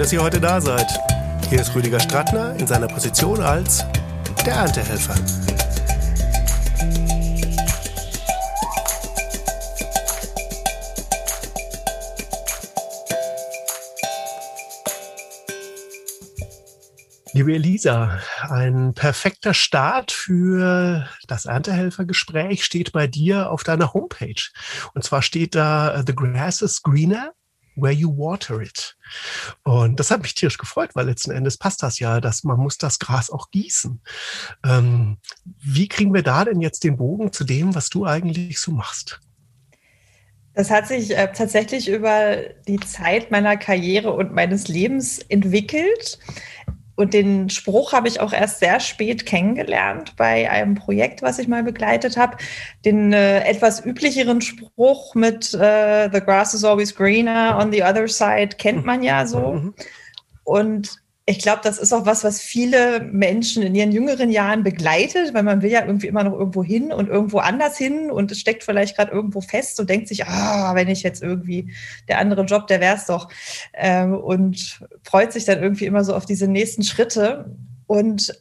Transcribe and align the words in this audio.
dass 0.00 0.14
ihr 0.14 0.22
heute 0.22 0.40
da 0.40 0.62
seid. 0.62 0.86
Hier 1.50 1.60
ist 1.60 1.74
Rüdiger 1.74 2.00
Strattner 2.00 2.56
in 2.58 2.66
seiner 2.66 2.88
Position 2.88 3.42
als 3.42 3.84
der 4.46 4.54
Erntehelfer. 4.54 5.14
Liebe 17.34 17.52
Elisa, 17.52 18.20
ein 18.48 18.94
perfekter 18.94 19.52
Start 19.52 20.12
für 20.12 21.06
das 21.28 21.44
Erntehelfergespräch 21.44 22.64
steht 22.64 22.92
bei 22.92 23.06
dir 23.06 23.50
auf 23.50 23.64
deiner 23.64 23.92
Homepage. 23.92 24.48
Und 24.94 25.04
zwar 25.04 25.20
steht 25.20 25.54
da, 25.54 26.02
The 26.06 26.14
grass 26.14 26.62
is 26.62 26.82
greener 26.82 27.34
where 27.80 27.92
you 27.92 28.16
water 28.16 28.60
it. 28.60 28.96
Und 29.64 29.98
das 30.00 30.10
hat 30.10 30.22
mich 30.22 30.34
tierisch 30.34 30.58
gefreut, 30.58 30.90
weil 30.94 31.06
letzten 31.06 31.30
Endes 31.30 31.58
passt 31.58 31.82
das 31.82 31.98
ja, 31.98 32.20
dass 32.20 32.44
man 32.44 32.58
muss 32.58 32.78
das 32.78 32.98
Gras 32.98 33.30
auch 33.30 33.50
gießen. 33.50 34.00
Ähm, 34.64 35.18
wie 35.44 35.88
kriegen 35.88 36.14
wir 36.14 36.22
da 36.22 36.44
denn 36.44 36.60
jetzt 36.60 36.84
den 36.84 36.96
Bogen 36.96 37.32
zu 37.32 37.44
dem, 37.44 37.74
was 37.74 37.88
du 37.88 38.06
eigentlich 38.06 38.60
so 38.60 38.72
machst? 38.72 39.20
Das 40.54 40.70
hat 40.70 40.88
sich 40.88 41.16
äh, 41.16 41.32
tatsächlich 41.32 41.88
über 41.88 42.38
die 42.66 42.80
Zeit 42.80 43.30
meiner 43.30 43.56
Karriere 43.56 44.12
und 44.12 44.34
meines 44.34 44.68
Lebens 44.68 45.18
entwickelt. 45.18 46.18
Und 47.00 47.14
den 47.14 47.48
Spruch 47.48 47.94
habe 47.94 48.08
ich 48.08 48.20
auch 48.20 48.34
erst 48.34 48.58
sehr 48.58 48.78
spät 48.78 49.24
kennengelernt 49.24 50.12
bei 50.18 50.50
einem 50.50 50.74
Projekt, 50.74 51.22
was 51.22 51.38
ich 51.38 51.48
mal 51.48 51.62
begleitet 51.62 52.18
habe. 52.18 52.36
Den 52.84 53.14
äh, 53.14 53.42
etwas 53.44 53.82
üblicheren 53.82 54.42
Spruch 54.42 55.14
mit 55.14 55.54
äh, 55.54 56.10
The 56.12 56.20
grass 56.20 56.52
is 56.52 56.62
always 56.62 56.94
greener 56.94 57.56
on 57.58 57.72
the 57.72 57.82
other 57.82 58.06
side 58.06 58.56
kennt 58.58 58.84
man 58.84 59.02
ja 59.02 59.24
so. 59.24 59.52
Mhm. 59.54 59.74
Und 60.44 60.98
ich 61.30 61.38
glaube, 61.38 61.60
das 61.62 61.78
ist 61.78 61.92
auch 61.92 62.06
was, 62.06 62.24
was 62.24 62.40
viele 62.40 63.00
Menschen 63.02 63.62
in 63.62 63.76
ihren 63.76 63.92
jüngeren 63.92 64.32
Jahren 64.32 64.64
begleitet, 64.64 65.32
weil 65.32 65.44
man 65.44 65.62
will 65.62 65.70
ja 65.70 65.86
irgendwie 65.86 66.08
immer 66.08 66.24
noch 66.24 66.32
irgendwo 66.32 66.64
hin 66.64 66.92
und 66.92 67.08
irgendwo 67.08 67.38
anders 67.38 67.78
hin 67.78 68.10
und 68.10 68.32
es 68.32 68.40
steckt 68.40 68.64
vielleicht 68.64 68.96
gerade 68.96 69.12
irgendwo 69.12 69.40
fest 69.40 69.78
und 69.78 69.88
denkt 69.88 70.08
sich, 70.08 70.26
ah, 70.26 70.74
wenn 70.74 70.88
ich 70.88 71.04
jetzt 71.04 71.22
irgendwie 71.22 71.72
der 72.08 72.18
andere 72.18 72.42
Job, 72.42 72.66
der 72.66 72.80
wäre 72.80 72.96
es 72.96 73.06
doch. 73.06 73.28
Ähm, 73.74 74.14
und 74.14 74.80
freut 75.04 75.32
sich 75.32 75.44
dann 75.44 75.62
irgendwie 75.62 75.86
immer 75.86 76.02
so 76.02 76.16
auf 76.16 76.26
diese 76.26 76.48
nächsten 76.48 76.82
Schritte. 76.82 77.56
Und 77.86 78.32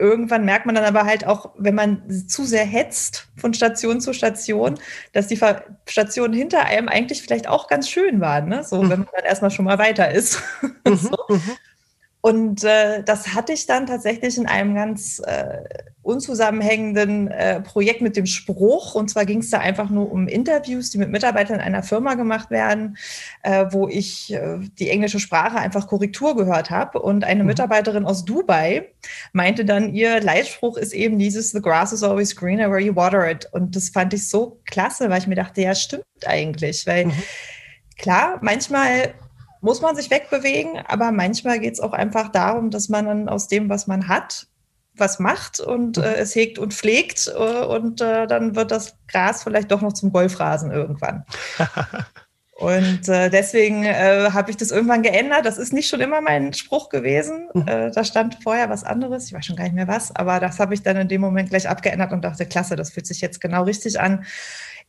irgendwann 0.00 0.44
merkt 0.44 0.66
man 0.66 0.74
dann 0.74 0.84
aber 0.84 1.04
halt 1.04 1.24
auch, 1.24 1.50
wenn 1.58 1.76
man 1.76 2.26
zu 2.26 2.44
sehr 2.44 2.64
hetzt 2.64 3.28
von 3.36 3.54
Station 3.54 4.00
zu 4.00 4.12
Station, 4.14 4.80
dass 5.12 5.28
die 5.28 5.38
Stationen 5.86 6.34
hinter 6.34 6.64
einem 6.64 6.88
eigentlich 6.88 7.22
vielleicht 7.22 7.48
auch 7.48 7.68
ganz 7.68 7.88
schön 7.88 8.20
waren, 8.20 8.48
ne? 8.48 8.64
So, 8.64 8.82
mhm. 8.82 8.90
wenn 8.90 8.98
man 9.00 9.08
dann 9.14 9.26
erstmal 9.26 9.52
schon 9.52 9.66
mal 9.66 9.78
weiter 9.78 10.10
ist. 10.10 10.42
Mhm, 10.82 10.96
so. 10.96 11.40
Und 12.22 12.64
äh, 12.64 13.02
das 13.02 13.34
hatte 13.34 13.52
ich 13.52 13.66
dann 13.66 13.86
tatsächlich 13.86 14.36
in 14.36 14.46
einem 14.46 14.74
ganz 14.74 15.20
äh, 15.24 15.62
unzusammenhängenden 16.02 17.28
äh, 17.28 17.60
Projekt 17.60 18.02
mit 18.02 18.16
dem 18.16 18.26
Spruch. 18.26 18.94
Und 18.94 19.08
zwar 19.08 19.24
ging 19.24 19.40
es 19.40 19.50
da 19.50 19.58
einfach 19.58 19.88
nur 19.90 20.10
um 20.12 20.28
Interviews, 20.28 20.90
die 20.90 20.98
mit 20.98 21.10
Mitarbeitern 21.10 21.60
einer 21.60 21.82
Firma 21.82 22.14
gemacht 22.14 22.50
werden, 22.50 22.96
äh, 23.42 23.66
wo 23.70 23.88
ich 23.88 24.32
äh, 24.32 24.58
die 24.78 24.90
englische 24.90 25.20
Sprache 25.20 25.58
einfach 25.58 25.86
Korrektur 25.86 26.36
gehört 26.36 26.70
habe. 26.70 27.00
Und 27.00 27.24
eine 27.24 27.42
mhm. 27.42 27.48
Mitarbeiterin 27.48 28.04
aus 28.04 28.24
Dubai 28.24 28.88
meinte 29.32 29.64
dann, 29.64 29.94
ihr 29.94 30.20
Leitspruch 30.20 30.76
ist 30.76 30.92
eben 30.92 31.18
dieses 31.18 31.50
The 31.50 31.60
grass 31.62 31.92
is 31.92 32.02
always 32.02 32.36
greener 32.36 32.70
where 32.70 32.80
you 32.80 32.94
water 32.96 33.30
it. 33.30 33.48
Und 33.52 33.76
das 33.76 33.90
fand 33.90 34.12
ich 34.12 34.28
so 34.28 34.60
klasse, 34.66 35.08
weil 35.08 35.20
ich 35.20 35.26
mir 35.26 35.36
dachte, 35.36 35.62
ja, 35.62 35.74
stimmt 35.74 36.04
eigentlich. 36.26 36.86
Weil 36.86 37.06
mhm. 37.06 37.12
klar, 37.96 38.38
manchmal 38.42 39.14
muss 39.60 39.80
man 39.80 39.96
sich 39.96 40.10
wegbewegen, 40.10 40.78
aber 40.86 41.12
manchmal 41.12 41.60
geht 41.60 41.74
es 41.74 41.80
auch 41.80 41.92
einfach 41.92 42.30
darum, 42.30 42.70
dass 42.70 42.88
man 42.88 43.06
dann 43.06 43.28
aus 43.28 43.48
dem, 43.48 43.68
was 43.68 43.86
man 43.86 44.08
hat, 44.08 44.46
was 44.94 45.18
macht 45.18 45.60
und 45.60 45.98
äh, 45.98 46.14
es 46.16 46.34
hegt 46.34 46.58
und 46.58 46.74
pflegt 46.74 47.28
äh, 47.34 47.64
und 47.64 48.00
äh, 48.00 48.26
dann 48.26 48.56
wird 48.56 48.70
das 48.70 48.96
Gras 49.08 49.42
vielleicht 49.42 49.70
doch 49.70 49.80
noch 49.80 49.92
zum 49.92 50.12
Golfrasen 50.12 50.70
irgendwann. 50.70 51.24
und 52.56 53.08
äh, 53.08 53.30
deswegen 53.30 53.84
äh, 53.84 54.30
habe 54.32 54.50
ich 54.50 54.56
das 54.56 54.70
irgendwann 54.70 55.02
geändert. 55.02 55.46
Das 55.46 55.58
ist 55.58 55.72
nicht 55.72 55.88
schon 55.88 56.00
immer 56.00 56.20
mein 56.20 56.52
Spruch 56.52 56.88
gewesen. 56.88 57.48
Mhm. 57.54 57.68
Äh, 57.68 57.90
da 57.90 58.04
stand 58.04 58.42
vorher 58.42 58.68
was 58.68 58.84
anderes. 58.84 59.26
Ich 59.26 59.32
weiß 59.32 59.46
schon 59.46 59.56
gar 59.56 59.64
nicht 59.64 59.74
mehr 59.74 59.88
was, 59.88 60.14
aber 60.14 60.40
das 60.40 60.58
habe 60.58 60.74
ich 60.74 60.82
dann 60.82 60.96
in 60.96 61.08
dem 61.08 61.20
Moment 61.20 61.50
gleich 61.50 61.68
abgeändert 61.68 62.12
und 62.12 62.22
dachte, 62.22 62.46
klasse, 62.46 62.76
das 62.76 62.90
fühlt 62.90 63.06
sich 63.06 63.20
jetzt 63.20 63.40
genau 63.40 63.64
richtig 63.64 64.00
an 64.00 64.24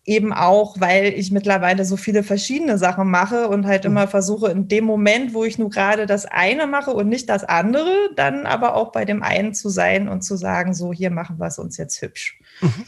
eben 0.03 0.33
auch, 0.33 0.79
weil 0.79 1.13
ich 1.13 1.31
mittlerweile 1.31 1.85
so 1.85 1.95
viele 1.95 2.23
verschiedene 2.23 2.77
Sachen 2.77 3.09
mache 3.09 3.47
und 3.47 3.67
halt 3.67 3.85
immer 3.85 4.05
mhm. 4.07 4.09
versuche, 4.09 4.51
in 4.51 4.67
dem 4.67 4.85
Moment, 4.85 5.33
wo 5.33 5.43
ich 5.43 5.59
nur 5.59 5.69
gerade 5.69 6.05
das 6.05 6.25
eine 6.25 6.65
mache 6.65 6.91
und 6.91 7.07
nicht 7.07 7.29
das 7.29 7.43
andere, 7.43 8.09
dann 8.15 8.45
aber 8.45 8.75
auch 8.75 8.91
bei 8.91 9.05
dem 9.05 9.21
einen 9.21 9.53
zu 9.53 9.69
sein 9.69 10.09
und 10.09 10.21
zu 10.21 10.35
sagen, 10.37 10.73
so 10.73 10.91
hier 10.91 11.11
machen 11.11 11.39
wir 11.39 11.47
es 11.47 11.59
uns 11.59 11.77
jetzt 11.77 12.01
hübsch. 12.01 12.39
Mhm. 12.61 12.85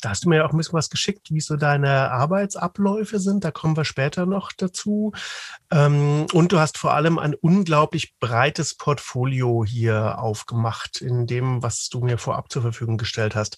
Da 0.00 0.10
hast 0.10 0.24
du 0.24 0.28
mir 0.28 0.44
auch 0.44 0.52
ein 0.52 0.56
bisschen 0.56 0.74
was 0.74 0.90
geschickt, 0.90 1.28
wie 1.30 1.40
so 1.40 1.56
deine 1.56 2.10
Arbeitsabläufe 2.10 3.18
sind. 3.18 3.44
Da 3.44 3.50
kommen 3.50 3.76
wir 3.76 3.84
später 3.84 4.26
noch 4.26 4.52
dazu. 4.52 5.12
Ähm, 5.70 6.26
und 6.32 6.52
du 6.52 6.60
hast 6.60 6.78
vor 6.78 6.94
allem 6.94 7.18
ein 7.18 7.34
unglaublich 7.34 8.14
breites 8.20 8.76
Portfolio 8.76 9.64
hier 9.64 10.18
aufgemacht 10.18 11.00
in 11.00 11.26
dem, 11.26 11.62
was 11.62 11.88
du 11.88 12.00
mir 12.00 12.18
vorab 12.18 12.50
zur 12.52 12.62
Verfügung 12.62 12.96
gestellt 12.96 13.34
hast. 13.34 13.56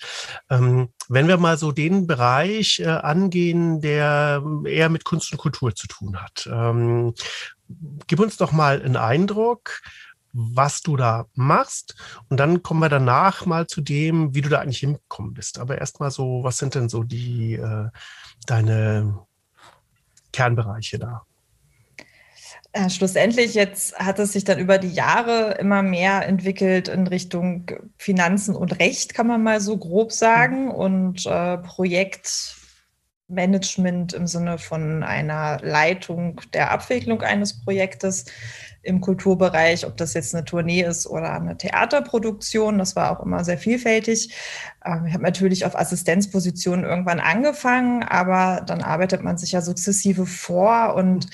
Ähm, 0.49 0.89
wenn 1.09 1.29
wir 1.29 1.37
mal 1.37 1.59
so 1.59 1.73
den 1.73 2.07
Bereich 2.07 2.81
äh, 2.81 2.87
angehen, 2.87 3.81
der 3.81 4.43
eher 4.65 4.89
mit 4.89 5.05
Kunst 5.05 5.33
und 5.33 5.39
Kultur 5.39 5.75
zu 5.75 5.87
tun 5.89 6.21
hat. 6.23 6.49
Ähm, 6.51 7.15
gib 8.07 8.21
uns 8.21 8.37
doch 8.37 8.53
mal 8.53 8.83
einen 8.83 8.97
Eindruck 8.97 9.83
was 10.33 10.83
du 10.83 10.97
da 10.97 11.27
machst. 11.35 11.97
Und 12.29 12.39
dann 12.39 12.63
kommen 12.63 12.81
wir 12.81 12.89
danach 12.89 13.47
mal 13.47 13.67
zu 13.67 13.81
dem, 13.81 14.35
wie 14.35 14.41
du 14.41 14.49
da 14.49 14.61
eigentlich 14.61 14.79
hingekommen 14.79 15.35
bist. 15.35 15.59
Aber 15.59 15.79
erstmal 15.79 16.11
so, 16.11 16.43
was 16.43 16.59
sind 16.59 16.75
denn 16.75 16.89
so 16.89 17.03
die 17.03 17.55
äh, 17.55 17.89
deine 18.47 19.19
Kernbereiche 20.33 20.99
da? 20.99 21.23
Äh, 22.73 22.89
schlussendlich 22.89 23.55
jetzt 23.55 23.99
hat 23.99 24.21
es 24.21 24.33
sich 24.33 24.45
dann 24.45 24.61
über 24.61 24.79
die 24.79 24.93
Jahre 24.93 25.57
immer 25.59 25.83
mehr 25.83 26.25
entwickelt 26.27 26.87
in 26.87 27.09
Richtung 27.09 27.69
Finanzen 27.97 28.55
und 28.55 28.79
Recht, 28.79 29.13
kann 29.13 29.27
man 29.27 29.43
mal 29.43 29.61
so 29.61 29.77
grob 29.77 30.13
sagen, 30.13 30.67
mhm. 30.67 30.71
und 30.71 31.27
äh, 31.27 31.59
Projektmanagement 31.59 34.13
im 34.13 34.29
Sinne 34.29 34.59
von 34.59 35.03
einer 35.03 35.59
Leitung 35.63 36.41
der 36.55 36.71
Abwicklung 36.71 37.23
eines 37.23 37.61
Projektes 37.61 38.27
im 38.83 39.01
Kulturbereich, 39.01 39.87
ob 39.87 39.97
das 39.97 40.15
jetzt 40.15 40.35
eine 40.35 40.45
Tournee 40.45 40.83
ist 40.83 41.07
oder 41.07 41.33
eine 41.33 41.57
Theaterproduktion. 41.57 42.79
Das 42.79 42.97
war 42.97 43.11
auch 43.11 43.25
immer 43.25 43.45
sehr 43.45 43.59
vielfältig. 43.59 44.35
Ähm, 44.85 45.07
ich 45.07 45.13
habe 45.13 45.23
natürlich 45.23 45.67
auf 45.67 45.79
Assistenzpositionen 45.79 46.85
irgendwann 46.85 47.21
angefangen, 47.21 48.03
aber 48.03 48.63
dann 48.65 48.81
arbeitet 48.81 49.23
man 49.23 49.37
sich 49.37 49.53
ja 49.53 49.61
sukzessive 49.61 50.25
vor 50.27 50.95
und 50.95 51.29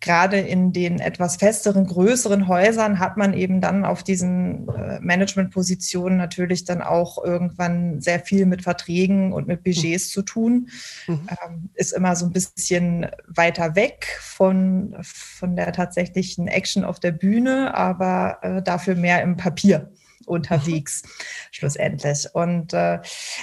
gerade 0.00 0.38
in 0.38 0.72
den 0.72 1.00
etwas 1.00 1.36
festeren, 1.36 1.86
größeren 1.86 2.46
Häusern 2.46 2.98
hat 2.98 3.16
man 3.16 3.34
eben 3.34 3.60
dann 3.60 3.84
auf 3.84 4.02
diesen 4.02 4.68
äh, 4.68 5.00
Managementpositionen 5.00 6.16
natürlich 6.16 6.64
dann 6.64 6.82
auch 6.82 7.22
irgendwann 7.22 8.00
sehr 8.00 8.20
viel 8.20 8.46
mit 8.46 8.62
Verträgen 8.62 9.32
und 9.32 9.48
mit 9.48 9.64
Budgets 9.64 10.10
zu 10.10 10.22
tun. 10.22 10.68
Mhm. 11.06 11.28
Ähm, 11.44 11.70
ist 11.74 11.92
immer 11.92 12.14
so 12.14 12.26
ein 12.26 12.32
bisschen 12.32 13.06
weiter 13.26 13.74
weg 13.74 14.06
von, 14.20 14.94
von 15.02 15.56
der 15.56 15.72
tatsächlichen 15.72 16.46
Action 16.46 16.83
auf 16.84 17.00
der 17.00 17.12
Bühne, 17.12 17.74
aber 17.74 18.38
äh, 18.42 18.62
dafür 18.62 18.94
mehr 18.94 19.22
im 19.22 19.36
Papier 19.36 19.90
unterwegs 20.26 21.02
schlussendlich. 21.50 22.26
Und 22.32 22.72
äh, 22.72 23.00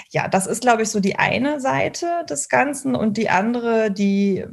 ja, 0.09 0.28
das 0.28 0.47
ist, 0.47 0.61
glaube 0.61 0.84
ich, 0.84 0.90
so 0.90 0.99
die 0.99 1.17
eine 1.17 1.59
Seite 1.59 2.08
des 2.29 2.49
Ganzen. 2.49 2.96
Und 2.96 3.17
die 3.17 3.29
andere, 3.29 3.91
die 3.91 4.46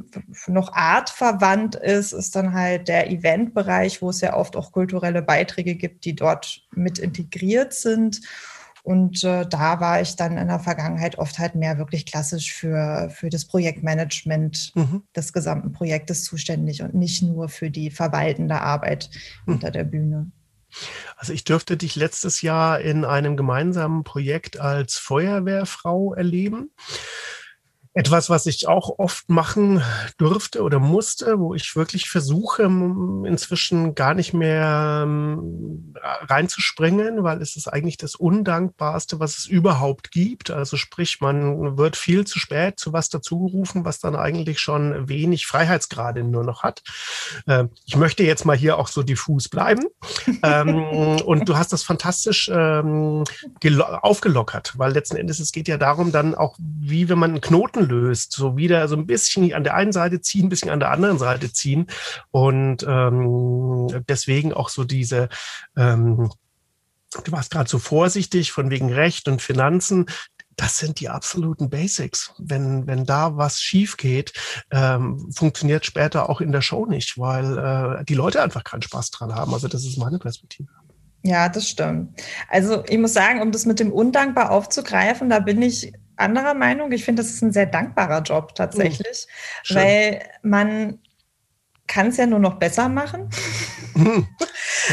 noch 0.47 0.73
artverwandt 0.73 1.75
ist, 1.75 2.13
ist 2.13 2.35
dann 2.35 2.53
halt 2.53 2.87
der 2.87 3.09
Eventbereich, 3.09 4.01
wo 4.01 4.09
es 4.09 4.21
ja 4.21 4.35
oft 4.35 4.55
auch 4.55 4.71
kulturelle 4.71 5.21
Beiträge 5.21 5.75
gibt, 5.75 6.05
die 6.05 6.15
dort 6.15 6.61
mit 6.71 6.99
integriert 6.99 7.73
sind. 7.73 8.21
Und 8.89 9.23
äh, 9.23 9.45
da 9.47 9.79
war 9.79 10.01
ich 10.01 10.15
dann 10.15 10.39
in 10.39 10.47
der 10.47 10.59
Vergangenheit 10.59 11.19
oft 11.19 11.37
halt 11.37 11.53
mehr 11.53 11.77
wirklich 11.77 12.07
klassisch 12.07 12.51
für, 12.51 13.11
für 13.11 13.29
das 13.29 13.45
Projektmanagement 13.45 14.71
mhm. 14.73 15.03
des 15.15 15.31
gesamten 15.31 15.71
Projektes 15.73 16.23
zuständig 16.23 16.81
und 16.81 16.95
nicht 16.95 17.21
nur 17.21 17.49
für 17.49 17.69
die 17.69 17.91
verwaltende 17.91 18.59
Arbeit 18.59 19.11
mhm. 19.45 19.51
hinter 19.51 19.69
der 19.69 19.83
Bühne. 19.83 20.31
Also 21.17 21.33
ich 21.33 21.43
dürfte 21.43 21.77
dich 21.77 21.97
letztes 21.97 22.41
Jahr 22.41 22.79
in 22.79 23.05
einem 23.05 23.37
gemeinsamen 23.37 24.03
Projekt 24.03 24.59
als 24.59 24.95
Feuerwehrfrau 24.97 26.15
erleben. 26.15 26.71
Etwas, 27.95 28.29
was 28.29 28.45
ich 28.45 28.67
auch 28.67 28.99
oft 28.99 29.29
machen 29.29 29.81
durfte 30.17 30.61
oder 30.61 30.77
musste, 30.77 31.39
wo 31.39 31.55
ich 31.55 31.75
wirklich 31.75 32.07
versuche, 32.07 32.63
inzwischen 32.63 33.95
gar 33.95 34.13
nicht 34.13 34.31
mehr 34.31 35.05
ähm, 35.05 35.95
reinzuspringen, 35.99 37.23
weil 37.23 37.41
es 37.41 37.55
ist 37.55 37.67
eigentlich 37.67 37.97
das 37.97 38.13
Undankbarste, 38.13 39.19
was 39.19 39.39
es 39.39 39.47
überhaupt 39.47 40.11
gibt. 40.11 40.51
Also 40.51 40.77
sprich, 40.77 41.19
man 41.19 41.77
wird 41.77 41.95
viel 41.95 42.27
zu 42.27 42.37
spät 42.37 42.79
zu 42.79 42.93
was 42.93 43.09
dazugerufen, 43.09 43.85
was 43.85 43.99
dann 43.99 44.15
eigentlich 44.15 44.59
schon 44.59 45.09
wenig 45.09 45.47
Freiheitsgrade 45.47 46.23
nur 46.23 46.43
noch 46.43 46.61
hat. 46.61 46.83
Ähm, 47.47 47.71
ich 47.85 47.95
möchte 47.95 48.23
jetzt 48.23 48.45
mal 48.45 48.55
hier 48.55 48.77
auch 48.77 48.87
so 48.87 49.01
diffus 49.01 49.49
bleiben. 49.49 49.85
Ähm, 50.43 50.75
und 51.25 51.49
du 51.49 51.57
hast 51.57 51.73
das 51.73 51.81
fantastisch 51.81 52.49
aufgelockert, 52.49 54.77
weil 54.77 54.91
letzten 54.91 55.17
Endes 55.17 55.39
es 55.39 55.51
geht 55.51 55.67
ja 55.67 55.77
darum, 55.77 56.11
dann 56.11 56.35
auch, 56.35 56.55
wie 56.59 57.09
wenn 57.09 57.17
man 57.17 57.31
einen 57.31 57.41
Knoten 57.41 57.78
Knoten 57.79 57.89
löst, 57.89 58.33
so 58.33 58.57
wieder 58.57 58.87
so 58.87 58.95
ein 58.95 59.07
bisschen 59.07 59.53
an 59.53 59.63
der 59.63 59.75
einen 59.75 59.91
Seite 59.91 60.21
ziehen, 60.21 60.45
ein 60.45 60.49
bisschen 60.49 60.69
an 60.69 60.79
der 60.79 60.91
anderen 60.91 61.17
Seite 61.17 61.51
ziehen 61.51 61.87
und 62.31 62.85
ähm, 62.87 63.87
deswegen 64.07 64.53
auch 64.53 64.69
so 64.69 64.83
diese 64.83 65.29
ähm, 65.77 66.29
Du 67.23 67.31
warst 67.31 67.49
gerade 67.49 67.67
so 67.67 67.79
vorsichtig 67.79 68.51
von 68.51 68.69
wegen 68.69 68.93
Recht 68.93 69.27
und 69.27 69.41
Finanzen 69.41 70.05
das 70.57 70.77
sind 70.77 70.99
die 70.99 71.07
absoluten 71.07 71.69
Basics. 71.69 72.33
Wenn, 72.37 72.85
wenn 72.85 73.05
da 73.05 73.37
was 73.37 73.61
schief 73.61 73.95
geht, 73.95 74.33
ähm, 74.71 75.31
funktioniert 75.33 75.85
später 75.85 76.29
auch 76.29 76.41
in 76.41 76.51
der 76.51 76.61
Show 76.61 76.85
nicht, 76.85 77.17
weil 77.17 77.57
äh, 77.57 78.03
die 78.03 78.13
Leute 78.13 78.43
einfach 78.43 78.65
keinen 78.65 78.81
Spaß 78.81 79.11
dran 79.11 79.33
haben. 79.33 79.53
Also 79.53 79.69
das 79.69 79.85
ist 79.85 79.97
meine 79.97 80.19
Perspektive. 80.19 80.67
Ja, 81.23 81.47
das 81.47 81.69
stimmt. 81.69 82.21
Also 82.49 82.83
ich 82.89 82.97
muss 82.97 83.13
sagen, 83.13 83.41
um 83.41 83.53
das 83.53 83.65
mit 83.65 83.79
dem 83.79 83.93
Undankbar 83.93 84.51
aufzugreifen, 84.51 85.29
da 85.29 85.39
bin 85.39 85.61
ich 85.61 85.93
anderer 86.19 86.53
Meinung. 86.53 86.91
Ich 86.91 87.05
finde, 87.05 87.21
das 87.21 87.31
ist 87.31 87.41
ein 87.41 87.51
sehr 87.51 87.65
dankbarer 87.65 88.21
Job 88.21 88.55
tatsächlich, 88.55 89.27
oh, 89.69 89.75
weil 89.75 90.21
man 90.41 90.99
kann 91.89 92.07
es 92.07 92.17
ja 92.17 92.27
nur 92.27 92.39
noch 92.39 92.55
besser 92.55 92.87
machen. 92.87 93.29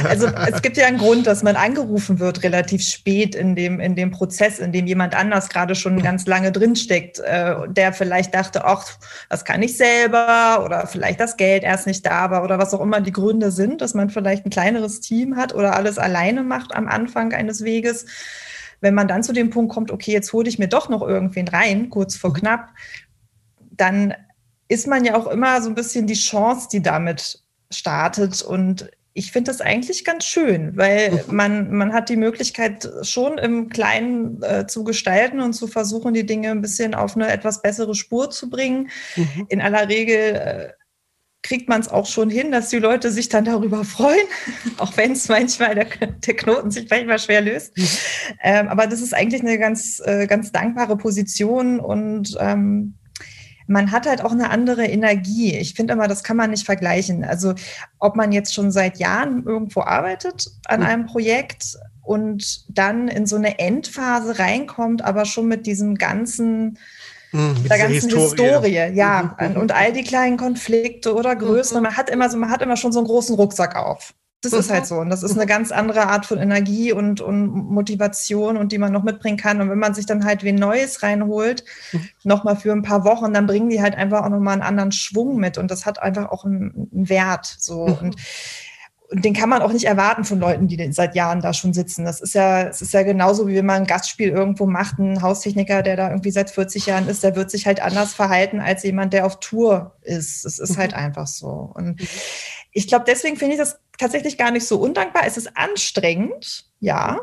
also 0.05 0.27
es 0.27 0.63
gibt 0.63 0.77
ja 0.79 0.87
einen 0.87 0.99
Grund, 0.99 1.27
dass 1.27 1.43
man 1.43 1.55
angerufen 1.55 2.19
wird 2.19 2.43
relativ 2.43 2.83
spät 2.83 3.35
in 3.35 3.55
dem, 3.55 3.79
in 3.79 3.95
dem 3.95 4.11
Prozess, 4.11 4.59
in 4.59 4.73
dem 4.73 4.87
jemand 4.87 5.15
anders 5.15 5.49
gerade 5.51 5.75
schon 5.75 6.03
ganz 6.03 6.27
lange 6.27 6.51
drinsteckt, 6.51 7.21
äh, 7.21 7.55
der 7.69 7.93
vielleicht 7.93 8.35
dachte, 8.35 8.65
ach, 8.65 8.99
das 9.29 9.45
kann 9.45 9.63
ich 9.63 9.77
selber 9.77 10.65
oder 10.65 10.87
vielleicht 10.87 11.21
das 11.21 11.37
Geld 11.37 11.63
erst 11.63 11.87
nicht 11.87 12.05
da 12.05 12.31
war 12.31 12.43
oder 12.43 12.59
was 12.59 12.73
auch 12.75 12.81
immer 12.81 13.01
die 13.01 13.13
Gründe 13.13 13.53
sind, 13.53 13.83
dass 13.83 13.95
man 13.95 14.09
vielleicht 14.11 14.47
ein 14.47 14.51
kleineres 14.51 15.01
Team 15.01 15.37
hat 15.37 15.55
oder 15.55 15.77
alles 15.77 15.99
alleine 15.99 16.43
macht 16.43 16.75
am 16.75 16.89
Anfang 16.89 17.35
eines 17.35 17.63
Weges 17.63 18.07
wenn 18.81 18.95
man 18.95 19.09
dann 19.09 19.23
zu 19.23 19.33
dem 19.33 19.51
Punkt 19.51 19.73
kommt, 19.73 19.91
okay, 19.91 20.13
jetzt 20.13 20.33
hole 20.33 20.49
ich 20.49 20.59
mir 20.59 20.69
doch 20.69 20.89
noch 20.89 21.03
irgendwen 21.03 21.49
rein, 21.49 21.91
kurz 21.91 22.17
vor 22.17 22.31
mhm. 22.31 22.35
knapp, 22.35 22.69
dann 23.71 24.15
ist 24.69 24.87
man 24.87 25.05
ja 25.05 25.17
auch 25.17 25.27
immer 25.27 25.63
so 25.63 25.69
ein 25.69 25.75
bisschen 25.75 26.07
die 26.07 26.15
Chance, 26.15 26.69
die 26.73 26.83
damit 26.83 27.43
startet. 27.71 28.43
Und 28.43 28.91
ich 29.13 29.33
finde 29.33 29.51
das 29.51 29.61
eigentlich 29.61 30.05
ganz 30.05 30.25
schön, 30.25 30.77
weil 30.77 31.11
mhm. 31.11 31.35
man, 31.35 31.75
man 31.75 31.93
hat 31.93 32.09
die 32.09 32.17
Möglichkeit, 32.17 32.89
schon 33.03 33.39
im 33.39 33.69
Kleinen 33.69 34.43
äh, 34.43 34.67
zu 34.67 34.85
gestalten 34.85 35.41
und 35.41 35.55
zu 35.55 35.67
versuchen, 35.67 36.15
die 36.15 36.27
Dinge 36.27 36.51
ein 36.51 36.61
bisschen 36.61 36.95
auf 36.95 37.17
eine 37.17 37.29
etwas 37.29 37.63
bessere 37.63 37.95
Spur 37.95 38.31
zu 38.31 38.51
bringen. 38.51 38.91
Mhm. 39.15 39.47
In 39.49 39.61
aller 39.61 39.89
Regel 39.89 40.19
äh, 40.19 40.69
kriegt 41.43 41.69
man 41.69 41.81
es 41.81 41.89
auch 41.89 42.07
schon 42.07 42.29
hin, 42.29 42.51
dass 42.51 42.71
die 42.71 42.79
Leute 42.79 43.11
sich 43.11 43.29
dann 43.29 43.45
darüber 43.45 43.85
freuen, 43.85 44.27
auch 44.79 44.97
wenn 44.97 45.13
es 45.13 45.29
manchmal 45.29 45.75
der, 45.75 45.87
der, 45.87 46.37
Knoten 46.37 46.71
sich 46.71 46.89
manchmal 46.91 47.19
schwer 47.19 47.41
löst. 47.41 47.77
Mhm. 47.77 47.89
Ähm, 48.43 48.69
aber 48.69 48.87
das 48.87 49.01
ist 49.01 49.15
eigentlich 49.15 49.43
eine 49.43 49.59
ganz, 49.59 50.03
äh, 50.05 50.27
ganz 50.27 50.53
dankbare 50.53 50.97
Position 50.97 51.79
und 51.81 52.37
ähm, 52.41 52.95
man 53.69 53.91
hat 53.91 54.07
halt 54.07 54.23
auch 54.23 54.33
eine 54.33 54.51
andere 54.51 54.87
Energie. 54.87 55.57
Ich 55.57 55.75
finde 55.75 55.95
immer, 55.95 56.07
das 56.07 56.23
kann 56.23 56.37
man 56.37 56.51
nicht 56.51 56.65
vergleichen. 56.65 57.25
Also 57.25 57.55
ob 57.99 58.15
man 58.15 58.31
jetzt 58.33 58.55
schon 58.55 58.71
seit 58.71 58.99
Jahren 58.99 59.45
irgendwo 59.45 59.81
arbeitet 59.81 60.47
an 60.67 60.81
mhm. 60.81 60.87
einem 60.87 61.07
Projekt 61.07 61.77
und 62.03 62.65
dann 62.69 63.09
in 63.09 63.27
so 63.27 63.37
eine 63.37 63.59
Endphase 63.59 64.39
reinkommt, 64.39 65.03
aber 65.03 65.25
schon 65.25 65.49
mit 65.49 65.67
diesem 65.67 65.97
ganzen 65.97 66.79
Mhm, 67.33 67.69
der 67.69 67.79
ganzen 67.79 68.11
Historie, 68.11 68.49
Historie 68.49 68.97
ja. 68.97 69.37
Mhm, 69.39 69.51
mhm. 69.51 69.57
Und 69.57 69.73
all 69.73 69.93
die 69.93 70.05
kleinen 70.05 70.37
Konflikte 70.37 71.15
oder 71.15 71.37
Größen. 71.37 71.83
Man 71.83 71.97
hat 71.97 72.11
immer 72.11 72.29
so, 72.31 72.37
man 72.37 72.51
hat 72.51 72.63
immer 72.63 72.77
schon 72.77 72.93
so 72.93 73.01
einen 73.01 73.09
großen 73.09 73.37
Rucksack 73.37 73.77
auf. 73.77 74.15
Das 74.43 74.53
ist 74.53 74.71
halt 74.71 74.87
so. 74.87 74.97
Und 74.97 75.11
das 75.11 75.23
ist 75.23 75.33
eine 75.33 75.47
ganz 75.47 75.73
andere 75.73 76.07
Art 76.07 76.27
von 76.27 76.39
Energie 76.39 76.93
und, 76.93 77.21
und 77.21 77.49
Motivation 77.49 78.57
und 78.57 78.71
die 78.71 78.79
man 78.79 78.93
noch 78.93 79.03
mitbringen 79.03 79.39
kann. 79.39 79.61
Und 79.61 79.71
wenn 79.71 79.79
man 79.79 79.95
sich 79.95 80.07
dann 80.07 80.25
halt 80.25 80.45
wie 80.45 80.53
Neues 80.53 81.03
reinholt, 81.03 81.65
mhm. 81.93 82.09
nochmal 82.23 82.57
für 82.57 82.73
ein 82.73 82.83
paar 82.83 83.05
Wochen, 83.05 83.33
dann 83.33 83.47
bringen 83.47 83.71
die 83.71 83.83
halt 83.83 83.97
einfach 83.97 84.25
auch 84.25 84.29
nochmal 84.29 84.55
einen 84.55 84.63
anderen 84.63 84.93
Schwung 84.93 85.37
mit. 85.39 85.59
Und 85.59 85.71
das 85.71 85.87
hat 85.87 86.01
einfach 86.01 86.31
auch 86.31 86.45
einen, 86.45 86.89
einen 86.93 87.09
Wert. 87.09 87.47
So. 87.59 87.87
Mhm. 87.87 87.99
Und 87.99 88.17
und 89.09 89.25
den 89.25 89.35
kann 89.35 89.49
man 89.49 89.63
auch 89.63 89.73
nicht 89.73 89.85
erwarten 89.85 90.25
von 90.25 90.41
Leuten, 90.41 90.67
die 90.67 90.93
seit 90.93 91.15
Jahren 91.15 91.41
da 91.41 91.53
schon 91.53 91.73
sitzen. 91.73 92.05
Das 92.05 92.21
ist 92.21 92.35
ja, 92.35 92.69
es 92.69 92.83
ist 92.83 92.93
ja 92.93 93.03
genauso, 93.03 93.47
wie 93.47 93.55
wenn 93.55 93.67
man 93.67 93.83
ein 93.83 93.87
Gastspiel 93.87 94.31
irgendwo 94.31 94.67
macht, 94.67 94.99
ein 94.99 95.23
Haustechniker, 95.23 95.83
der 95.83 95.97
da 95.97 96.11
irgendwie 96.11 96.33
seit 96.33 96.51
40 96.51 96.87
Jahren 96.87 97.09
ist, 97.09 97.23
der 97.23 97.37
wird 97.37 97.51
sich 97.51 97.67
halt 97.67 97.81
anders 97.81 98.15
verhalten 98.15 98.61
als 98.61 98.83
jemand, 98.83 99.13
der 99.13 99.27
auf 99.27 99.39
Tour 99.39 99.97
ist. 100.03 100.45
Es 100.45 100.59
ist 100.59 100.77
halt 100.77 100.93
mhm. 100.93 100.99
einfach 100.99 101.27
so. 101.27 101.71
Und 101.75 102.01
mhm. 102.01 102.09
ich 102.73 102.89
glaube, 102.89 103.05
deswegen 103.07 103.37
finde 103.37 103.55
ich 103.55 103.61
das 103.61 103.79
tatsächlich 103.99 104.39
gar 104.39 104.51
nicht 104.51 104.67
so 104.67 104.81
undankbar. 104.81 105.23
Es 105.27 105.37
ist 105.37 105.57
anstrengend, 105.57 106.67
ja, 106.81 107.21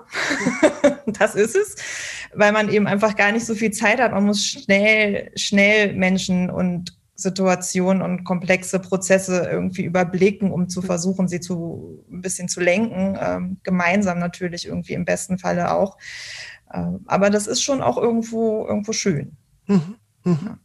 das 1.05 1.35
ist 1.35 1.55
es, 1.55 1.75
weil 2.33 2.53
man 2.53 2.69
eben 2.69 2.87
einfach 2.87 3.15
gar 3.15 3.31
nicht 3.31 3.45
so 3.45 3.55
viel 3.55 3.71
Zeit 3.71 3.99
hat. 3.99 4.11
Man 4.13 4.25
muss 4.25 4.45
schnell, 4.45 5.31
schnell 5.35 5.93
Menschen 5.93 6.49
und 6.49 6.97
Situationen 7.15 8.01
und 8.01 8.23
komplexe 8.23 8.79
Prozesse 8.79 9.47
irgendwie 9.49 9.83
überblicken, 9.83 10.51
um 10.51 10.67
zu 10.67 10.81
versuchen, 10.81 11.27
sie 11.27 11.39
zu 11.39 12.03
ein 12.11 12.21
bisschen 12.21 12.47
zu 12.47 12.59
lenken, 12.59 13.17
ähm, 13.21 13.57
gemeinsam 13.63 14.19
natürlich 14.19 14.65
irgendwie 14.65 14.93
im 14.93 15.05
besten 15.05 15.37
Falle 15.37 15.71
auch. 15.73 15.97
Ähm, 16.73 17.01
aber 17.05 17.29
das 17.29 17.47
ist 17.47 17.61
schon 17.61 17.81
auch 17.81 17.97
irgendwo, 17.97 18.65
irgendwo 18.65 18.93
schön. 18.93 19.37
Mhm. 19.67 19.95
Mhm. 20.23 20.39
Ja. 20.45 20.57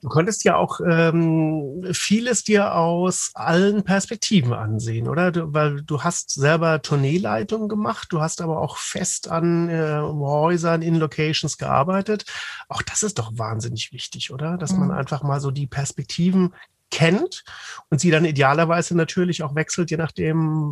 Du 0.00 0.08
konntest 0.08 0.44
ja 0.44 0.56
auch 0.56 0.80
ähm, 0.80 1.86
vieles 1.92 2.42
dir 2.42 2.74
aus 2.74 3.30
allen 3.34 3.84
Perspektiven 3.84 4.52
ansehen, 4.54 5.08
oder? 5.08 5.30
Du, 5.30 5.52
weil 5.52 5.82
du 5.82 6.02
hast 6.02 6.30
selber 6.30 6.80
Tourneeleitung 6.80 7.68
gemacht, 7.68 8.08
du 8.10 8.20
hast 8.20 8.40
aber 8.40 8.60
auch 8.60 8.78
fest 8.78 9.30
an 9.30 9.68
äh, 9.68 10.00
Häusern 10.00 10.80
in 10.80 10.94
Locations 10.96 11.58
gearbeitet. 11.58 12.24
Auch 12.68 12.82
das 12.82 13.02
ist 13.02 13.18
doch 13.18 13.32
wahnsinnig 13.34 13.92
wichtig, 13.92 14.32
oder? 14.32 14.56
Dass 14.56 14.72
mhm. 14.72 14.80
man 14.80 14.90
einfach 14.92 15.22
mal 15.22 15.40
so 15.40 15.50
die 15.50 15.66
Perspektiven 15.66 16.54
kennt 16.90 17.44
und 17.88 18.00
sie 18.00 18.10
dann 18.10 18.24
idealerweise 18.24 18.96
natürlich 18.96 19.42
auch 19.42 19.54
wechselt, 19.54 19.90
je 19.90 19.96
nachdem, 19.96 20.70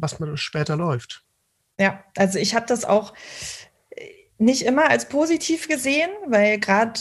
was 0.00 0.20
man 0.20 0.36
später 0.36 0.76
läuft. 0.76 1.24
Ja, 1.80 2.02
also 2.16 2.38
ich 2.38 2.54
habe 2.54 2.66
das 2.66 2.84
auch 2.84 3.14
nicht 4.40 4.62
immer 4.62 4.88
als 4.88 5.06
positiv 5.06 5.66
gesehen, 5.66 6.10
weil 6.28 6.60
gerade 6.60 6.92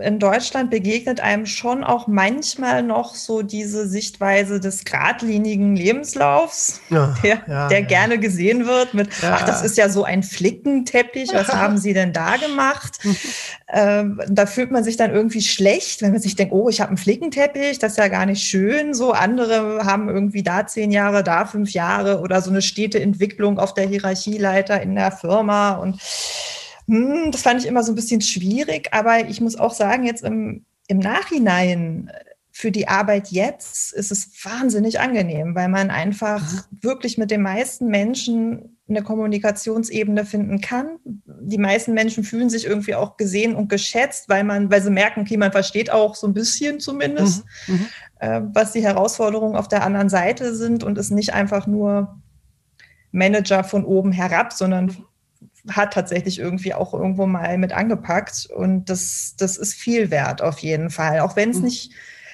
in 0.00 0.18
Deutschland 0.18 0.70
begegnet 0.70 1.20
einem 1.20 1.44
schon 1.44 1.84
auch 1.84 2.06
manchmal 2.06 2.82
noch 2.82 3.14
so 3.14 3.42
diese 3.42 3.86
Sichtweise 3.86 4.58
des 4.58 4.86
geradlinigen 4.86 5.76
Lebenslaufs, 5.76 6.80
ja, 6.88 7.14
der, 7.22 7.42
ja, 7.46 7.68
der 7.68 7.80
ja. 7.80 7.86
gerne 7.86 8.18
gesehen 8.18 8.66
wird 8.66 8.94
mit, 8.94 9.10
ach, 9.22 9.44
das 9.44 9.62
ist 9.62 9.76
ja 9.76 9.90
so 9.90 10.04
ein 10.04 10.22
Flickenteppich, 10.22 11.34
was 11.34 11.48
haben 11.48 11.76
Sie 11.76 11.92
denn 11.92 12.14
da 12.14 12.36
gemacht? 12.36 12.98
ähm, 13.68 14.22
da 14.26 14.46
fühlt 14.46 14.70
man 14.70 14.82
sich 14.82 14.96
dann 14.96 15.12
irgendwie 15.12 15.42
schlecht, 15.42 16.00
wenn 16.00 16.12
man 16.12 16.22
sich 16.22 16.36
denkt, 16.36 16.54
oh, 16.54 16.70
ich 16.70 16.80
habe 16.80 16.88
einen 16.88 16.96
Flickenteppich, 16.96 17.78
das 17.78 17.92
ist 17.92 17.98
ja 17.98 18.08
gar 18.08 18.24
nicht 18.24 18.42
schön. 18.42 18.94
So 18.94 19.12
andere 19.12 19.84
haben 19.84 20.08
irgendwie 20.08 20.42
da 20.42 20.66
zehn 20.66 20.90
Jahre, 20.90 21.22
da 21.22 21.44
fünf 21.44 21.72
Jahre 21.72 22.20
oder 22.20 22.40
so 22.40 22.48
eine 22.48 22.62
stete 22.62 22.98
Entwicklung 22.98 23.58
auf 23.58 23.74
der 23.74 23.86
Hierarchieleiter 23.86 24.80
in 24.80 24.94
der 24.94 25.12
Firma 25.12 25.72
und 25.72 26.00
hm, 26.88 27.30
das 27.30 27.42
fand 27.42 27.60
ich 27.60 27.66
immer 27.66 27.82
so 27.82 27.92
ein 27.92 27.96
bisschen 27.96 28.22
schwierig, 28.22 28.88
aber 28.92 29.28
ich 29.28 29.40
muss 29.40 29.56
auch 29.56 29.74
sagen, 29.74 30.04
jetzt 30.04 30.24
im, 30.24 30.64
im 30.88 30.98
Nachhinein 30.98 32.08
äh, 32.08 32.24
für 32.50 32.72
die 32.72 32.88
Arbeit 32.88 33.28
jetzt 33.28 33.92
ist 33.92 34.10
es 34.10 34.32
wahnsinnig 34.42 34.98
angenehm, 34.98 35.54
weil 35.54 35.68
man 35.68 35.90
einfach 35.90 36.40
mhm. 36.40 36.78
wirklich 36.80 37.18
mit 37.18 37.30
den 37.30 37.42
meisten 37.42 37.86
Menschen 37.88 38.78
eine 38.88 39.02
Kommunikationsebene 39.02 40.24
finden 40.24 40.60
kann. 40.60 40.98
Die 41.04 41.58
meisten 41.58 41.92
Menschen 41.92 42.24
fühlen 42.24 42.48
sich 42.48 42.64
irgendwie 42.64 42.94
auch 42.94 43.18
gesehen 43.18 43.54
und 43.54 43.68
geschätzt, 43.68 44.30
weil 44.30 44.44
man, 44.44 44.70
weil 44.70 44.82
sie 44.82 44.90
merken, 44.90 45.20
okay, 45.20 45.36
man 45.36 45.52
versteht 45.52 45.90
auch 45.90 46.16
so 46.16 46.26
ein 46.26 46.32
bisschen 46.32 46.80
zumindest, 46.80 47.44
mhm. 47.66 47.74
Mhm. 47.74 47.86
Äh, 48.18 48.40
was 48.54 48.72
die 48.72 48.82
Herausforderungen 48.82 49.56
auf 49.56 49.68
der 49.68 49.84
anderen 49.84 50.08
Seite 50.08 50.54
sind 50.54 50.82
und 50.82 50.96
ist 50.96 51.10
nicht 51.10 51.34
einfach 51.34 51.66
nur 51.66 52.18
Manager 53.12 53.62
von 53.62 53.84
oben 53.84 54.10
herab, 54.10 54.52
sondern 54.54 54.96
hat 55.70 55.92
tatsächlich 55.92 56.38
irgendwie 56.38 56.74
auch 56.74 56.94
irgendwo 56.94 57.26
mal 57.26 57.58
mit 57.58 57.72
angepackt. 57.72 58.46
Und 58.46 58.86
das, 58.86 59.34
das 59.36 59.56
ist 59.56 59.74
viel 59.74 60.10
wert 60.10 60.42
auf 60.42 60.58
jeden 60.58 60.90
Fall. 60.90 61.20
Auch 61.20 61.36
wenn 61.36 61.50
es 61.50 61.58
mhm. 61.58 61.64
nicht, 61.64 61.92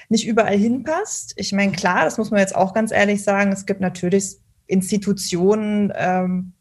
nicht 0.08 0.26
überall 0.26 0.56
hinpasst. 0.56 1.34
Ich 1.36 1.52
meine, 1.52 1.72
klar, 1.72 2.04
das 2.04 2.18
muss 2.18 2.30
man 2.30 2.40
jetzt 2.40 2.54
auch 2.54 2.74
ganz 2.74 2.92
ehrlich 2.92 3.22
sagen, 3.22 3.52
es 3.52 3.66
gibt 3.66 3.80
natürlich 3.80 4.36
Institutionen, 4.66 5.92
ähm, 5.96 6.52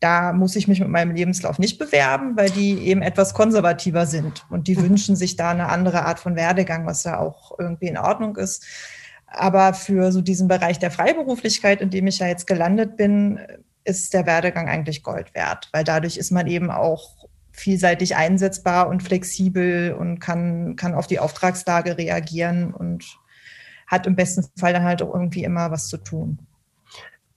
da 0.00 0.32
muss 0.32 0.56
ich 0.56 0.66
mich 0.66 0.80
mit 0.80 0.88
meinem 0.88 1.14
Lebenslauf 1.14 1.58
nicht 1.58 1.78
bewerben, 1.78 2.36
weil 2.36 2.50
die 2.50 2.78
eben 2.78 3.02
etwas 3.02 3.34
konservativer 3.34 4.06
sind 4.06 4.46
und 4.48 4.66
die 4.66 4.76
mhm. 4.76 4.82
wünschen 4.82 5.14
sich 5.14 5.36
da 5.36 5.50
eine 5.50 5.68
andere 5.68 6.06
Art 6.06 6.18
von 6.18 6.36
Werdegang, 6.36 6.86
was 6.86 7.04
ja 7.04 7.18
auch 7.18 7.58
irgendwie 7.58 7.88
in 7.88 7.98
Ordnung 7.98 8.36
ist. 8.36 8.64
Aber 9.26 9.74
für 9.74 10.10
so 10.10 10.22
diesen 10.22 10.48
Bereich 10.48 10.78
der 10.78 10.90
Freiberuflichkeit, 10.90 11.80
in 11.82 11.90
dem 11.90 12.06
ich 12.06 12.18
ja 12.18 12.26
jetzt 12.26 12.46
gelandet 12.46 12.96
bin, 12.96 13.38
ist 13.98 14.14
der 14.14 14.26
Werdegang 14.26 14.68
eigentlich 14.68 15.02
Gold 15.02 15.34
wert, 15.34 15.68
weil 15.72 15.84
dadurch 15.84 16.16
ist 16.16 16.30
man 16.30 16.46
eben 16.46 16.70
auch 16.70 17.26
vielseitig 17.52 18.16
einsetzbar 18.16 18.88
und 18.88 19.02
flexibel 19.02 19.92
und 19.92 20.20
kann, 20.20 20.76
kann 20.76 20.94
auf 20.94 21.06
die 21.06 21.18
Auftragslage 21.18 21.98
reagieren 21.98 22.72
und 22.72 23.04
hat 23.86 24.06
im 24.06 24.16
besten 24.16 24.44
Fall 24.58 24.72
dann 24.72 24.84
halt 24.84 25.02
auch 25.02 25.12
irgendwie 25.12 25.44
immer 25.44 25.70
was 25.70 25.88
zu 25.88 25.98
tun. 25.98 26.38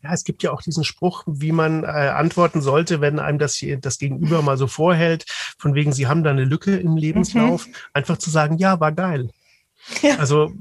Ja, 0.03 0.13
es 0.13 0.25
gibt 0.25 0.43
ja 0.43 0.51
auch 0.51 0.61
diesen 0.61 0.83
Spruch, 0.83 1.23
wie 1.25 1.53
man 1.53 1.83
äh, 1.83 1.87
antworten 1.87 2.61
sollte, 2.61 2.99
wenn 2.99 3.19
einem 3.19 3.39
das, 3.39 3.55
hier, 3.55 3.79
das 3.79 3.97
Gegenüber 3.97 4.41
mal 4.41 4.57
so 4.57 4.67
vorhält, 4.67 5.25
von 5.57 5.75
wegen, 5.75 5.93
Sie 5.93 6.07
haben 6.07 6.23
da 6.23 6.31
eine 6.31 6.43
Lücke 6.43 6.75
im 6.75 6.97
Lebenslauf, 6.97 7.67
mhm. 7.67 7.73
einfach 7.93 8.17
zu 8.17 8.29
sagen, 8.29 8.57
ja, 8.57 8.81
war 8.81 8.91
geil. 8.91 9.29
Ja. 10.01 10.17
Also 10.17 10.51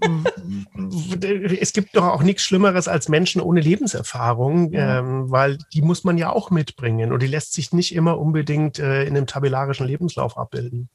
es 1.60 1.72
gibt 1.72 1.96
doch 1.96 2.04
auch 2.04 2.22
nichts 2.22 2.42
Schlimmeres 2.42 2.88
als 2.88 3.08
Menschen 3.08 3.40
ohne 3.40 3.60
Lebenserfahrung, 3.60 4.72
ja. 4.72 4.98
ähm, 4.98 5.30
weil 5.30 5.58
die 5.72 5.82
muss 5.82 6.04
man 6.04 6.18
ja 6.18 6.30
auch 6.30 6.50
mitbringen 6.50 7.12
und 7.12 7.22
die 7.22 7.28
lässt 7.28 7.52
sich 7.52 7.72
nicht 7.72 7.94
immer 7.94 8.18
unbedingt 8.18 8.78
äh, 8.78 9.04
in 9.04 9.16
einem 9.16 9.26
tabellarischen 9.26 9.86
Lebenslauf 9.86 10.36
abbilden. 10.36 10.88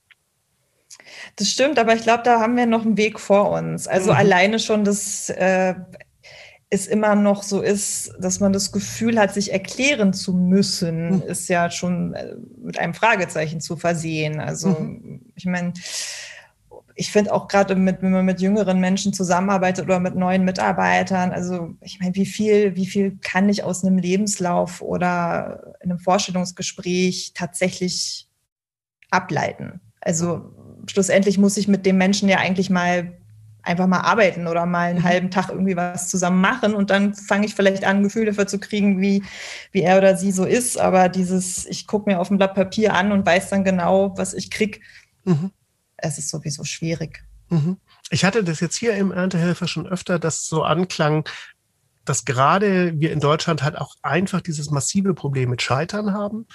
Das 1.35 1.49
stimmt, 1.49 1.79
aber 1.79 1.95
ich 1.95 2.03
glaube, 2.03 2.23
da 2.23 2.39
haben 2.39 2.57
wir 2.57 2.65
noch 2.65 2.83
einen 2.83 2.97
Weg 2.97 3.19
vor 3.19 3.51
uns. 3.51 3.87
Also 3.87 4.11
mhm. 4.11 4.17
alleine 4.17 4.59
schon 4.59 4.83
das 4.83 5.29
äh, 5.29 5.75
es 6.69 6.87
immer 6.87 7.15
noch 7.15 7.43
so 7.43 7.61
ist, 7.61 8.11
dass 8.19 8.39
man 8.39 8.51
das 8.51 8.71
Gefühl 8.71 9.19
hat, 9.19 9.33
sich 9.33 9.53
erklären 9.53 10.13
zu 10.13 10.33
müssen, 10.33 11.17
mhm. 11.17 11.21
ist 11.21 11.47
ja 11.47 11.71
schon 11.71 12.13
äh, 12.13 12.35
mit 12.61 12.77
einem 12.77 12.93
Fragezeichen 12.93 13.61
zu 13.61 13.77
versehen. 13.77 14.41
Also 14.41 14.69
mhm. 14.69 15.21
ich 15.35 15.45
meine, 15.45 15.73
ich 16.99 17.11
finde 17.11 17.31
auch 17.31 17.47
gerade 17.47 17.75
mit, 17.75 18.01
wenn 18.01 18.11
man 18.11 18.25
mit 18.25 18.41
jüngeren 18.41 18.79
Menschen 18.79 19.13
zusammenarbeitet 19.13 19.85
oder 19.85 19.99
mit 19.99 20.15
neuen 20.15 20.43
Mitarbeitern, 20.43 21.31
also 21.31 21.75
ich 21.81 21.99
meine, 21.99 22.15
wie 22.15 22.25
viel, 22.25 22.75
wie 22.75 22.87
viel 22.87 23.19
kann 23.21 23.47
ich 23.49 23.63
aus 23.63 23.85
einem 23.85 23.99
Lebenslauf 23.99 24.81
oder 24.81 25.75
in 25.81 25.91
einem 25.91 25.99
Vorstellungsgespräch 25.99 27.33
tatsächlich 27.35 28.27
ableiten? 29.11 29.79
Also 30.01 30.53
schlussendlich 30.87 31.37
muss 31.37 31.57
ich 31.57 31.67
mit 31.67 31.85
dem 31.85 31.97
Menschen 31.97 32.29
ja 32.29 32.39
eigentlich 32.39 32.71
mal 32.71 33.13
einfach 33.61 33.85
mal 33.85 33.99
arbeiten 33.99 34.47
oder 34.47 34.65
mal 34.65 34.89
einen 34.89 34.99
mhm. 34.99 35.03
halben 35.03 35.29
Tag 35.29 35.49
irgendwie 35.49 35.75
was 35.75 36.09
zusammen 36.09 36.41
machen 36.41 36.73
und 36.73 36.89
dann 36.89 37.13
fange 37.13 37.45
ich 37.45 37.53
vielleicht 37.53 37.85
an, 37.85 37.97
ein 37.97 38.03
Gefühl 38.03 38.25
dafür 38.25 38.47
zu 38.47 38.59
kriegen, 38.59 39.01
wie, 39.01 39.23
wie 39.71 39.83
er 39.83 39.99
oder 39.99 40.17
sie 40.17 40.31
so 40.31 40.45
ist. 40.45 40.79
Aber 40.79 41.09
dieses, 41.09 41.67
ich 41.67 41.85
gucke 41.85 42.09
mir 42.09 42.19
auf 42.19 42.31
ein 42.31 42.37
Blatt 42.37 42.55
Papier 42.55 42.95
an 42.95 43.11
und 43.11 43.25
weiß 43.25 43.49
dann 43.49 43.63
genau, 43.63 44.17
was 44.17 44.33
ich 44.33 44.49
kriege, 44.49 44.79
mhm 45.25 45.51
es 45.97 46.17
ist 46.17 46.29
sowieso 46.29 46.63
schwierig. 46.63 47.23
Mhm. 47.49 47.77
Ich 48.09 48.23
hatte 48.23 48.43
das 48.43 48.59
jetzt 48.59 48.75
hier 48.75 48.95
im 48.95 49.11
Erntehelfer 49.11 49.67
schon 49.67 49.87
öfter, 49.87 50.19
dass 50.19 50.47
so 50.47 50.63
anklang, 50.63 51.27
dass 52.09 52.25
gerade 52.25 52.93
wir 52.99 53.11
in 53.11 53.19
Deutschland 53.19 53.63
halt 53.63 53.77
auch 53.77 53.95
einfach 54.01 54.41
dieses 54.41 54.71
massive 54.71 55.13
Problem 55.13 55.49
mit 55.49 55.61
Scheitern 55.61 56.13
haben, 56.13 56.47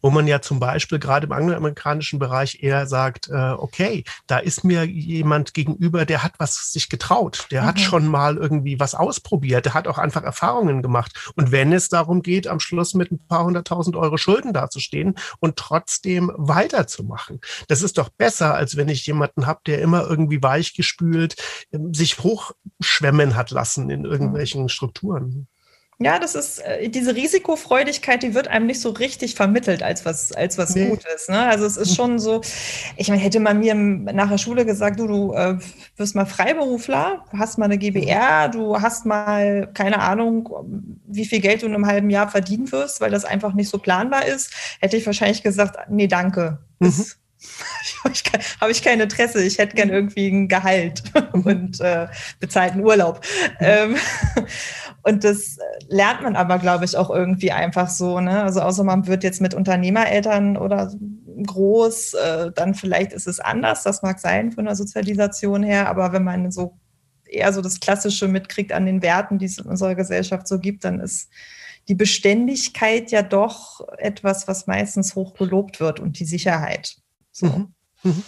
wo 0.00 0.10
man 0.10 0.26
ja 0.26 0.40
zum 0.40 0.60
Beispiel 0.60 0.98
gerade 0.98 1.26
im 1.26 1.32
angloamerikanischen 1.32 2.18
Bereich 2.18 2.62
eher 2.62 2.86
sagt, 2.86 3.28
äh, 3.28 3.52
okay, 3.52 4.04
da 4.26 4.38
ist 4.38 4.64
mir 4.64 4.84
jemand 4.84 5.54
gegenüber, 5.54 6.04
der 6.04 6.22
hat 6.22 6.34
was 6.38 6.72
sich 6.72 6.88
getraut, 6.88 7.46
der 7.50 7.62
mhm. 7.62 7.66
hat 7.66 7.80
schon 7.80 8.06
mal 8.06 8.36
irgendwie 8.36 8.78
was 8.78 8.94
ausprobiert, 8.94 9.66
der 9.66 9.74
hat 9.74 9.88
auch 9.88 9.98
einfach 9.98 10.22
Erfahrungen 10.22 10.82
gemacht. 10.82 11.32
Und 11.34 11.52
wenn 11.52 11.72
es 11.72 11.88
darum 11.88 12.22
geht, 12.22 12.46
am 12.46 12.60
Schluss 12.60 12.94
mit 12.94 13.10
ein 13.10 13.26
paar 13.26 13.44
hunderttausend 13.44 13.96
Euro 13.96 14.16
Schulden 14.16 14.52
dazustehen 14.52 15.16
und 15.40 15.56
trotzdem 15.56 16.30
weiterzumachen, 16.36 17.40
das 17.68 17.82
ist 17.82 17.98
doch 17.98 18.08
besser, 18.10 18.54
als 18.54 18.76
wenn 18.76 18.88
ich 18.88 19.06
jemanden 19.06 19.46
habe, 19.46 19.60
der 19.66 19.80
immer 19.80 20.06
irgendwie 20.08 20.42
weichgespült, 20.42 21.36
ähm, 21.72 21.92
sich 21.94 22.18
hochschwemmen 22.18 23.34
hat 23.34 23.50
lassen 23.50 23.90
in 23.90 24.04
irgendwelchen 24.04 24.68
Strukturen. 24.68 24.99
Strukturen. 25.00 25.46
Ja, 26.02 26.18
das 26.18 26.34
ist 26.34 26.60
äh, 26.60 26.88
diese 26.88 27.14
Risikofreudigkeit, 27.14 28.22
die 28.22 28.32
wird 28.32 28.48
einem 28.48 28.66
nicht 28.66 28.80
so 28.80 28.88
richtig 28.88 29.34
vermittelt 29.34 29.82
als 29.82 30.06
was, 30.06 30.32
als 30.32 30.56
was 30.56 30.74
nee. 30.74 30.88
Gutes. 30.88 31.28
Ne? 31.28 31.38
Also 31.38 31.66
es 31.66 31.76
ist 31.76 31.94
schon 31.94 32.18
so, 32.18 32.40
ich 32.96 33.10
meine, 33.10 33.20
hätte 33.20 33.38
man 33.38 33.58
mir 33.58 33.74
nach 33.74 34.30
der 34.30 34.38
Schule 34.38 34.64
gesagt, 34.64 34.98
du, 34.98 35.06
du 35.06 35.34
äh, 35.34 35.58
wirst 35.96 36.14
mal 36.14 36.24
Freiberufler, 36.24 37.26
hast 37.36 37.58
mal 37.58 37.66
eine 37.66 37.76
GBR, 37.76 38.48
du 38.48 38.80
hast 38.80 39.04
mal, 39.04 39.70
keine 39.74 40.00
Ahnung, 40.00 40.48
wie 41.06 41.26
viel 41.26 41.40
Geld 41.40 41.60
du 41.60 41.66
in 41.66 41.74
einem 41.74 41.86
halben 41.86 42.08
Jahr 42.08 42.30
verdienen 42.30 42.72
wirst, 42.72 43.02
weil 43.02 43.10
das 43.10 43.26
einfach 43.26 43.52
nicht 43.52 43.68
so 43.68 43.76
planbar 43.76 44.24
ist, 44.24 44.54
hätte 44.80 44.96
ich 44.96 45.04
wahrscheinlich 45.04 45.42
gesagt, 45.42 45.90
nee, 45.90 46.06
danke. 46.06 46.60
Mhm 46.78 47.04
habe 48.04 48.12
ich, 48.12 48.22
hab 48.60 48.70
ich 48.70 48.82
kein 48.82 49.00
Interesse. 49.00 49.42
Ich 49.42 49.58
hätte 49.58 49.76
gern 49.76 49.88
mhm. 49.88 49.94
irgendwie 49.94 50.28
ein 50.28 50.48
Gehalt 50.48 51.02
und 51.32 51.80
äh, 51.80 52.06
bezahlten 52.38 52.82
Urlaub. 52.82 53.24
Ähm, 53.60 53.96
und 55.02 55.24
das 55.24 55.58
lernt 55.88 56.22
man 56.22 56.36
aber, 56.36 56.58
glaube 56.58 56.84
ich, 56.84 56.96
auch 56.96 57.10
irgendwie 57.10 57.52
einfach 57.52 57.88
so. 57.88 58.20
Ne? 58.20 58.42
Also 58.42 58.60
außer 58.60 58.84
man 58.84 59.06
wird 59.06 59.24
jetzt 59.24 59.40
mit 59.40 59.54
Unternehmereltern 59.54 60.56
oder 60.56 60.92
groß, 61.46 62.14
äh, 62.14 62.52
dann 62.54 62.74
vielleicht 62.74 63.12
ist 63.12 63.26
es 63.26 63.40
anders. 63.40 63.82
Das 63.82 64.02
mag 64.02 64.18
sein 64.18 64.52
von 64.52 64.66
der 64.66 64.76
Sozialisation 64.76 65.62
her. 65.62 65.88
Aber 65.88 66.12
wenn 66.12 66.24
man 66.24 66.50
so 66.50 66.78
eher 67.24 67.52
so 67.52 67.62
das 67.62 67.80
Klassische 67.80 68.28
mitkriegt 68.28 68.72
an 68.72 68.86
den 68.86 69.02
Werten, 69.02 69.38
die 69.38 69.46
es 69.46 69.58
in 69.58 69.66
unserer 69.66 69.94
Gesellschaft 69.94 70.46
so 70.46 70.58
gibt, 70.58 70.84
dann 70.84 71.00
ist 71.00 71.30
die 71.88 71.94
Beständigkeit 71.94 73.10
ja 73.10 73.22
doch 73.22 73.80
etwas, 73.98 74.46
was 74.48 74.66
meistens 74.66 75.14
hoch 75.14 75.34
gelobt 75.34 75.80
wird 75.80 75.98
und 75.98 76.18
die 76.18 76.24
Sicherheit. 76.24 76.96
So. 77.32 77.46
Mhm. 77.46 77.74
Mhm. 78.02 78.22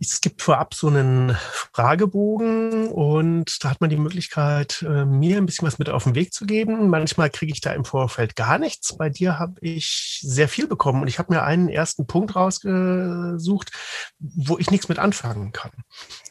Es 0.00 0.20
gibt 0.20 0.42
vorab 0.42 0.74
so 0.74 0.86
einen 0.86 1.36
Fragebogen 1.72 2.88
und 2.88 3.64
da 3.64 3.70
hat 3.70 3.80
man 3.80 3.90
die 3.90 3.96
Möglichkeit, 3.96 4.82
äh, 4.82 5.04
mir 5.04 5.38
ein 5.38 5.46
bisschen 5.46 5.66
was 5.66 5.80
mit 5.80 5.88
auf 5.88 6.04
den 6.04 6.14
Weg 6.14 6.32
zu 6.32 6.46
geben. 6.46 6.88
Manchmal 6.88 7.30
kriege 7.30 7.52
ich 7.52 7.60
da 7.60 7.72
im 7.72 7.84
Vorfeld 7.84 8.36
gar 8.36 8.58
nichts. 8.58 8.96
Bei 8.96 9.10
dir 9.10 9.40
habe 9.40 9.54
ich 9.60 10.20
sehr 10.22 10.48
viel 10.48 10.68
bekommen 10.68 11.02
und 11.02 11.08
ich 11.08 11.18
habe 11.18 11.32
mir 11.32 11.42
einen 11.42 11.68
ersten 11.68 12.06
Punkt 12.06 12.36
rausgesucht, 12.36 13.72
wo 14.20 14.56
ich 14.58 14.70
nichts 14.70 14.88
mit 14.88 15.00
anfangen 15.00 15.50
kann. 15.50 15.72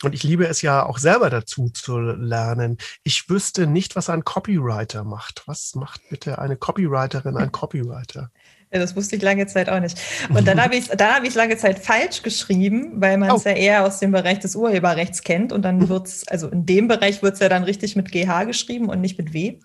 Und 0.02 0.16
ich 0.16 0.24
liebe 0.24 0.48
es 0.48 0.62
ja 0.62 0.86
auch 0.86 0.98
selber 0.98 1.30
dazu 1.30 1.70
zu 1.70 2.00
lernen. 2.00 2.78
Ich 3.04 3.30
wüsste 3.30 3.68
nicht, 3.68 3.98
was 3.98 4.10
ein 4.10 4.24
Copywriter 4.24 5.04
macht. 5.04 5.44
Was 5.46 5.76
macht 5.76 6.02
bitte 6.10 6.40
eine 6.40 6.56
Copywriterin, 6.56 7.36
ein 7.36 7.52
Copywriter? 7.52 8.32
Ja, 8.72 8.80
das 8.80 8.96
wusste 8.96 9.16
ich 9.16 9.22
lange 9.22 9.48
Zeit 9.48 9.70
auch 9.70 9.80
nicht. 9.80 9.98
Und 10.30 10.46
dann 10.48 10.62
habe 10.62 10.76
ich 10.76 10.90
es 10.90 10.98
hab 11.00 11.36
lange 11.36 11.58
Zeit 11.58 11.80
falsch 11.80 12.22
geschrieben, 12.22 13.02
weil 13.02 13.18
man 13.18 13.34
es 13.36 13.46
oh. 13.46 13.50
ja 13.50 13.56
eher 13.56 13.86
aus 13.86 14.00
dem 14.00 14.12
Bereich 14.12 14.40
des 14.40 14.56
Urheberrechts 14.56 15.24
kennt. 15.24 15.54
Und 15.54 15.62
dann 15.62 15.88
wird 15.88 16.08
es, 16.08 16.28
also 16.28 16.50
in 16.50 16.66
dem 16.66 16.88
Bereich 16.88 17.22
wird 17.24 17.36
es 17.36 17.40
ja 17.40 17.48
dann 17.48 17.64
richtig 17.64 17.96
mit 17.96 18.12
GH 18.12 18.44
geschrieben 18.44 18.90
und 18.90 19.00
nicht 19.00 19.18
mit 19.18 19.34
W. 19.34 19.60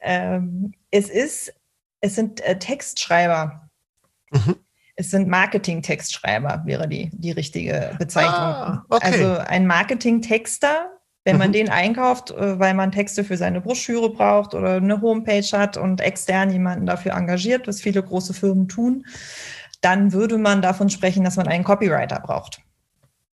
Ähm, 0.00 0.72
es 0.90 1.08
ist, 1.08 1.52
es 2.00 2.14
sind 2.14 2.40
äh, 2.42 2.58
Textschreiber. 2.58 3.68
Mhm. 4.30 4.56
Es 4.94 5.10
sind 5.10 5.28
Marketing-Textschreiber, 5.28 6.62
wäre 6.64 6.88
die, 6.88 7.10
die 7.12 7.30
richtige 7.30 7.96
Bezeichnung. 7.98 8.34
Ah, 8.34 8.84
okay. 8.88 9.06
Also 9.06 9.38
ein 9.48 9.66
Marketing-Texter 9.66 10.97
wenn 11.24 11.38
man 11.38 11.48
mhm. 11.48 11.52
den 11.52 11.68
einkauft, 11.68 12.30
äh, 12.30 12.58
weil 12.58 12.74
man 12.74 12.92
Texte 12.92 13.24
für 13.24 13.36
seine 13.36 13.60
Broschüre 13.60 14.10
braucht 14.10 14.54
oder 14.54 14.74
eine 14.74 15.00
Homepage 15.00 15.46
hat 15.52 15.76
und 15.76 16.00
extern 16.00 16.50
jemanden 16.50 16.86
dafür 16.86 17.12
engagiert, 17.12 17.66
was 17.66 17.80
viele 17.80 18.02
große 18.02 18.34
Firmen 18.34 18.68
tun, 18.68 19.04
dann 19.80 20.12
würde 20.12 20.38
man 20.38 20.62
davon 20.62 20.90
sprechen, 20.90 21.24
dass 21.24 21.36
man 21.36 21.48
einen 21.48 21.64
Copywriter 21.64 22.20
braucht. 22.20 22.60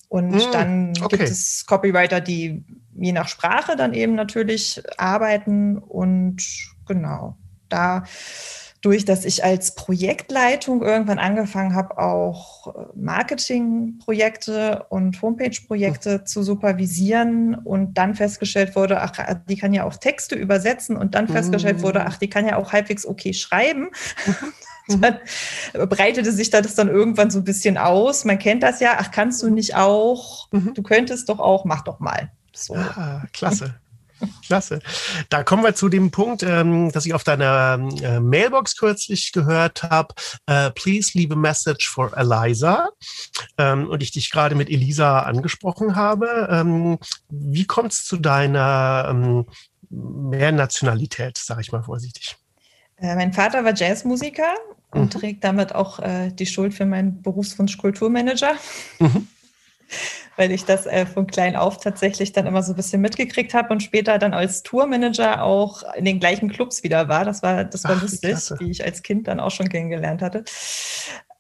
Und 0.08 0.32
mhm. 0.32 0.52
dann 0.52 0.94
okay. 1.02 1.18
gibt 1.18 1.30
es 1.30 1.66
Copywriter, 1.66 2.22
die 2.22 2.64
je 2.94 3.12
nach 3.12 3.28
Sprache 3.28 3.76
dann 3.76 3.94
eben 3.94 4.16
natürlich 4.16 4.82
arbeiten 4.98 5.78
und 5.78 6.42
genau, 6.86 7.36
da 7.70 8.04
durch, 8.86 9.04
dass 9.04 9.26
ich 9.26 9.44
als 9.44 9.74
Projektleitung 9.74 10.84
irgendwann 10.84 11.18
angefangen 11.18 11.74
habe, 11.74 11.98
auch 11.98 12.68
äh, 12.68 12.86
Marketingprojekte 12.96 14.86
und 14.90 15.20
Homepage-Projekte 15.22 16.20
mhm. 16.20 16.26
zu 16.28 16.44
supervisieren 16.44 17.56
und 17.56 17.98
dann 17.98 18.14
festgestellt 18.14 18.76
wurde, 18.76 19.02
ach, 19.02 19.12
die 19.50 19.58
kann 19.58 19.74
ja 19.74 19.86
auch 19.86 19.96
Texte 19.96 20.36
übersetzen 20.36 20.98
und 20.98 21.16
dann 21.16 21.28
festgestellt 21.28 21.82
wurde, 21.82 22.00
mhm. 22.00 22.06
ach, 22.10 22.18
die 22.18 22.30
kann 22.30 22.48
ja 22.48 22.58
auch 22.58 22.74
halbwegs 22.74 23.08
okay 23.08 23.34
schreiben. 23.34 23.90
Mhm. 24.88 25.02
dann 25.02 25.18
breitete 25.90 26.32
sich 26.32 26.52
das 26.52 26.76
dann 26.76 26.90
irgendwann 26.90 27.32
so 27.32 27.40
ein 27.40 27.44
bisschen 27.44 27.80
aus. 27.80 28.24
Man 28.24 28.38
kennt 28.38 28.62
das 28.62 28.80
ja, 28.82 28.98
ach, 29.00 29.10
kannst 29.10 29.42
du 29.42 29.50
nicht 29.50 29.76
auch, 29.76 30.52
mhm. 30.52 30.76
du 30.76 30.84
könntest 30.84 31.30
doch 31.30 31.40
auch, 31.40 31.66
mach 31.66 31.84
doch 31.84 32.00
mal. 32.00 32.32
So. 32.54 32.76
Ah, 32.76 33.24
klasse. 33.34 33.76
Klasse. 34.46 34.80
Da 35.30 35.44
kommen 35.44 35.64
wir 35.64 35.76
zu 35.76 35.90
dem 35.90 36.12
Punkt, 36.12 36.44
ähm, 36.44 36.92
dass 36.92 37.06
ich 37.06 37.14
auf 37.14 37.24
deiner 37.24 37.80
äh, 38.02 38.20
Mailbox 38.20 38.78
kürzlich 38.78 39.32
gehört 39.32 39.84
habe. 39.84 40.14
Äh, 40.46 40.72
please 40.72 41.18
leave 41.18 41.34
a 41.34 41.38
message 41.38 41.90
for 41.90 42.16
Eliza. 42.16 42.90
Ähm, 43.58 43.90
und 43.90 44.02
ich 44.04 44.12
dich 44.12 44.32
gerade 44.32 44.56
mit 44.56 44.70
Elisa 44.70 45.20
angesprochen 45.20 45.96
habe. 45.96 46.48
Ähm, 46.52 46.98
wie 47.30 47.66
kommt 47.66 47.94
es 47.94 48.06
zu 48.06 48.18
deiner 48.18 49.08
ähm, 49.10 49.46
Mehrnationalität, 49.90 51.38
sage 51.38 51.62
ich 51.62 51.72
mal 51.72 51.84
vorsichtig? 51.84 52.36
Äh, 52.98 53.16
mein 53.16 53.34
Vater 53.34 53.64
war 53.64 53.76
Jazzmusiker 53.76 54.56
und 54.92 55.14
mhm. 55.14 55.20
trägt 55.20 55.44
damit 55.44 55.76
auch 55.76 56.00
äh, 56.00 56.32
die 56.32 56.46
Schuld 56.46 56.74
für 56.74 56.86
meinen 56.86 57.22
Berufswunsch 57.22 57.78
Kulturmanager. 57.78 58.54
Mhm. 59.00 59.28
Weil 60.38 60.52
ich 60.52 60.66
das 60.66 60.86
äh, 60.86 61.06
von 61.06 61.28
klein 61.28 61.56
auf 61.56 61.80
tatsächlich 61.80 62.34
dann 62.34 62.46
immer 62.46 62.62
so 62.62 62.74
ein 62.74 62.76
bisschen 62.76 63.02
mitgekriegt 63.02 63.54
habe 63.54 63.70
und 63.74 63.82
später 63.82 64.18
dann 64.20 64.34
als 64.34 64.64
Tourmanager 64.64 65.44
auch 65.44 65.84
in 65.96 66.06
den 66.06 66.20
gleichen 66.20 66.50
Clubs 66.50 66.84
wieder 66.84 67.08
war. 67.08 67.24
Das 67.24 67.42
war, 67.42 67.64
das 67.64 67.84
war 67.86 67.96
Ach, 67.98 68.02
lustig, 68.02 68.36
wie 68.60 68.72
ich 68.72 68.84
als 68.84 69.02
Kind 69.02 69.28
dann 69.28 69.40
auch 69.40 69.52
schon 69.52 69.70
kennengelernt 69.70 70.22
hatte. 70.22 70.44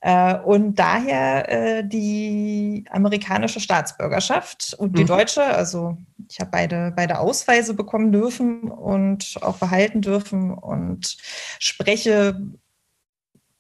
Äh, 0.05 0.37
und 0.37 0.75
daher 0.75 1.49
äh, 1.51 1.83
die 1.83 2.85
amerikanische 2.91 3.59
Staatsbürgerschaft 3.59 4.75
und 4.77 4.95
die 4.95 5.01
mhm. 5.01 5.07
deutsche. 5.07 5.43
Also 5.43 5.97
ich 6.29 6.39
habe 6.39 6.51
beide, 6.51 6.93
beide 6.95 7.17
Ausweise 7.17 7.73
bekommen 7.73 8.11
dürfen 8.11 8.69
und 8.69 9.35
auch 9.41 9.57
behalten 9.57 10.01
dürfen 10.01 10.53
und 10.53 11.17
spreche 11.57 12.39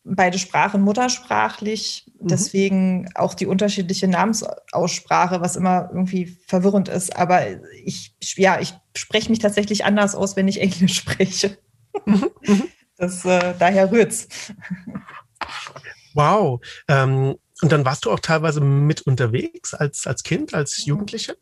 beide 0.05 0.37
Sprachen 0.37 0.81
muttersprachlich. 0.81 2.05
Mhm. 2.19 2.27
Deswegen 2.27 3.09
auch 3.15 3.33
die 3.33 3.47
unterschiedliche 3.47 4.07
Namensaussprache, 4.07 5.41
was 5.41 5.55
immer 5.55 5.89
irgendwie 5.91 6.37
verwirrend 6.47 6.87
ist. 6.87 7.15
Aber 7.15 7.41
ich, 7.83 8.15
ja, 8.37 8.59
ich 8.59 8.73
spreche 8.95 9.29
mich 9.29 9.39
tatsächlich 9.39 9.83
anders 9.83 10.15
aus, 10.15 10.35
wenn 10.35 10.47
ich 10.47 10.61
Englisch 10.61 10.95
spreche. 10.99 11.57
Mhm. 12.05 12.29
mhm. 12.45 12.63
Das, 12.97 13.25
äh, 13.25 13.53
daher 13.59 13.91
rührt's. 13.91 14.29
Wow. 16.13 16.61
Ähm, 16.87 17.35
und 17.61 17.71
dann 17.71 17.83
warst 17.83 18.05
du 18.05 18.11
auch 18.11 18.21
teilweise 18.21 18.61
mit 18.61 19.01
unterwegs 19.01 19.73
als, 19.73 20.07
als 20.07 20.23
Kind, 20.23 20.53
als 20.53 20.79
mhm. 20.79 20.91
Jugendliche? 20.91 21.37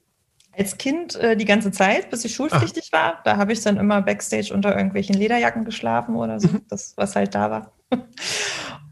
Als 0.56 0.78
Kind 0.78 1.16
äh, 1.16 1.36
die 1.36 1.46
ganze 1.46 1.72
Zeit, 1.72 2.10
bis 2.10 2.26
ich 2.26 2.36
schulpflichtig 2.36 2.90
Ach. 2.92 2.98
war. 2.98 3.20
Da 3.24 3.38
habe 3.38 3.54
ich 3.54 3.62
dann 3.62 3.78
immer 3.78 4.02
backstage 4.02 4.54
unter 4.54 4.76
irgendwelchen 4.76 5.16
Lederjacken 5.16 5.66
geschlafen 5.66 6.16
oder 6.16 6.40
so, 6.40 6.50
mhm. 6.50 6.62
das, 6.70 6.94
was 6.96 7.16
halt 7.16 7.34
da 7.34 7.50
war. 7.50 7.72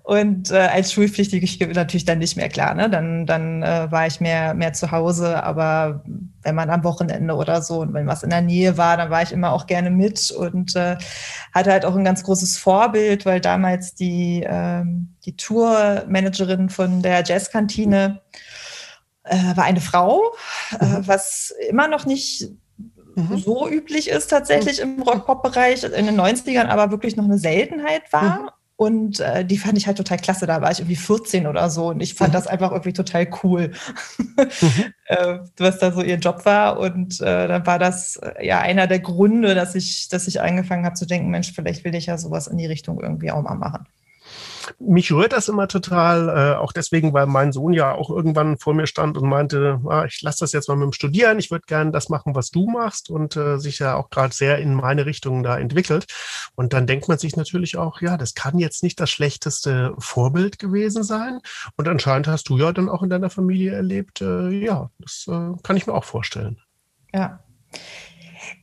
Und 0.04 0.52
äh, 0.52 0.58
als 0.58 0.92
Schulpflichtige 0.92 1.68
natürlich 1.74 2.06
dann 2.06 2.18
nicht 2.18 2.36
mehr 2.36 2.50
klar. 2.50 2.74
Ne? 2.74 2.90
Dann, 2.90 3.26
dann 3.26 3.62
äh, 3.62 3.92
war 3.92 4.08
ich 4.08 4.20
mehr, 4.20 4.54
mehr 4.56 4.74
zu 4.74 4.92
Hause. 4.92 5.44
Aber 5.44 6.04
wenn 6.42 6.56
man 6.56 6.70
am 6.70 6.84
Wochenende 6.84 7.36
oder 7.36 7.62
so 7.62 7.80
und 7.80 7.94
wenn 7.94 8.08
was 8.08 8.24
in 8.24 8.32
der 8.32 8.42
Nähe 8.42 8.78
war, 8.78 8.98
dann 8.98 9.12
war 9.12 9.22
ich 9.22 9.32
immer 9.32 9.54
auch 9.54 9.68
gerne 9.68 9.92
mit 9.92 10.32
und 10.32 10.76
äh, 10.76 10.98
hatte 11.54 11.72
halt 11.72 11.86
auch 11.86 11.96
ein 11.96 12.04
ganz 12.04 12.24
großes 12.24 12.58
Vorbild, 12.58 13.26
weil 13.26 13.40
damals 13.40 13.94
die, 13.94 14.44
ähm, 14.46 15.16
die 15.24 15.38
Tourmanagerin 15.38 16.70
von 16.70 17.02
der 17.04 17.24
Jazzkantine 17.24 18.22
äh, 19.24 19.56
war 19.56 19.64
eine 19.64 19.82
Frau, 19.82 20.34
äh, 20.80 20.86
mhm. 20.86 21.08
was 21.08 21.54
immer 21.70 21.88
noch 21.88 22.06
nicht 22.06 22.50
mhm. 23.16 23.38
so 23.38 23.70
üblich 23.70 24.10
ist 24.10 24.28
tatsächlich 24.28 24.80
im 24.80 25.02
Rock-Pop-Bereich, 25.02 25.84
in 25.84 26.06
den 26.06 26.20
90ern 26.20 26.68
aber 26.68 26.92
wirklich 26.92 27.16
noch 27.16 27.26
eine 27.26 27.38
Seltenheit 27.38 28.12
war. 28.12 28.40
Mhm. 28.40 28.50
Und 28.78 29.20
äh, 29.20 29.46
die 29.46 29.60
fand 29.60 29.78
ich 29.78 29.86
halt 29.86 29.98
total 29.98 30.18
klasse. 30.18 30.48
Da 30.48 30.60
war 30.60 30.72
ich 30.72 30.80
irgendwie 30.80 30.96
14 30.96 31.46
oder 31.46 31.70
so 31.70 31.90
und 31.90 32.02
ich 32.02 32.16
fand 32.16 32.32
mhm. 32.32 32.34
das 32.34 32.48
einfach 32.48 32.72
irgendwie 32.72 32.94
total 32.94 33.28
cool, 33.44 33.74
mhm. 34.18 34.48
äh, 35.06 35.38
was 35.60 35.78
da 35.78 35.92
so 35.92 36.02
ihr 36.02 36.16
Job 36.16 36.46
war. 36.46 36.80
Und 36.80 37.22
äh, 37.22 37.48
dann 37.48 37.68
war 37.68 37.78
das 37.78 38.16
äh, 38.16 38.44
ja 38.44 38.60
einer 38.60 38.88
der 38.88 39.00
Gründe, 39.00 39.54
dass 39.54 39.76
ich, 39.76 40.10
dass 40.10 40.28
ich 40.28 40.42
angefangen 40.42 40.86
habe 40.86 40.96
zu 40.96 41.06
denken, 41.06 41.30
Mensch, 41.30 41.52
vielleicht 41.54 41.86
will 41.86 41.94
ich 41.94 42.08
ja 42.08 42.18
sowas 42.18 42.48
in 42.48 42.58
die 42.58 42.66
Richtung 42.66 43.00
irgendwie 43.00 43.30
auch 43.30 43.44
mal 43.44 43.54
machen 43.54 43.86
mich 44.80 45.12
rührt 45.12 45.34
das 45.34 45.48
immer 45.48 45.68
total, 45.68 46.30
äh, 46.30 46.56
auch 46.58 46.72
deswegen, 46.72 47.14
weil 47.14 47.26
mein 47.26 47.52
Sohn 47.52 47.74
ja 47.74 47.94
auch 47.94 48.10
irgendwann 48.10 48.58
vor 48.58 48.74
mir 48.74 48.88
stand 48.88 49.18
und 49.18 49.28
meinte, 49.28 49.82
ah, 49.88 50.06
ich 50.06 50.22
lasse 50.22 50.40
das 50.42 50.52
jetzt 50.52 50.70
mal 50.70 50.76
mit 50.76 50.86
dem 50.86 50.94
Studieren, 50.94 51.40
ich 51.40 51.52
würde 51.52 51.66
gerne 51.68 51.92
das 51.92 52.10
machen, 52.10 52.36
was 52.36 52.52
du 52.52 52.70
machst 52.70 53.10
und 53.10 53.36
äh, 53.36 53.58
sich 53.58 53.80
ja 53.80 53.96
auch 53.96 54.10
gerade 54.10 54.34
sehr 54.34 54.58
in 54.60 54.74
meine 54.74 55.06
Richtung 55.06 55.44
da 55.44 55.58
entwickelt. 55.58 56.06
Und 56.56 56.74
dann 56.74 56.88
denkt 56.88 57.08
man 57.08 57.18
sich 57.18 57.36
natürlich 57.36 57.78
auch, 57.78 58.02
ja, 58.02 58.18
das 58.18 58.34
kann 58.34 58.60
jetzt 58.60 58.84
nicht 58.84 59.00
das 59.00 59.10
schlechteste 59.10 59.94
Vorbild 59.98 60.60
gewesen 60.60 61.04
sein. 61.04 61.40
Und 61.78 61.88
anscheinend 61.88 62.28
hast 62.28 62.50
du 62.50 62.58
ja 62.58 62.72
dann 62.72 62.90
auch 62.90 63.04
in 63.04 63.10
deiner 63.10 63.30
Familie 63.30 63.74
erlebt, 63.74 64.22
äh, 64.22 64.50
ja, 64.50 64.90
das 65.00 65.26
äh, 65.28 65.52
kann 65.64 65.78
ich 65.78 65.88
mir 65.88 65.94
auch 65.94 66.06
vorstellen. 66.06 66.60
Ja. 67.14 67.44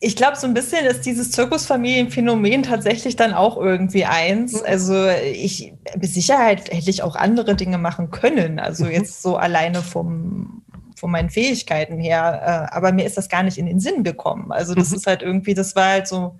Ich 0.00 0.16
glaube, 0.16 0.36
so 0.36 0.46
ein 0.46 0.54
bisschen 0.54 0.84
ist 0.86 1.06
dieses 1.06 1.30
Zirkusfamilienphänomen 1.32 2.62
tatsächlich 2.62 3.16
dann 3.16 3.34
auch 3.34 3.56
irgendwie 3.56 4.04
eins. 4.04 4.52
Mhm. 4.52 4.66
Also 4.66 5.08
ich, 5.08 5.72
mit 5.94 6.10
Sicherheit 6.10 6.72
hätte 6.72 6.90
ich 6.90 7.02
auch 7.02 7.16
andere 7.16 7.54
Dinge 7.54 7.78
machen 7.78 8.10
können. 8.10 8.58
Also 8.58 8.84
mhm. 8.84 8.90
jetzt 8.92 9.22
so 9.22 9.36
alleine 9.36 9.82
vom, 9.82 10.62
von 10.96 11.10
meinen 11.10 11.30
Fähigkeiten 11.30 11.98
her. 11.98 12.68
Äh, 12.72 12.76
aber 12.76 12.92
mir 12.92 13.06
ist 13.06 13.16
das 13.16 13.28
gar 13.28 13.42
nicht 13.42 13.58
in 13.58 13.66
den 13.66 13.80
Sinn 13.80 14.04
gekommen. 14.04 14.52
Also 14.52 14.74
das 14.74 14.90
mhm. 14.90 14.96
ist 14.96 15.06
halt 15.06 15.22
irgendwie, 15.22 15.54
das 15.54 15.74
war 15.76 15.90
halt 15.90 16.08
so 16.08 16.38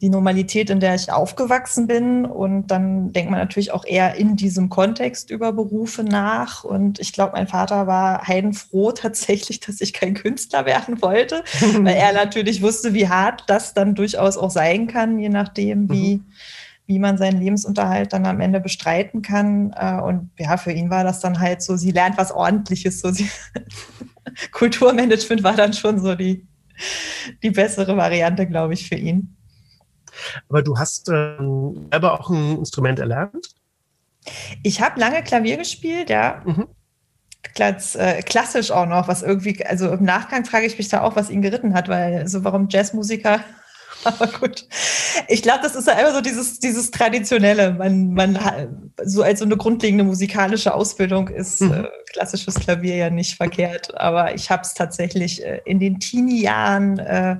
die 0.00 0.10
Normalität, 0.10 0.70
in 0.70 0.78
der 0.78 0.94
ich 0.94 1.10
aufgewachsen 1.10 1.88
bin. 1.88 2.24
Und 2.24 2.68
dann 2.68 3.12
denkt 3.12 3.30
man 3.30 3.40
natürlich 3.40 3.72
auch 3.72 3.84
eher 3.84 4.14
in 4.14 4.36
diesem 4.36 4.68
Kontext 4.68 5.30
über 5.30 5.52
Berufe 5.52 6.04
nach. 6.04 6.62
Und 6.62 7.00
ich 7.00 7.12
glaube, 7.12 7.32
mein 7.32 7.48
Vater 7.48 7.86
war 7.86 8.26
heidenfroh 8.26 8.92
tatsächlich, 8.92 9.60
dass 9.60 9.80
ich 9.80 9.92
kein 9.92 10.14
Künstler 10.14 10.66
werden 10.66 11.02
wollte, 11.02 11.42
weil 11.80 11.96
er 11.96 12.12
natürlich 12.12 12.62
wusste, 12.62 12.94
wie 12.94 13.08
hart 13.08 13.44
das 13.48 13.74
dann 13.74 13.94
durchaus 13.94 14.36
auch 14.36 14.50
sein 14.50 14.86
kann, 14.86 15.18
je 15.18 15.30
nachdem, 15.30 15.90
wie, 15.90 16.16
mhm. 16.16 16.24
wie 16.86 16.98
man 17.00 17.18
seinen 17.18 17.40
Lebensunterhalt 17.40 18.12
dann 18.12 18.24
am 18.26 18.40
Ende 18.40 18.60
bestreiten 18.60 19.22
kann. 19.22 19.72
Äh, 19.76 20.00
und 20.00 20.30
ja, 20.38 20.56
für 20.58 20.72
ihn 20.72 20.90
war 20.90 21.02
das 21.02 21.18
dann 21.18 21.40
halt 21.40 21.60
so, 21.60 21.76
sie 21.76 21.90
lernt 21.90 22.18
was 22.18 22.30
Ordentliches. 22.30 23.00
So 23.00 23.10
sie 23.10 23.28
Kulturmanagement 24.52 25.42
war 25.42 25.54
dann 25.54 25.72
schon 25.72 25.98
so 25.98 26.14
die, 26.14 26.46
die 27.42 27.50
bessere 27.50 27.96
Variante, 27.96 28.46
glaube 28.46 28.74
ich, 28.74 28.88
für 28.88 28.94
ihn. 28.94 29.34
Aber 30.48 30.62
du 30.62 30.78
hast 30.78 31.08
ähm, 31.08 31.88
selber 31.90 32.20
auch 32.20 32.30
ein 32.30 32.58
Instrument 32.58 32.98
erlernt? 32.98 33.48
Ich 34.62 34.80
habe 34.80 35.00
lange 35.00 35.22
Klavier 35.22 35.56
gespielt, 35.56 36.10
ja. 36.10 36.42
Mhm. 36.44 36.68
Klass, 37.54 37.94
äh, 37.94 38.20
klassisch 38.22 38.70
auch 38.70 38.86
noch, 38.86 39.08
was 39.08 39.22
irgendwie, 39.22 39.64
also 39.64 39.90
im 39.90 40.04
Nachgang 40.04 40.44
frage 40.44 40.66
ich 40.66 40.76
mich 40.76 40.88
da 40.88 41.02
auch, 41.02 41.16
was 41.16 41.30
ihn 41.30 41.40
geritten 41.40 41.72
hat, 41.74 41.88
weil 41.88 42.26
so 42.28 42.44
warum 42.44 42.68
Jazzmusiker 42.68 43.40
aber 44.04 44.26
gut. 44.28 44.66
Ich 45.28 45.42
glaube, 45.42 45.60
das 45.62 45.74
ist 45.74 45.86
ja 45.86 45.94
immer 45.94 46.12
so 46.12 46.20
dieses, 46.20 46.60
dieses 46.60 46.90
Traditionelle. 46.90 47.72
Man, 47.72 48.12
man 48.12 48.90
so 49.02 49.22
als 49.22 49.40
so 49.40 49.44
eine 49.44 49.56
grundlegende 49.56 50.04
musikalische 50.04 50.74
Ausbildung 50.74 51.28
ist 51.28 51.60
mhm. 51.60 51.72
äh, 51.72 51.88
klassisches 52.12 52.54
Klavier 52.56 52.96
ja 52.96 53.10
nicht 53.10 53.36
verkehrt. 53.36 53.98
Aber 53.98 54.34
ich 54.34 54.50
habe 54.50 54.62
es 54.62 54.74
tatsächlich 54.74 55.44
äh, 55.44 55.60
in 55.64 55.80
den 55.80 55.98
Teenie-Jahren 56.00 56.98
äh, 56.98 57.36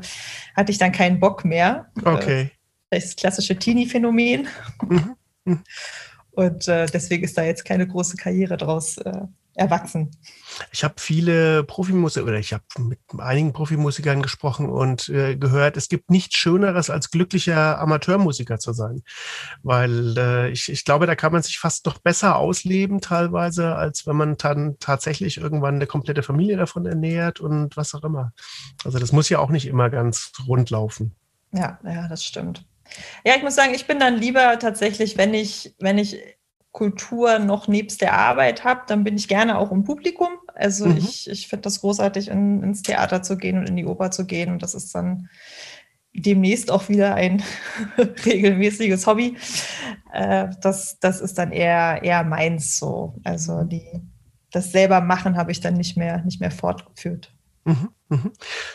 hatte 0.56 0.72
ich 0.72 0.78
dann 0.78 0.92
keinen 0.92 1.20
Bock 1.20 1.44
mehr. 1.44 1.86
Okay 2.04 2.50
das 2.90 3.16
klassische 3.16 3.56
Teenie-Phänomen. 3.56 4.48
Mhm. 4.82 5.16
Mhm. 5.44 5.64
Und 6.30 6.68
äh, 6.68 6.86
deswegen 6.86 7.24
ist 7.24 7.36
da 7.36 7.42
jetzt 7.42 7.64
keine 7.64 7.86
große 7.86 8.16
Karriere 8.16 8.56
draus 8.56 8.96
äh, 8.98 9.22
erwachsen. 9.58 10.10
Ich 10.72 10.84
habe 10.84 10.94
viele 10.98 11.64
Profimusiker 11.64 12.24
oder 12.24 12.38
ich 12.38 12.52
habe 12.52 12.62
mit 12.78 13.00
einigen 13.18 13.52
Profimusikern 13.52 14.22
gesprochen 14.22 14.68
und 14.68 15.08
äh, 15.08 15.36
gehört, 15.36 15.76
es 15.76 15.88
gibt 15.88 16.10
nichts 16.10 16.36
Schöneres 16.36 16.90
als 16.90 17.10
glücklicher 17.10 17.80
Amateurmusiker 17.80 18.58
zu 18.58 18.72
sein. 18.72 19.02
Weil 19.62 20.16
äh, 20.16 20.50
ich, 20.50 20.70
ich 20.70 20.84
glaube, 20.84 21.06
da 21.06 21.16
kann 21.16 21.32
man 21.32 21.42
sich 21.42 21.58
fast 21.58 21.86
noch 21.86 21.98
besser 21.98 22.36
ausleben 22.36 23.00
teilweise, 23.00 23.74
als 23.74 24.06
wenn 24.06 24.16
man 24.16 24.36
dann 24.36 24.76
tatsächlich 24.78 25.38
irgendwann 25.38 25.74
eine 25.74 25.86
komplette 25.86 26.22
Familie 26.22 26.56
davon 26.56 26.86
ernährt 26.86 27.40
und 27.40 27.76
was 27.76 27.94
auch 27.94 28.04
immer. 28.04 28.32
Also 28.84 28.98
das 28.98 29.12
muss 29.12 29.28
ja 29.28 29.40
auch 29.40 29.50
nicht 29.50 29.66
immer 29.66 29.90
ganz 29.90 30.32
rund 30.46 30.70
laufen. 30.70 31.16
Ja, 31.52 31.78
ja, 31.84 32.08
das 32.08 32.24
stimmt. 32.24 32.64
Ja, 33.24 33.34
ich 33.36 33.42
muss 33.42 33.54
sagen, 33.54 33.74
ich 33.74 33.86
bin 33.86 33.98
dann 33.98 34.16
lieber 34.16 34.58
tatsächlich, 34.58 35.16
wenn 35.16 35.34
ich, 35.34 35.74
wenn 35.78 35.98
ich 35.98 36.18
Kultur 36.72 37.38
noch 37.38 37.66
nebst 37.66 38.02
der 38.02 38.14
Arbeit 38.14 38.64
habe, 38.64 38.82
dann 38.86 39.02
bin 39.02 39.16
ich 39.16 39.26
gerne 39.26 39.58
auch 39.58 39.72
im 39.72 39.84
Publikum. 39.84 40.28
Also 40.54 40.86
mhm. 40.86 40.98
ich, 40.98 41.28
ich 41.28 41.48
finde 41.48 41.62
das 41.62 41.80
großartig, 41.80 42.28
in, 42.28 42.62
ins 42.62 42.82
Theater 42.82 43.22
zu 43.22 43.36
gehen 43.36 43.58
und 43.58 43.68
in 43.68 43.76
die 43.76 43.86
Oper 43.86 44.10
zu 44.10 44.26
gehen. 44.26 44.52
Und 44.52 44.62
das 44.62 44.74
ist 44.74 44.94
dann 44.94 45.28
demnächst 46.12 46.70
auch 46.70 46.88
wieder 46.88 47.14
ein 47.14 47.42
regelmäßiges 48.26 49.06
Hobby. 49.06 49.36
Äh, 50.12 50.48
das, 50.60 50.98
das 51.00 51.20
ist 51.20 51.38
dann 51.38 51.52
eher, 51.52 52.02
eher 52.02 52.24
meins 52.24 52.78
so. 52.78 53.14
Also 53.24 53.64
die, 53.64 53.84
das 54.50 54.72
selber 54.72 55.00
machen 55.00 55.36
habe 55.36 55.52
ich 55.52 55.60
dann 55.60 55.74
nicht 55.74 55.96
mehr, 55.96 56.22
nicht 56.24 56.40
mehr 56.40 56.50
fortgeführt. 56.50 57.34
Mhm. 57.64 57.88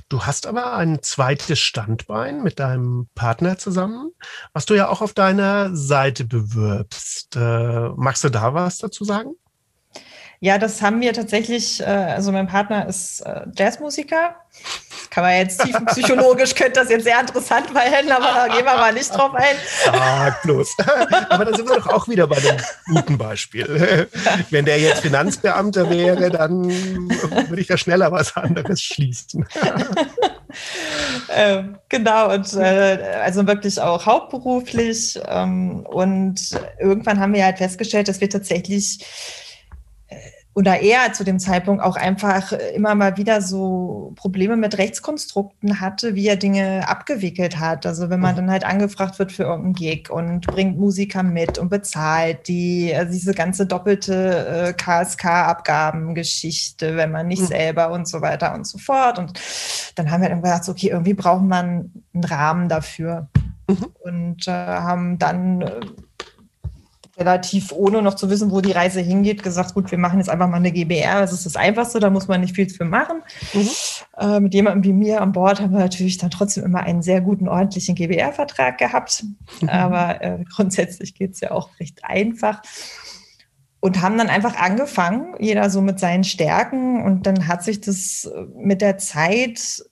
Du 0.09 0.25
hast 0.25 0.45
aber 0.45 0.73
ein 0.73 1.01
zweites 1.01 1.59
Standbein 1.59 2.43
mit 2.43 2.59
deinem 2.59 3.07
Partner 3.15 3.57
zusammen, 3.57 4.11
was 4.53 4.65
du 4.65 4.75
ja 4.75 4.89
auch 4.89 5.01
auf 5.01 5.13
deiner 5.13 5.75
Seite 5.75 6.25
bewirbst. 6.25 7.35
Äh, 7.35 7.89
magst 7.95 8.23
du 8.23 8.29
da 8.29 8.53
was 8.53 8.77
dazu 8.77 9.03
sagen? 9.03 9.31
Ja, 10.39 10.57
das 10.57 10.81
haben 10.81 10.99
wir 11.01 11.13
tatsächlich, 11.13 11.79
äh, 11.79 11.85
also 11.85 12.31
mein 12.31 12.47
Partner 12.47 12.85
ist 12.87 13.21
äh, 13.21 13.45
Jazzmusiker. 13.55 14.35
Kann 15.13 15.23
man 15.25 15.33
jetzt 15.33 15.63
tiefenpsychologisch, 15.63 16.55
könnte 16.55 16.79
das 16.79 16.89
jetzt 16.89 17.03
sehr 17.03 17.19
interessant 17.19 17.71
werden, 17.75 18.11
aber 18.11 18.25
da 18.33 18.47
gehen 18.47 18.65
wir 18.65 18.73
mal 18.73 18.91
nicht 18.91 19.13
drauf 19.13 19.31
ein. 19.35 19.55
Sag 19.85 20.41
bloß. 20.41 20.75
Aber 21.29 21.45
da 21.45 21.55
sind 21.55 21.69
wir 21.69 21.75
doch 21.75 21.87
auch 21.87 22.07
wieder 22.07 22.25
bei 22.25 22.37
einem 22.37 22.57
guten 22.87 23.17
Beispiel. 23.19 24.07
Wenn 24.49 24.65
der 24.65 24.79
jetzt 24.79 25.01
Finanzbeamter 25.01 25.87
wäre, 25.91 26.31
dann 26.31 26.67
würde 27.47 27.61
ich 27.61 27.67
da 27.67 27.77
schneller 27.77 28.11
was 28.11 28.35
anderes 28.35 28.81
schließen. 28.81 29.45
äh, 31.27 31.61
genau, 31.89 32.33
und 32.33 32.51
äh, 32.53 33.19
also 33.23 33.45
wirklich 33.45 33.79
auch 33.79 34.07
hauptberuflich. 34.07 35.19
Ähm, 35.27 35.85
und 35.85 36.59
irgendwann 36.79 37.19
haben 37.19 37.35
wir 37.35 37.45
halt 37.45 37.59
festgestellt, 37.59 38.07
dass 38.07 38.19
wir 38.19 38.31
tatsächlich 38.31 39.05
oder 40.55 40.81
er 40.81 41.13
zu 41.13 41.23
dem 41.23 41.39
Zeitpunkt 41.39 41.81
auch 41.81 41.95
einfach 41.95 42.51
immer 42.51 42.93
mal 42.93 43.17
wieder 43.17 43.41
so 43.41 44.13
Probleme 44.15 44.55
mit 44.55 44.77
Rechtskonstrukten 44.77 45.79
hatte, 45.79 46.13
wie 46.13 46.27
er 46.27 46.35
Dinge 46.35 46.87
abgewickelt 46.87 47.59
hat. 47.59 47.87
Also 47.87 48.11
wenn 48.11 48.19
man 48.19 48.33
mhm. 48.33 48.37
dann 48.37 48.51
halt 48.51 48.63
angefragt 48.63 49.17
wird 49.17 49.31
für 49.31 49.41
irgendeinen 49.43 49.73
Gig 49.73 50.11
und 50.11 50.45
bringt 50.45 50.77
Musiker 50.77 51.23
mit 51.23 51.57
und 51.57 51.69
bezahlt 51.69 52.47
die, 52.47 52.93
also 52.95 53.11
diese 53.11 53.33
ganze 53.33 53.65
doppelte 53.65 54.67
äh, 54.67 54.73
KSK-Abgabengeschichte, 54.73 56.97
wenn 56.97 57.09
man 57.11 57.25
nicht 57.27 57.41
mhm. 57.41 57.47
selber 57.47 57.89
und 57.91 58.07
so 58.07 58.21
weiter 58.21 58.53
und 58.53 58.67
so 58.67 58.77
fort. 58.77 59.17
Und 59.17 59.33
dann 59.95 60.11
haben 60.11 60.21
wir 60.21 60.29
dann 60.29 60.43
gedacht, 60.43 60.69
okay, 60.69 60.89
irgendwie 60.89 61.15
braucht 61.15 61.43
man 61.43 61.91
einen 62.13 62.23
Rahmen 62.23 62.69
dafür. 62.69 63.27
Mhm. 63.67 63.87
Und 64.01 64.47
äh, 64.47 64.51
haben 64.51 65.17
dann 65.17 65.61
äh, 65.61 65.79
relativ 67.17 67.71
ohne 67.71 68.01
noch 68.01 68.15
zu 68.15 68.29
wissen, 68.29 68.51
wo 68.51 68.61
die 68.61 68.71
Reise 68.71 68.99
hingeht, 68.99 69.43
gesagt, 69.43 69.75
gut, 69.75 69.91
wir 69.91 69.97
machen 69.97 70.19
jetzt 70.19 70.29
einfach 70.29 70.47
mal 70.47 70.57
eine 70.57 70.71
GBR. 70.71 71.21
Das 71.21 71.31
ist 71.31 71.45
das 71.45 71.55
Einfachste, 71.55 71.99
da 71.99 72.09
muss 72.09 72.27
man 72.27 72.41
nicht 72.41 72.55
viel 72.55 72.69
für 72.69 72.85
machen. 72.85 73.21
Mhm. 73.53 73.69
Äh, 74.17 74.39
mit 74.39 74.53
jemandem 74.53 74.83
wie 74.83 74.93
mir 74.93 75.21
an 75.21 75.31
Bord 75.31 75.61
haben 75.61 75.73
wir 75.73 75.79
natürlich 75.79 76.17
dann 76.17 76.31
trotzdem 76.31 76.63
immer 76.63 76.81
einen 76.81 77.03
sehr 77.03 77.21
guten, 77.21 77.47
ordentlichen 77.47 77.95
GBR-Vertrag 77.95 78.77
gehabt. 78.77 79.25
Mhm. 79.61 79.69
Aber 79.69 80.21
äh, 80.21 80.43
grundsätzlich 80.55 81.13
geht 81.13 81.33
es 81.33 81.41
ja 81.41 81.51
auch 81.51 81.69
recht 81.79 81.99
einfach. 82.03 82.61
Und 83.79 84.01
haben 84.01 84.17
dann 84.17 84.29
einfach 84.29 84.55
angefangen, 84.55 85.35
jeder 85.39 85.69
so 85.69 85.81
mit 85.81 85.99
seinen 85.99 86.23
Stärken. 86.23 87.03
Und 87.03 87.27
dann 87.27 87.47
hat 87.47 87.63
sich 87.63 87.81
das 87.81 88.31
mit 88.55 88.81
der 88.81 88.97
Zeit 88.97 89.83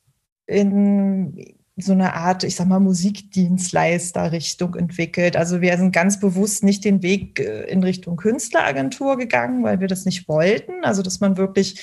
in 0.47 1.60
so 1.83 1.93
eine 1.93 2.13
Art, 2.13 2.43
ich 2.43 2.55
sag 2.55 2.67
mal, 2.67 2.79
Musikdienstleister-Richtung 2.79 4.75
entwickelt. 4.75 5.35
Also 5.35 5.61
wir 5.61 5.77
sind 5.77 5.91
ganz 5.91 6.19
bewusst 6.19 6.63
nicht 6.63 6.85
den 6.85 7.01
Weg 7.03 7.39
äh, 7.39 7.63
in 7.63 7.83
Richtung 7.83 8.17
Künstleragentur 8.17 9.17
gegangen, 9.17 9.63
weil 9.63 9.79
wir 9.79 9.87
das 9.87 10.05
nicht 10.05 10.27
wollten. 10.27 10.83
Also 10.83 11.01
dass 11.01 11.19
man 11.19 11.37
wirklich 11.37 11.81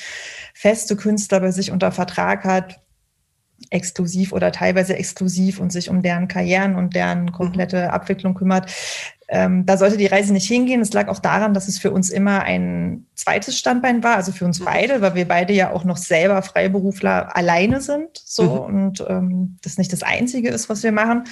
feste 0.54 0.96
Künstler 0.96 1.40
bei 1.40 1.50
sich 1.50 1.70
unter 1.70 1.92
Vertrag 1.92 2.44
hat, 2.44 2.80
exklusiv 3.70 4.32
oder 4.32 4.52
teilweise 4.52 4.96
exklusiv 4.96 5.60
und 5.60 5.72
sich 5.72 5.90
um 5.90 6.02
deren 6.02 6.28
Karrieren 6.28 6.76
und 6.76 6.94
deren 6.94 7.24
mhm. 7.24 7.32
komplette 7.32 7.92
Abwicklung 7.92 8.34
kümmert. 8.34 8.70
Ähm, 9.30 9.66
da 9.66 9.76
sollte 9.76 9.98
die 9.98 10.06
Reise 10.06 10.32
nicht 10.32 10.48
hingehen. 10.48 10.80
Es 10.80 10.94
lag 10.94 11.08
auch 11.08 11.18
daran, 11.18 11.52
dass 11.52 11.68
es 11.68 11.78
für 11.78 11.90
uns 11.90 12.08
immer 12.08 12.42
ein 12.42 13.04
zweites 13.14 13.58
Standbein 13.58 14.02
war, 14.02 14.16
also 14.16 14.32
für 14.32 14.46
uns 14.46 14.60
mhm. 14.60 14.64
beide, 14.64 15.00
weil 15.02 15.14
wir 15.14 15.28
beide 15.28 15.52
ja 15.52 15.70
auch 15.70 15.84
noch 15.84 15.98
selber 15.98 16.40
Freiberufler 16.40 17.36
alleine 17.36 17.82
sind, 17.82 18.08
so 18.24 18.44
mhm. 18.44 18.76
und 18.76 19.04
ähm, 19.06 19.58
das 19.62 19.76
nicht 19.76 19.92
das 19.92 20.02
Einzige 20.02 20.48
ist, 20.48 20.70
was 20.70 20.82
wir 20.82 20.92
machen. 20.92 21.24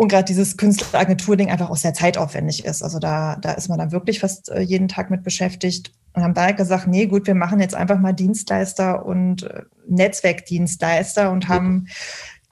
Und 0.00 0.08
gerade 0.08 0.24
dieses 0.24 0.56
Künstleragentur-Ding 0.56 1.50
einfach 1.50 1.68
auch 1.68 1.76
sehr 1.76 1.92
zeitaufwendig 1.92 2.64
ist. 2.64 2.82
Also 2.82 2.98
da, 2.98 3.36
da 3.36 3.52
ist 3.52 3.68
man 3.68 3.78
dann 3.78 3.92
wirklich 3.92 4.20
fast 4.20 4.48
äh, 4.48 4.60
jeden 4.60 4.88
Tag 4.88 5.10
mit 5.10 5.22
beschäftigt 5.22 5.92
und 6.14 6.22
haben 6.22 6.32
da 6.32 6.52
gesagt, 6.52 6.86
nee, 6.86 7.04
gut, 7.04 7.26
wir 7.26 7.34
machen 7.34 7.60
jetzt 7.60 7.74
einfach 7.74 7.98
mal 7.98 8.14
Dienstleister 8.14 9.04
und 9.04 9.42
äh, 9.42 9.60
Netzwerkdienstleister 9.88 11.30
und 11.30 11.48
haben 11.48 11.88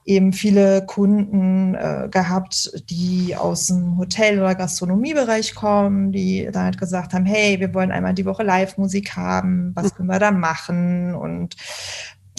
eben 0.05 0.31
viele 0.31 0.85
Kunden 0.85 1.73
äh, 1.73 2.07
gehabt, 2.11 2.71
die 2.87 3.35
aus 3.35 3.65
dem 3.65 3.97
Hotel- 3.97 4.37
oder 4.37 4.53
Gastronomiebereich 4.53 5.55
kommen, 5.55 6.11
die 6.11 6.47
dann 6.51 6.65
halt 6.65 6.77
gesagt 6.77 7.13
haben, 7.13 7.25
hey, 7.25 7.59
wir 7.59 7.73
wollen 7.73 7.91
einmal 7.91 8.13
die 8.13 8.25
Woche 8.25 8.43
Live-Musik 8.43 9.15
haben, 9.15 9.71
was 9.73 9.95
können 9.95 10.09
wir 10.09 10.19
da 10.19 10.29
machen? 10.29 11.15
Und 11.15 11.55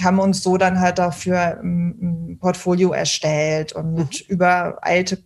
haben 0.04 0.18
uns 0.18 0.42
so 0.42 0.56
dann 0.56 0.80
halt 0.80 0.98
dafür 0.98 1.60
ein 1.62 2.38
Portfolio 2.40 2.92
erstellt 2.92 3.72
und 3.72 3.96
mhm. 3.96 4.08
über 4.28 4.78
alte 4.82 5.22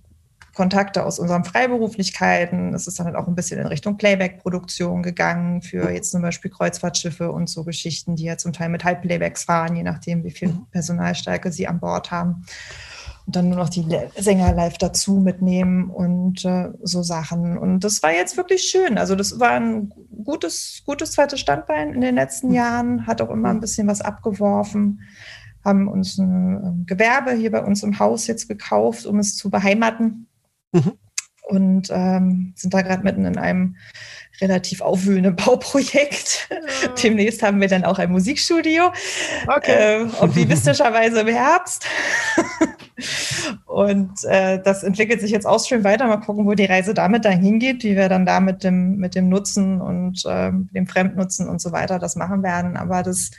Kontakte 0.55 1.05
aus 1.05 1.19
unseren 1.19 1.45
Freiberuflichkeiten. 1.45 2.75
Es 2.75 2.87
ist 2.87 2.99
dann 2.99 3.07
halt 3.07 3.17
auch 3.17 3.27
ein 3.27 3.35
bisschen 3.35 3.61
in 3.61 3.67
Richtung 3.67 3.97
Playback-Produktion 3.97 5.03
gegangen 5.03 5.63
für 5.63 5.91
jetzt 5.91 6.13
zum 6.13 6.23
Beispiel 6.23 6.51
Kreuzfahrtschiffe 6.51 7.31
und 7.31 7.49
so 7.49 7.65
Geschichten, 7.65 8.17
die 8.17 8.25
ja 8.25 8.39
zum 8.39 8.53
Teil 8.53 8.69
mit 8.69 8.85
Halbplaybacks 8.85 9.45
fahren, 9.45 9.77
je 9.77 9.83
nachdem, 9.83 10.25
wie 10.25 10.31
viel 10.31 10.49
mhm. 10.49 10.67
Personalstärke 10.71 11.51
sie 11.51 11.67
an 11.67 11.81
Bord 11.81 12.11
haben. 12.11 12.45
Und 13.27 13.37
dann 13.37 13.49
nur 13.49 13.59
noch 13.59 13.71
die 13.71 13.87
Sänger 14.17 14.53
live 14.53 14.77
dazu 14.77 15.15
mitnehmen 15.15 15.89
und 15.89 16.45
äh, 16.45 16.71
so 16.83 17.03
Sachen. 17.03 17.57
Und 17.57 17.81
das 17.81 18.03
war 18.03 18.13
jetzt 18.13 18.37
wirklich 18.37 18.63
schön. 18.63 18.99
Also 18.99 19.17
das 19.17 19.41
war 19.41 19.53
ein 19.53 19.93
gutes, 20.25 20.83
gutes 20.85 21.13
zweites 21.13 21.41
Standbein 21.41 21.95
in 21.95 22.03
den 22.03 22.17
letzten 22.17 22.49
mhm. 22.49 22.55
Jahren, 22.55 23.07
hat 23.07 23.23
auch 23.23 23.31
immer 23.31 23.49
ein 23.49 23.61
bisschen 23.61 23.87
was 23.87 24.03
abgeworfen 24.03 25.01
haben 25.65 25.89
uns 25.89 26.19
ein 26.19 26.61
ähm, 26.63 26.85
Gewerbe 26.87 27.33
hier 27.33 27.51
bei 27.51 27.63
uns 27.63 27.83
im 27.83 27.99
Haus 27.99 28.27
jetzt 28.27 28.49
gekauft, 28.49 29.07
um 29.07 29.19
es 29.19 29.37
zu 29.37 29.51
beheimaten. 29.51 30.29
Mhm. 30.73 30.93
Und 31.47 31.89
ähm, 31.91 32.55
sind 32.57 32.73
da 32.73 32.81
gerade 32.81 33.03
mitten 33.03 33.27
in 33.27 33.37
einem 33.37 33.77
relativ 34.41 34.81
aufwühlenden 34.81 35.37
Bauprojekt. 35.45 36.49
Ja. 36.51 36.89
Demnächst 37.03 37.43
haben 37.43 37.61
wir 37.61 37.69
dann 37.69 37.85
auch 37.85 37.99
ein 37.99 38.11
Musikstudio, 38.11 38.93
okay. 39.47 40.03
äh, 40.03 40.07
optimistischerweise 40.21 41.21
im 41.21 41.29
Herbst. 41.29 41.87
und 43.67 44.13
äh, 44.25 44.61
das 44.63 44.83
entwickelt 44.83 45.21
sich 45.21 45.31
jetzt 45.31 45.47
auch 45.47 45.65
schön 45.65 45.85
weiter. 45.85 46.07
Mal 46.07 46.19
gucken, 46.19 46.47
wo 46.47 46.55
die 46.55 46.65
Reise 46.65 46.95
damit 46.95 47.25
dann 47.25 47.41
hingeht, 47.41 47.83
wie 47.85 47.97
wir 47.97 48.09
dann 48.09 48.27
da 48.27 48.41
mit 48.41 48.65
dem, 48.65 48.97
mit 48.97 49.15
dem 49.15 49.29
Nutzen 49.29 49.81
und 49.81 50.25
äh, 50.27 50.51
dem 50.53 50.87
Fremdnutzen 50.87 51.49
und 51.49 51.61
so 51.61 51.73
weiter 51.73 51.99
das 51.99 52.17
machen 52.17 52.43
werden. 52.43 52.77
Aber 52.77 53.03
das 53.03 53.31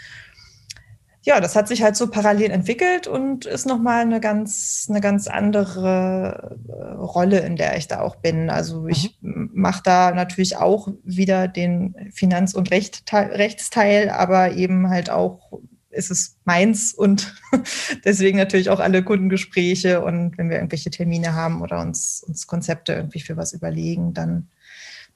ja, 1.26 1.41
das 1.41 1.56
hat 1.56 1.68
sich 1.68 1.82
halt 1.82 1.96
so 1.96 2.08
parallel 2.08 2.52
entwickelt 2.52 3.08
und 3.08 3.46
ist 3.46 3.65
nochmal 3.65 4.02
eine 4.02 4.20
ganz, 4.20 4.86
eine 4.89 5.02
ganz 5.02 5.28
andere 5.28 6.56
äh, 6.68 6.94
Rolle, 6.94 7.39
in 7.39 7.56
der 7.56 7.78
ich 7.78 7.88
da 7.88 8.02
auch 8.02 8.18
bin. 8.18 8.52
Also 8.52 8.86
ich 8.86 9.18
mhm. 9.22 9.50
mache 9.52 9.82
da 9.84 10.12
natürlich 10.12 10.58
auch 10.58 10.88
wieder 11.04 11.48
den 11.48 11.96
Finanz- 12.13 12.54
und 12.54 12.70
Recht, 12.70 13.12
Rechtsteil, 13.12 14.12
aber 14.12 14.52
eben 14.52 14.89
halt 14.89 15.10
auch 15.10 15.60
ist 15.95 16.12
es 16.12 16.38
meins 16.43 16.93
und 16.93 17.34
deswegen 18.05 18.38
natürlich 18.38 18.69
auch 18.69 18.79
alle 18.79 19.03
Kundengespräche 19.03 20.01
und 20.01 20.38
wenn 20.38 20.49
wir 20.49 20.58
irgendwelche 20.58 20.89
Termine 20.89 21.34
haben 21.34 21.62
oder 21.62 21.81
uns, 21.81 22.23
uns 22.27 22.47
Konzepte 22.47 22.93
irgendwie 22.93 23.21
für 23.21 23.38
was 23.38 23.53
überlegen, 23.53 24.13
dann, 24.13 24.49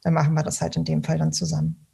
dann 0.01 0.13
machen 0.13 0.33
wir 0.33 0.43
das 0.43 0.61
halt 0.61 0.75
in 0.75 0.85
dem 0.85 1.03
Fall 1.03 1.17
dann 1.17 1.33
zusammen. 1.33 1.85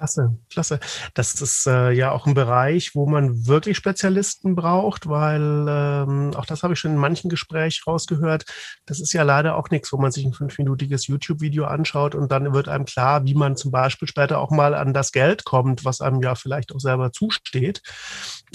Klasse, 0.00 0.38
klasse. 0.48 0.80
Das 1.12 1.34
ist 1.42 1.66
äh, 1.66 1.90
ja 1.90 2.10
auch 2.10 2.26
ein 2.26 2.32
Bereich, 2.32 2.94
wo 2.94 3.06
man 3.06 3.46
wirklich 3.46 3.76
Spezialisten 3.76 4.54
braucht, 4.54 5.10
weil 5.10 5.66
ähm, 5.68 6.30
auch 6.36 6.46
das 6.46 6.62
habe 6.62 6.72
ich 6.72 6.80
schon 6.80 6.92
in 6.92 6.96
manchen 6.96 7.28
Gesprächen 7.28 7.82
rausgehört. 7.86 8.46
Das 8.86 8.98
ist 8.98 9.12
ja 9.12 9.24
leider 9.24 9.56
auch 9.56 9.68
nichts, 9.68 9.92
wo 9.92 9.98
man 9.98 10.10
sich 10.10 10.24
ein 10.24 10.32
fünfminütiges 10.32 11.06
YouTube-Video 11.06 11.66
anschaut 11.66 12.14
und 12.14 12.32
dann 12.32 12.54
wird 12.54 12.66
einem 12.66 12.86
klar, 12.86 13.26
wie 13.26 13.34
man 13.34 13.56
zum 13.56 13.72
Beispiel 13.72 14.08
später 14.08 14.38
auch 14.38 14.50
mal 14.50 14.72
an 14.72 14.94
das 14.94 15.12
Geld 15.12 15.44
kommt, 15.44 15.84
was 15.84 16.00
einem 16.00 16.22
ja 16.22 16.34
vielleicht 16.34 16.74
auch 16.74 16.80
selber 16.80 17.12
zusteht. 17.12 17.82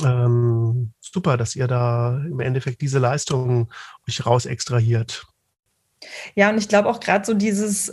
Ähm, 0.03 0.93
super, 0.99 1.37
dass 1.37 1.55
ihr 1.55 1.67
da 1.67 2.23
im 2.25 2.39
Endeffekt 2.39 2.81
diese 2.81 2.97
Leistungen 2.97 3.69
euch 4.07 4.25
raus 4.25 4.47
extrahiert. 4.47 5.27
Ja, 6.33 6.49
und 6.49 6.57
ich 6.57 6.69
glaube 6.69 6.89
auch 6.89 6.99
gerade 6.99 7.23
so 7.23 7.35
dieses 7.35 7.91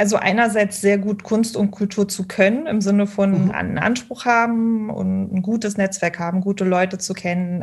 also 0.00 0.16
einerseits 0.16 0.80
sehr 0.80 0.96
gut 0.96 1.24
Kunst 1.24 1.58
und 1.58 1.72
Kultur 1.72 2.08
zu 2.08 2.26
können, 2.26 2.66
im 2.66 2.80
Sinne 2.80 3.06
von 3.06 3.44
mhm. 3.44 3.50
einen 3.50 3.76
Anspruch 3.76 4.24
haben 4.24 4.88
und 4.88 5.30
ein 5.30 5.42
gutes 5.42 5.76
Netzwerk 5.76 6.18
haben, 6.18 6.40
gute 6.40 6.64
Leute 6.64 6.96
zu 6.96 7.12
kennen, 7.12 7.62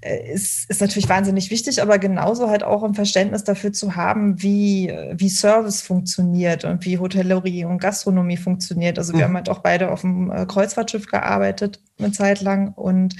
äh, 0.00 0.32
ist, 0.32 0.70
ist 0.70 0.80
natürlich 0.80 1.08
wahnsinnig 1.08 1.50
wichtig, 1.50 1.82
aber 1.82 1.98
genauso 1.98 2.48
halt 2.48 2.62
auch 2.62 2.84
ein 2.84 2.94
Verständnis 2.94 3.42
dafür 3.42 3.72
zu 3.72 3.96
haben, 3.96 4.40
wie, 4.40 4.94
wie 5.12 5.28
Service 5.28 5.82
funktioniert 5.82 6.64
und 6.64 6.84
wie 6.84 6.98
Hotellerie 6.98 7.64
und 7.64 7.80
Gastronomie 7.80 8.36
funktioniert. 8.36 8.96
Also 8.96 9.12
wir 9.12 9.18
mhm. 9.18 9.24
haben 9.24 9.36
halt 9.38 9.48
auch 9.48 9.58
beide 9.58 9.90
auf 9.90 10.02
dem 10.02 10.30
äh, 10.30 10.46
Kreuzfahrtschiff 10.46 11.08
gearbeitet 11.08 11.80
eine 11.98 12.12
Zeit 12.12 12.42
lang 12.42 12.74
und 12.74 13.16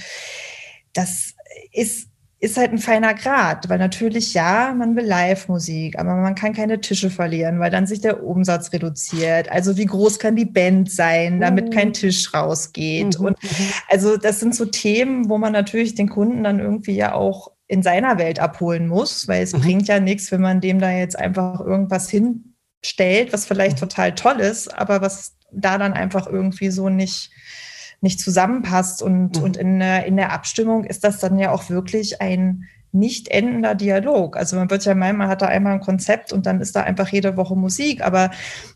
das 0.93 1.35
ist 1.73 2.10
ist 2.43 2.57
halt 2.57 2.73
ein 2.73 2.79
feiner 2.79 3.13
Grad, 3.13 3.69
weil 3.69 3.79
natürlich 3.79 4.33
ja, 4.33 4.75
man 4.75 4.97
will 4.97 5.05
Live-Musik, 5.05 5.99
aber 5.99 6.17
man 6.17 6.35
kann 6.35 6.55
keine 6.55 6.81
Tische 6.81 7.11
verlieren, 7.11 7.61
weil 7.61 7.71
dann 7.71 7.87
sich 7.87 8.01
der 8.01 8.25
Umsatz 8.25 8.73
reduziert. 8.73 9.51
Also 9.53 9.77
wie 9.77 9.85
groß 9.85 10.19
kann 10.19 10.37
die 10.37 10.47
Band 10.47 10.91
sein, 10.91 11.39
damit 11.41 11.73
kein 11.73 11.89
mhm. 11.89 11.93
Tisch 11.93 12.33
rausgeht? 12.33 13.19
Mhm. 13.19 13.27
Und 13.27 13.39
also 13.89 14.17
das 14.17 14.41
sind 14.41 14.55
so 14.55 14.65
Themen, 14.65 15.29
wo 15.29 15.37
man 15.37 15.53
natürlich 15.53 15.95
den 15.95 16.09
Kunden 16.09 16.43
dann 16.43 16.61
irgendwie 16.61 16.97
ja 16.97 17.13
auch 17.13 17.53
in 17.67 17.83
seiner 17.83 18.19
Welt 18.19 18.41
abholen 18.41 18.89
muss, 18.89 19.29
weil 19.29 19.43
es 19.43 19.53
mhm. 19.53 19.61
bringt 19.61 19.89
ja 19.89 20.01
nichts, 20.01 20.33
wenn 20.33 20.41
man 20.41 20.63
dem 20.63 20.79
da 20.79 20.91
jetzt 20.91 21.19
einfach 21.19 21.61
irgendwas 21.61 22.09
hinstellt, 22.09 23.35
was 23.35 23.45
vielleicht 23.45 23.77
mhm. 23.77 23.81
total 23.81 24.15
toll 24.15 24.41
ist, 24.41 24.75
aber 24.77 25.03
was 25.03 25.37
da 25.53 25.77
dann 25.77 25.93
einfach 25.93 26.27
irgendwie 26.27 26.71
so 26.71 26.89
nicht 26.89 27.31
nicht 28.01 28.21
zusammenpasst. 28.21 29.03
Und, 29.03 29.39
mhm. 29.39 29.43
und 29.43 29.57
in, 29.57 29.81
in 29.81 30.17
der 30.17 30.33
Abstimmung 30.33 30.85
ist 30.85 31.05
das 31.05 31.19
dann 31.19 31.39
ja 31.39 31.53
auch 31.53 31.71
wirklich 31.71 32.21
ein 32.21 32.69
nicht 32.93 33.29
endender 33.29 33.75
Dialog. 33.75 34.37
Also 34.37 34.57
man 34.57 34.69
wird 34.69 34.85
ja 34.85 34.95
meinen, 34.95 35.19
man 35.19 35.29
hat 35.29 35.43
da 35.43 35.47
einmal 35.47 35.75
ein 35.75 35.81
Konzept 35.81 36.33
und 36.33 36.47
dann 36.47 36.61
ist 36.61 36.75
da 36.75 36.83
einfach 36.83 37.09
jede 37.09 37.37
Woche 37.37 37.55
Musik, 37.55 38.05
aber 38.05 38.31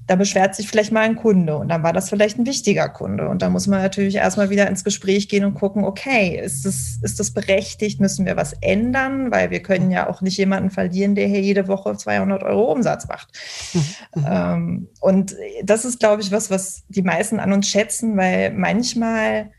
da 0.06 0.14
beschwert 0.14 0.54
sich 0.54 0.68
vielleicht 0.68 0.92
mal 0.92 1.00
ein 1.00 1.16
Kunde 1.16 1.56
und 1.56 1.68
dann 1.68 1.82
war 1.82 1.92
das 1.92 2.10
vielleicht 2.10 2.38
ein 2.38 2.46
wichtiger 2.46 2.88
Kunde. 2.88 3.28
Und 3.28 3.42
da 3.42 3.50
muss 3.50 3.66
man 3.66 3.82
natürlich 3.82 4.14
erstmal 4.16 4.50
wieder 4.50 4.68
ins 4.68 4.84
Gespräch 4.84 5.28
gehen 5.28 5.44
und 5.44 5.54
gucken, 5.54 5.84
okay, 5.84 6.40
ist 6.40 6.64
das, 6.64 6.98
ist 7.02 7.18
das 7.18 7.32
berechtigt? 7.32 8.00
Müssen 8.00 8.24
wir 8.24 8.36
was 8.36 8.52
ändern? 8.60 9.32
Weil 9.32 9.50
wir 9.50 9.62
können 9.62 9.90
ja 9.90 10.08
auch 10.08 10.20
nicht 10.20 10.36
jemanden 10.36 10.70
verlieren, 10.70 11.16
der 11.16 11.26
hier 11.26 11.40
jede 11.40 11.66
Woche 11.66 11.96
200 11.96 12.44
Euro 12.44 12.70
Umsatz 12.70 13.08
macht. 13.08 13.28
Mhm. 13.72 14.26
Ähm, 14.26 14.88
und 15.00 15.34
das 15.64 15.84
ist, 15.84 15.98
glaube 15.98 16.22
ich, 16.22 16.30
was, 16.30 16.50
was 16.50 16.84
die 16.88 17.02
meisten 17.02 17.40
an 17.40 17.52
uns 17.52 17.68
schätzen, 17.68 18.16
weil 18.16 18.52
manchmal, 18.52 19.50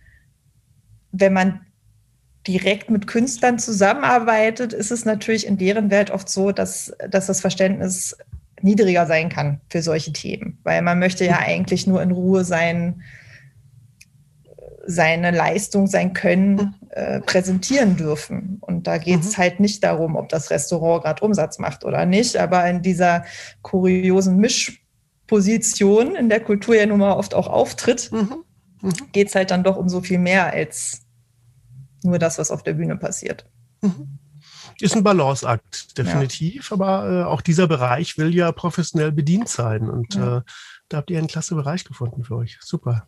wenn 1.11 1.33
man 1.33 1.59
direkt 2.47 2.89
mit 2.89 3.07
Künstlern 3.07 3.59
zusammenarbeitet, 3.59 4.73
ist 4.73 4.91
es 4.91 5.05
natürlich 5.05 5.47
in 5.47 5.57
deren 5.57 5.89
Welt 5.89 6.11
oft 6.11 6.29
so, 6.29 6.51
dass, 6.51 6.93
dass 7.09 7.27
das 7.27 7.41
Verständnis 7.41 8.15
niedriger 8.61 9.05
sein 9.05 9.29
kann 9.29 9.61
für 9.69 9.81
solche 9.81 10.13
Themen, 10.13 10.59
weil 10.63 10.81
man 10.81 10.99
möchte 10.99 11.25
ja 11.25 11.39
eigentlich 11.39 11.87
nur 11.87 12.01
in 12.01 12.11
Ruhe 12.11 12.43
sein, 12.43 13.01
seine 14.87 15.31
Leistung, 15.31 15.87
sein 15.87 16.13
Können 16.13 16.75
äh, 16.91 17.19
präsentieren 17.21 17.97
dürfen. 17.97 18.57
Und 18.61 18.87
da 18.87 18.97
geht 18.97 19.21
es 19.21 19.37
mhm. 19.37 19.41
halt 19.41 19.59
nicht 19.59 19.83
darum, 19.83 20.15
ob 20.15 20.29
das 20.29 20.51
Restaurant 20.51 21.03
gerade 21.03 21.25
Umsatz 21.25 21.59
macht 21.59 21.85
oder 21.85 22.05
nicht, 22.05 22.37
aber 22.37 22.67
in 22.69 22.81
dieser 22.81 23.25
kuriosen 23.63 24.37
Mischposition, 24.37 26.15
in 26.15 26.29
der 26.29 26.39
Kultur 26.39 26.75
ja 26.75 26.85
nun 26.85 26.99
mal 26.99 27.13
oft 27.13 27.33
auch 27.33 27.47
auftritt, 27.47 28.11
mhm. 28.11 28.43
mhm. 28.81 28.93
geht 29.11 29.29
es 29.29 29.35
halt 29.35 29.51
dann 29.51 29.63
doch 29.63 29.77
um 29.77 29.89
so 29.89 30.01
viel 30.01 30.19
mehr 30.19 30.53
als 30.53 31.04
nur 32.05 32.19
das, 32.19 32.37
was 32.37 32.51
auf 32.51 32.63
der 32.63 32.73
Bühne 32.73 32.97
passiert. 32.97 33.45
Mhm. 33.81 34.19
Ist 34.79 34.95
ein 34.95 35.03
Balanceakt, 35.03 35.97
definitiv, 35.97 36.69
ja. 36.69 36.73
aber 36.75 37.09
äh, 37.09 37.23
auch 37.23 37.41
dieser 37.41 37.67
Bereich 37.67 38.17
will 38.17 38.35
ja 38.35 38.51
professionell 38.51 39.11
bedient 39.11 39.47
sein 39.47 39.89
und 39.89 40.15
ja. 40.15 40.37
äh, 40.37 40.41
da 40.89 40.97
habt 40.97 41.09
ihr 41.09 41.17
einen 41.17 41.27
klasse 41.27 41.55
Bereich 41.55 41.85
gefunden 41.85 42.23
für 42.23 42.35
euch. 42.35 42.57
Super. 42.61 43.07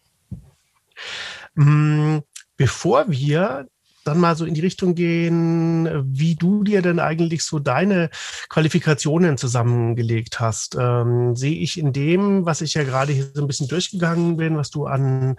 Mm, 1.56 2.20
bevor 2.56 3.10
wir 3.10 3.68
dann 4.08 4.20
mal 4.20 4.36
so 4.36 4.46
in 4.46 4.54
die 4.54 4.62
Richtung 4.62 4.96
gehen, 4.96 5.90
wie 6.06 6.36
du 6.36 6.64
dir 6.64 6.82
denn 6.82 7.00
eigentlich 7.00 7.44
so 7.44 7.60
deine 7.60 8.10
Qualifikationen 8.50 9.38
zusammengelegt 9.38 10.40
hast. 10.40 10.76
Ähm, 10.80 11.36
sehe 11.36 11.58
ich 11.58 11.78
in 11.78 11.94
dem, 11.94 12.46
was 12.46 12.62
ich 12.62 12.74
ja 12.74 12.84
gerade 12.84 13.14
hier 13.14 13.30
so 13.34 13.42
ein 13.42 13.48
bisschen 13.48 13.68
durchgegangen 13.68 14.38
bin, 14.38 14.58
was 14.58 14.70
du 14.70 14.86
an 14.86 15.36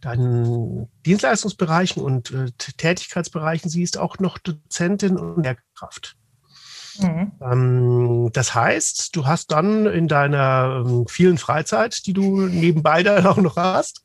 deinen 0.00 0.88
Dienstleistungsbereichen 1.04 2.02
und 2.02 2.30
äh, 2.30 2.50
Tätigkeitsbereichen 2.76 3.70
siehst, 3.70 3.98
auch 3.98 4.18
noch 4.18 4.38
Dozentin 4.38 5.16
und 5.16 5.42
Lehrkraft. 5.42 6.16
Mhm. 6.98 7.32
Ähm, 7.40 8.30
das 8.32 8.54
heißt, 8.54 9.16
du 9.16 9.26
hast 9.26 9.50
dann 9.50 9.86
in 9.86 10.08
deiner 10.08 10.84
ähm, 10.86 11.06
vielen 11.08 11.38
Freizeit, 11.38 12.06
die 12.06 12.12
du 12.12 12.42
nebenbei 12.42 13.02
dann 13.02 13.26
auch 13.26 13.38
noch 13.38 13.56
hast, 13.56 14.04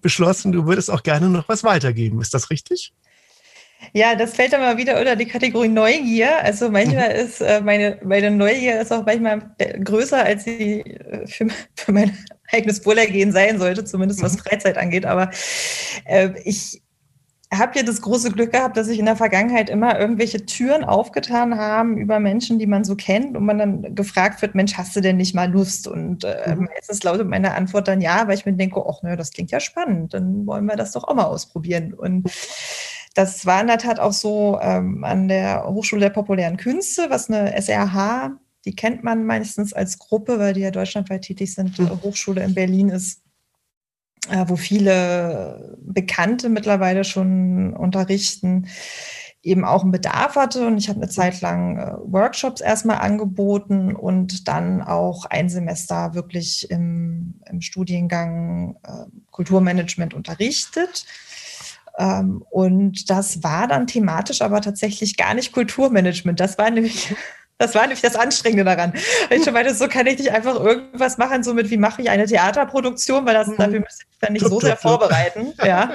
beschlossen, 0.00 0.52
du 0.52 0.66
würdest 0.66 0.90
auch 0.90 1.02
gerne 1.02 1.28
noch 1.28 1.48
was 1.48 1.64
weitergeben. 1.64 2.20
Ist 2.20 2.34
das 2.34 2.50
richtig? 2.50 2.94
Ja, 3.92 4.14
das 4.14 4.34
fällt 4.34 4.52
dann 4.52 4.60
mal 4.60 4.76
wieder 4.76 4.98
unter 4.98 5.16
die 5.16 5.26
Kategorie 5.26 5.68
Neugier. 5.68 6.42
Also 6.42 6.70
manchmal 6.70 7.10
mhm. 7.10 7.26
ist 7.26 7.40
äh, 7.40 7.60
meine, 7.60 7.98
meine 8.02 8.30
Neugier 8.30 8.80
ist 8.80 8.92
auch 8.92 9.04
manchmal 9.04 9.42
äh, 9.58 9.78
größer, 9.78 10.24
als 10.24 10.44
sie 10.44 10.80
äh, 10.80 11.26
für, 11.26 11.48
für 11.76 11.92
mein 11.92 12.16
eigenes 12.52 12.84
Wohlergehen 12.86 13.32
sein 13.32 13.58
sollte, 13.58 13.84
zumindest 13.84 14.22
was 14.22 14.34
mhm. 14.34 14.38
Freizeit 14.38 14.78
angeht. 14.78 15.06
Aber 15.06 15.30
äh, 16.04 16.30
ich 16.44 16.82
habe 17.52 17.78
ja 17.78 17.82
das 17.82 18.00
große 18.00 18.30
Glück 18.30 18.52
gehabt, 18.52 18.76
dass 18.76 18.86
sich 18.86 18.98
in 18.98 19.04
der 19.04 19.16
Vergangenheit 19.16 19.68
immer 19.68 19.98
irgendwelche 19.98 20.46
Türen 20.46 20.84
aufgetan 20.84 21.58
haben 21.58 21.98
über 21.98 22.18
Menschen, 22.18 22.58
die 22.58 22.66
man 22.66 22.82
so 22.84 22.96
kennt 22.96 23.36
und 23.36 23.44
man 23.44 23.58
dann 23.58 23.94
gefragt 23.94 24.40
wird, 24.40 24.54
Mensch, 24.54 24.78
hast 24.78 24.96
du 24.96 25.02
denn 25.02 25.18
nicht 25.18 25.34
mal 25.34 25.50
Lust? 25.50 25.86
Und 25.86 26.24
äh, 26.24 26.54
mhm. 26.54 26.64
meistens 26.74 27.02
lautet 27.02 27.28
meine 27.28 27.54
Antwort 27.54 27.88
dann 27.88 28.00
ja, 28.00 28.26
weil 28.26 28.36
ich 28.36 28.46
mir 28.46 28.54
denke, 28.54 28.82
ach, 28.88 29.02
ne, 29.02 29.16
das 29.16 29.32
klingt 29.32 29.50
ja 29.50 29.60
spannend, 29.60 30.14
dann 30.14 30.46
wollen 30.46 30.64
wir 30.64 30.76
das 30.76 30.92
doch 30.92 31.04
auch 31.04 31.14
mal 31.14 31.24
ausprobieren. 31.24 31.92
Und 31.92 32.30
das 33.14 33.46
war 33.46 33.60
in 33.60 33.66
der 33.66 33.78
Tat 33.78 34.00
auch 34.00 34.12
so 34.12 34.58
ähm, 34.62 35.04
an 35.04 35.28
der 35.28 35.64
Hochschule 35.66 36.02
der 36.02 36.10
populären 36.10 36.56
Künste, 36.56 37.10
was 37.10 37.28
eine 37.28 37.54
SRH, 37.60 38.38
die 38.64 38.76
kennt 38.76 39.02
man 39.02 39.24
meistens 39.24 39.72
als 39.72 39.98
Gruppe, 39.98 40.38
weil 40.38 40.54
die 40.54 40.60
ja 40.60 40.70
deutschlandweit 40.70 41.22
tätig 41.22 41.54
sind, 41.54 41.78
mhm. 41.78 42.02
Hochschule 42.02 42.42
in 42.42 42.54
Berlin 42.54 42.90
ist, 42.90 43.22
äh, 44.30 44.44
wo 44.46 44.56
viele 44.56 45.76
Bekannte 45.80 46.48
mittlerweile 46.48 47.04
schon 47.04 47.74
unterrichten, 47.74 48.68
eben 49.42 49.64
auch 49.64 49.82
einen 49.82 49.90
Bedarf 49.90 50.36
hatte. 50.36 50.66
Und 50.66 50.78
ich 50.78 50.88
habe 50.88 51.00
eine 51.00 51.10
Zeit 51.10 51.40
lang 51.40 51.78
äh, 51.78 51.94
Workshops 52.04 52.60
erstmal 52.60 52.98
angeboten 52.98 53.96
und 53.96 54.46
dann 54.46 54.80
auch 54.80 55.24
ein 55.24 55.48
Semester 55.48 56.14
wirklich 56.14 56.70
im, 56.70 57.40
im 57.46 57.60
Studiengang 57.60 58.76
äh, 58.84 59.06
Kulturmanagement 59.32 60.14
unterrichtet. 60.14 61.04
Ähm, 61.98 62.44
und 62.50 63.10
das 63.10 63.42
war 63.42 63.68
dann 63.68 63.86
thematisch 63.86 64.42
aber 64.42 64.60
tatsächlich 64.60 65.16
gar 65.16 65.34
nicht 65.34 65.52
Kulturmanagement. 65.52 66.40
Das 66.40 66.58
war 66.58 66.70
nämlich 66.70 67.14
das 67.62 67.74
war 67.74 67.82
nämlich 67.82 68.00
das 68.00 68.16
Anstrengende 68.16 68.64
daran. 68.64 68.92
Ich 69.30 69.44
schon 69.44 69.52
meinte, 69.52 69.72
so 69.74 69.86
kann 69.86 70.06
ich 70.06 70.18
nicht 70.18 70.32
einfach 70.32 70.58
irgendwas 70.58 71.16
machen, 71.16 71.44
so 71.44 71.54
mit 71.54 71.70
wie 71.70 71.76
mache 71.76 72.02
ich 72.02 72.10
eine 72.10 72.26
Theaterproduktion, 72.26 73.24
weil 73.24 73.34
das 73.34 73.46
mhm. 73.46 73.56
dafür 73.56 73.80
müsste 73.80 74.04
ich 74.10 74.18
dann 74.18 74.32
nicht 74.32 74.44
so 74.44 74.60
sehr 74.60 74.76
vorbereiten. 74.76 75.54
Ja, 75.64 75.86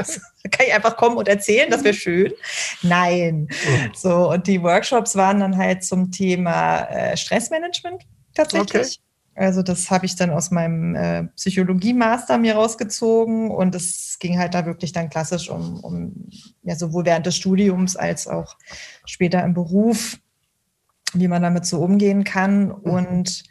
kann 0.51 0.65
ich 0.65 0.73
einfach 0.73 0.95
kommen 0.95 1.17
und 1.17 1.27
erzählen, 1.27 1.69
das 1.69 1.83
wäre 1.83 1.93
schön. 1.93 2.31
Nein. 2.83 3.49
Mhm. 3.49 3.91
So, 3.93 4.31
und 4.31 4.47
die 4.47 4.63
Workshops 4.63 5.15
waren 5.17 5.41
dann 5.41 5.57
halt 5.57 5.83
zum 5.83 6.11
Thema 6.11 6.83
äh, 6.85 7.17
Stressmanagement 7.17 8.03
tatsächlich. 8.33 8.99
Okay. 8.99 9.06
Also 9.37 9.61
das 9.61 9.91
habe 9.91 10.07
ich 10.07 10.15
dann 10.15 10.31
aus 10.31 10.49
meinem 10.49 10.95
äh, 10.95 11.25
Psychologie-Master 11.35 12.39
mir 12.39 12.55
rausgezogen 12.55 13.51
und 13.51 13.75
es 13.75 14.17
ging 14.19 14.39
halt 14.39 14.55
da 14.55 14.65
wirklich 14.65 14.93
dann 14.93 15.11
klassisch 15.11 15.51
um, 15.51 15.79
um 15.81 16.29
ja 16.63 16.75
sowohl 16.75 17.05
während 17.05 17.27
des 17.27 17.35
Studiums 17.35 17.95
als 17.95 18.27
auch 18.27 18.57
später 19.05 19.43
im 19.43 19.53
Beruf, 19.53 20.17
wie 21.13 21.27
man 21.27 21.43
damit 21.43 21.67
so 21.67 21.79
umgehen 21.79 22.23
kann. 22.23 22.65
Mhm. 22.65 22.73
Und 22.73 23.43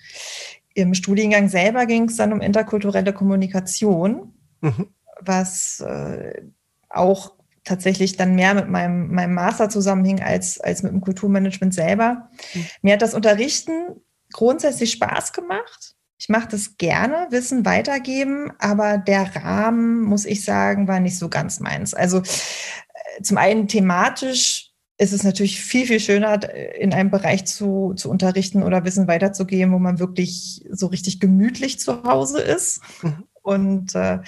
im 0.74 0.92
Studiengang 0.94 1.48
selber 1.48 1.86
ging 1.86 2.08
es 2.08 2.16
dann 2.16 2.32
um 2.32 2.40
interkulturelle 2.40 3.12
Kommunikation, 3.12 4.34
mhm. 4.62 4.88
was 5.20 5.78
äh, 5.80 6.42
auch 6.88 7.34
tatsächlich 7.62 8.16
dann 8.16 8.34
mehr 8.34 8.54
mit 8.54 8.68
meinem, 8.68 9.14
meinem 9.14 9.34
Master 9.34 9.68
zusammenhing 9.68 10.20
als, 10.20 10.60
als 10.60 10.82
mit 10.82 10.90
dem 10.90 11.00
Kulturmanagement 11.00 11.74
selber. 11.74 12.28
Mhm. 12.54 12.66
Mir 12.82 12.94
hat 12.94 13.02
das 13.02 13.14
Unterrichten 13.14 14.00
grundsätzlich 14.32 14.92
Spaß 14.92 15.32
gemacht. 15.32 15.94
Ich 16.18 16.28
mache 16.28 16.48
das 16.48 16.78
gerne, 16.78 17.26
Wissen 17.30 17.66
weitergeben, 17.66 18.50
aber 18.58 18.98
der 18.98 19.36
Rahmen, 19.36 20.02
muss 20.02 20.24
ich 20.24 20.44
sagen, 20.44 20.88
war 20.88 21.00
nicht 21.00 21.18
so 21.18 21.28
ganz 21.28 21.60
meins. 21.60 21.92
Also 21.92 22.18
äh, 22.20 23.22
zum 23.22 23.36
einen 23.36 23.68
thematisch 23.68 24.72
ist 24.98 25.12
es 25.12 25.24
natürlich 25.24 25.60
viel, 25.60 25.86
viel 25.86 26.00
schöner, 26.00 26.54
in 26.76 26.94
einem 26.94 27.10
Bereich 27.10 27.44
zu, 27.44 27.92
zu 27.94 28.08
unterrichten 28.10 28.62
oder 28.62 28.84
Wissen 28.84 29.08
weiterzugeben, 29.08 29.72
wo 29.74 29.78
man 29.78 29.98
wirklich 29.98 30.64
so 30.70 30.86
richtig 30.86 31.20
gemütlich 31.20 31.78
zu 31.78 32.02
Hause 32.02 32.40
ist 32.40 32.80
mhm. 33.02 33.24
und 33.42 33.94
äh, 33.94 34.20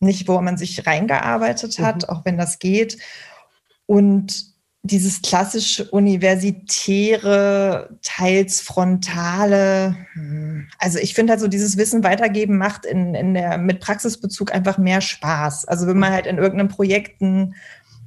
nicht, 0.00 0.26
wo 0.26 0.40
man 0.40 0.56
sich 0.56 0.86
reingearbeitet 0.86 1.78
hat, 1.78 2.02
mhm. 2.02 2.08
auch 2.08 2.24
wenn 2.24 2.36
das 2.36 2.58
geht. 2.58 2.98
Und 3.86 4.51
dieses 4.84 5.22
klassisch 5.22 5.80
universitäre, 5.92 7.88
teils 8.02 8.60
frontale, 8.60 9.94
hm, 10.14 10.66
also 10.78 10.98
ich 10.98 11.14
finde 11.14 11.30
halt 11.32 11.40
so 11.40 11.46
dieses 11.46 11.76
Wissen 11.76 12.02
weitergeben 12.02 12.58
macht 12.58 12.84
in, 12.84 13.14
in 13.14 13.34
der, 13.34 13.58
mit 13.58 13.78
Praxisbezug 13.78 14.52
einfach 14.52 14.78
mehr 14.78 15.00
Spaß. 15.00 15.66
Also 15.66 15.86
wenn 15.86 15.98
man 15.98 16.12
halt 16.12 16.26
in 16.26 16.38
irgendeinem 16.38 16.68
Projekt 16.68 17.20
ein, 17.20 17.54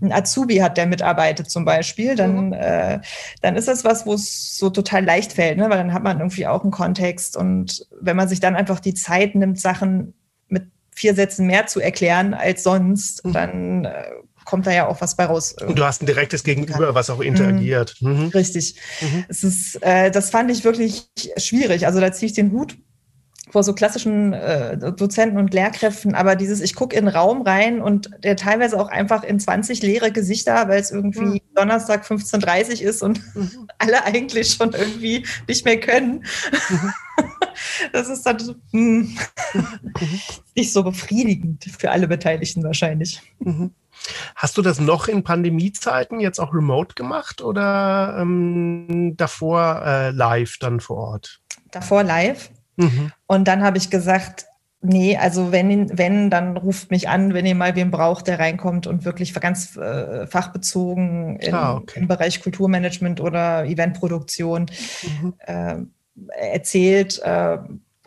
ein 0.02 0.12
Azubi 0.12 0.58
hat, 0.58 0.76
der 0.76 0.86
mitarbeitet 0.86 1.50
zum 1.50 1.64
Beispiel, 1.64 2.16
dann, 2.16 2.48
mhm. 2.48 2.54
äh, 2.54 3.00
dann 3.42 3.56
ist 3.56 3.70
das 3.70 3.86
was, 3.86 4.06
wo 4.06 4.14
es 4.14 4.58
so 4.58 4.70
total 4.70 5.06
leicht 5.06 5.32
fällt, 5.32 5.58
ne? 5.58 5.70
weil 5.70 5.78
dann 5.78 5.94
hat 5.94 6.04
man 6.04 6.20
irgendwie 6.20 6.46
auch 6.46 6.64
einen 6.64 6.72
Kontext 6.72 7.38
und 7.38 7.88
wenn 8.02 8.18
man 8.18 8.28
sich 8.28 8.42
dann 8.42 8.58
einfach 8.58 8.82
die 8.82 8.94
Zeit 8.94 9.34
nimmt, 9.36 9.62
Sachen 9.62 10.14
mit 10.50 10.68
vier 10.94 11.16
Sätzen 11.16 11.48
mehr 11.48 11.68
zu 11.68 11.80
erklären 11.80 12.34
als 12.34 12.64
sonst, 12.64 13.26
mhm. 13.26 13.32
dann 13.32 13.86
äh, 13.86 14.04
kommt 14.46 14.68
da 14.68 14.72
ja 14.72 14.88
auch 14.88 15.02
was 15.02 15.16
bei 15.16 15.26
raus. 15.26 15.56
Und 15.60 15.78
du 15.78 15.84
hast 15.84 16.02
ein 16.02 16.06
direktes 16.06 16.44
Gegenüber, 16.44 16.96
was 16.96 17.10
auch 17.10 17.20
interagiert. 17.20 17.96
Mhm. 18.00 18.26
Mhm. 18.26 18.28
Richtig. 18.30 18.76
Mhm. 19.02 19.26
Es 19.28 19.44
ist, 19.44 19.82
äh, 19.82 20.12
das 20.12 20.30
fand 20.30 20.50
ich 20.52 20.64
wirklich 20.64 21.10
schwierig. 21.38 21.86
Also 21.86 22.00
da 22.00 22.12
ziehe 22.12 22.28
ich 22.28 22.34
den 22.34 22.52
Hut 22.52 22.78
vor 23.56 23.64
so 23.64 23.72
klassischen 23.72 24.34
äh, 24.34 24.78
Dozenten 24.78 25.38
und 25.38 25.54
Lehrkräften, 25.54 26.14
aber 26.14 26.36
dieses, 26.36 26.60
ich 26.60 26.76
gucke 26.76 26.94
in 26.94 27.06
den 27.06 27.16
Raum 27.16 27.42
rein 27.42 27.82
und 27.82 28.10
der 28.22 28.36
teilweise 28.36 28.78
auch 28.78 28.90
einfach 28.90 29.24
in 29.24 29.40
20 29.40 29.82
leere 29.82 30.12
Gesichter, 30.12 30.68
weil 30.68 30.82
es 30.82 30.92
irgendwie 30.92 31.22
mhm. 31.22 31.40
Donnerstag 31.56 32.06
15.30 32.06 32.82
Uhr 32.82 32.90
ist 32.90 33.02
und 33.02 33.22
mhm. 33.34 33.70
alle 33.78 34.04
eigentlich 34.04 34.52
schon 34.52 34.74
irgendwie 34.74 35.26
nicht 35.48 35.64
mehr 35.64 35.80
können. 35.80 36.26
Mhm. 36.70 36.94
Das 37.94 38.10
ist 38.10 38.26
dann, 38.26 38.56
hm. 38.72 39.18
Nicht 40.56 40.74
so 40.74 40.84
befriedigend 40.84 41.64
für 41.80 41.90
alle 41.90 42.10
Beteiligten 42.10 42.62
wahrscheinlich. 42.64 43.22
Mhm. 43.40 43.72
Hast 44.36 44.58
du 44.58 44.62
das 44.62 44.82
noch 44.82 45.08
in 45.08 45.24
Pandemiezeiten 45.24 46.20
jetzt 46.20 46.40
auch 46.40 46.54
remote 46.54 46.96
gemacht 46.96 47.42
oder 47.42 48.18
ähm, 48.20 49.14
davor 49.16 49.82
äh, 49.86 50.12
live 50.12 50.58
dann 50.60 50.82
vor 50.82 50.98
Ort? 50.98 51.40
Davor 51.72 52.04
live. 52.04 52.50
Mhm. 52.78 53.12
Und 53.28 53.48
dann 53.48 53.64
habe 53.64 53.78
ich 53.78 53.90
gesagt, 53.90 54.46
nee, 54.82 55.18
also 55.18 55.52
wenn, 55.52 55.98
wenn, 55.98 56.30
dann 56.30 56.58
ruft 56.58 56.92
mich 56.92 57.10
an, 57.10 57.34
wenn 57.34 57.46
ihr 57.46 57.56
mal 57.56 57.76
wen 57.76 57.92
braucht, 57.92 58.28
der 58.28 58.40
reinkommt 58.40 58.88
und 58.88 59.06
wirklich 59.06 59.34
ganz 59.34 59.76
äh, 59.78 60.28
fachbezogen 60.28 61.38
in, 61.40 61.54
ah, 61.54 61.76
okay. 61.76 62.00
im 62.00 62.08
Bereich 62.08 62.42
Kulturmanagement 62.42 63.22
oder 63.22 63.66
Eventproduktion 63.66 64.68
mhm. 65.22 65.34
äh, 65.40 65.78
erzählt. 66.54 67.22
Äh, 67.24 67.58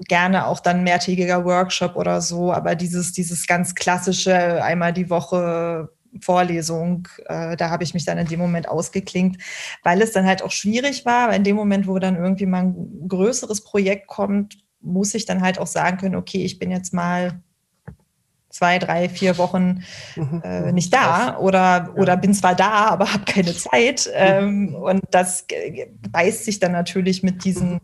gerne 0.06 0.46
auch 0.46 0.60
dann 0.60 0.84
mehrtägiger 0.84 1.44
Workshop 1.44 1.96
oder 1.96 2.20
so, 2.20 2.52
aber 2.52 2.76
dieses, 2.76 3.12
dieses 3.12 3.46
ganz 3.46 3.74
klassische 3.74 4.62
einmal 4.62 4.92
die 4.92 5.10
Woche 5.10 5.90
Vorlesung, 6.20 7.08
äh, 7.26 7.56
da 7.56 7.70
habe 7.70 7.84
ich 7.84 7.94
mich 7.94 8.04
dann 8.04 8.18
in 8.18 8.26
dem 8.26 8.40
Moment 8.40 8.68
ausgeklingt, 8.68 9.38
weil 9.82 10.02
es 10.02 10.12
dann 10.12 10.26
halt 10.26 10.42
auch 10.42 10.50
schwierig 10.50 11.04
war, 11.04 11.28
weil 11.28 11.36
in 11.36 11.44
dem 11.44 11.56
Moment, 11.56 11.86
wo 11.86 11.98
dann 11.98 12.16
irgendwie 12.16 12.46
mal 12.46 12.64
ein 12.64 13.08
größeres 13.08 13.64
Projekt 13.64 14.06
kommt, 14.06 14.58
muss 14.80 15.14
ich 15.14 15.26
dann 15.26 15.42
halt 15.42 15.58
auch 15.58 15.66
sagen 15.66 15.98
können, 15.98 16.14
okay, 16.14 16.44
ich 16.44 16.58
bin 16.58 16.70
jetzt 16.70 16.92
mal 16.94 17.40
zwei, 18.48 18.78
drei, 18.78 19.08
vier 19.08 19.36
Wochen 19.38 19.82
mhm. 20.16 20.42
äh, 20.42 20.72
nicht 20.72 20.94
da 20.94 21.38
oder, 21.38 21.92
oder 21.96 22.16
bin 22.16 22.32
zwar 22.32 22.54
da, 22.54 22.86
aber 22.86 23.12
habe 23.12 23.24
keine 23.24 23.54
Zeit. 23.54 24.06
Mhm. 24.06 24.12
Ähm, 24.14 24.74
und 24.74 25.02
das 25.10 25.46
beißt 26.10 26.44
sich 26.44 26.58
dann 26.58 26.72
natürlich 26.72 27.22
mit 27.22 27.44
diesen 27.44 27.74
mhm 27.74 27.80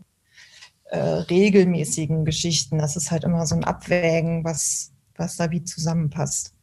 äh, 0.85 0.97
regelmäßigen 0.99 2.25
Geschichten. 2.25 2.77
Das 2.77 2.95
ist 2.95 3.11
halt 3.11 3.23
immer 3.23 3.45
so 3.45 3.55
ein 3.55 3.63
Abwägen, 3.63 4.43
was, 4.43 4.91
was 5.15 5.35
da 5.35 5.51
wie 5.51 5.63
zusammenpasst. 5.63 6.53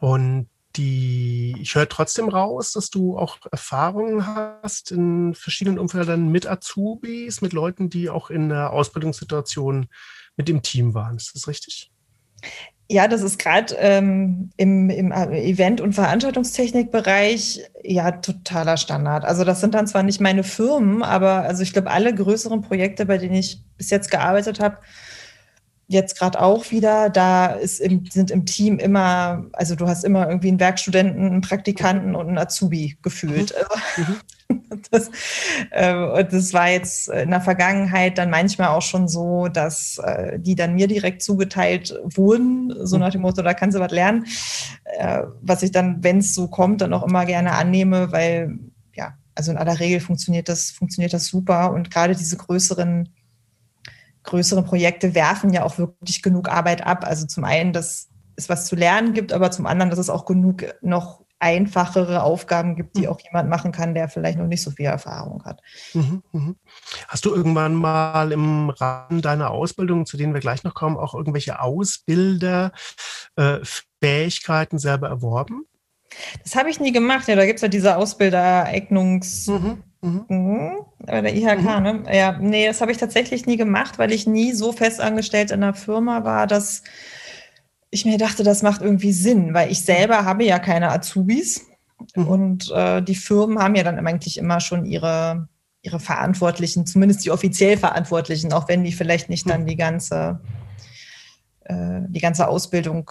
Und 0.00 0.48
die, 0.76 1.54
ich 1.60 1.74
höre 1.74 1.88
trotzdem 1.88 2.28
raus, 2.28 2.72
dass 2.72 2.90
du 2.90 3.18
auch 3.18 3.38
Erfahrungen 3.50 4.26
hast 4.26 4.92
in 4.92 5.34
verschiedenen 5.34 5.78
Umfeldern 5.78 6.30
mit 6.30 6.46
Azubis, 6.46 7.40
mit 7.40 7.52
Leuten, 7.52 7.90
die 7.90 8.08
auch 8.08 8.30
in 8.30 8.48
der 8.48 8.72
Ausbildungssituation 8.72 9.88
mit 10.36 10.48
dem 10.48 10.62
Team 10.62 10.94
waren. 10.94 11.16
Ist 11.16 11.34
das 11.34 11.48
richtig? 11.48 11.90
Ja, 12.92 13.06
das 13.06 13.22
ist 13.22 13.38
gerade 13.38 13.74
ähm, 13.78 14.50
im, 14.56 14.90
im 14.90 15.12
Event- 15.12 15.80
und 15.80 15.92
Veranstaltungstechnikbereich 15.92 17.60
ja 17.84 18.10
totaler 18.10 18.76
Standard. 18.76 19.24
Also 19.24 19.44
das 19.44 19.60
sind 19.60 19.74
dann 19.74 19.86
zwar 19.86 20.02
nicht 20.02 20.20
meine 20.20 20.42
Firmen, 20.42 21.04
aber 21.04 21.42
also 21.42 21.62
ich 21.62 21.72
glaube, 21.72 21.90
alle 21.90 22.12
größeren 22.12 22.62
Projekte, 22.62 23.06
bei 23.06 23.18
denen 23.18 23.34
ich 23.34 23.62
bis 23.76 23.90
jetzt 23.90 24.10
gearbeitet 24.10 24.58
habe, 24.58 24.78
jetzt 25.90 26.16
gerade 26.16 26.40
auch 26.40 26.70
wieder, 26.70 27.10
da 27.10 27.46
ist 27.46 27.80
im, 27.80 28.06
sind 28.06 28.30
im 28.30 28.46
Team 28.46 28.78
immer, 28.78 29.44
also 29.52 29.74
du 29.74 29.88
hast 29.88 30.04
immer 30.04 30.28
irgendwie 30.28 30.48
einen 30.48 30.60
Werkstudenten, 30.60 31.26
einen 31.26 31.40
Praktikanten 31.40 32.14
und 32.14 32.28
einen 32.28 32.38
Azubi 32.38 32.96
gefühlt. 33.02 33.52
Mhm. 33.96 34.04
Also, 34.06 34.20
Das, 34.90 35.10
äh, 35.70 35.94
und 35.94 36.32
das 36.32 36.52
war 36.52 36.68
jetzt 36.68 37.08
in 37.08 37.30
der 37.30 37.40
Vergangenheit 37.40 38.18
dann 38.18 38.30
manchmal 38.30 38.68
auch 38.68 38.82
schon 38.82 39.08
so, 39.08 39.48
dass 39.48 39.98
äh, 39.98 40.38
die 40.38 40.54
dann 40.54 40.74
mir 40.74 40.88
direkt 40.88 41.22
zugeteilt 41.22 41.94
wurden, 42.02 42.74
so 42.84 42.98
nach 42.98 43.10
dem 43.10 43.20
Motto, 43.20 43.42
da 43.42 43.54
kannst 43.54 43.76
du 43.76 43.80
was 43.80 43.92
lernen, 43.92 44.26
äh, 44.84 45.22
was 45.40 45.62
ich 45.62 45.70
dann, 45.70 46.02
wenn 46.02 46.18
es 46.18 46.34
so 46.34 46.48
kommt, 46.48 46.80
dann 46.80 46.94
auch 46.94 47.06
immer 47.06 47.26
gerne 47.26 47.52
annehme, 47.52 48.10
weil 48.10 48.58
ja, 48.94 49.14
also 49.34 49.52
in 49.52 49.58
aller 49.58 49.78
Regel 49.78 50.00
funktioniert 50.00 50.48
das, 50.48 50.70
funktioniert 50.70 51.12
das 51.12 51.26
super. 51.26 51.72
Und 51.72 51.90
gerade 51.90 52.16
diese 52.16 52.36
größeren 52.36 53.08
größeren 54.24 54.64
Projekte 54.64 55.14
werfen 55.14 55.52
ja 55.52 55.64
auch 55.64 55.78
wirklich 55.78 56.22
genug 56.22 56.48
Arbeit 56.48 56.86
ab. 56.86 57.04
Also 57.04 57.26
zum 57.26 57.44
einen, 57.44 57.72
dass 57.72 58.08
es 58.36 58.48
was 58.48 58.66
zu 58.66 58.76
lernen 58.76 59.12
gibt, 59.12 59.32
aber 59.32 59.50
zum 59.50 59.66
anderen, 59.66 59.90
dass 59.90 59.98
es 59.98 60.10
auch 60.10 60.24
genug 60.24 60.64
noch 60.82 61.24
einfachere 61.40 62.22
Aufgaben 62.22 62.76
gibt, 62.76 62.96
die 62.96 63.02
mhm. 63.02 63.08
auch 63.08 63.20
jemand 63.20 63.48
machen 63.48 63.72
kann, 63.72 63.94
der 63.94 64.08
vielleicht 64.08 64.38
noch 64.38 64.46
nicht 64.46 64.62
so 64.62 64.70
viel 64.70 64.86
Erfahrung 64.86 65.42
hat. 65.44 65.62
Mhm, 65.94 66.22
mhm. 66.32 66.56
Hast 67.08 67.24
du 67.24 67.34
irgendwann 67.34 67.74
mal 67.74 68.30
im 68.30 68.68
Rahmen 68.68 69.22
deiner 69.22 69.50
Ausbildung, 69.50 70.04
zu 70.04 70.18
denen 70.18 70.34
wir 70.34 70.40
gleich 70.40 70.64
noch 70.64 70.74
kommen, 70.74 70.98
auch 70.98 71.14
irgendwelche 71.14 71.60
Ausbilder, 71.60 72.72
äh, 73.36 73.58
Fähigkeiten 74.02 74.78
selber 74.78 75.08
erworben? 75.08 75.64
Das 76.42 76.56
habe 76.56 76.68
ich 76.68 76.78
nie 76.78 76.92
gemacht. 76.92 77.26
Ja, 77.26 77.36
da 77.36 77.46
gibt 77.46 77.56
es 77.56 77.62
ja 77.62 77.68
diese 77.68 77.96
Ausbildereignungs... 77.96 79.46
Mhm. 79.46 79.82
Mhm. 80.02 80.24
mhm. 80.28 80.70
Bei 80.98 81.20
der 81.20 81.34
IHK, 81.34 81.62
mhm. 81.62 81.82
ne? 81.82 82.02
Ja, 82.12 82.38
nee, 82.38 82.66
das 82.66 82.80
habe 82.80 82.92
ich 82.92 82.98
tatsächlich 82.98 83.46
nie 83.46 83.56
gemacht, 83.56 83.98
weil 83.98 84.12
ich 84.12 84.26
nie 84.26 84.52
so 84.52 84.72
fest 84.72 85.00
angestellt 85.00 85.50
in 85.50 85.60
der 85.60 85.74
Firma 85.74 86.24
war, 86.24 86.46
dass 86.46 86.82
ich 87.90 88.04
mir 88.04 88.18
dachte, 88.18 88.42
das 88.42 88.62
macht 88.62 88.82
irgendwie 88.82 89.12
Sinn, 89.12 89.52
weil 89.52 89.70
ich 89.70 89.84
selber 89.84 90.24
habe 90.24 90.44
ja 90.44 90.58
keine 90.58 90.90
Azubis 90.90 91.66
mhm. 92.14 92.26
und 92.26 92.70
äh, 92.70 93.02
die 93.02 93.14
Firmen 93.14 93.58
haben 93.58 93.74
ja 93.74 93.82
dann 93.82 94.06
eigentlich 94.06 94.38
immer 94.38 94.60
schon 94.60 94.84
ihre, 94.84 95.48
ihre 95.82 96.00
Verantwortlichen, 96.00 96.86
zumindest 96.86 97.24
die 97.24 97.30
offiziell 97.30 97.76
Verantwortlichen, 97.76 98.52
auch 98.52 98.68
wenn 98.68 98.84
die 98.84 98.92
vielleicht 98.92 99.28
nicht 99.28 99.48
dann 99.50 99.62
mhm. 99.62 99.66
die 99.66 99.76
ganze, 99.76 100.40
äh, 101.64 102.00
die 102.08 102.20
ganze 102.20 102.48
Ausbildung 102.48 103.10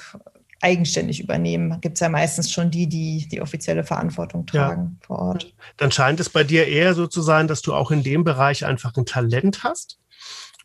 eigenständig 0.62 1.22
übernehmen, 1.22 1.80
gibt 1.82 1.96
es 1.96 2.02
ja 2.02 2.10
meistens 2.10 2.52
schon 2.52 2.72
die, 2.72 2.88
die 2.88 3.28
die 3.28 3.42
offizielle 3.42 3.84
Verantwortung 3.84 4.46
tragen 4.46 4.98
ja. 5.00 5.08
vor 5.08 5.20
Ort. 5.20 5.54
Dann 5.78 5.92
scheint 5.92 6.20
es 6.20 6.30
bei 6.30 6.44
dir 6.44 6.68
eher 6.68 6.94
so 6.94 7.08
zu 7.08 7.22
sein, 7.22 7.48
dass 7.48 7.62
du 7.62 7.74
auch 7.74 7.92
in 7.92 8.04
dem 8.04 8.24
Bereich 8.24 8.66
einfach 8.66 8.96
ein 8.96 9.06
Talent 9.06 9.64
hast, 9.64 10.00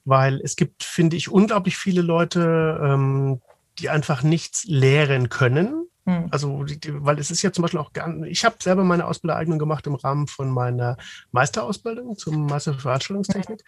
weil 0.05 0.41
es 0.43 0.57
gibt, 0.57 0.83
finde 0.83 1.17
ich, 1.17 1.31
unglaublich 1.31 1.77
viele 1.77 2.03
Leute, 2.03 2.81
ähm, 2.83 3.41
die 3.79 3.89
einfach 3.89 4.23
nichts 4.23 4.65
lehren 4.65 5.29
können. 5.29 5.87
Hm. 6.07 6.29
Also, 6.31 6.65
die, 6.65 6.79
weil 7.05 7.19
es 7.19 7.31
ist 7.31 7.43
ja 7.43 7.53
zum 7.53 7.63
Beispiel 7.63 7.81
auch 7.81 7.93
gar 7.93 8.13
ich 8.25 8.45
habe 8.45 8.57
selber 8.61 8.85
meine 8.85 9.07
Ausbildereignung 9.07 9.59
gemacht 9.59 9.87
im 9.87 9.95
Rahmen 9.95 10.27
von 10.27 10.51
meiner 10.51 10.97
Meisterausbildung 11.33 12.17
zum 12.19 12.47
Meister 12.47 12.75
für 12.75 12.81
Veranstaltungstechnik. 12.81 13.65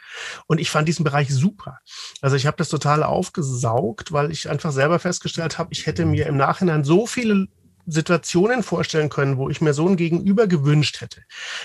Und 0.47 0.59
ich 0.61 0.71
fand 0.71 0.87
diesen 0.87 1.05
Bereich 1.05 1.33
super. 1.33 1.79
Also 2.21 2.37
ich 2.37 2.47
habe 2.47 2.59
das 2.59 2.69
total 2.69 3.03
aufgesaugt, 3.03 4.13
weil 4.13 4.31
ich 4.31 4.51
einfach 4.51 4.73
selber 4.73 4.99
festgestellt 4.99 5.59
habe, 5.59 5.71
ich 5.73 5.87
hätte 5.87 6.05
mir 6.05 6.27
im 6.27 6.37
Nachhinein 6.37 6.85
so 6.85 7.07
viele 7.07 7.49
Situationen 7.87 8.63
vorstellen 8.63 9.09
können, 9.09 9.39
wo 9.39 9.49
ich 9.49 9.61
mir 9.61 9.73
so 9.73 9.89
ein 9.89 9.97
Gegenüber 9.97 10.47
gewünscht 10.47 11.01
hätte. 11.01 11.23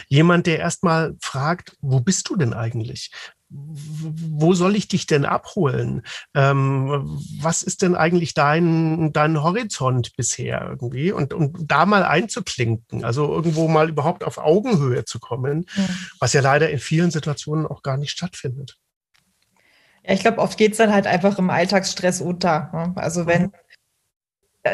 Jemand, 0.08 0.46
der 0.46 0.60
erstmal 0.60 1.16
fragt, 1.20 1.76
wo 1.82 2.00
bist 2.00 2.30
du 2.30 2.36
denn 2.36 2.54
eigentlich? 2.54 3.12
Wo 3.54 4.54
soll 4.54 4.76
ich 4.76 4.88
dich 4.88 5.08
denn 5.08 5.26
abholen? 5.26 6.04
Ähm, 6.34 7.20
was 7.40 7.64
ist 7.64 7.82
denn 7.82 7.96
eigentlich 7.96 8.34
dein, 8.34 9.12
dein 9.12 9.44
Horizont 9.44 10.16
bisher 10.16 10.66
irgendwie? 10.70 11.12
Und, 11.12 11.34
und 11.34 11.58
da 11.70 11.86
mal 11.86 12.04
einzuklinken, 12.04 13.04
also 13.04 13.34
irgendwo 13.34 13.68
mal 13.68 13.90
überhaupt 13.90 14.24
auf 14.24 14.38
Augenhöhe 14.38 15.04
zu 15.04 15.20
kommen, 15.20 15.66
ja. 15.76 15.84
was 16.20 16.34
ja 16.34 16.42
leider 16.42 16.70
in 16.70 16.80
vielen 16.80 17.12
Situationen 17.12 17.68
auch 17.68 17.84
gar 17.84 17.98
nicht 17.98 18.12
stattfindet. 18.12 18.78
Ja, 20.06 20.14
ich 20.14 20.22
glaube, 20.22 20.40
oft 20.40 20.58
geht 20.58 20.72
es 20.72 20.78
dann 20.78 20.94
halt 20.94 21.06
einfach 21.06 21.38
im 21.38 21.50
Alltagsstress 21.50 22.22
unter. 22.22 22.70
Ne? 22.74 22.94
Also 22.96 23.28
wenn, 23.28 23.44
mhm 23.44 23.52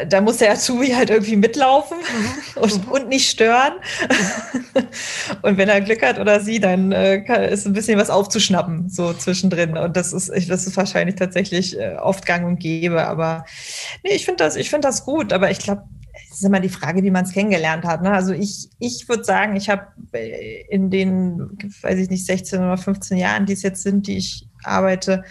da 0.08 0.20
muss 0.20 0.36
der 0.38 0.52
Azubi 0.52 0.88
halt 0.96 1.10
irgendwie 1.10 1.36
mitlaufen 1.36 1.98
mhm. 1.98 2.62
und, 2.62 2.90
und, 2.90 3.08
nicht 3.08 3.30
stören. 3.30 3.74
und 5.42 5.56
wenn 5.56 5.68
er 5.68 5.80
Glück 5.80 6.02
hat 6.02 6.18
oder 6.18 6.40
sie, 6.40 6.60
dann 6.60 6.92
äh, 6.92 7.22
kann, 7.22 7.42
ist 7.44 7.66
ein 7.66 7.72
bisschen 7.72 7.98
was 7.98 8.10
aufzuschnappen, 8.10 8.88
so 8.88 9.12
zwischendrin. 9.14 9.76
Und 9.76 9.96
das 9.96 10.12
ist, 10.12 10.30
das 10.48 10.66
ist 10.66 10.76
wahrscheinlich 10.76 11.16
tatsächlich 11.16 11.78
äh, 11.78 11.96
oft 11.96 12.26
gang 12.26 12.46
und 12.46 12.58
gäbe. 12.58 13.06
Aber 13.06 13.44
nee, 14.04 14.12
ich 14.12 14.24
finde 14.24 14.44
das, 14.44 14.56
ich 14.56 14.68
finde 14.68 14.88
das 14.88 15.04
gut. 15.04 15.32
Aber 15.32 15.50
ich 15.50 15.58
glaube, 15.58 15.84
es 16.30 16.38
ist 16.38 16.44
immer 16.44 16.60
die 16.60 16.68
Frage, 16.68 17.02
wie 17.02 17.10
man 17.10 17.24
es 17.24 17.32
kennengelernt 17.32 17.84
hat. 17.84 18.02
Ne? 18.02 18.12
Also 18.12 18.32
ich, 18.32 18.68
ich 18.78 19.08
würde 19.08 19.24
sagen, 19.24 19.56
ich 19.56 19.70
habe 19.70 19.86
äh, 20.12 20.64
in 20.68 20.90
den, 20.90 21.56
weiß 21.80 21.98
ich 21.98 22.10
nicht, 22.10 22.26
16 22.26 22.60
oder 22.60 22.76
15 22.76 23.16
Jahren, 23.16 23.46
die 23.46 23.54
es 23.54 23.62
jetzt 23.62 23.82
sind, 23.82 24.06
die 24.06 24.18
ich 24.18 24.46
arbeite, 24.64 25.24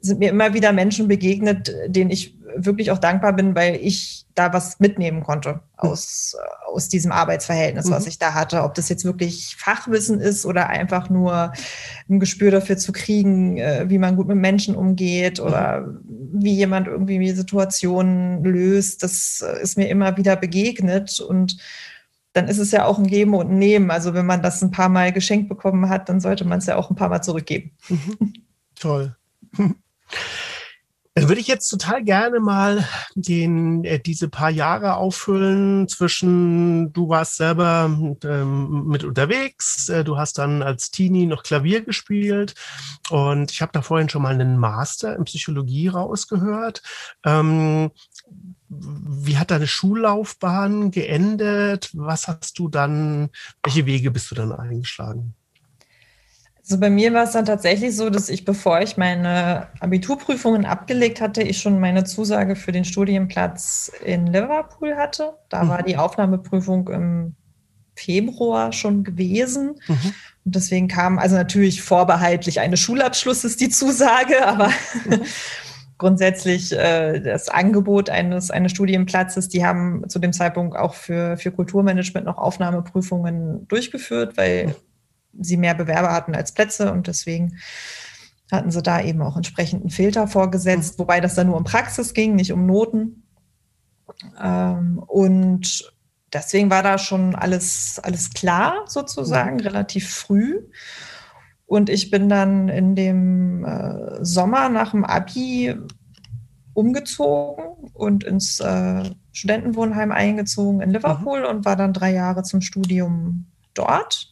sind 0.00 0.18
mir 0.18 0.30
immer 0.30 0.54
wieder 0.54 0.72
Menschen 0.72 1.08
begegnet, 1.08 1.72
denen 1.86 2.10
ich 2.10 2.34
wirklich 2.56 2.90
auch 2.90 2.98
dankbar 2.98 3.32
bin, 3.32 3.54
weil 3.54 3.76
ich 3.76 4.26
da 4.34 4.52
was 4.52 4.80
mitnehmen 4.80 5.22
konnte 5.22 5.60
aus, 5.76 6.36
äh, 6.38 6.70
aus 6.70 6.88
diesem 6.88 7.12
Arbeitsverhältnis, 7.12 7.90
was 7.90 8.04
mhm. 8.04 8.08
ich 8.08 8.18
da 8.18 8.34
hatte. 8.34 8.62
Ob 8.62 8.74
das 8.74 8.88
jetzt 8.88 9.04
wirklich 9.04 9.56
Fachwissen 9.58 10.20
ist 10.20 10.46
oder 10.46 10.68
einfach 10.68 11.10
nur 11.10 11.52
ein 12.08 12.20
Gespür 12.20 12.50
dafür 12.50 12.76
zu 12.76 12.92
kriegen, 12.92 13.58
äh, 13.58 13.84
wie 13.88 13.98
man 13.98 14.16
gut 14.16 14.28
mit 14.28 14.38
Menschen 14.38 14.74
umgeht 14.74 15.40
oder 15.40 15.86
wie 16.04 16.54
jemand 16.54 16.88
irgendwie 16.88 17.30
Situationen 17.32 18.42
löst, 18.44 19.02
das 19.02 19.44
äh, 19.46 19.62
ist 19.62 19.76
mir 19.76 19.88
immer 19.88 20.16
wieder 20.16 20.36
begegnet 20.36 21.20
und 21.20 21.58
dann 22.32 22.48
ist 22.48 22.58
es 22.58 22.70
ja 22.70 22.86
auch 22.86 22.98
ein 22.98 23.06
Geben 23.06 23.34
und 23.34 23.50
ein 23.50 23.58
Nehmen. 23.58 23.90
Also 23.90 24.14
wenn 24.14 24.26
man 24.26 24.42
das 24.42 24.62
ein 24.62 24.70
paar 24.70 24.88
Mal 24.88 25.12
geschenkt 25.12 25.48
bekommen 25.48 25.88
hat, 25.88 26.08
dann 26.08 26.20
sollte 26.20 26.44
man 26.44 26.58
es 26.58 26.66
ja 26.66 26.76
auch 26.76 26.90
ein 26.90 26.96
paar 26.96 27.10
Mal 27.10 27.22
zurückgeben. 27.22 27.72
Mhm. 27.88 28.32
Toll. 28.74 29.16
Dann 31.14 31.28
würde 31.28 31.42
ich 31.42 31.46
jetzt 31.46 31.68
total 31.68 32.02
gerne 32.02 32.40
mal 32.40 32.88
den, 33.14 33.84
äh, 33.84 34.00
diese 34.00 34.28
paar 34.28 34.48
Jahre 34.48 34.96
auffüllen 34.96 35.86
zwischen, 35.86 36.90
du 36.94 37.10
warst 37.10 37.36
selber 37.36 37.90
ähm, 38.24 38.84
mit 38.86 39.04
unterwegs, 39.04 39.90
äh, 39.90 40.04
du 40.04 40.16
hast 40.16 40.38
dann 40.38 40.62
als 40.62 40.90
Teenie 40.90 41.26
noch 41.26 41.42
Klavier 41.42 41.82
gespielt 41.82 42.54
und 43.10 43.50
ich 43.50 43.60
habe 43.60 43.72
da 43.72 43.82
vorhin 43.82 44.08
schon 44.08 44.22
mal 44.22 44.32
einen 44.32 44.58
Master 44.58 45.14
in 45.14 45.24
Psychologie 45.24 45.88
rausgehört. 45.88 46.82
Ähm, 47.26 47.90
wie 48.70 49.36
hat 49.36 49.50
deine 49.50 49.66
Schullaufbahn 49.66 50.90
geendet? 50.92 51.90
Was 51.92 52.26
hast 52.26 52.58
du 52.58 52.68
dann, 52.68 53.28
welche 53.62 53.84
Wege 53.84 54.10
bist 54.10 54.30
du 54.30 54.34
dann 54.34 54.52
eingeschlagen? 54.52 55.34
Also 56.64 56.78
bei 56.78 56.90
mir 56.90 57.12
war 57.12 57.24
es 57.24 57.32
dann 57.32 57.44
tatsächlich 57.44 57.96
so, 57.96 58.08
dass 58.08 58.28
ich, 58.28 58.44
bevor 58.44 58.80
ich 58.80 58.96
meine 58.96 59.66
Abiturprüfungen 59.80 60.64
abgelegt 60.64 61.20
hatte, 61.20 61.42
ich 61.42 61.58
schon 61.58 61.80
meine 61.80 62.04
Zusage 62.04 62.54
für 62.54 62.70
den 62.70 62.84
Studienplatz 62.84 63.90
in 64.04 64.28
Liverpool 64.28 64.94
hatte. 64.96 65.34
Da 65.48 65.64
mhm. 65.64 65.68
war 65.68 65.82
die 65.82 65.96
Aufnahmeprüfung 65.96 66.88
im 66.88 67.34
Februar 67.96 68.72
schon 68.72 69.02
gewesen. 69.02 69.74
Mhm. 69.88 70.14
Und 70.44 70.54
deswegen 70.54 70.86
kam 70.86 71.18
also 71.18 71.34
natürlich 71.34 71.82
vorbehaltlich 71.82 72.60
eines 72.60 72.78
Schulabschlusses 72.78 73.56
die 73.56 73.68
Zusage, 73.68 74.46
aber 74.46 74.68
mhm. 74.68 75.22
grundsätzlich 75.98 76.70
äh, 76.72 77.18
das 77.18 77.48
Angebot 77.48 78.08
eines, 78.08 78.52
eines 78.52 78.70
Studienplatzes, 78.70 79.48
die 79.48 79.66
haben 79.66 80.08
zu 80.08 80.20
dem 80.20 80.32
Zeitpunkt 80.32 80.76
auch 80.76 80.94
für, 80.94 81.36
für 81.36 81.50
Kulturmanagement 81.50 82.24
noch 82.24 82.38
Aufnahmeprüfungen 82.38 83.66
durchgeführt, 83.66 84.36
weil 84.36 84.68
mhm 84.68 84.74
sie 85.40 85.56
mehr 85.56 85.74
Bewerber 85.74 86.12
hatten 86.12 86.34
als 86.34 86.52
Plätze 86.52 86.92
und 86.92 87.06
deswegen 87.06 87.58
hatten 88.50 88.70
sie 88.70 88.82
da 88.82 89.00
eben 89.00 89.22
auch 89.22 89.36
entsprechend 89.36 89.80
einen 89.80 89.90
Filter 89.90 90.28
vorgesetzt, 90.28 90.98
mhm. 90.98 91.02
wobei 91.02 91.20
das 91.20 91.34
dann 91.34 91.46
nur 91.46 91.56
um 91.56 91.64
Praxis 91.64 92.12
ging, 92.14 92.34
nicht 92.34 92.52
um 92.52 92.66
Noten. 92.66 93.22
Ähm, 94.40 95.02
und 95.06 95.92
deswegen 96.32 96.70
war 96.70 96.82
da 96.82 96.98
schon 96.98 97.34
alles, 97.34 97.98
alles 98.02 98.30
klar 98.30 98.84
sozusagen, 98.86 99.56
mhm. 99.56 99.62
relativ 99.62 100.10
früh. 100.10 100.60
Und 101.66 101.88
ich 101.88 102.10
bin 102.10 102.28
dann 102.28 102.68
in 102.68 102.94
dem 102.94 103.64
äh, 103.64 104.22
Sommer 104.22 104.68
nach 104.68 104.90
dem 104.90 105.04
Abi 105.04 105.74
umgezogen 106.74 107.90
und 107.94 108.24
ins 108.24 108.60
äh, 108.60 109.02
Studentenwohnheim 109.32 110.12
eingezogen 110.12 110.82
in 110.82 110.90
Liverpool 110.90 111.40
mhm. 111.40 111.46
und 111.46 111.64
war 111.64 111.76
dann 111.76 111.94
drei 111.94 112.12
Jahre 112.12 112.42
zum 112.42 112.60
Studium 112.60 113.46
dort 113.74 114.31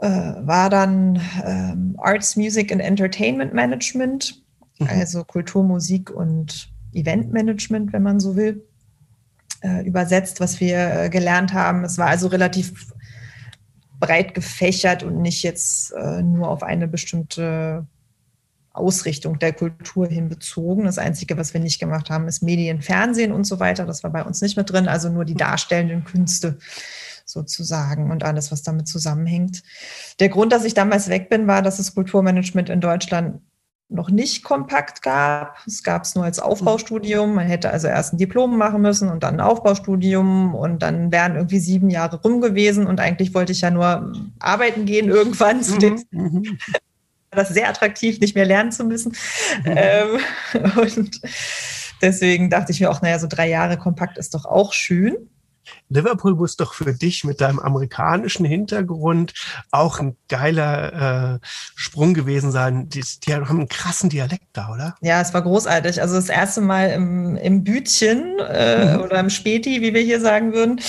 war 0.00 0.70
dann 0.70 1.20
ähm, 1.44 1.96
Arts, 1.98 2.36
Music 2.36 2.70
and 2.70 2.80
Entertainment 2.80 3.52
Management, 3.52 4.42
mhm. 4.78 4.86
also 4.88 5.24
Kultur, 5.24 5.64
Musik 5.64 6.10
und 6.10 6.70
Eventmanagement, 6.92 7.92
wenn 7.92 8.02
man 8.02 8.20
so 8.20 8.36
will, 8.36 8.64
äh, 9.60 9.84
übersetzt, 9.86 10.40
was 10.40 10.60
wir 10.60 11.04
äh, 11.04 11.10
gelernt 11.10 11.52
haben. 11.52 11.84
Es 11.84 11.98
war 11.98 12.06
also 12.06 12.28
relativ 12.28 12.92
breit 13.98 14.34
gefächert 14.34 15.02
und 15.02 15.20
nicht 15.20 15.42
jetzt 15.42 15.92
äh, 15.92 16.22
nur 16.22 16.48
auf 16.48 16.62
eine 16.62 16.86
bestimmte 16.86 17.86
Ausrichtung 18.72 19.38
der 19.40 19.52
Kultur 19.52 20.06
hin 20.06 20.28
bezogen. 20.28 20.84
Das 20.84 20.98
Einzige, 20.98 21.36
was 21.36 21.52
wir 21.52 21.60
nicht 21.60 21.80
gemacht 21.80 22.10
haben, 22.10 22.28
ist 22.28 22.42
Medien, 22.42 22.80
Fernsehen 22.80 23.32
und 23.32 23.44
so 23.44 23.58
weiter. 23.58 23.84
Das 23.84 24.04
war 24.04 24.10
bei 24.10 24.22
uns 24.22 24.40
nicht 24.40 24.56
mit 24.56 24.70
drin, 24.70 24.86
also 24.86 25.08
nur 25.08 25.24
die 25.24 25.34
darstellenden 25.34 26.04
Künste 26.04 26.58
sozusagen 27.28 28.10
und 28.10 28.24
alles, 28.24 28.50
was 28.50 28.62
damit 28.62 28.88
zusammenhängt. 28.88 29.62
Der 30.20 30.28
Grund, 30.28 30.52
dass 30.52 30.64
ich 30.64 30.74
damals 30.74 31.08
weg 31.08 31.28
bin, 31.28 31.46
war, 31.46 31.62
dass 31.62 31.78
es 31.78 31.94
Kulturmanagement 31.94 32.70
in 32.70 32.80
Deutschland 32.80 33.40
noch 33.90 34.10
nicht 34.10 34.44
kompakt 34.44 35.02
gab. 35.02 35.58
Es 35.66 35.82
gab 35.82 36.04
es 36.04 36.14
nur 36.14 36.24
als 36.24 36.38
Aufbaustudium. 36.38 37.34
Man 37.34 37.46
hätte 37.46 37.70
also 37.70 37.88
erst 37.88 38.12
ein 38.12 38.18
Diplom 38.18 38.56
machen 38.56 38.82
müssen 38.82 39.08
und 39.08 39.22
dann 39.22 39.36
ein 39.36 39.40
Aufbaustudium 39.40 40.54
und 40.54 40.82
dann 40.82 41.10
wären 41.10 41.36
irgendwie 41.36 41.58
sieben 41.58 41.88
Jahre 41.88 42.20
rum 42.20 42.40
gewesen 42.40 42.86
und 42.86 43.00
eigentlich 43.00 43.34
wollte 43.34 43.52
ich 43.52 43.62
ja 43.62 43.70
nur 43.70 44.12
arbeiten 44.38 44.84
gehen 44.84 45.08
irgendwann 45.08 45.62
zu 45.62 45.78
den 45.78 46.02
mhm. 46.10 46.58
das 47.30 47.48
sehr 47.48 47.68
attraktiv, 47.68 48.20
nicht 48.20 48.34
mehr 48.34 48.46
lernen 48.46 48.72
zu 48.72 48.84
müssen. 48.84 49.12
Mhm. 49.64 49.74
Ähm, 49.74 50.20
und 50.76 51.20
deswegen 52.02 52.50
dachte 52.50 52.72
ich 52.72 52.80
mir 52.80 52.90
auch, 52.90 53.00
naja, 53.00 53.18
so 53.18 53.26
drei 53.26 53.48
Jahre 53.48 53.78
kompakt 53.78 54.18
ist 54.18 54.34
doch 54.34 54.44
auch 54.44 54.74
schön. 54.74 55.16
Liverpool 55.88 56.34
muss 56.34 56.56
doch 56.56 56.74
für 56.74 56.92
dich 56.92 57.24
mit 57.24 57.40
deinem 57.40 57.58
amerikanischen 57.58 58.44
Hintergrund 58.44 59.32
auch 59.70 60.00
ein 60.00 60.16
geiler 60.28 61.34
äh, 61.34 61.38
Sprung 61.74 62.14
gewesen 62.14 62.50
sein. 62.50 62.88
Die, 62.88 63.02
die, 63.26 63.34
haben 63.34 63.48
einen 63.48 63.68
krassen 63.68 64.10
Dialekt 64.10 64.46
da, 64.52 64.70
oder? 64.72 64.94
Ja, 65.00 65.20
es 65.20 65.32
war 65.32 65.42
großartig. 65.42 66.00
Also 66.00 66.16
das 66.16 66.28
erste 66.28 66.60
Mal 66.60 66.90
im, 66.90 67.36
im 67.36 67.64
Bütchen 67.64 68.38
äh, 68.38 68.96
mhm. 68.96 69.02
oder 69.02 69.20
im 69.20 69.30
Späti, 69.30 69.80
wie 69.80 69.94
wir 69.94 70.02
hier 70.02 70.20
sagen 70.20 70.52
würden, 70.52 70.80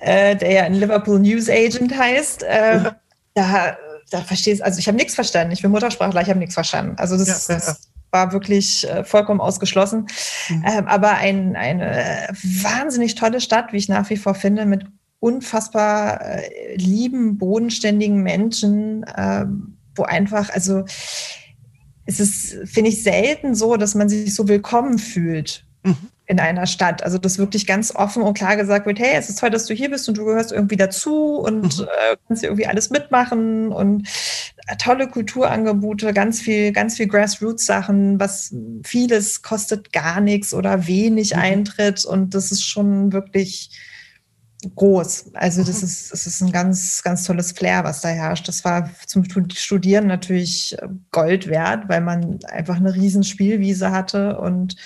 äh, 0.00 0.36
der 0.36 0.50
ja 0.50 0.62
ein 0.64 0.74
Liverpool 0.74 1.20
News 1.20 1.48
Agent 1.48 1.96
heißt, 1.96 2.42
äh, 2.42 2.76
ja. 2.82 2.96
da, 3.34 3.76
da 4.10 4.20
verstehst 4.20 4.62
also 4.62 4.78
ich 4.78 4.88
habe 4.88 4.96
nichts 4.96 5.14
verstanden. 5.14 5.52
Ich 5.52 5.62
bin 5.62 5.70
Muttersprachler, 5.70 6.22
ich 6.22 6.28
habe 6.28 6.38
nichts 6.38 6.54
verstanden. 6.54 6.96
Also 6.98 7.16
das, 7.16 7.48
ja, 7.48 7.54
das 7.54 7.91
war 8.12 8.32
wirklich 8.32 8.88
äh, 8.88 9.04
vollkommen 9.04 9.40
ausgeschlossen. 9.40 10.06
Mhm. 10.48 10.64
Ähm, 10.66 10.86
aber 10.86 11.12
ein, 11.16 11.56
eine 11.56 12.28
wahnsinnig 12.42 13.14
tolle 13.14 13.40
Stadt, 13.40 13.72
wie 13.72 13.78
ich 13.78 13.88
nach 13.88 14.08
wie 14.10 14.16
vor 14.16 14.34
finde, 14.34 14.66
mit 14.66 14.84
unfassbar 15.18 16.20
äh, 16.20 16.76
lieben, 16.76 17.38
bodenständigen 17.38 18.22
Menschen, 18.22 19.02
äh, 19.04 19.46
wo 19.94 20.02
einfach, 20.04 20.50
also 20.50 20.84
es 22.04 22.20
ist, 22.20 22.68
finde 22.68 22.90
ich, 22.90 23.02
selten 23.02 23.54
so, 23.54 23.76
dass 23.76 23.94
man 23.94 24.08
sich 24.08 24.34
so 24.34 24.46
willkommen 24.46 24.98
fühlt. 24.98 25.64
Mhm 25.82 26.11
in 26.32 26.40
einer 26.40 26.66
Stadt. 26.66 27.02
Also 27.04 27.18
dass 27.18 27.38
wirklich 27.38 27.66
ganz 27.66 27.94
offen 27.94 28.22
und 28.22 28.34
klar 28.34 28.56
gesagt 28.56 28.86
wird, 28.86 28.98
hey, 28.98 29.14
es 29.16 29.28
ist 29.28 29.38
toll, 29.38 29.50
dass 29.50 29.66
du 29.66 29.74
hier 29.74 29.90
bist 29.90 30.08
und 30.08 30.16
du 30.16 30.24
gehörst 30.24 30.50
irgendwie 30.50 30.76
dazu 30.76 31.36
und 31.36 31.78
mhm. 31.78 31.84
äh, 31.84 32.16
kannst 32.26 32.42
irgendwie 32.42 32.66
alles 32.66 32.90
mitmachen 32.90 33.70
und 33.70 34.08
äh, 34.66 34.76
tolle 34.76 35.08
Kulturangebote, 35.08 36.12
ganz 36.12 36.40
viel, 36.40 36.72
ganz 36.72 36.96
viel 36.96 37.06
Grassroots-Sachen, 37.06 38.18
was 38.18 38.54
vieles 38.82 39.42
kostet 39.42 39.92
gar 39.92 40.20
nichts 40.20 40.54
oder 40.54 40.86
wenig 40.86 41.34
mhm. 41.34 41.42
Eintritt 41.42 42.04
und 42.04 42.34
das 42.34 42.50
ist 42.50 42.64
schon 42.64 43.12
wirklich 43.12 43.70
groß. 44.74 45.32
Also 45.34 45.62
das 45.64 45.82
mhm. 45.82 45.88
ist, 45.88 46.12
das 46.12 46.26
ist 46.26 46.40
ein 46.40 46.52
ganz, 46.52 47.02
ganz 47.02 47.24
tolles 47.24 47.52
Flair, 47.52 47.84
was 47.84 48.00
da 48.00 48.08
herrscht. 48.08 48.48
Das 48.48 48.64
war 48.64 48.90
zum 49.06 49.24
Studieren 49.24 50.06
natürlich 50.06 50.76
Gold 51.10 51.48
wert, 51.48 51.88
weil 51.88 52.00
man 52.00 52.38
einfach 52.44 52.76
eine 52.76 52.94
riesen 52.94 53.24
Spielwiese 53.24 53.90
hatte 53.90 54.38
und 54.38 54.76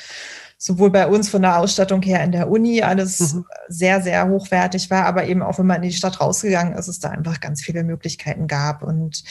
sowohl 0.59 0.91
bei 0.91 1.07
uns 1.07 1.29
von 1.29 1.43
der 1.43 1.59
Ausstattung 1.59 2.03
her 2.03 2.25
in 2.25 2.33
der 2.33 2.51
Uni 2.51 2.83
alles 2.83 3.35
mhm. 3.35 3.45
sehr, 3.69 4.01
sehr 4.01 4.29
hochwertig 4.29 4.91
war, 4.91 5.05
aber 5.05 5.27
eben 5.27 5.43
auch, 5.43 5.59
wenn 5.59 5.67
man 5.67 5.83
in 5.83 5.91
die 5.91 5.97
Stadt 5.97 6.21
rausgegangen 6.21 6.75
ist, 6.75 6.89
es 6.89 6.99
da 6.99 7.11
einfach 7.11 7.41
ganz 7.41 7.63
viele 7.63 7.85
Möglichkeiten 7.85 8.47
gab. 8.47 8.83
Und 8.83 9.23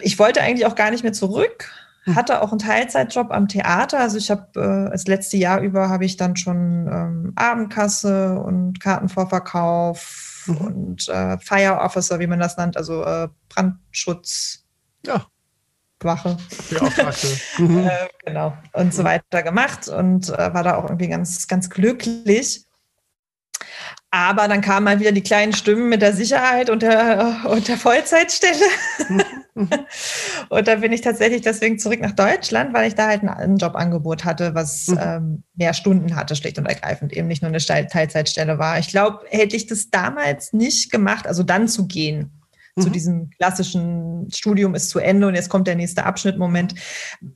ich 0.00 0.18
wollte 0.18 0.40
eigentlich 0.40 0.66
auch 0.66 0.74
gar 0.74 0.90
nicht 0.90 1.02
mehr 1.02 1.12
zurück, 1.12 1.70
mhm. 2.06 2.16
hatte 2.16 2.40
auch 2.40 2.50
einen 2.50 2.58
Teilzeitjob 2.58 3.30
am 3.30 3.48
Theater. 3.48 4.00
Also 4.00 4.16
ich 4.16 4.30
habe 4.30 4.88
äh, 4.88 4.90
das 4.90 5.06
letzte 5.06 5.36
Jahr 5.36 5.60
über 5.60 5.90
habe 5.90 6.06
ich 6.06 6.16
dann 6.16 6.36
schon 6.36 6.88
ähm, 6.90 7.32
Abendkasse 7.36 8.38
und 8.38 8.80
Kartenvorverkauf 8.80 10.46
mhm. 10.46 10.56
und 10.56 11.08
äh, 11.08 11.36
Fire 11.38 11.80
Officer, 11.80 12.20
wie 12.20 12.26
man 12.26 12.40
das 12.40 12.56
nennt, 12.56 12.78
also 12.78 13.04
äh, 13.04 13.28
Brandschutz. 13.50 14.64
Ja. 15.04 15.26
Wache. 16.00 16.36
Mhm. 17.58 17.78
äh, 17.86 18.08
genau. 18.24 18.56
Und 18.72 18.94
so 18.94 19.04
weiter 19.04 19.42
gemacht 19.42 19.88
und 19.88 20.28
äh, 20.28 20.54
war 20.54 20.62
da 20.62 20.76
auch 20.76 20.84
irgendwie 20.84 21.08
ganz, 21.08 21.48
ganz 21.48 21.70
glücklich. 21.70 22.66
Aber 24.10 24.48
dann 24.48 24.60
kamen 24.60 24.84
mal 24.84 25.00
wieder 25.00 25.12
die 25.12 25.22
kleinen 25.22 25.52
Stimmen 25.52 25.88
mit 25.88 26.00
der 26.00 26.12
Sicherheit 26.12 26.70
und 26.70 26.82
der, 26.82 27.44
und 27.50 27.68
der 27.68 27.76
Vollzeitstelle. 27.76 28.64
Und 30.50 30.68
da 30.68 30.74
bin 30.74 30.92
ich 30.92 31.00
tatsächlich 31.00 31.40
deswegen 31.40 31.78
zurück 31.78 32.00
nach 32.00 32.12
Deutschland, 32.12 32.74
weil 32.74 32.88
ich 32.88 32.94
da 32.94 33.06
halt 33.08 33.22
ein 33.22 33.56
Jobangebot 33.56 34.26
hatte, 34.26 34.54
was 34.54 34.88
mhm. 34.88 34.98
ähm, 35.00 35.42
mehr 35.54 35.72
Stunden 35.72 36.14
hatte, 36.14 36.36
schlicht 36.36 36.58
und 36.58 36.66
ergreifend, 36.66 37.14
eben 37.14 37.26
nicht 37.26 37.40
nur 37.40 37.48
eine 37.48 37.58
Teilzeitstelle 37.58 38.58
war. 38.58 38.78
Ich 38.78 38.88
glaube, 38.88 39.24
hätte 39.30 39.56
ich 39.56 39.66
das 39.66 39.88
damals 39.88 40.52
nicht 40.52 40.92
gemacht, 40.92 41.26
also 41.26 41.42
dann 41.42 41.68
zu 41.68 41.86
gehen, 41.86 42.42
mhm. 42.76 42.82
zu 42.82 42.90
diesem 42.90 43.30
klassischen 43.30 44.30
Studium 44.32 44.74
ist 44.74 44.90
zu 44.90 44.98
Ende 44.98 45.26
und 45.26 45.34
jetzt 45.34 45.48
kommt 45.48 45.66
der 45.66 45.74
nächste 45.74 46.04
Abschnitt. 46.04 46.38
Moment, 46.38 46.74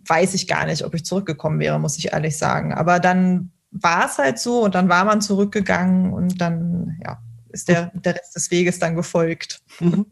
weiß 0.06 0.34
ich 0.34 0.46
gar 0.46 0.66
nicht, 0.66 0.84
ob 0.84 0.94
ich 0.94 1.04
zurückgekommen 1.04 1.58
wäre, 1.58 1.80
muss 1.80 1.98
ich 1.98 2.12
ehrlich 2.12 2.38
sagen. 2.38 2.72
Aber 2.72 3.00
dann 3.00 3.50
war 3.70 4.06
es 4.06 4.18
halt 4.18 4.38
so 4.38 4.64
und 4.64 4.74
dann 4.74 4.88
war 4.88 5.04
man 5.04 5.20
zurückgegangen 5.20 6.12
und 6.12 6.40
dann, 6.40 6.98
ja, 7.04 7.22
ist 7.50 7.68
der, 7.68 7.90
der 7.94 8.14
Rest 8.16 8.36
des 8.36 8.50
Weges 8.50 8.78
dann 8.78 8.94
gefolgt. 8.94 9.62
Mhm. 9.80 10.06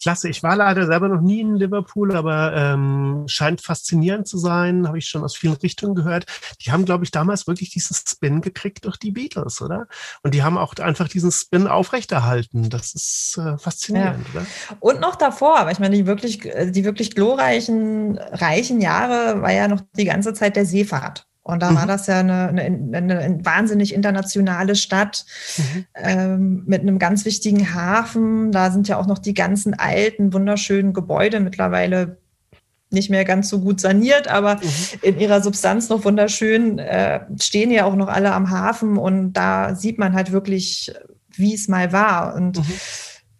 Klasse. 0.00 0.28
Ich 0.28 0.42
war 0.42 0.56
leider 0.56 0.86
selber 0.86 1.08
noch 1.08 1.20
nie 1.20 1.40
in 1.40 1.56
Liverpool, 1.56 2.14
aber 2.14 2.54
ähm, 2.54 3.24
scheint 3.26 3.60
faszinierend 3.60 4.28
zu 4.28 4.38
sein. 4.38 4.86
Habe 4.86 4.98
ich 4.98 5.06
schon 5.06 5.24
aus 5.24 5.36
vielen 5.36 5.54
Richtungen 5.54 5.94
gehört. 5.94 6.26
Die 6.64 6.72
haben, 6.72 6.84
glaube 6.84 7.04
ich, 7.04 7.10
damals 7.10 7.46
wirklich 7.46 7.70
diesen 7.70 7.94
Spin 7.94 8.40
gekriegt 8.40 8.84
durch 8.84 8.96
die 8.96 9.10
Beatles, 9.10 9.60
oder? 9.60 9.86
Und 10.22 10.34
die 10.34 10.42
haben 10.42 10.58
auch 10.58 10.74
einfach 10.76 11.08
diesen 11.08 11.32
Spin 11.32 11.66
aufrechterhalten. 11.66 12.70
Das 12.70 12.94
ist 12.94 13.38
äh, 13.38 13.58
faszinierend, 13.58 14.26
ja. 14.34 14.40
oder? 14.40 14.46
Und 14.80 15.00
noch 15.00 15.16
davor, 15.16 15.58
aber 15.58 15.72
ich 15.72 15.78
meine, 15.78 15.96
die 15.96 16.06
wirklich, 16.06 16.38
die 16.38 16.84
wirklich 16.84 17.14
glorreichen, 17.14 18.18
reichen 18.18 18.80
Jahre 18.80 19.42
war 19.42 19.52
ja 19.52 19.68
noch 19.68 19.80
die 19.96 20.04
ganze 20.04 20.34
Zeit 20.34 20.56
der 20.56 20.66
Seefahrt. 20.66 21.26
Und 21.48 21.62
da 21.62 21.70
mhm. 21.70 21.76
war 21.76 21.86
das 21.86 22.06
ja 22.06 22.20
eine, 22.20 22.48
eine, 22.48 22.96
eine, 22.98 23.38
wahnsinnig 23.42 23.94
internationale 23.94 24.76
Stadt 24.76 25.24
mhm. 25.56 25.84
ähm, 25.94 26.62
mit 26.66 26.82
einem 26.82 26.98
ganz 26.98 27.24
wichtigen 27.24 27.72
Hafen. 27.72 28.52
Da 28.52 28.70
sind 28.70 28.86
ja 28.86 28.98
auch 28.98 29.06
noch 29.06 29.18
die 29.18 29.32
ganzen 29.32 29.72
alten, 29.72 30.34
wunderschönen 30.34 30.92
Gebäude 30.92 31.40
mittlerweile 31.40 32.18
nicht 32.90 33.08
mehr 33.08 33.24
ganz 33.24 33.48
so 33.48 33.60
gut 33.60 33.80
saniert, 33.80 34.28
aber 34.28 34.56
mhm. 34.56 34.60
in 35.00 35.20
ihrer 35.20 35.40
Substanz 35.40 35.88
noch 35.88 36.04
wunderschön, 36.04 36.78
äh, 36.78 37.20
stehen 37.40 37.70
ja 37.70 37.86
auch 37.86 37.96
noch 37.96 38.08
alle 38.08 38.32
am 38.32 38.50
Hafen 38.50 38.98
und 38.98 39.32
da 39.32 39.74
sieht 39.74 39.98
man 39.98 40.12
halt 40.12 40.32
wirklich, 40.32 40.92
wie 41.30 41.54
es 41.54 41.66
mal 41.66 41.92
war. 41.94 42.34
Und 42.34 42.58
mhm. 42.58 42.72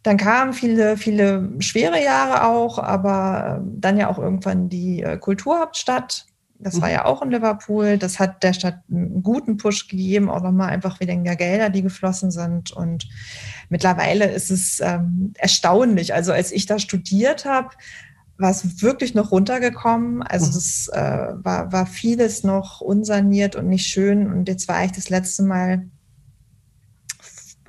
dann 0.03 0.17
kamen 0.17 0.55
viele, 0.55 0.97
viele 0.97 1.51
schwere 1.59 2.03
Jahre 2.03 2.47
auch, 2.47 2.79
aber 2.79 3.63
dann 3.67 3.99
ja 3.99 4.09
auch 4.09 4.19
irgendwann 4.19 4.71
die 4.71 5.03
äh, 5.03 5.19
Kulturhauptstadt 5.19 6.28
das 6.61 6.81
war 6.81 6.89
mhm. 6.89 6.95
ja 6.95 7.05
auch 7.05 7.23
in 7.23 7.31
Liverpool. 7.31 7.99
Das 7.99 8.19
hat 8.19 8.43
der 8.43 8.53
Stadt 8.53 8.81
einen 8.91 9.23
guten 9.23 9.57
Push 9.57 9.89
gegeben, 9.89 10.29
auch 10.29 10.43
nochmal 10.43 10.71
einfach 10.71 10.99
weniger 11.01 11.37
Gelder, 11.37 11.71
die 11.71 11.83
geflossen 11.83 12.31
sind. 12.31 12.73
Und 12.73 13.09
mittlerweile 13.69 14.27
ist 14.31 14.51
es 14.51 14.81
ähm, 14.81 15.33
erstaunlich. 15.39 16.15
Also 16.15 16.33
als 16.33 16.51
ich 16.51 16.67
da 16.67 16.79
studiert 16.79 17.45
habe, 17.45 17.71
war 18.39 18.51
es 18.51 18.83
wirklich 18.83 19.15
noch 19.15 19.31
runtergekommen. 19.31 20.23
Also 20.23 20.47
mhm. 20.47 20.55
das 20.55 20.89
äh, 20.93 21.35
war, 21.45 21.73
war 21.73 21.87
vieles 21.87 22.43
noch 22.43 22.81
unsaniert 22.81 23.55
und 23.55 23.69
nicht 23.69 23.87
schön. 23.87 24.27
Und 24.27 24.49
jetzt 24.49 24.67
war 24.69 24.85
ich 24.85 24.93
das 24.93 25.11
letzte 25.11 25.45
Mal 25.45 25.87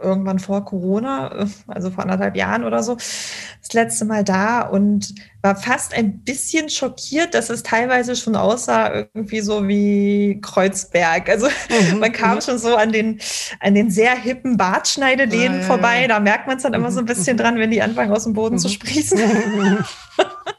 irgendwann 0.01 0.39
vor 0.39 0.65
Corona, 0.65 1.47
also 1.67 1.91
vor 1.91 2.03
anderthalb 2.03 2.35
Jahren 2.35 2.63
oder 2.63 2.83
so, 2.83 2.95
das 2.95 3.73
letzte 3.73 4.05
Mal 4.05 4.23
da 4.23 4.61
und 4.61 5.13
war 5.41 5.55
fast 5.55 5.93
ein 5.93 6.19
bisschen 6.19 6.69
schockiert, 6.69 7.33
dass 7.33 7.49
es 7.49 7.63
teilweise 7.63 8.15
schon 8.15 8.35
aussah 8.35 8.93
irgendwie 8.93 9.39
so 9.41 9.67
wie 9.67 10.39
Kreuzberg. 10.41 11.29
Also 11.29 11.47
mhm, 11.91 11.99
man 11.99 12.11
kam 12.11 12.35
mhm. 12.35 12.41
schon 12.41 12.57
so 12.57 12.75
an 12.75 12.91
den, 12.91 13.19
an 13.59 13.73
den 13.73 13.89
sehr 13.89 14.15
hippen 14.15 14.57
Bartschneideläden 14.57 15.61
ja, 15.61 15.65
vorbei. 15.65 16.07
Da 16.07 16.19
merkt 16.19 16.47
man 16.47 16.57
es 16.57 16.63
dann 16.63 16.73
immer 16.73 16.91
so 16.91 16.99
ein 16.99 17.05
mhm, 17.05 17.09
bisschen 17.09 17.37
mhm. 17.37 17.41
dran, 17.41 17.59
wenn 17.59 17.71
die 17.71 17.81
anfangen 17.81 18.11
aus 18.11 18.23
dem 18.23 18.33
Boden 18.33 18.59
zu 18.59 18.69
sprießen. 18.69 19.19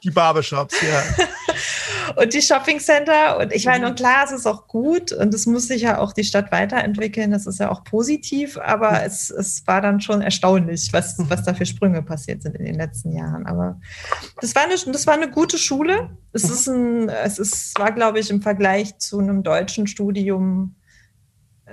Die 0.02 0.10
Barbershops, 0.10 0.74
ja. 0.80 1.02
und 2.16 2.32
die 2.32 2.40
Shopping 2.40 2.80
Center. 2.80 3.38
Und 3.38 3.52
ich 3.52 3.66
meine, 3.66 3.86
und 3.86 3.96
klar, 3.96 4.24
es 4.24 4.32
ist 4.32 4.46
auch 4.46 4.66
gut 4.66 5.12
und 5.12 5.34
es 5.34 5.46
muss 5.46 5.68
sich 5.68 5.82
ja 5.82 5.98
auch 5.98 6.12
die 6.12 6.24
Stadt 6.24 6.50
weiterentwickeln. 6.52 7.30
Das 7.30 7.46
ist 7.46 7.60
ja 7.60 7.70
auch 7.70 7.84
positiv, 7.84 8.58
aber 8.58 9.04
es, 9.04 9.30
es 9.30 9.66
war 9.66 9.80
dann 9.80 10.00
schon 10.00 10.22
erstaunlich, 10.22 10.88
was, 10.92 11.16
was 11.18 11.42
da 11.44 11.54
für 11.54 11.66
Sprünge 11.66 12.02
passiert 12.02 12.42
sind 12.42 12.56
in 12.56 12.64
den 12.64 12.76
letzten 12.76 13.12
Jahren. 13.12 13.46
Aber 13.46 13.80
das 14.40 14.54
war 14.54 14.64
eine, 14.64 14.74
das 14.74 15.06
war 15.06 15.14
eine 15.14 15.30
gute 15.30 15.58
Schule. 15.58 16.16
Es 16.32 16.44
ist 16.44 16.66
ein, 16.66 17.08
es 17.08 17.38
ist, 17.38 17.78
war, 17.78 17.92
glaube 17.92 18.20
ich, 18.20 18.30
im 18.30 18.42
Vergleich 18.42 18.98
zu 18.98 19.18
einem 19.18 19.42
deutschen 19.42 19.86
Studium 19.86 20.76
äh, 21.66 21.72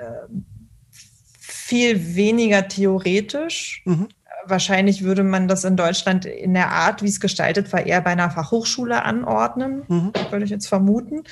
viel 1.40 2.16
weniger 2.16 2.68
theoretisch. 2.68 3.84
Mhm 3.86 4.10
wahrscheinlich 4.50 5.04
würde 5.04 5.24
man 5.24 5.48
das 5.48 5.64
in 5.64 5.76
Deutschland 5.76 6.26
in 6.26 6.54
der 6.54 6.72
Art, 6.72 7.02
wie 7.04 7.08
es 7.08 7.20
gestaltet 7.20 7.72
war, 7.74 7.86
eher 7.86 8.02
bei 8.02 8.12
einer 8.12 8.30
Fachhochschule 8.30 9.04
anordnen, 9.04 9.84
mhm. 9.88 10.12
würde 10.30 10.46
ich 10.46 10.52
jetzt 10.52 10.68
vermuten. 10.68 11.24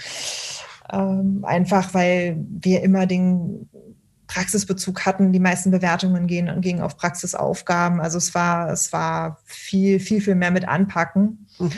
Ähm, 0.92 1.44
einfach 1.44 1.94
weil 1.94 2.38
wir 2.48 2.84
immer 2.84 3.06
den 3.06 3.70
Praxisbezug 4.28 5.06
hatten. 5.06 5.32
Die 5.32 5.40
meisten 5.40 5.72
Bewertungen 5.72 6.28
gehen, 6.28 6.62
gingen 6.62 6.82
auf 6.82 6.98
Praxisaufgaben. 6.98 8.00
Also 8.00 8.18
es 8.18 8.34
war, 8.34 8.70
es 8.70 8.92
war 8.92 9.40
viel, 9.46 10.00
viel, 10.00 10.22
viel 10.22 10.36
mehr 10.36 10.52
mit 10.52 10.68
Anpacken. 10.68 11.48
Mhm. 11.60 11.72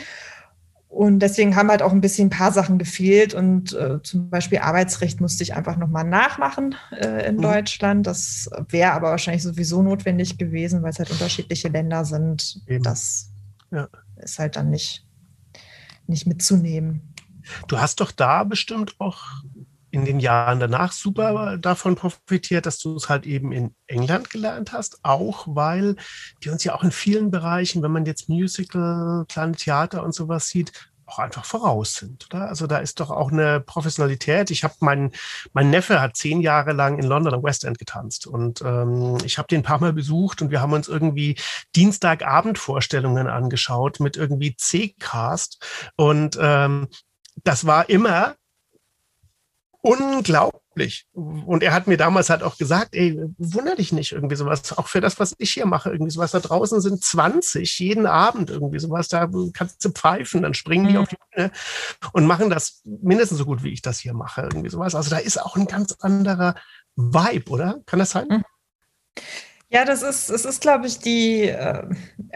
Und 0.98 1.20
deswegen 1.20 1.54
haben 1.54 1.70
halt 1.70 1.80
auch 1.80 1.92
ein 1.92 2.00
bisschen 2.00 2.26
ein 2.26 2.30
paar 2.30 2.50
Sachen 2.50 2.76
gefehlt. 2.76 3.32
Und 3.32 3.72
äh, 3.72 4.02
zum 4.02 4.30
Beispiel 4.30 4.58
Arbeitsrecht 4.58 5.20
musste 5.20 5.44
ich 5.44 5.54
einfach 5.54 5.76
nochmal 5.76 6.02
nachmachen 6.02 6.74
äh, 6.90 7.28
in 7.28 7.36
mhm. 7.36 7.42
Deutschland. 7.42 8.04
Das 8.04 8.50
wäre 8.68 8.90
aber 8.94 9.10
wahrscheinlich 9.10 9.44
sowieso 9.44 9.80
notwendig 9.80 10.38
gewesen, 10.38 10.82
weil 10.82 10.90
es 10.90 10.98
halt 10.98 11.12
unterschiedliche 11.12 11.68
Länder 11.68 12.04
sind. 12.04 12.62
Eben. 12.66 12.82
Das 12.82 13.30
ja. 13.70 13.88
ist 14.16 14.40
halt 14.40 14.56
dann 14.56 14.70
nicht, 14.70 15.06
nicht 16.08 16.26
mitzunehmen. 16.26 17.14
Du 17.68 17.78
hast 17.78 18.00
doch 18.00 18.10
da 18.10 18.42
bestimmt 18.42 18.96
auch 18.98 19.22
in 19.90 20.04
den 20.04 20.20
Jahren 20.20 20.60
danach 20.60 20.92
super 20.92 21.56
davon 21.58 21.94
profitiert, 21.94 22.66
dass 22.66 22.78
du 22.78 22.96
es 22.96 23.08
halt 23.08 23.26
eben 23.26 23.52
in 23.52 23.74
England 23.86 24.30
gelernt 24.30 24.72
hast, 24.72 25.00
auch 25.02 25.46
weil 25.48 25.96
die 26.42 26.50
uns 26.50 26.64
ja 26.64 26.74
auch 26.74 26.84
in 26.84 26.90
vielen 26.90 27.30
Bereichen, 27.30 27.82
wenn 27.82 27.92
man 27.92 28.04
jetzt 28.04 28.28
Musical, 28.28 29.24
kleine 29.28 29.52
Theater 29.52 30.02
und 30.02 30.14
sowas 30.14 30.48
sieht, 30.48 30.72
auch 31.08 31.18
einfach 31.18 31.44
voraus 31.44 31.94
sind, 31.94 32.26
oder? 32.26 32.48
Also 32.48 32.66
da 32.66 32.78
ist 32.78 33.00
doch 33.00 33.10
auch 33.10 33.32
eine 33.32 33.60
Professionalität. 33.60 34.50
Ich 34.50 34.62
habe 34.62 34.74
meinen, 34.80 35.12
mein 35.52 35.70
Neffe 35.70 36.00
hat 36.00 36.16
zehn 36.16 36.40
Jahre 36.40 36.72
lang 36.72 36.98
in 36.98 37.06
London 37.06 37.34
am 37.34 37.42
West 37.42 37.64
End 37.64 37.78
getanzt 37.78 38.26
und 38.26 38.60
ähm, 38.62 39.16
ich 39.24 39.38
habe 39.38 39.48
den 39.48 39.60
ein 39.60 39.64
paar 39.64 39.80
Mal 39.80 39.92
besucht 39.92 40.42
und 40.42 40.50
wir 40.50 40.60
haben 40.60 40.72
uns 40.72 40.88
irgendwie 40.88 41.36
Dienstagabendvorstellungen 41.74 43.26
angeschaut 43.26 44.00
mit 44.00 44.16
irgendwie 44.16 44.54
C-Cast 44.56 45.92
und 45.96 46.38
ähm, 46.40 46.88
das 47.44 47.66
war 47.66 47.88
immer 47.88 48.34
unglaublich. 49.80 51.06
Und 51.12 51.62
er 51.62 51.72
hat 51.72 51.86
mir 51.86 51.96
damals 51.96 52.30
halt 52.30 52.42
auch 52.42 52.58
gesagt, 52.58 52.94
ey, 52.94 53.18
wunder 53.38 53.76
dich 53.76 53.92
nicht 53.92 54.12
irgendwie 54.12 54.36
sowas, 54.36 54.76
auch 54.76 54.88
für 54.88 55.00
das, 55.00 55.18
was 55.20 55.34
ich 55.38 55.52
hier 55.52 55.66
mache, 55.66 55.90
irgendwie 55.90 56.10
sowas. 56.10 56.32
Da 56.32 56.40
draußen 56.40 56.80
sind 56.80 57.02
20 57.02 57.78
jeden 57.78 58.06
Abend 58.06 58.50
irgendwie 58.50 58.78
sowas, 58.78 59.08
da 59.08 59.28
kannst 59.52 59.84
du 59.84 59.90
pfeifen, 59.90 60.42
dann 60.42 60.54
springen 60.54 60.86
mhm. 60.86 60.88
die 60.88 60.98
auf 60.98 61.08
die 61.08 61.16
Bühne 61.34 61.50
und 62.12 62.26
machen 62.26 62.50
das 62.50 62.82
mindestens 62.84 63.38
so 63.38 63.44
gut, 63.44 63.62
wie 63.62 63.72
ich 63.72 63.82
das 63.82 63.98
hier 63.98 64.14
mache, 64.14 64.42
irgendwie 64.42 64.70
sowas. 64.70 64.94
Also 64.94 65.10
da 65.10 65.18
ist 65.18 65.40
auch 65.40 65.56
ein 65.56 65.66
ganz 65.66 65.94
anderer 66.00 66.54
Vibe, 66.96 67.50
oder? 67.50 67.80
Kann 67.86 67.98
das 67.98 68.10
sein? 68.10 68.26
Mhm. 68.28 68.44
Ja, 69.70 69.84
das 69.84 70.02
ist, 70.02 70.30
es 70.30 70.46
ist, 70.46 70.62
glaube 70.62 70.86
ich, 70.86 70.98
die, 70.98 71.42
äh, 71.42 71.86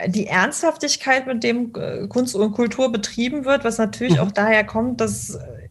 die 0.07 0.27
Ernsthaftigkeit, 0.27 1.27
mit 1.27 1.43
dem 1.43 1.73
äh, 1.75 2.07
Kunst 2.07 2.37
und 2.37 2.53
Kultur 2.53 2.93
betrieben 2.93 3.47
wird, 3.47 3.65
was 3.65 3.79
natürlich 3.79 4.17
mhm. 4.17 4.21
auch 4.21 4.33
daher 4.33 4.65
kommt, 4.65 5.01
dass 5.01 5.37
äh, 5.37 5.62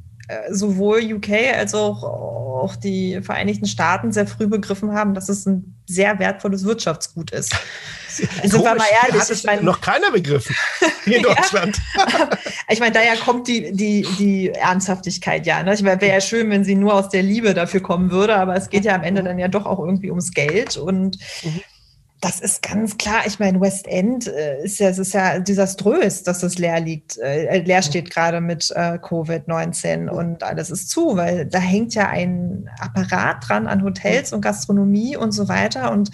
sowohl 0.50 1.02
UK 1.14 1.30
als 1.56 1.74
auch, 1.74 2.04
auch 2.04 2.76
die 2.76 3.22
Vereinigten 3.22 3.66
Staaten 3.66 4.12
sehr 4.12 4.28
früh 4.28 4.48
begriffen 4.48 4.94
haben, 4.94 5.14
dass 5.14 5.30
es 5.30 5.46
ein 5.46 5.76
sehr 5.88 6.20
wertvolles 6.20 6.64
Wirtschaftsgut 6.66 7.32
ist. 7.32 7.54
Also 8.42 8.58
sind 8.58 8.64
wir 8.64 8.76
mal 8.76 8.86
ehrlich. 9.04 9.30
Ich 9.30 9.44
mein, 9.44 9.64
noch 9.64 9.82
keiner 9.82 10.12
begriffen 10.12 10.56
in 11.06 11.22
Deutschland. 11.24 11.80
ich 12.70 12.80
meine, 12.80 12.92
daher 12.92 13.16
kommt 13.18 13.48
die, 13.48 13.72
die, 13.72 14.06
die 14.18 14.50
Ernsthaftigkeit 14.50 15.46
ja. 15.46 15.64
Ne? 15.64 15.74
Ich 15.74 15.82
meine, 15.82 16.00
wäre 16.02 16.14
ja 16.14 16.22
schön, 16.22 16.50
wenn 16.50 16.64
sie 16.64 16.76
nur 16.76 16.94
aus 16.94 17.10
der 17.10 17.24
Liebe 17.24 17.54
dafür 17.54 17.82
kommen 17.82 18.12
würde, 18.12 18.36
aber 18.36 18.56
es 18.56 18.70
geht 18.70 18.86
ja 18.86 18.96
am 18.96 19.04
Ende 19.04 19.24
dann 19.24 19.40
ja 19.40 19.48
doch 19.48 19.66
auch 19.66 19.80
irgendwie 19.80 20.10
ums 20.10 20.32
Geld. 20.32 20.78
Und 20.78 21.18
mhm 21.44 21.62
das 22.22 22.40
ist 22.40 22.62
ganz 22.62 22.98
klar. 22.98 23.24
Ich 23.26 23.40
meine, 23.40 23.60
West 23.60 23.88
End 23.88 24.28
äh, 24.28 24.64
ist 24.64 24.80
ja, 24.80 24.90
es 24.90 25.00
ist 25.00 25.14
ja 25.14 25.40
desaströs, 25.40 26.22
dass 26.22 26.44
es 26.44 26.60
leer 26.60 26.80
liegt, 26.80 27.18
äh, 27.18 27.60
leer 27.64 27.82
steht 27.82 28.12
gerade 28.12 28.42
mit 28.42 28.72
äh, 28.76 29.00
Covid-19 29.02 30.08
und 30.08 30.44
alles 30.44 30.70
ist 30.70 30.90
zu, 30.92 31.18
weil 31.18 31.48
da 31.48 31.58
hängt 31.58 31.96
ja 31.96 32.08
ein 32.08 32.70
Apparat 32.80 33.50
dran 33.50 33.66
an 33.66 33.84
Hotels 33.84 34.34
und 34.34 34.42
Gastronomie 34.42 35.18
und 35.18 35.32
so 35.32 35.50
weiter. 35.50 35.92
Und 35.92 36.12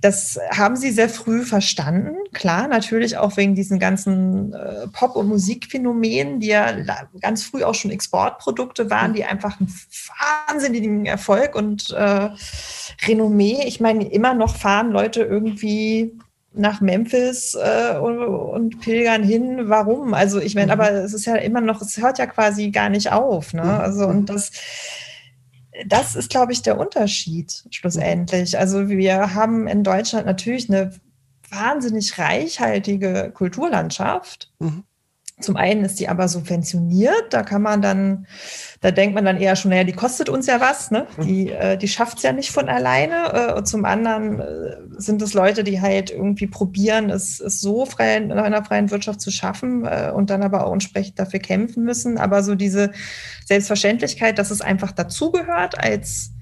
das 0.00 0.40
haben 0.50 0.76
sie 0.76 0.90
sehr 0.90 1.10
früh 1.10 1.44
verstanden. 1.44 2.16
Klar, 2.32 2.66
natürlich 2.66 3.18
auch 3.18 3.36
wegen 3.36 3.54
diesen 3.54 3.78
ganzen 3.78 4.54
äh, 4.54 4.88
Pop- 4.88 5.16
und 5.16 5.28
Musikphänomenen, 5.28 6.40
die 6.40 6.48
ja 6.48 6.72
ganz 7.20 7.44
früh 7.44 7.62
auch 7.62 7.74
schon 7.74 7.90
Exportprodukte 7.90 8.88
waren, 8.88 9.12
die 9.12 9.24
einfach 9.24 9.60
einen 9.60 9.72
wahnsinnigen 10.48 11.04
Erfolg 11.04 11.54
und 11.54 11.90
äh, 11.90 12.30
Renommee. 13.06 13.64
Ich 13.66 13.80
meine, 13.80 14.10
immer 14.10 14.34
noch 14.34 14.56
fahren 14.56 14.90
Leute 14.90 15.22
irgendwie 15.22 16.18
nach 16.54 16.80
Memphis 16.80 17.54
äh, 17.54 17.96
und, 17.98 18.18
und, 18.18 18.80
pilgern 18.80 19.22
hin. 19.22 19.68
Warum? 19.68 20.12
Also 20.14 20.38
ich 20.38 20.54
meine, 20.54 20.74
mhm. 20.74 20.80
aber 20.80 20.90
es 20.92 21.14
ist 21.14 21.24
ja 21.24 21.36
immer 21.36 21.60
noch, 21.60 21.80
es 21.80 21.96
hört 21.96 22.18
ja 22.18 22.26
quasi 22.26 22.70
gar 22.70 22.90
nicht 22.90 23.10
auf. 23.10 23.54
Ne? 23.54 23.62
Mhm. 23.62 23.68
Also 23.68 24.06
und 24.06 24.26
das, 24.26 24.50
das 25.86 26.14
ist, 26.14 26.30
glaube 26.30 26.52
ich, 26.52 26.62
der 26.62 26.78
Unterschied 26.78 27.64
schlussendlich. 27.70 28.58
Also 28.58 28.88
wir 28.88 29.34
haben 29.34 29.66
in 29.66 29.82
Deutschland 29.82 30.26
natürlich 30.26 30.68
eine 30.68 30.92
wahnsinnig 31.48 32.18
reichhaltige 32.18 33.30
Kulturlandschaft. 33.34 34.52
Mhm 34.58 34.84
Zum 35.42 35.56
einen 35.56 35.84
ist 35.84 36.00
die 36.00 36.08
aber 36.08 36.28
subventioniert, 36.28 37.32
da 37.32 37.42
kann 37.42 37.62
man 37.62 37.82
dann, 37.82 38.26
da 38.80 38.90
denkt 38.90 39.14
man 39.14 39.24
dann 39.24 39.38
eher 39.38 39.56
schon, 39.56 39.70
naja, 39.70 39.84
die 39.84 39.92
kostet 39.92 40.28
uns 40.28 40.46
ja 40.46 40.60
was, 40.60 40.90
ne? 40.90 41.06
Mhm. 41.16 41.22
Die, 41.22 41.50
äh, 41.50 41.76
die 41.76 41.88
schafft 41.88 42.18
es 42.18 42.22
ja 42.22 42.32
nicht 42.32 42.50
von 42.50 42.68
alleine. 42.68 43.32
Äh, 43.32 43.52
und 43.54 43.66
zum 43.66 43.84
anderen 43.84 44.40
äh, 44.40 44.76
sind 44.96 45.20
es 45.22 45.34
Leute, 45.34 45.64
die 45.64 45.80
halt 45.80 46.10
irgendwie 46.10 46.46
probieren, 46.46 47.10
es, 47.10 47.40
es 47.40 47.60
so 47.60 47.84
frei, 47.86 48.16
in 48.16 48.32
einer 48.32 48.64
freien 48.64 48.90
Wirtschaft 48.90 49.20
zu 49.20 49.30
schaffen 49.30 49.84
äh, 49.84 50.12
und 50.14 50.30
dann 50.30 50.42
aber 50.42 50.66
auch 50.66 50.72
entsprechend 50.72 51.18
dafür 51.18 51.40
kämpfen 51.40 51.84
müssen. 51.84 52.18
Aber 52.18 52.42
so 52.42 52.54
diese 52.54 52.92
Selbstverständlichkeit, 53.44 54.38
dass 54.38 54.50
es 54.50 54.60
einfach 54.60 54.92
dazugehört 54.92 55.78
als 55.78 56.32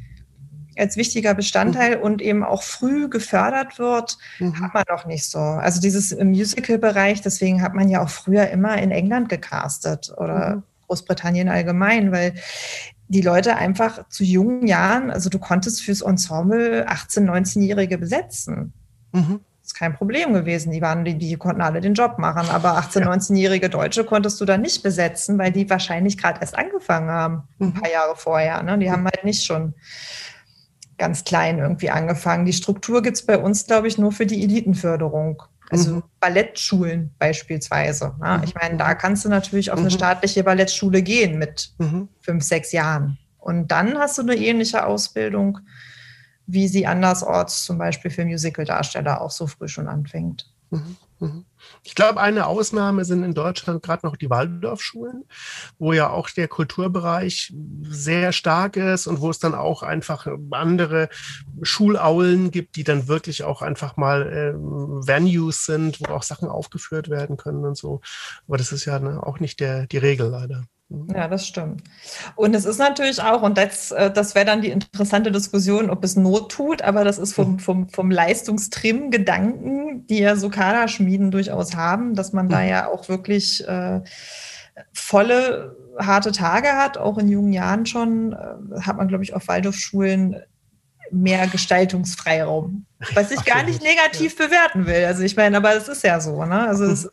als 0.81 0.97
wichtiger 0.97 1.35
Bestandteil 1.35 1.99
mhm. 1.99 2.03
und 2.03 2.23
eben 2.23 2.43
auch 2.43 2.63
früh 2.63 3.09
gefördert 3.09 3.79
wird, 3.79 4.19
mhm. 4.39 4.61
hat 4.61 4.75
man 4.75 4.85
doch 4.89 5.07
nicht 5.07 5.31
so. 5.31 5.39
Also 5.39 5.81
dieses 5.81 6.17
Musical-Bereich, 6.17 7.21
deswegen 7.21 7.63
hat 7.63 7.75
man 7.75 7.89
ja 7.89 8.03
auch 8.03 8.09
früher 8.09 8.49
immer 8.49 8.79
in 8.79 8.91
England 8.91 9.29
gecastet 9.29 10.13
oder 10.17 10.57
mhm. 10.57 10.63
Großbritannien 10.87 11.49
allgemein, 11.49 12.11
weil 12.11 12.35
die 13.09 13.23
Leute 13.23 13.57
einfach 13.57 14.09
zu 14.09 14.25
jungen 14.25 14.67
Jahren, 14.67 15.11
also 15.11 15.29
du 15.31 15.39
konntest 15.39 15.83
fürs 15.83 16.01
Ensemble 16.01 16.87
18-, 16.89 17.29
19-Jährige 17.29 17.99
besetzen. 17.99 18.73
Mhm. 19.13 19.41
Das 19.63 19.73
ist 19.73 19.75
kein 19.75 19.95
Problem 19.95 20.33
gewesen. 20.33 20.71
Die 20.71 20.81
waren, 20.81 21.05
die, 21.05 21.19
die 21.19 21.37
konnten 21.37 21.61
alle 21.61 21.81
den 21.81 21.95
Job 21.95 22.19
machen. 22.19 22.49
Aber 22.49 22.79
18-, 22.79 23.01
ja. 23.01 23.11
19-jährige 23.11 23.69
Deutsche 23.69 24.05
konntest 24.05 24.41
du 24.41 24.45
da 24.45 24.57
nicht 24.57 24.83
besetzen, 24.83 25.39
weil 25.39 25.51
die 25.51 25.69
wahrscheinlich 25.69 26.19
gerade 26.19 26.41
erst 26.41 26.57
angefangen 26.57 27.11
haben, 27.11 27.43
ein 27.59 27.67
mhm. 27.67 27.75
paar 27.75 27.91
Jahre 27.91 28.15
vorher. 28.17 28.63
Ne? 28.63 28.79
Die 28.79 28.91
haben 28.91 29.05
halt 29.05 29.25
nicht 29.25 29.45
schon 29.45 29.75
ganz 31.01 31.25
klein 31.25 31.59
irgendwie 31.59 31.91
angefangen. 31.91 32.45
Die 32.45 32.53
Struktur 32.53 33.03
gibt 33.03 33.17
es 33.17 33.27
bei 33.27 33.39
uns, 33.39 33.67
glaube 33.67 33.89
ich, 33.89 33.99
nur 33.99 34.13
für 34.13 34.27
die 34.27 34.45
Elitenförderung. 34.45 35.43
Also 35.71 35.97
mhm. 35.97 36.03
Ballettschulen 36.21 37.15
beispielsweise. 37.19 38.15
Ja, 38.21 38.39
mhm. 38.39 38.45
Ich 38.45 38.55
meine, 38.55 38.77
da 38.77 38.95
kannst 38.95 39.25
du 39.25 39.29
natürlich 39.29 39.71
auf 39.71 39.79
eine 39.79 39.89
mhm. 39.89 39.95
staatliche 39.95 40.45
Ballettschule 40.45 41.03
gehen 41.03 41.39
mit 41.39 41.73
mhm. 41.79 42.09
fünf, 42.21 42.45
sechs 42.45 42.73
Jahren. 42.73 43.19
Und 43.39 43.69
dann 43.69 43.99
hast 43.99 44.19
du 44.19 44.23
eine 44.23 44.37
ähnliche 44.37 44.85
Ausbildung, 44.85 45.61
wie 46.47 46.69
sie 46.69 46.87
andersorts 46.87 47.65
zum 47.65 47.79
Beispiel 47.79 48.11
für 48.11 48.25
Musicaldarsteller 48.25 49.23
auch 49.23 49.31
so 49.31 49.47
früh 49.47 49.69
schon 49.69 49.89
anfängt. 49.89 50.53
Mhm. 50.71 51.45
Ich 51.83 51.95
glaube, 51.95 52.21
eine 52.21 52.47
Ausnahme 52.47 53.05
sind 53.05 53.23
in 53.23 53.35
Deutschland 53.35 53.83
gerade 53.83 54.07
noch 54.07 54.17
die 54.17 54.31
Waldorfschulen, 54.31 55.25
wo 55.79 55.93
ja 55.93 56.11
auch 56.11 56.31
der 56.31 56.49
Kulturbereich 56.49 57.53
sehr 57.83 58.33
stark 58.33 58.77
ist 58.77 59.07
und 59.07 59.21
wo 59.21 59.31
es 59.31 59.39
dann 59.39 59.55
auch 59.55 59.83
einfach 59.83 60.27
andere 60.51 61.09
Schulaulen 61.63 62.51
gibt, 62.51 62.77
die 62.77 62.85
dann 62.85 63.09
wirklich 63.09 63.45
auch 63.45 63.63
einfach 63.63 63.97
mal 63.97 64.23
äh, 64.23 64.55
Venues 64.55 65.65
sind, 65.65 66.01
wo 66.01 66.13
auch 66.13 66.23
Sachen 66.23 66.49
aufgeführt 66.49 67.11
werden 67.11 67.37
können 67.37 67.65
und 67.65 67.77
so. 67.77 68.01
Aber 68.47 68.57
das 68.57 68.73
ist 68.73 68.85
ja 68.85 68.99
ne, 68.99 69.23
auch 69.23 69.41
nicht 69.41 69.61
der, 69.61 69.87
die 69.87 69.99
Regel 69.99 70.29
leider. 70.29 70.65
Mhm. 70.91 71.15
Ja, 71.15 71.29
das 71.29 71.47
stimmt. 71.47 71.85
Und 72.35 72.55
es 72.55 72.65
ist 72.65 72.79
natürlich 72.79 73.23
auch, 73.23 73.43
und 73.43 73.57
das, 73.57 73.93
äh, 73.93 74.11
das 74.11 74.35
wäre 74.35 74.45
dann 74.45 74.61
die 74.61 74.71
interessante 74.71 75.31
Diskussion, 75.31 75.89
ob 75.89 76.05
es 76.05 76.17
Not 76.17 76.51
tut, 76.51 76.83
aber 76.83 77.05
das 77.05 77.19
ist 77.19 77.33
vom, 77.33 77.53
mhm. 77.53 77.59
vom, 77.61 77.89
vom 77.89 78.11
Leistungstrim-Gedanken, 78.11 80.07
die 80.09 80.19
ja 80.19 80.37
so 80.37 80.51
Kaderschmieden 80.51 81.31
durchaus 81.31 81.50
haben, 81.77 82.15
dass 82.15 82.33
man 82.33 82.49
da 82.49 82.61
mhm. 82.61 82.69
ja 82.69 82.89
auch 82.89 83.09
wirklich 83.09 83.67
äh, 83.67 84.01
volle, 84.93 85.77
harte 85.99 86.33
Tage 86.33 86.69
hat, 86.69 86.99
auch 86.99 87.19
in 87.19 87.29
jungen 87.29 87.53
Jahren 87.53 87.87
schon, 87.87 88.33
äh, 88.33 88.81
hat 88.81 88.97
man, 88.97 89.09
glaube 89.09 89.25
ich, 89.25 89.35
auf 89.35 89.49
Waldorfschulen 89.49 90.43
mehr 91.11 91.47
Gestaltungsfreiraum. 91.49 92.87
Was 93.15 93.31
ich 93.33 93.45
gar 93.45 93.65
nicht 93.65 93.83
negativ 93.83 94.37
bewerten 94.37 94.87
will. 94.87 95.05
Also 95.05 95.23
ich 95.23 95.37
meine, 95.37 95.57
aber 95.57 95.75
es 95.75 95.89
ist 95.89 96.05
ja 96.05 96.21
so, 96.21 96.45
ne? 96.45 96.69
Also 96.69 96.85
es 96.85 97.05
ist 97.05 97.13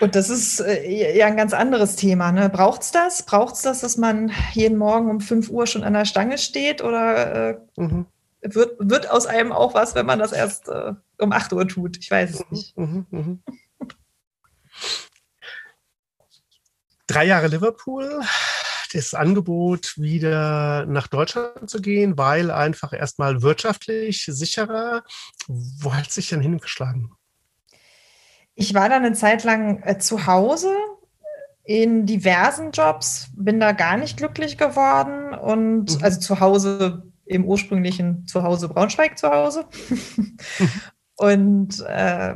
und 0.00 0.16
das 0.16 0.28
ist 0.28 0.60
äh, 0.60 1.16
ja 1.16 1.26
ein 1.26 1.36
ganz 1.36 1.52
anderes 1.52 1.94
Thema. 1.94 2.32
Ne? 2.32 2.48
Braucht 2.48 2.82
es 2.82 2.90
das? 2.90 3.22
Braucht 3.22 3.54
es 3.54 3.62
das, 3.62 3.80
dass 3.80 3.96
man 3.96 4.32
jeden 4.52 4.76
Morgen 4.76 5.08
um 5.08 5.20
5 5.20 5.50
Uhr 5.50 5.66
schon 5.66 5.84
an 5.84 5.92
der 5.92 6.04
Stange 6.04 6.38
steht? 6.38 6.82
Oder 6.82 7.50
äh, 7.50 7.56
mhm. 7.76 8.06
wird, 8.42 8.76
wird 8.80 9.08
aus 9.10 9.26
einem 9.26 9.52
auch 9.52 9.74
was, 9.74 9.94
wenn 9.94 10.06
man 10.06 10.18
das 10.18 10.32
erst 10.32 10.68
äh, 10.68 10.94
um 11.24 11.32
8 11.32 11.52
Uhr 11.52 11.66
tut? 11.66 11.98
Ich 11.98 12.10
weiß 12.10 12.30
es 12.30 12.40
mhm. 12.40 12.46
nicht. 12.50 12.76
Mhm. 12.76 13.06
mhm. 13.10 13.42
Drei 17.06 17.26
Jahre 17.26 17.48
Liverpool, 17.48 18.22
das 18.94 19.12
Angebot, 19.12 19.98
wieder 19.98 20.86
nach 20.86 21.06
Deutschland 21.06 21.68
zu 21.68 21.82
gehen, 21.82 22.16
weil 22.16 22.50
einfach 22.50 22.94
erstmal 22.94 23.42
wirtschaftlich 23.42 24.24
sicherer. 24.24 25.04
Wo 25.46 25.92
hat 25.92 26.10
sich 26.10 26.30
denn 26.30 26.40
hingeschlagen? 26.40 27.12
Ich 28.54 28.72
war 28.72 28.88
dann 28.88 29.04
eine 29.04 29.14
Zeit 29.14 29.44
lang 29.44 29.82
äh, 29.82 29.98
zu 29.98 30.26
Hause 30.26 30.74
in 31.64 32.06
diversen 32.06 32.70
Jobs, 32.70 33.30
bin 33.34 33.58
da 33.58 33.72
gar 33.72 33.96
nicht 33.96 34.16
glücklich 34.16 34.58
geworden 34.58 35.34
und 35.34 35.96
mhm. 35.96 36.04
also 36.04 36.20
zu 36.20 36.40
Hause 36.40 37.10
im 37.26 37.44
ursprünglichen 37.44 38.26
Zuhause 38.26 38.68
Braunschweig 38.68 39.18
zu 39.18 39.30
Hause 39.30 39.66
mhm. 39.88 40.36
und 41.16 41.80
äh, 41.80 42.34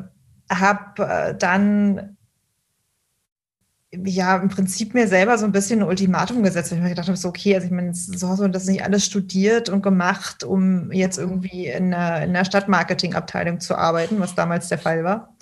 habe 0.50 1.02
äh, 1.02 1.34
dann 1.36 2.16
ja 3.90 4.36
im 4.36 4.48
Prinzip 4.48 4.92
mir 4.92 5.08
selber 5.08 5.38
so 5.38 5.46
ein 5.46 5.52
bisschen 5.52 5.80
ein 5.80 5.88
Ultimatum 5.88 6.42
gesetzt, 6.42 6.70
weil 6.70 6.78
ich 6.78 6.84
mir 6.84 6.90
gedacht 6.90 7.08
habe, 7.08 7.16
so 7.16 7.28
okay, 7.28 7.54
also 7.54 7.66
ich 7.66 7.72
meine, 7.72 7.94
so 7.94 8.28
hast 8.28 8.40
du 8.40 8.48
das 8.48 8.66
nicht 8.66 8.84
alles 8.84 9.04
studiert 9.06 9.70
und 9.70 9.82
gemacht, 9.82 10.44
um 10.44 10.92
jetzt 10.92 11.16
irgendwie 11.16 11.68
in 11.68 11.94
einer, 11.94 12.22
in 12.22 12.30
einer 12.30 12.44
Stadtmarketingabteilung 12.44 13.60
zu 13.60 13.76
arbeiten, 13.76 14.20
was 14.20 14.34
damals 14.34 14.68
der 14.68 14.78
Fall 14.78 15.04
war. 15.04 15.34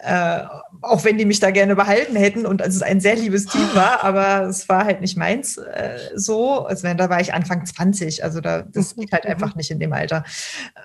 Äh, 0.00 0.42
auch 0.80 1.04
wenn 1.04 1.18
die 1.18 1.24
mich 1.24 1.40
da 1.40 1.50
gerne 1.50 1.74
behalten 1.74 2.14
hätten 2.14 2.46
und 2.46 2.60
es 2.60 2.82
ein 2.82 3.00
sehr 3.00 3.16
liebes 3.16 3.46
Team 3.46 3.68
war, 3.74 4.04
aber 4.04 4.48
es 4.48 4.68
war 4.68 4.84
halt 4.84 5.00
nicht 5.00 5.16
meins 5.16 5.56
äh, 5.56 5.98
so. 6.14 6.66
Also 6.66 6.92
da 6.94 7.10
war 7.10 7.20
ich 7.20 7.34
Anfang 7.34 7.66
20, 7.66 8.22
also 8.22 8.40
da, 8.40 8.62
das 8.62 8.94
geht 8.94 9.10
halt 9.10 9.26
einfach 9.26 9.56
nicht 9.56 9.72
in 9.72 9.80
dem 9.80 9.92
Alter. 9.92 10.22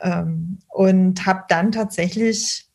Ähm, 0.02 0.58
und 0.68 1.28
habe 1.28 1.44
dann 1.48 1.72
tatsächlich 1.72 2.68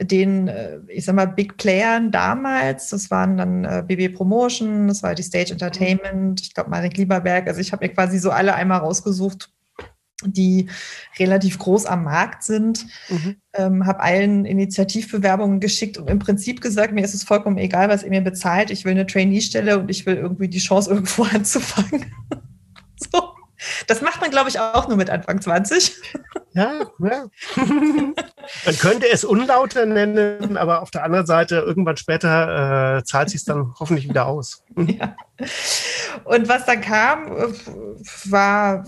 den, 0.00 0.48
äh, 0.48 0.78
ich 0.88 1.04
sag 1.04 1.16
mal, 1.16 1.26
Big 1.26 1.56
Playern 1.56 2.10
damals, 2.10 2.88
das 2.90 3.10
waren 3.10 3.36
dann 3.36 3.64
äh, 3.64 3.82
BB 3.86 4.14
Promotion, 4.14 4.88
das 4.88 5.02
war 5.02 5.14
die 5.14 5.22
Stage 5.22 5.52
Entertainment, 5.52 6.40
ich 6.40 6.54
glaube 6.54 6.70
Marek 6.70 6.96
Lieberberg, 6.96 7.48
also 7.48 7.60
ich 7.60 7.72
habe 7.72 7.86
mir 7.86 7.92
quasi 7.92 8.18
so 8.18 8.30
alle 8.30 8.54
einmal 8.54 8.78
rausgesucht, 8.78 9.50
die 10.24 10.68
relativ 11.18 11.58
groß 11.58 11.86
am 11.86 12.04
Markt 12.04 12.42
sind. 12.42 12.86
Mhm. 13.08 13.36
Ähm, 13.54 13.86
habe 13.86 14.00
allen 14.00 14.44
Initiativbewerbungen 14.44 15.60
geschickt 15.60 15.98
und 15.98 16.08
im 16.08 16.18
Prinzip 16.18 16.60
gesagt, 16.60 16.92
mir 16.92 17.04
ist 17.04 17.14
es 17.14 17.24
vollkommen 17.24 17.58
egal, 17.58 17.88
was 17.88 18.02
ihr 18.02 18.10
mir 18.10 18.20
bezahlt. 18.20 18.70
Ich 18.70 18.84
will 18.84 18.92
eine 18.92 19.06
Trainee-Stelle 19.06 19.78
und 19.78 19.90
ich 19.90 20.06
will 20.06 20.16
irgendwie 20.16 20.48
die 20.48 20.58
Chance, 20.58 20.90
irgendwo 20.94 21.24
anzufangen. 21.24 22.06
so. 22.96 23.34
Das 23.86 24.00
macht 24.00 24.20
man, 24.20 24.30
glaube 24.30 24.48
ich, 24.48 24.58
auch 24.58 24.88
nur 24.88 24.96
mit 24.96 25.10
Anfang 25.10 25.40
20. 25.40 25.94
Ja, 26.52 26.80
ja. 26.98 27.26
man 27.56 28.78
könnte 28.80 29.06
es 29.10 29.24
unlauter 29.24 29.86
nennen, 29.86 30.56
aber 30.56 30.82
auf 30.82 30.90
der 30.90 31.04
anderen 31.04 31.26
Seite, 31.26 31.56
irgendwann 31.56 31.96
später 31.96 32.98
äh, 32.98 33.04
zahlt 33.04 33.30
sich 33.30 33.44
dann 33.44 33.74
hoffentlich 33.78 34.08
wieder 34.08 34.26
aus. 34.26 34.64
Ja. 34.76 35.14
Und 36.24 36.48
was 36.48 36.64
dann 36.64 36.80
kam, 36.80 37.26
äh, 37.36 37.52
war 38.24 38.84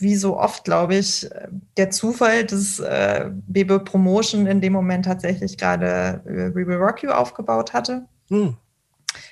wie 0.00 0.16
so 0.16 0.38
oft, 0.38 0.64
glaube 0.64 0.96
ich, 0.96 1.28
der 1.76 1.90
Zufall, 1.90 2.44
dass 2.44 2.78
äh, 2.80 3.30
Bebe 3.46 3.80
Promotion 3.80 4.46
in 4.46 4.60
dem 4.60 4.72
Moment 4.72 5.04
tatsächlich 5.04 5.58
gerade 5.58 6.22
äh, 6.26 6.54
We 6.54 6.66
Will 6.66 6.76
Rock 6.76 7.02
You 7.02 7.10
aufgebaut 7.10 7.72
hatte 7.72 8.06
mhm. 8.28 8.56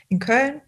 in 0.09 0.19
Köln. 0.19 0.61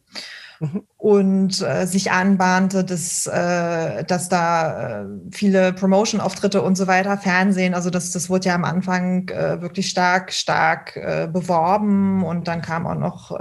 Mhm. 0.58 0.84
Und 0.96 1.60
äh, 1.60 1.86
sich 1.86 2.10
anbahnte, 2.12 2.82
dass, 2.82 3.26
äh, 3.26 4.04
dass 4.04 4.30
da 4.30 5.02
äh, 5.02 5.06
viele 5.30 5.74
Promotion-Auftritte 5.74 6.62
und 6.62 6.76
so 6.76 6.86
weiter, 6.86 7.18
Fernsehen, 7.18 7.74
also 7.74 7.90
das, 7.90 8.10
das 8.10 8.30
wurde 8.30 8.48
ja 8.48 8.54
am 8.54 8.64
Anfang 8.64 9.28
äh, 9.28 9.60
wirklich 9.60 9.88
stark, 9.88 10.32
stark 10.32 10.94
beworben 11.32 12.24
und 12.24 12.48
dann 12.48 12.62
kam 12.62 12.86
auch 12.86 12.94
noch 12.94 13.38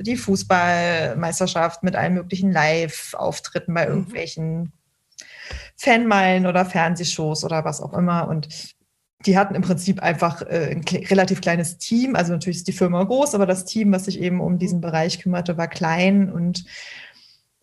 die 0.00 0.16
Fußballmeisterschaft 0.16 1.82
mit 1.82 1.94
allen 1.94 2.14
möglichen 2.14 2.50
Live-Auftritten 2.50 3.72
bei 3.74 3.88
mhm. 3.88 4.06
Fanmeilen 5.80 6.44
oder 6.44 6.66
Fernsehshows 6.66 7.42
oder 7.42 7.64
was 7.64 7.80
auch 7.80 7.94
immer. 7.94 8.28
Und 8.28 8.74
die 9.24 9.38
hatten 9.38 9.54
im 9.54 9.62
Prinzip 9.62 10.02
einfach 10.02 10.42
äh, 10.42 10.72
ein 10.72 10.84
relativ 11.06 11.40
kleines 11.40 11.78
Team. 11.78 12.16
Also 12.16 12.32
natürlich 12.32 12.58
ist 12.58 12.68
die 12.68 12.72
Firma 12.72 13.02
groß, 13.02 13.34
aber 13.34 13.46
das 13.46 13.64
Team, 13.64 13.90
was 13.90 14.04
sich 14.04 14.20
eben 14.20 14.42
um 14.42 14.58
diesen 14.58 14.82
Bereich 14.82 15.20
kümmerte, 15.20 15.56
war 15.56 15.68
klein 15.68 16.30
und 16.30 16.66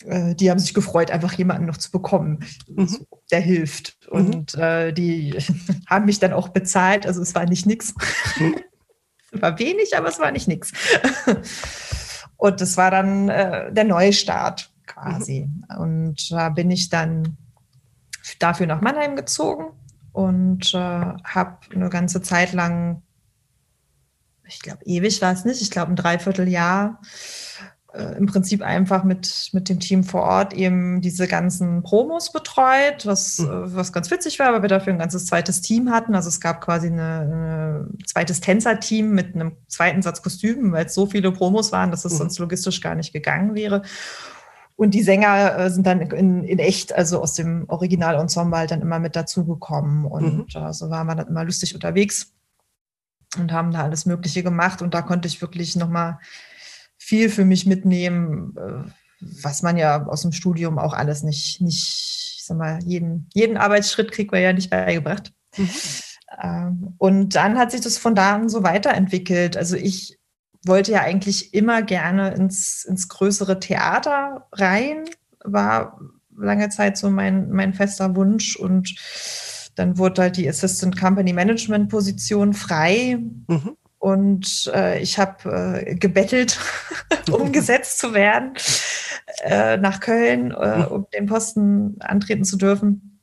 äh, 0.05 0.33
die 0.33 0.49
haben 0.49 0.57
sich 0.57 0.73
gefreut, 0.73 1.11
einfach 1.11 1.33
jemanden 1.33 1.65
noch 1.65 1.77
zu 1.77 1.91
bekommen, 1.91 2.39
mhm. 2.67 3.05
der 3.31 3.39
hilft. 3.39 3.97
Mhm. 4.11 4.17
Und 4.17 4.55
äh, 4.55 4.93
die 4.93 5.37
haben 5.87 6.05
mich 6.05 6.19
dann 6.19 6.33
auch 6.33 6.49
bezahlt. 6.49 7.05
Also 7.05 7.21
es 7.21 7.35
war 7.35 7.45
nicht 7.45 7.67
nix. 7.67 7.93
Mhm. 8.39 8.55
es 9.31 9.41
war 9.43 9.59
wenig, 9.59 9.95
aber 9.95 10.07
es 10.07 10.19
war 10.19 10.31
nicht 10.31 10.47
nix. 10.47 10.71
und 12.37 12.61
das 12.61 12.77
war 12.77 12.89
dann 12.89 13.29
äh, 13.29 13.71
der 13.71 13.83
Neustart 13.83 14.71
quasi. 14.87 15.47
Mhm. 15.69 15.77
Und 15.77 16.31
da 16.31 16.49
bin 16.49 16.71
ich 16.71 16.89
dann 16.89 17.37
dafür 18.39 18.67
nach 18.67 18.81
Mannheim 18.81 19.15
gezogen 19.15 19.65
und 20.11 20.73
äh, 20.73 20.77
habe 20.77 21.57
eine 21.73 21.89
ganze 21.89 22.21
Zeit 22.21 22.53
lang 22.53 23.01
ich 24.47 24.61
glaube, 24.61 24.79
ewig 24.85 25.21
war 25.21 25.33
es 25.33 25.45
nicht, 25.45 25.61
ich 25.61 25.71
glaube 25.71 25.91
ein 25.91 25.95
Dreivierteljahr 25.95 27.01
äh, 27.93 28.17
im 28.17 28.25
Prinzip 28.25 28.61
einfach 28.61 29.03
mit, 29.03 29.49
mit 29.53 29.69
dem 29.69 29.79
Team 29.79 30.03
vor 30.03 30.21
Ort 30.23 30.53
eben 30.53 31.01
diese 31.01 31.27
ganzen 31.27 31.83
Promos 31.83 32.31
betreut, 32.31 33.05
was, 33.05 33.39
mhm. 33.39 33.75
Was 33.75 33.91
ganz 33.91 34.09
witzig 34.11 34.39
war, 34.39 34.53
weil 34.53 34.61
wir 34.61 34.69
dafür 34.69 34.93
ein 34.93 34.99
ganzes 34.99 35.25
zweites 35.25 35.61
Team 35.61 35.91
hatten. 35.91 36.15
Also 36.15 36.29
es 36.29 36.39
gab 36.39 36.61
quasi 36.61 36.87
ein 36.87 37.97
zweites 38.05 38.39
Tänzerteam 38.39 39.11
mit 39.11 39.35
einem 39.35 39.53
zweiten 39.67 40.01
Satz 40.01 40.21
Kostümen, 40.21 40.71
weil 40.71 40.85
es 40.85 40.93
so 40.93 41.05
viele 41.05 41.31
Promos 41.31 41.71
waren, 41.71 41.91
dass 41.91 42.05
es 42.05 42.13
mhm. 42.13 42.17
sonst 42.17 42.39
logistisch 42.39 42.81
gar 42.81 42.95
nicht 42.95 43.13
gegangen 43.13 43.55
wäre. 43.55 43.81
Und 44.77 44.93
die 44.93 45.01
Sänger 45.01 45.57
äh, 45.57 45.69
sind 45.71 45.87
dann 45.87 46.01
in, 46.01 46.43
in 46.43 46.59
echt, 46.59 46.93
also 46.93 47.19
aus 47.19 47.33
dem 47.33 47.65
Originalensemble 47.67 48.59
halt 48.59 48.71
dann 48.71 48.81
immer 48.81 48.99
mit 48.99 49.15
dazugekommen. 49.15 50.05
Und 50.05 50.53
mhm. 50.53 50.61
äh, 50.61 50.71
so 50.71 50.91
waren 50.91 51.07
wir 51.07 51.15
dann 51.15 51.27
immer 51.27 51.43
lustig 51.43 51.73
unterwegs 51.73 52.31
und 53.37 53.51
haben 53.51 53.71
da 53.71 53.83
alles 53.83 54.05
Mögliche 54.05 54.43
gemacht. 54.43 54.83
Und 54.83 54.93
da 54.93 55.01
konnte 55.01 55.27
ich 55.27 55.41
wirklich 55.41 55.75
nochmal 55.75 56.19
viel 56.99 57.29
für 57.29 57.43
mich 57.43 57.65
mitnehmen, 57.65 58.55
äh, 58.55 58.91
was 59.41 59.63
man 59.63 59.77
ja 59.77 60.05
aus 60.05 60.21
dem 60.21 60.31
Studium 60.31 60.77
auch 60.77 60.93
alles 60.93 61.23
nicht, 61.23 61.59
nicht, 61.59 62.37
ich 62.37 62.45
sag 62.45 62.57
mal, 62.57 62.77
jeden, 62.85 63.27
jeden 63.33 63.57
Arbeitsschritt 63.57 64.11
kriegt 64.11 64.31
man 64.31 64.43
ja 64.43 64.53
nicht 64.53 64.69
beigebracht. 64.69 65.33
Mhm. 65.57 65.69
Ähm, 66.39 66.93
und 66.99 67.33
dann 67.33 67.57
hat 67.57 67.71
sich 67.71 67.81
das 67.81 67.97
von 67.97 68.13
da 68.13 68.35
an 68.35 68.47
so 68.47 68.61
weiterentwickelt. 68.61 69.57
Also 69.57 69.75
ich 69.75 70.16
wollte 70.67 70.91
ja 70.91 71.01
eigentlich 71.01 71.53
immer 71.53 71.81
gerne 71.81 72.33
ins, 72.33 72.85
ins 72.85 73.07
größere 73.07 73.59
Theater 73.59 74.47
rein, 74.51 75.05
war 75.43 75.99
lange 76.37 76.69
Zeit 76.69 76.97
so 76.97 77.09
mein, 77.09 77.49
mein 77.51 77.73
fester 77.73 78.15
Wunsch 78.15 78.55
und 78.55 78.95
dann 79.75 79.97
wurde 79.97 80.23
halt 80.23 80.37
die 80.37 80.49
Assistant 80.49 80.99
Company 80.99 81.33
Management 81.33 81.89
Position 81.89 82.53
frei. 82.53 83.19
Mhm. 83.47 83.77
Und 83.99 84.71
äh, 84.73 84.99
ich 85.01 85.17
habe 85.17 85.83
äh, 85.85 85.95
gebettelt, 85.95 86.59
umgesetzt 87.31 87.99
zu 87.99 88.13
werden, 88.13 88.53
äh, 89.43 89.77
nach 89.77 89.99
Köln, 89.99 90.51
äh, 90.51 90.85
um 90.89 91.07
den 91.13 91.25
Posten 91.25 91.97
antreten 91.99 92.43
zu 92.43 92.57
dürfen. 92.57 93.21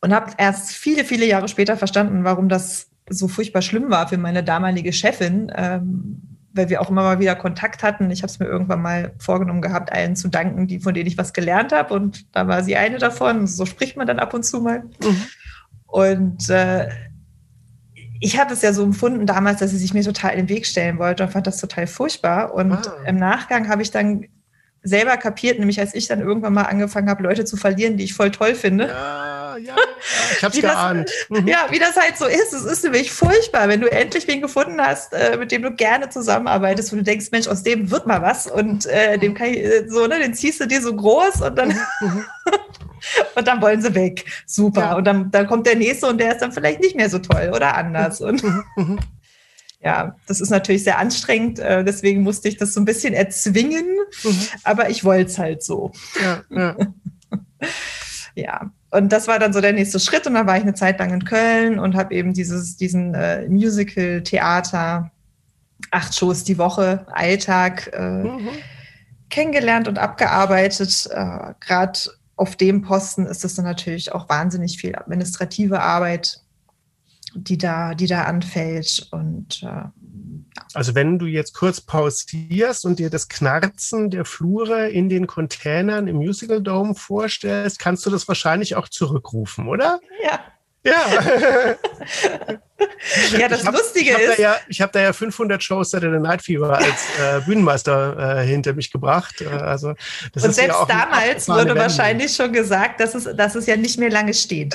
Und 0.00 0.14
habe 0.14 0.32
erst 0.38 0.72
viele, 0.72 1.04
viele 1.04 1.26
Jahre 1.26 1.48
später 1.48 1.76
verstanden, 1.76 2.24
warum 2.24 2.48
das 2.48 2.90
so 3.08 3.28
furchtbar 3.28 3.62
schlimm 3.62 3.90
war 3.90 4.08
für 4.08 4.18
meine 4.18 4.42
damalige 4.42 4.92
Chefin, 4.92 5.52
ähm, 5.54 6.33
weil 6.54 6.68
wir 6.70 6.80
auch 6.80 6.88
immer 6.88 7.02
mal 7.02 7.18
wieder 7.18 7.34
Kontakt 7.34 7.82
hatten. 7.82 8.10
Ich 8.10 8.22
habe 8.22 8.30
es 8.30 8.38
mir 8.38 8.46
irgendwann 8.46 8.80
mal 8.80 9.12
vorgenommen 9.18 9.60
gehabt, 9.60 9.92
allen 9.92 10.16
zu 10.16 10.28
danken, 10.28 10.66
die, 10.66 10.80
von 10.80 10.94
denen 10.94 11.08
ich 11.08 11.18
was 11.18 11.32
gelernt 11.32 11.72
habe. 11.72 11.92
Und 11.92 12.34
da 12.34 12.46
war 12.46 12.62
sie 12.62 12.76
eine 12.76 12.98
davon. 12.98 13.46
So 13.46 13.66
spricht 13.66 13.96
man 13.96 14.06
dann 14.06 14.20
ab 14.20 14.32
und 14.34 14.44
zu 14.44 14.60
mal. 14.60 14.84
Mhm. 15.02 15.26
Und 15.86 16.48
äh, 16.50 16.88
ich 18.20 18.38
hatte 18.38 18.54
es 18.54 18.62
ja 18.62 18.72
so 18.72 18.82
empfunden 18.82 19.26
damals, 19.26 19.60
dass 19.60 19.70
sie 19.70 19.78
sich 19.78 19.92
mir 19.92 20.02
total 20.02 20.32
in 20.32 20.46
den 20.46 20.48
Weg 20.48 20.64
stellen 20.66 20.98
wollte 20.98 21.24
und 21.24 21.30
fand 21.30 21.46
das 21.46 21.60
total 21.60 21.86
furchtbar. 21.86 22.54
Und 22.54 22.72
ah. 22.72 22.96
im 23.06 23.16
Nachgang 23.16 23.68
habe 23.68 23.82
ich 23.82 23.90
dann 23.90 24.24
selber 24.84 25.16
kapiert, 25.16 25.58
nämlich 25.58 25.80
als 25.80 25.94
ich 25.94 26.06
dann 26.06 26.20
irgendwann 26.20 26.52
mal 26.52 26.62
angefangen 26.62 27.08
habe, 27.08 27.22
Leute 27.22 27.46
zu 27.46 27.56
verlieren, 27.56 27.96
die 27.96 28.04
ich 28.04 28.14
voll 28.14 28.30
toll 28.30 28.54
finde. 28.54 28.88
Ja, 28.88 29.56
ja, 29.56 29.74
ich 30.36 30.44
habe 30.44 30.54
es 30.54 30.60
geahnt. 30.60 31.10
Mhm. 31.30 31.48
Ja, 31.54 31.66
wie 31.70 31.78
das 31.78 31.96
halt 31.96 32.18
so 32.18 32.26
ist. 32.26 32.52
Es 32.52 32.64
ist 32.64 32.84
nämlich 32.84 33.10
furchtbar, 33.10 33.68
wenn 33.68 33.80
du 33.80 33.90
endlich 33.90 34.28
wen 34.28 34.42
gefunden 34.42 34.80
hast, 34.80 35.12
äh, 35.14 35.36
mit 35.38 35.52
dem 35.52 35.62
du 35.62 35.72
gerne 35.72 36.10
zusammenarbeitest, 36.10 36.92
wo 36.92 36.96
du 36.96 37.02
denkst, 37.02 37.28
Mensch, 37.32 37.48
aus 37.48 37.62
dem 37.62 37.90
wird 37.90 38.06
mal 38.06 38.20
was 38.20 38.46
und 38.46 38.86
äh, 38.86 39.18
dem 39.18 39.34
kann 39.34 39.48
ich, 39.48 39.58
äh, 39.58 39.88
so, 39.88 40.06
ne, 40.06 40.18
den 40.18 40.34
ziehst 40.34 40.60
du 40.60 40.66
dir 40.66 40.82
so 40.82 40.94
groß 40.94 41.40
und 41.40 41.56
dann, 41.56 41.68
mhm. 41.68 41.74
mhm. 42.00 42.24
und 43.36 43.48
dann 43.48 43.62
wollen 43.62 43.80
sie 43.80 43.94
weg. 43.94 44.26
Super. 44.46 44.80
Ja. 44.80 44.96
Und 44.96 45.04
dann, 45.04 45.30
dann 45.30 45.46
kommt 45.46 45.66
der 45.66 45.76
nächste 45.76 46.06
und 46.06 46.18
der 46.18 46.32
ist 46.32 46.42
dann 46.42 46.52
vielleicht 46.52 46.80
nicht 46.80 46.94
mehr 46.94 47.08
so 47.08 47.18
toll 47.18 47.52
oder 47.54 47.74
anders. 47.74 48.20
Und 48.20 48.42
ja, 49.84 50.16
das 50.26 50.40
ist 50.40 50.50
natürlich 50.50 50.82
sehr 50.82 50.98
anstrengend. 50.98 51.58
Äh, 51.58 51.84
deswegen 51.84 52.22
musste 52.22 52.48
ich 52.48 52.56
das 52.56 52.72
so 52.72 52.80
ein 52.80 52.86
bisschen 52.86 53.12
erzwingen, 53.12 53.86
mhm. 54.22 54.38
aber 54.62 54.88
ich 54.88 55.04
wollte 55.04 55.30
es 55.30 55.38
halt 55.38 55.62
so. 55.62 55.92
Ja, 56.22 56.42
ja. 56.48 56.76
ja, 58.34 58.70
und 58.90 59.12
das 59.12 59.28
war 59.28 59.38
dann 59.38 59.52
so 59.52 59.60
der 59.60 59.74
nächste 59.74 60.00
Schritt. 60.00 60.26
Und 60.26 60.34
dann 60.34 60.46
war 60.46 60.56
ich 60.56 60.62
eine 60.62 60.74
Zeit 60.74 60.98
lang 60.98 61.12
in 61.12 61.24
Köln 61.24 61.78
und 61.78 61.96
habe 61.96 62.14
eben 62.14 62.32
dieses, 62.32 62.76
diesen 62.76 63.14
äh, 63.14 63.46
Musical-Theater, 63.48 65.10
acht 65.90 66.16
Shows 66.16 66.44
die 66.44 66.56
Woche, 66.56 67.04
Alltag 67.12 67.90
äh, 67.92 68.22
mhm. 68.22 68.48
kennengelernt 69.28 69.86
und 69.86 69.98
abgearbeitet. 69.98 71.08
Äh, 71.12 71.52
Gerade 71.60 71.98
auf 72.36 72.56
dem 72.56 72.82
Posten 72.82 73.26
ist 73.26 73.44
das 73.44 73.54
dann 73.54 73.66
natürlich 73.66 74.12
auch 74.12 74.30
wahnsinnig 74.30 74.78
viel 74.78 74.96
administrative 74.96 75.80
Arbeit 75.80 76.43
die 77.34 77.58
da, 77.58 77.94
die 77.94 78.06
da 78.06 78.24
anfällt. 78.24 79.08
Und 79.10 79.62
äh, 79.62 79.88
also 80.72 80.94
wenn 80.94 81.18
du 81.18 81.26
jetzt 81.26 81.54
kurz 81.54 81.80
pausierst 81.80 82.84
und 82.84 82.98
dir 82.98 83.10
das 83.10 83.28
Knarzen 83.28 84.10
der 84.10 84.24
Flure 84.24 84.88
in 84.88 85.08
den 85.08 85.26
Containern 85.26 86.08
im 86.08 86.16
Musical 86.16 86.62
Dome 86.62 86.94
vorstellst, 86.94 87.78
kannst 87.78 88.06
du 88.06 88.10
das 88.10 88.28
wahrscheinlich 88.28 88.76
auch 88.76 88.88
zurückrufen, 88.88 89.68
oder? 89.68 90.00
Ja. 90.22 90.40
Ja. 90.84 91.74
ja, 93.38 93.48
das 93.48 93.64
hab, 93.64 93.74
Lustige 93.74 94.10
ich 94.10 94.18
ist. 94.18 94.38
Da 94.38 94.42
ja, 94.42 94.56
ich 94.68 94.80
habe 94.82 94.92
da 94.92 95.00
ja 95.00 95.12
500 95.12 95.62
Shows 95.62 95.90
Saturday 95.90 96.20
Night 96.20 96.42
Fever 96.42 96.76
als 96.76 96.86
äh, 97.20 97.40
Bühnenmeister 97.40 98.40
äh, 98.40 98.46
hinter 98.46 98.74
mich 98.74 98.92
gebracht. 98.92 99.40
Äh, 99.40 99.46
also, 99.46 99.94
das 100.34 100.44
Und 100.44 100.54
selbst 100.54 100.78
ja 100.80 100.84
damals 100.86 101.48
wurde 101.48 101.70
Wende. 101.70 101.76
wahrscheinlich 101.76 102.34
schon 102.34 102.52
gesagt, 102.52 103.00
dass 103.00 103.14
es, 103.14 103.24
dass 103.34 103.54
es 103.54 103.66
ja 103.66 103.76
nicht 103.76 103.98
mehr 103.98 104.10
lange 104.10 104.34
steht. 104.34 104.74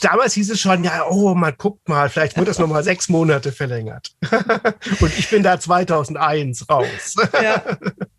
Damals 0.00 0.34
hieß 0.34 0.50
es 0.50 0.60
schon, 0.60 0.82
ja, 0.82 1.06
oh, 1.08 1.34
man 1.34 1.54
guckt 1.56 1.88
mal, 1.88 2.08
vielleicht 2.08 2.36
wird 2.36 2.48
das 2.48 2.58
nochmal 2.58 2.82
sechs 2.82 3.08
Monate 3.08 3.52
verlängert. 3.52 4.10
Und 5.00 5.16
ich 5.16 5.30
bin 5.30 5.44
da 5.44 5.60
2001 5.60 6.68
raus. 6.68 7.14
ja. 7.40 7.62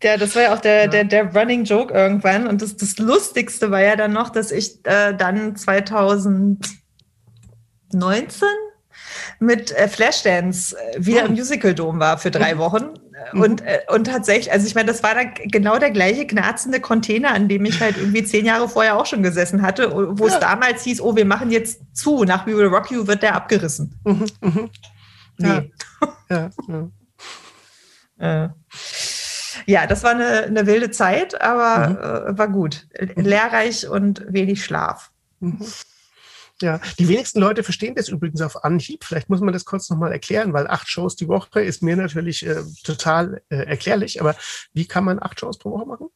ja, 0.02 0.16
das 0.16 0.34
war 0.34 0.42
ja 0.42 0.54
auch 0.54 0.60
der, 0.60 0.88
der, 0.88 1.04
der 1.04 1.34
Running 1.34 1.64
Joke 1.64 1.92
irgendwann. 1.92 2.46
Und 2.46 2.62
das, 2.62 2.76
das 2.76 2.96
Lustigste 2.98 3.70
war 3.70 3.82
ja 3.82 3.96
dann 3.96 4.12
noch, 4.12 4.30
dass 4.30 4.50
ich 4.50 4.84
äh, 4.86 5.14
dann 5.14 5.56
2000 5.56 6.79
19 7.92 8.48
mit 9.38 9.72
äh, 9.72 9.88
Flashdance 9.88 10.76
äh, 10.76 11.04
wieder 11.04 11.22
oh. 11.22 11.26
im 11.26 11.32
Musical 11.32 11.74
Dome 11.74 11.98
war 11.98 12.18
für 12.18 12.30
drei 12.30 12.54
mhm. 12.54 12.58
Wochen. 12.58 12.84
Mhm. 13.32 13.40
Und, 13.40 13.62
äh, 13.62 13.80
und 13.88 14.06
tatsächlich, 14.06 14.52
also 14.52 14.66
ich 14.66 14.74
meine, 14.74 14.88
das 14.88 15.02
war 15.02 15.14
dann 15.14 15.32
genau 15.44 15.78
der 15.78 15.90
gleiche 15.90 16.26
knarzende 16.26 16.80
Container, 16.80 17.32
an 17.32 17.48
dem 17.48 17.64
ich 17.64 17.80
halt 17.80 17.96
irgendwie 17.96 18.24
zehn 18.24 18.44
Jahre 18.44 18.68
vorher 18.68 18.96
auch 18.98 19.06
schon 19.06 19.22
gesessen 19.22 19.62
hatte, 19.62 19.90
wo 19.92 20.26
ja. 20.26 20.34
es 20.34 20.40
damals 20.40 20.84
hieß, 20.84 21.00
oh, 21.00 21.16
wir 21.16 21.24
machen 21.24 21.50
jetzt 21.50 21.80
zu, 21.92 22.24
nach 22.24 22.46
We 22.46 22.56
Will 22.56 22.66
Rock 22.66 22.90
You 22.90 23.06
wird 23.06 23.22
der 23.22 23.34
abgerissen. 23.34 23.98
Mhm. 24.04 24.26
Mhm. 24.40 24.70
Nee. 25.38 25.72
Ja. 26.28 26.50
ja. 26.68 26.90
äh. 28.44 28.48
Ja, 29.66 29.86
das 29.86 30.02
war 30.04 30.12
eine, 30.12 30.44
eine 30.44 30.66
wilde 30.66 30.90
Zeit, 30.90 31.40
aber 31.40 31.88
mhm. 31.88 32.34
äh, 32.34 32.38
war 32.38 32.48
gut. 32.48 32.86
Mhm. 32.98 33.24
Lehrreich 33.24 33.88
und 33.88 34.24
wenig 34.28 34.64
Schlaf. 34.64 35.10
Ja, 36.62 36.80
die 36.98 37.08
wenigsten 37.08 37.40
Leute 37.40 37.62
verstehen 37.62 37.94
das 37.94 38.08
übrigens 38.08 38.42
auf 38.42 38.64
Anhieb. 38.64 39.04
Vielleicht 39.04 39.30
muss 39.30 39.40
man 39.40 39.52
das 39.52 39.64
kurz 39.64 39.88
nochmal 39.88 40.12
erklären, 40.12 40.52
weil 40.52 40.66
acht 40.66 40.88
Shows 40.88 41.16
die 41.16 41.28
Woche 41.28 41.62
ist 41.62 41.82
mir 41.82 41.96
natürlich 41.96 42.46
äh, 42.46 42.62
total 42.84 43.42
äh, 43.48 43.56
erklärlich. 43.56 44.20
Aber 44.20 44.34
wie 44.74 44.86
kann 44.86 45.04
man 45.04 45.22
acht 45.22 45.40
Shows 45.40 45.58
pro 45.58 45.70
Woche 45.70 45.86
machen? 45.86 46.08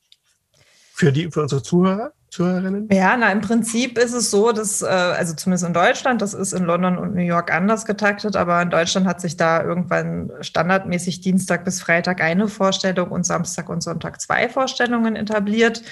Für 0.97 1.11
die, 1.11 1.30
für 1.30 1.42
unsere 1.42 1.61
Zuhörer, 1.62 2.12
Zuhörerinnen? 2.30 2.88
Ja, 2.92 3.16
na, 3.16 3.32
im 3.32 3.40
Prinzip 3.40 3.99
ist 3.99 4.12
es 4.12 4.30
so, 4.30 4.53
dass, 4.53 4.80
äh, 4.80 4.86
also 4.86 5.34
zumindest 5.34 5.64
in 5.64 5.72
Deutschland, 5.72 6.22
das 6.22 6.34
ist 6.34 6.53
in 6.53 6.64
London 6.64 6.99
und 6.99 7.14
New 7.14 7.22
York 7.22 7.53
anders 7.53 7.84
getaktet, 7.84 8.36
aber 8.36 8.62
in 8.62 8.70
Deutschland 8.70 9.07
hat 9.07 9.20
sich 9.20 9.36
da 9.36 9.61
irgendwann 9.64 10.30
standardmäßig 10.40 11.20
Dienstag 11.20 11.64
bis 11.64 11.80
Freitag 11.80 12.20
eine 12.20 12.47
Vorstellung 12.47 13.11
und 13.11 13.26
Samstag 13.26 13.68
und 13.70 13.82
Sonntag 13.82 14.20
zwei 14.20 14.49
Vorstellungen 14.49 15.16
etabliert. 15.16 15.82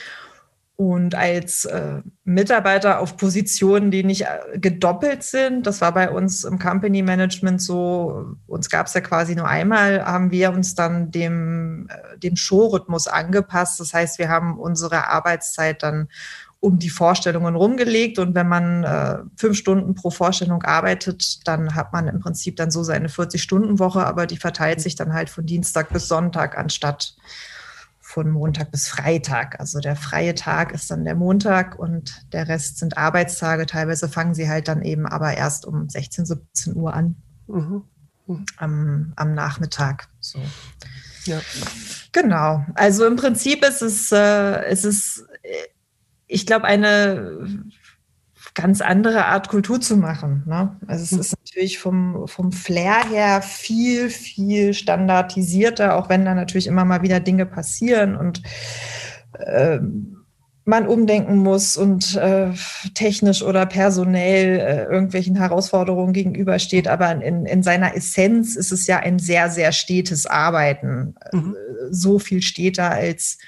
Und 0.76 1.14
als 1.14 1.66
äh, 1.66 2.00
Mitarbeiter 2.24 2.98
auf 3.00 3.16
Positionen, 3.16 3.90
die 3.90 4.04
nicht 4.04 4.22
äh, 4.22 4.58
gedoppelt 4.58 5.22
sind, 5.22 5.66
das 5.66 5.80
war 5.80 5.92
bei 5.92 6.10
uns 6.10 6.44
im 6.44 6.58
Company 6.58 7.02
Management 7.02 7.60
so, 7.60 8.36
uns 8.46 8.70
gab 8.70 8.86
es 8.86 8.94
ja 8.94 9.00
quasi 9.02 9.36
nur 9.36 9.46
einmal, 9.46 10.04
haben 10.04 10.30
wir 10.30 10.50
uns 10.50 10.74
dann 10.74 11.10
dem, 11.10 11.88
äh, 11.88 12.18
dem 12.18 12.36
Showrhythmus 12.36 13.06
angepasst. 13.06 13.78
Das 13.80 13.92
heißt, 13.92 14.18
wir 14.18 14.28
haben 14.28 14.58
unsere 14.58 15.08
Arbeitszeit 15.08 15.82
dann 15.82 16.08
um 16.62 16.78
die 16.78 16.90
Vorstellungen 16.90 17.56
rumgelegt. 17.56 18.20
Und 18.20 18.36
wenn 18.36 18.48
man 18.48 18.84
äh, 18.84 19.18
fünf 19.36 19.58
Stunden 19.58 19.96
pro 19.96 20.10
Vorstellung 20.10 20.62
arbeitet, 20.62 21.46
dann 21.46 21.74
hat 21.74 21.92
man 21.92 22.06
im 22.06 22.20
Prinzip 22.20 22.54
dann 22.54 22.70
so 22.70 22.84
seine 22.84 23.08
40-Stunden-Woche, 23.08 24.06
aber 24.06 24.26
die 24.26 24.36
verteilt 24.36 24.80
sich 24.80 24.94
dann 24.94 25.12
halt 25.12 25.28
von 25.28 25.44
Dienstag 25.44 25.92
bis 25.92 26.06
Sonntag 26.06 26.56
anstatt 26.56 27.16
von 28.12 28.30
Montag 28.30 28.70
bis 28.70 28.88
Freitag. 28.88 29.58
Also 29.58 29.80
der 29.80 29.96
freie 29.96 30.34
Tag 30.34 30.72
ist 30.72 30.90
dann 30.90 31.04
der 31.04 31.14
Montag 31.14 31.78
und 31.78 32.26
der 32.34 32.46
Rest 32.46 32.76
sind 32.76 32.98
Arbeitstage. 32.98 33.64
Teilweise 33.64 34.06
fangen 34.06 34.34
sie 34.34 34.50
halt 34.50 34.68
dann 34.68 34.82
eben 34.82 35.06
aber 35.06 35.34
erst 35.34 35.64
um 35.64 35.88
16, 35.88 36.26
17 36.26 36.76
Uhr 36.76 36.92
an. 36.92 37.16
Mhm. 37.46 37.84
Mhm. 38.26 38.44
Am, 38.58 39.12
am, 39.16 39.34
Nachmittag. 39.34 40.08
So. 40.20 40.38
Ja. 41.24 41.40
Genau. 42.12 42.66
Also 42.74 43.06
im 43.06 43.16
Prinzip 43.16 43.64
ist 43.64 43.80
es, 43.80 44.12
äh, 44.12 44.70
ist 44.70 44.84
es, 44.84 45.26
ich 46.26 46.44
glaube, 46.44 46.66
eine 46.66 47.64
ganz 48.54 48.80
andere 48.80 49.26
Art 49.26 49.48
Kultur 49.48 49.80
zu 49.80 49.96
machen. 49.96 50.42
Ne? 50.46 50.76
Also 50.86 51.04
es 51.04 51.12
ist 51.12 51.36
natürlich 51.38 51.78
vom, 51.78 52.26
vom 52.28 52.52
Flair 52.52 53.08
her 53.08 53.42
viel, 53.42 54.10
viel 54.10 54.74
standardisierter, 54.74 55.96
auch 55.96 56.08
wenn 56.08 56.24
da 56.24 56.34
natürlich 56.34 56.66
immer 56.66 56.84
mal 56.84 57.02
wieder 57.02 57.20
Dinge 57.20 57.46
passieren 57.46 58.16
und 58.16 58.42
ähm, 59.46 60.22
man 60.64 60.86
umdenken 60.86 61.38
muss 61.38 61.76
und 61.76 62.14
äh, 62.14 62.50
technisch 62.94 63.42
oder 63.42 63.66
personell 63.66 64.60
äh, 64.60 64.84
irgendwelchen 64.84 65.36
Herausforderungen 65.36 66.12
gegenübersteht. 66.12 66.86
Aber 66.86 67.10
in, 67.20 67.46
in 67.46 67.62
seiner 67.64 67.96
Essenz 67.96 68.54
ist 68.54 68.70
es 68.70 68.86
ja 68.86 68.98
ein 68.98 69.18
sehr, 69.18 69.50
sehr 69.50 69.72
stetes 69.72 70.26
Arbeiten. 70.26 71.16
Mhm. 71.32 71.56
Äh, 71.56 71.92
so 71.92 72.18
viel 72.20 72.42
steter 72.42 72.92
als 72.92 73.38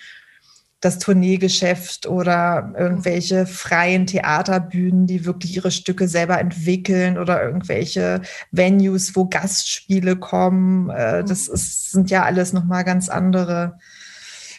das 0.85 0.99
Tourneegeschäft 0.99 2.07
oder 2.07 2.73
irgendwelche 2.77 3.47
freien 3.47 4.07
Theaterbühnen, 4.07 5.07
die 5.07 5.25
wirklich 5.25 5.57
ihre 5.57 5.71
Stücke 5.71 6.09
selber 6.09 6.39
entwickeln 6.39 7.19
oder 7.19 7.43
irgendwelche 7.43 8.21
Venues, 8.51 9.17
wo 9.17 9.27
Gastspiele 9.27 10.17
kommen. 10.17 10.91
Äh, 10.91 11.23
mhm. 11.23 11.27
das 11.27 11.49
ist, 11.49 11.93
sind 11.93 12.11
ja 12.11 12.25
alles 12.25 12.53
nochmal 12.53 12.85
ganz 12.85 13.09
andere 13.09 13.79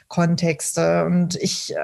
Kontexte. 0.07 1.05
Und 1.05 1.35
ich 1.35 1.75
äh, 1.75 1.79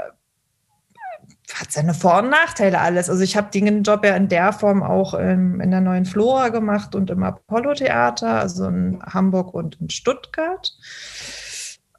hat 1.53 1.71
seine 1.71 1.93
Vor- 1.93 2.19
und 2.19 2.29
Nachteile 2.29 2.79
alles. 2.79 3.09
Also 3.09 3.23
ich 3.23 3.35
habe 3.37 3.51
den 3.51 3.83
Job 3.83 4.05
ja 4.05 4.15
in 4.15 4.27
der 4.27 4.53
Form 4.53 4.83
auch 4.83 5.13
in, 5.13 5.59
in 5.59 5.71
der 5.71 5.81
neuen 5.81 6.05
Flora 6.05 6.49
gemacht 6.49 6.95
und 6.95 7.09
im 7.09 7.23
Apollo-Theater, 7.23 8.39
also 8.39 8.67
in 8.67 9.01
Hamburg 9.03 9.53
und 9.53 9.79
in 9.81 9.89
Stuttgart. 9.89 10.71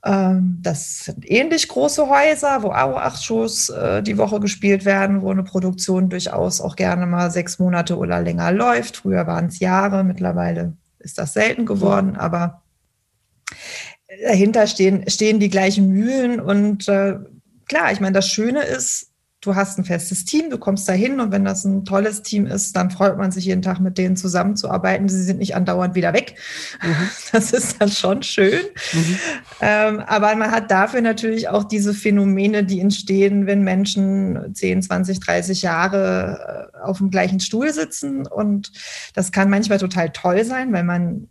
Ähm, 0.05 0.59
das 0.63 1.05
sind 1.05 1.31
ähnlich 1.31 1.69
große 1.69 2.09
Häuser, 2.09 2.63
wo 2.63 2.69
auch 2.69 2.97
acht 2.97 3.23
Shows 3.23 3.69
äh, 3.69 4.03
die 4.03 4.19
Woche 4.19 4.41
gespielt 4.41 4.85
werden, 4.85 5.23
wo 5.23 5.31
eine 5.31 5.45
Produktion 5.45 6.09
durchaus 6.09 6.61
auch 6.61 6.75
gerne 6.75 7.07
mal 7.07 7.31
sechs 7.31 7.59
Monate 7.59 7.97
oder 7.97 8.21
länger 8.21 8.51
läuft. 8.51 8.97
Früher 8.97 9.27
waren 9.27 9.47
es 9.47 9.61
Jahre, 9.61 10.03
mittlerweile 10.03 10.77
ist 10.99 11.19
das 11.19 11.35
selten 11.35 11.67
geworden, 11.67 12.17
aber 12.17 12.63
dahinter 14.25 14.67
stehen, 14.67 15.09
stehen 15.09 15.41
die 15.41 15.51
gleichen 15.51 15.89
Mühlen 15.89 16.41
und 16.41 16.89
äh, 16.89 17.17
klar, 17.67 17.93
ich 17.93 18.01
meine, 18.01 18.15
das 18.15 18.29
Schöne 18.29 18.63
ist, 18.63 19.12
du 19.43 19.57
hast 19.57 19.77
ein 19.77 19.85
festes 19.85 20.25
Team, 20.25 20.51
du 20.51 20.57
kommst 20.57 20.89
da 20.89 20.93
hin 20.93 21.19
und 21.19 21.33
wenn 21.33 21.45
das 21.45 21.65
ein 21.65 21.85
tolles 21.85 22.23
Team 22.23 22.47
ist, 22.47 22.77
dann 22.77 22.93
freut 22.93 23.19
man 23.19 23.33
sich 23.33 23.45
jeden 23.45 23.61
Tag 23.61 23.81
mit 23.81 23.99
denen 23.99 24.17
zusammenzuarbeiten. 24.17 25.09
Sie 25.09 25.23
sind 25.23 25.41
nicht 25.41 25.57
andauernd 25.57 25.95
wieder 25.95 26.15
weg. 26.15 26.37
Mhm. 26.83 27.11
Das 27.33 27.53
ist 27.53 27.81
dann 27.81 27.91
schon 27.91 28.23
schön. 28.23 28.61
Mhm. 28.93 29.19
Ähm, 29.63 30.01
aber 30.01 30.35
man 30.37 30.51
hat 30.51 30.71
dafür 30.71 31.01
natürlich 31.01 31.49
auch 31.49 31.65
diese 31.65 31.95
Phänomene, 31.95 32.63
die 32.63 32.79
entstehen, 32.79 33.47
wenn 33.47 33.63
Menschen 33.63 34.55
10, 34.55 34.83
20, 34.83 35.19
30 35.19 35.63
Jahre 35.63 36.71
äh, 36.75 36.79
auf 36.79 36.99
dem 36.99 37.11
gleichen 37.11 37.41
Stuhl 37.41 37.73
sitzen. 37.73 38.27
Und 38.27 38.71
das 39.15 39.33
kann 39.33 39.49
manchmal 39.49 39.79
total 39.79 40.11
toll 40.11 40.45
sein, 40.45 40.73
weil 40.75 40.85
man 40.85 41.29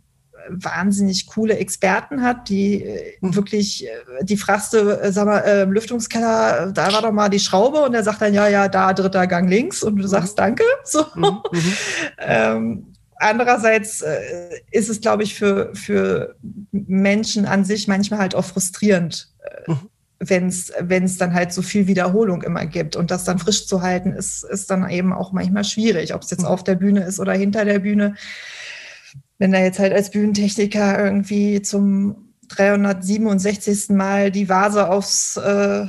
wahnsinnig 0.48 1.26
coole 1.26 1.56
Experten 1.56 2.22
hat, 2.22 2.48
die 2.48 2.82
äh, 2.82 3.16
mhm. 3.20 3.34
wirklich, 3.34 3.86
äh, 3.86 4.24
die 4.24 4.36
fragst 4.36 4.72
du, 4.72 4.78
äh, 4.78 5.12
sag 5.12 5.26
mal, 5.26 5.38
äh, 5.40 5.64
Lüftungskeller, 5.64 6.72
da 6.72 6.92
war 6.92 7.02
doch 7.02 7.12
mal 7.12 7.28
die 7.28 7.40
Schraube 7.40 7.82
und 7.82 7.94
er 7.94 8.02
sagt 8.02 8.22
dann, 8.22 8.34
ja, 8.34 8.48
ja, 8.48 8.68
da 8.68 8.92
dritter 8.92 9.26
Gang 9.26 9.48
links 9.48 9.82
und 9.82 9.96
du 9.96 10.02
mhm. 10.02 10.08
sagst 10.08 10.38
Danke. 10.38 10.64
So. 10.84 11.06
Mhm. 11.14 11.42
mhm. 11.52 11.74
ähm, 12.18 12.86
andererseits 13.16 14.04
ist 14.72 14.90
es, 14.90 15.00
glaube 15.00 15.22
ich, 15.22 15.34
für, 15.34 15.70
für 15.74 16.34
Menschen 16.72 17.46
an 17.46 17.64
sich 17.64 17.86
manchmal 17.86 18.18
halt 18.20 18.34
auch 18.34 18.44
frustrierend. 18.44 19.28
Mhm 19.66 19.88
wenn 20.28 20.46
es 21.04 21.18
dann 21.18 21.34
halt 21.34 21.52
so 21.52 21.62
viel 21.62 21.86
Wiederholung 21.88 22.42
immer 22.42 22.64
gibt. 22.66 22.94
Und 22.94 23.10
das 23.10 23.24
dann 23.24 23.38
frisch 23.38 23.66
zu 23.66 23.82
halten, 23.82 24.12
ist, 24.12 24.44
ist 24.44 24.70
dann 24.70 24.88
eben 24.88 25.12
auch 25.12 25.32
manchmal 25.32 25.64
schwierig, 25.64 26.14
ob 26.14 26.22
es 26.22 26.30
jetzt 26.30 26.42
mhm. 26.42 26.48
auf 26.48 26.62
der 26.62 26.76
Bühne 26.76 27.04
ist 27.04 27.18
oder 27.18 27.32
hinter 27.32 27.64
der 27.64 27.80
Bühne 27.80 28.14
wenn 29.38 29.54
er 29.54 29.64
jetzt 29.64 29.78
halt 29.78 29.92
als 29.92 30.10
Bühnentechniker 30.10 31.02
irgendwie 31.02 31.62
zum 31.62 32.34
367. 32.48 33.90
Mal 33.90 34.30
die 34.30 34.48
Vase 34.48 34.88
aufs 34.88 35.36
äh, 35.36 35.86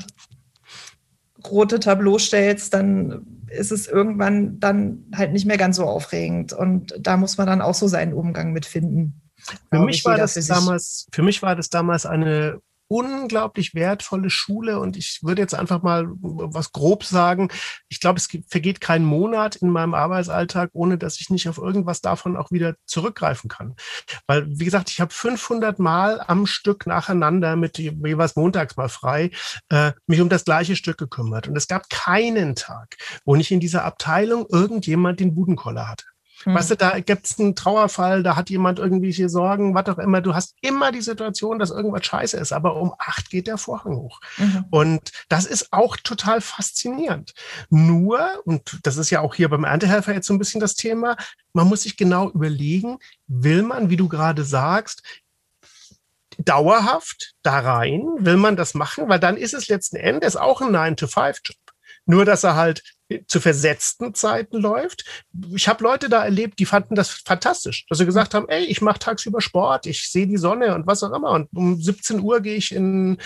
rote 1.45 1.79
Tableau 1.79 2.17
stellst, 2.17 2.73
dann 2.73 3.43
ist 3.49 3.71
es 3.71 3.87
irgendwann 3.87 4.59
dann 4.59 5.05
halt 5.15 5.31
nicht 5.33 5.45
mehr 5.45 5.57
ganz 5.57 5.77
so 5.77 5.85
aufregend. 5.85 6.53
Und 6.53 6.95
da 6.99 7.17
muss 7.17 7.37
man 7.37 7.47
dann 7.47 7.61
auch 7.61 7.75
so 7.75 7.87
seinen 7.87 8.13
Umgang 8.13 8.53
mitfinden. 8.53 9.21
Für 9.69 9.79
mich, 9.79 10.05
war 10.05 10.17
das 10.17 10.33
damals, 10.47 11.07
für 11.11 11.21
mich 11.21 11.41
war 11.41 11.55
das 11.55 11.69
damals 11.69 12.05
eine 12.05 12.61
unglaublich 12.93 13.73
wertvolle 13.73 14.29
Schule 14.29 14.79
und 14.79 14.97
ich 14.97 15.21
würde 15.23 15.41
jetzt 15.41 15.55
einfach 15.55 15.81
mal 15.81 16.05
was 16.09 16.71
grob 16.71 17.03
sagen. 17.03 17.49
Ich 17.89 17.99
glaube, 17.99 18.19
es 18.19 18.27
vergeht 18.47 18.81
kein 18.81 19.03
Monat 19.03 19.55
in 19.55 19.69
meinem 19.69 19.95
Arbeitsalltag, 19.95 20.69
ohne 20.73 20.99
dass 20.99 21.19
ich 21.19 21.31
nicht 21.31 21.49
auf 21.49 21.57
irgendwas 21.57 22.01
davon 22.01 22.37
auch 22.37 22.51
wieder 22.51 22.75
zurückgreifen 22.85 23.49
kann. 23.49 23.75
Weil, 24.27 24.45
wie 24.47 24.65
gesagt, 24.65 24.91
ich 24.91 25.01
habe 25.01 25.11
500 25.11 25.79
Mal 25.79 26.21
am 26.21 26.45
Stück 26.45 26.85
nacheinander 26.85 27.55
mit 27.55 27.79
jeweils 27.79 28.35
montags 28.35 28.77
mal 28.77 28.89
frei 28.89 29.31
äh, 29.69 29.93
mich 30.05 30.21
um 30.21 30.29
das 30.29 30.45
gleiche 30.45 30.75
Stück 30.75 30.99
gekümmert. 30.99 31.47
Und 31.47 31.57
es 31.57 31.67
gab 31.67 31.89
keinen 31.89 32.53
Tag, 32.53 32.95
wo 33.25 33.35
nicht 33.35 33.49
in 33.49 33.59
dieser 33.59 33.85
Abteilung 33.85 34.45
irgendjemand 34.51 35.19
den 35.19 35.33
Budenkoller 35.33 35.89
hatte. 35.89 36.12
Mhm. 36.45 36.55
Weißt 36.55 36.71
du, 36.71 36.75
da 36.75 36.99
gibt 36.99 37.25
es 37.25 37.39
einen 37.39 37.55
Trauerfall, 37.55 38.23
da 38.23 38.35
hat 38.35 38.49
jemand 38.49 38.79
irgendwelche 38.79 39.29
Sorgen, 39.29 39.75
was 39.75 39.87
auch 39.87 39.97
immer. 39.97 40.21
Du 40.21 40.35
hast 40.35 40.55
immer 40.61 40.91
die 40.91 41.01
Situation, 41.01 41.59
dass 41.59 41.71
irgendwas 41.71 42.05
scheiße 42.05 42.37
ist, 42.37 42.51
aber 42.51 42.75
um 42.75 42.93
acht 42.97 43.29
geht 43.29 43.47
der 43.47 43.57
Vorhang 43.57 43.95
hoch. 43.95 44.19
Mhm. 44.37 44.65
Und 44.69 45.11
das 45.29 45.45
ist 45.45 45.71
auch 45.71 45.97
total 45.97 46.41
faszinierend. 46.41 47.33
Nur, 47.69 48.41
und 48.45 48.79
das 48.83 48.97
ist 48.97 49.09
ja 49.09 49.21
auch 49.21 49.35
hier 49.35 49.49
beim 49.49 49.63
Erntehelfer 49.63 50.13
jetzt 50.13 50.27
so 50.27 50.33
ein 50.33 50.39
bisschen 50.39 50.61
das 50.61 50.75
Thema, 50.75 51.15
man 51.53 51.67
muss 51.67 51.83
sich 51.83 51.97
genau 51.97 52.29
überlegen, 52.29 52.97
will 53.27 53.63
man, 53.63 53.89
wie 53.89 53.97
du 53.97 54.09
gerade 54.09 54.43
sagst, 54.43 55.03
dauerhaft 56.37 57.33
da 57.43 57.59
rein? 57.59 58.01
Will 58.17 58.37
man 58.37 58.55
das 58.55 58.73
machen? 58.73 59.09
Weil 59.09 59.19
dann 59.19 59.37
ist 59.37 59.53
es 59.53 59.67
letzten 59.67 59.97
Endes 59.97 60.35
auch 60.35 60.61
ein 60.61 60.75
9-to-5-Job. 60.75 61.57
Nur, 62.05 62.25
dass 62.25 62.43
er 62.43 62.55
halt 62.55 62.83
zu 63.27 63.39
versetzten 63.39 64.13
Zeiten 64.13 64.57
läuft. 64.57 65.05
Ich 65.53 65.67
habe 65.67 65.83
Leute 65.83 66.09
da 66.09 66.23
erlebt, 66.23 66.59
die 66.59 66.65
fanden 66.65 66.95
das 66.95 67.09
fantastisch, 67.09 67.85
dass 67.89 67.97
sie 67.97 68.05
gesagt 68.05 68.33
haben, 68.33 68.47
ey, 68.49 68.63
ich 68.65 68.81
mache 68.81 68.99
tagsüber 68.99 69.41
Sport, 69.41 69.85
ich 69.85 70.09
sehe 70.09 70.27
die 70.27 70.37
Sonne 70.37 70.73
und 70.75 70.87
was 70.87 71.03
auch 71.03 71.13
immer. 71.13 71.31
Und 71.31 71.49
um 71.53 71.81
17 71.81 72.19
Uhr 72.19 72.41
gehe 72.41 72.55
ich 72.55 72.73
in, 72.73 73.17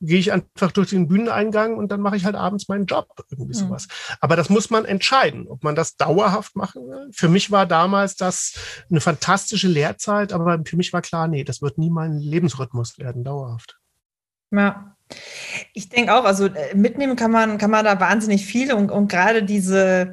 gehe 0.00 0.18
ich 0.18 0.32
einfach 0.32 0.72
durch 0.72 0.90
den 0.90 1.08
Bühneneingang 1.08 1.76
und 1.76 1.90
dann 1.90 2.00
mache 2.00 2.16
ich 2.16 2.24
halt 2.24 2.36
abends 2.36 2.68
meinen 2.68 2.86
Job, 2.86 3.08
irgendwie 3.30 3.56
mhm. 3.56 3.66
sowas. 3.66 3.88
Aber 4.20 4.36
das 4.36 4.48
muss 4.48 4.70
man 4.70 4.84
entscheiden, 4.84 5.46
ob 5.48 5.64
man 5.64 5.74
das 5.74 5.96
dauerhaft 5.96 6.56
machen 6.56 6.86
will. 6.86 7.10
Für 7.12 7.28
mich 7.28 7.50
war 7.50 7.66
damals 7.66 8.16
das 8.16 8.54
eine 8.90 9.00
fantastische 9.00 9.68
Lehrzeit, 9.68 10.32
aber 10.32 10.60
für 10.64 10.76
mich 10.76 10.92
war 10.92 11.02
klar, 11.02 11.28
nee, 11.28 11.44
das 11.44 11.60
wird 11.60 11.78
nie 11.78 11.90
mein 11.90 12.18
Lebensrhythmus 12.18 12.98
werden, 12.98 13.24
dauerhaft. 13.24 13.78
Ja, 14.50 14.93
ich 15.72 15.88
denke 15.88 16.14
auch, 16.14 16.24
also 16.24 16.46
äh, 16.46 16.74
mitnehmen 16.74 17.16
kann 17.16 17.30
man, 17.30 17.58
kann 17.58 17.70
man 17.70 17.84
da 17.84 18.00
wahnsinnig 18.00 18.46
viel 18.46 18.72
und, 18.72 18.90
und 18.90 19.08
gerade 19.08 19.42
diese, 19.42 20.12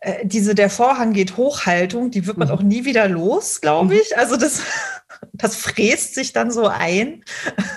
äh, 0.00 0.26
diese 0.26 0.54
der 0.54 0.70
Vorhang 0.70 1.12
geht 1.12 1.36
Hochhaltung, 1.36 2.10
die 2.10 2.26
wird 2.26 2.38
man 2.38 2.48
mhm. 2.48 2.54
auch 2.54 2.62
nie 2.62 2.84
wieder 2.84 3.08
los, 3.08 3.60
glaube 3.60 3.94
mhm. 3.94 4.00
ich. 4.00 4.18
Also 4.18 4.36
das, 4.36 4.62
das 5.32 5.56
fräst 5.56 6.14
sich 6.14 6.32
dann 6.32 6.50
so 6.50 6.66
ein. 6.66 7.24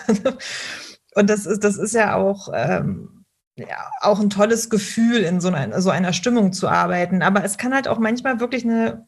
und 1.15 1.29
das 1.29 1.45
ist, 1.45 1.63
das 1.63 1.77
ist 1.77 1.93
ja 1.93 2.15
auch, 2.15 2.49
ähm, 2.53 3.25
ja, 3.57 3.89
auch 4.01 4.19
ein 4.19 4.29
tolles 4.29 4.69
Gefühl, 4.69 5.19
in 5.19 5.39
so 5.39 5.47
einer, 5.49 5.81
so 5.81 5.89
einer 5.89 6.13
Stimmung 6.13 6.51
zu 6.51 6.67
arbeiten. 6.67 7.21
Aber 7.21 7.43
es 7.43 7.57
kann 7.57 7.73
halt 7.73 7.87
auch 7.87 7.99
manchmal 7.99 8.39
wirklich 8.39 8.65
eine, 8.65 9.07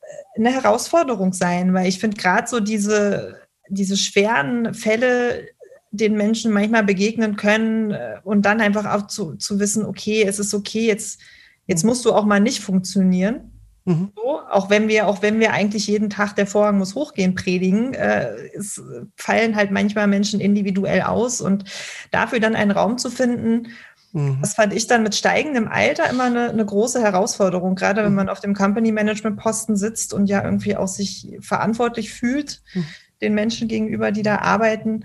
äh, 0.00 0.38
eine 0.38 0.50
Herausforderung 0.50 1.32
sein, 1.32 1.72
weil 1.72 1.86
ich 1.86 1.98
finde 1.98 2.16
gerade 2.16 2.46
so 2.46 2.60
diese, 2.60 3.40
diese 3.68 3.96
schweren 3.96 4.74
Fälle, 4.74 5.48
den 5.96 6.16
Menschen 6.16 6.52
manchmal 6.52 6.84
begegnen 6.84 7.36
können 7.36 7.92
äh, 7.92 8.16
und 8.24 8.42
dann 8.42 8.60
einfach 8.60 8.86
auch 8.86 9.06
zu, 9.06 9.36
zu 9.36 9.60
wissen, 9.60 9.84
okay, 9.84 10.24
es 10.26 10.38
ist 10.38 10.54
okay, 10.54 10.86
jetzt, 10.86 11.20
jetzt 11.66 11.84
musst 11.84 12.04
du 12.04 12.12
auch 12.12 12.24
mal 12.24 12.40
nicht 12.40 12.60
funktionieren. 12.60 13.52
Mhm. 13.84 14.12
So, 14.16 14.40
auch 14.50 14.70
wenn 14.70 14.88
wir, 14.88 15.06
auch 15.06 15.22
wenn 15.22 15.40
wir 15.40 15.52
eigentlich 15.52 15.86
jeden 15.86 16.08
Tag 16.08 16.34
der 16.36 16.46
Vorhang 16.46 16.78
muss 16.78 16.94
hochgehen 16.94 17.34
predigen, 17.34 17.92
äh, 17.94 18.30
es 18.54 18.82
fallen 19.16 19.56
halt 19.56 19.70
manchmal 19.70 20.06
Menschen 20.06 20.40
individuell 20.40 21.02
aus 21.02 21.40
und 21.40 21.64
dafür 22.10 22.40
dann 22.40 22.56
einen 22.56 22.70
Raum 22.70 22.96
zu 22.96 23.10
finden, 23.10 23.68
mhm. 24.12 24.38
das 24.40 24.54
fand 24.54 24.72
ich 24.72 24.86
dann 24.86 25.02
mit 25.02 25.14
steigendem 25.14 25.68
Alter 25.68 26.08
immer 26.08 26.24
eine, 26.24 26.48
eine 26.48 26.64
große 26.64 27.02
Herausforderung, 27.02 27.74
gerade 27.74 28.02
wenn 28.02 28.10
mhm. 28.10 28.16
man 28.16 28.28
auf 28.30 28.40
dem 28.40 28.54
Company 28.54 28.90
Management 28.90 29.36
Posten 29.36 29.76
sitzt 29.76 30.14
und 30.14 30.26
ja 30.26 30.42
irgendwie 30.42 30.76
auch 30.76 30.88
sich 30.88 31.36
verantwortlich 31.40 32.10
fühlt 32.10 32.62
mhm. 32.72 32.86
den 33.20 33.34
Menschen 33.34 33.68
gegenüber, 33.68 34.12
die 34.12 34.22
da 34.22 34.38
arbeiten 34.38 35.04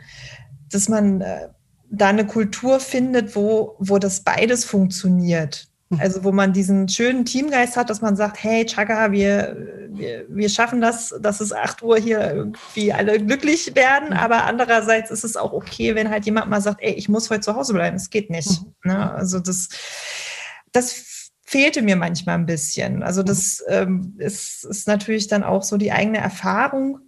dass 0.72 0.89
man 0.89 1.22
äh, 1.22 1.49
da 1.89 2.07
eine 2.07 2.26
Kultur 2.26 2.80
findet, 2.80 3.36
wo, 3.36 3.76
wo 3.80 3.97
das 3.97 4.22
beides 4.22 4.65
funktioniert. 4.65 5.67
Hm. 5.91 5.99
Also 5.99 6.24
wo 6.24 6.32
man 6.32 6.53
diesen 6.53 6.88
schönen 6.88 7.26
Teamgeist 7.26 7.76
hat, 7.76 7.89
dass 7.89 8.01
man 8.01 8.15
sagt, 8.15 8.43
hey 8.43 8.65
Chaka, 8.65 9.11
wir, 9.11 9.88
wir, 9.89 10.26
wir 10.30 10.49
schaffen 10.49 10.82
das, 10.82 11.15
dass 11.20 11.41
es 11.41 11.51
8 11.51 11.82
Uhr 11.82 11.97
hier 11.97 12.32
irgendwie 12.32 12.93
alle 12.93 13.20
glücklich 13.20 13.76
werden, 13.76 14.09
hm. 14.09 14.17
aber 14.17 14.43
andererseits 14.45 15.11
ist 15.11 15.24
es 15.24 15.36
auch 15.36 15.53
okay, 15.53 15.95
wenn 15.95 16.09
halt 16.09 16.26
jemand 16.26 16.49
mal 16.49 16.61
sagt, 16.61 16.82
ey, 16.82 16.93
ich 16.93 17.09
muss 17.09 17.30
heute 17.30 17.41
zu 17.41 17.55
Hause 17.55 17.74
bleiben, 17.74 17.97
es 17.97 18.09
geht 18.09 18.30
nicht. 18.30 18.61
Mhm. 18.61 18.91
Ne? 18.91 19.11
Also 19.13 19.39
das, 19.39 19.70
das 20.72 21.09
fehlte 21.49 21.82
mir 21.82 21.95
manchmal 21.95 22.36
ein 22.36 22.45
bisschen. 22.45 23.01
Also 23.01 23.24
das 23.24 23.63
ähm, 23.67 24.13
ist, 24.20 24.65
ist 24.65 24.88
natürlich 24.88 25.28
dann 25.28 25.43
auch 25.43 25.63
so 25.63 25.78
die 25.78 25.91
eigene 25.91 26.20
Erfahrung. 26.20 26.99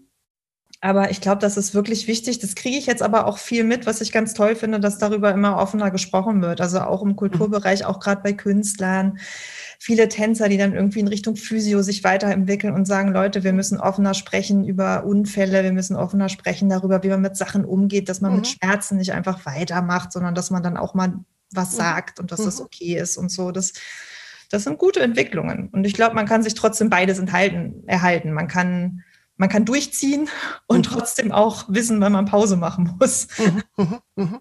Aber 0.84 1.12
ich 1.12 1.22
glaube, 1.22 1.40
das 1.40 1.58
ist 1.58 1.76
wirklich 1.76 2.08
wichtig. 2.08 2.40
Das 2.40 2.56
kriege 2.56 2.76
ich 2.76 2.88
jetzt 2.88 3.04
aber 3.04 3.28
auch 3.28 3.38
viel 3.38 3.64
mit, 3.64 3.86
was 3.86 4.02
ich 4.02 4.12
ganz 4.12 4.34
toll 4.34 4.56
finde, 4.56 4.80
dass 4.80 4.98
darüber 4.98 5.32
immer 5.32 5.58
offener 5.58 5.92
gesprochen 5.92 6.42
wird. 6.42 6.60
Also 6.60 6.80
auch 6.80 7.04
im 7.04 7.16
Kulturbereich, 7.16 7.86
auch 7.86 8.00
gerade 8.00 8.24
bei 8.24 8.34
Künstlern. 8.34 9.20
Viele 9.78 10.10
Tänzer, 10.10 10.50
die 10.50 10.58
dann 10.58 10.74
irgendwie 10.74 11.00
in 11.00 11.08
Richtung 11.08 11.36
Physio 11.36 11.84
sich 11.84 12.04
weiterentwickeln 12.04 12.74
und 12.74 12.86
sagen, 12.86 13.14
Leute, 13.14 13.44
wir 13.44 13.54
müssen 13.54 13.80
offener 13.80 14.16
sprechen 14.16 14.66
über 14.66 15.06
Unfälle, 15.06 15.64
wir 15.64 15.72
müssen 15.72 15.96
offener 15.96 16.30
sprechen 16.30 16.68
darüber, 16.68 17.04
wie 17.04 17.10
man 17.10 17.22
mit 17.22 17.38
Sachen 17.38 17.64
umgeht, 17.64 18.10
dass 18.10 18.20
man 18.20 18.32
mhm. 18.32 18.38
mit 18.38 18.48
Schmerzen 18.48 18.98
nicht 18.98 19.14
einfach 19.14 19.46
weitermacht, 19.46 20.12
sondern 20.12 20.34
dass 20.34 20.50
man 20.50 20.64
dann 20.64 20.78
auch 20.78 20.96
mal 20.96 21.14
was 21.52 21.74
mhm. 21.74 21.78
sagt 21.78 22.20
und 22.20 22.32
dass 22.32 22.40
mhm. 22.40 22.46
das 22.46 22.60
okay 22.60 22.98
ist 22.98 23.18
und 23.18 23.32
so. 23.32 23.52
Das, 23.52 23.74
das 24.50 24.64
sind 24.64 24.80
gute 24.80 25.02
Entwicklungen. 25.02 25.70
Und 25.72 25.86
ich 25.86 25.94
glaube, 25.94 26.16
man 26.16 26.26
kann 26.26 26.42
sich 26.42 26.56
trotzdem 26.56 26.90
beides 26.90 27.20
enthalten, 27.20 27.84
erhalten. 27.86 28.34
Man 28.34 28.48
kann, 28.48 29.04
man 29.42 29.50
kann 29.50 29.66
durchziehen 29.66 30.30
und 30.68 30.88
mhm. 30.88 30.94
trotzdem 30.94 31.32
auch 31.32 31.66
wissen, 31.68 32.00
wann 32.00 32.12
man 32.12 32.26
Pause 32.26 32.58
machen 32.58 32.96
muss. 33.00 33.28
Mhm. 33.40 34.00
Mhm. 34.16 34.40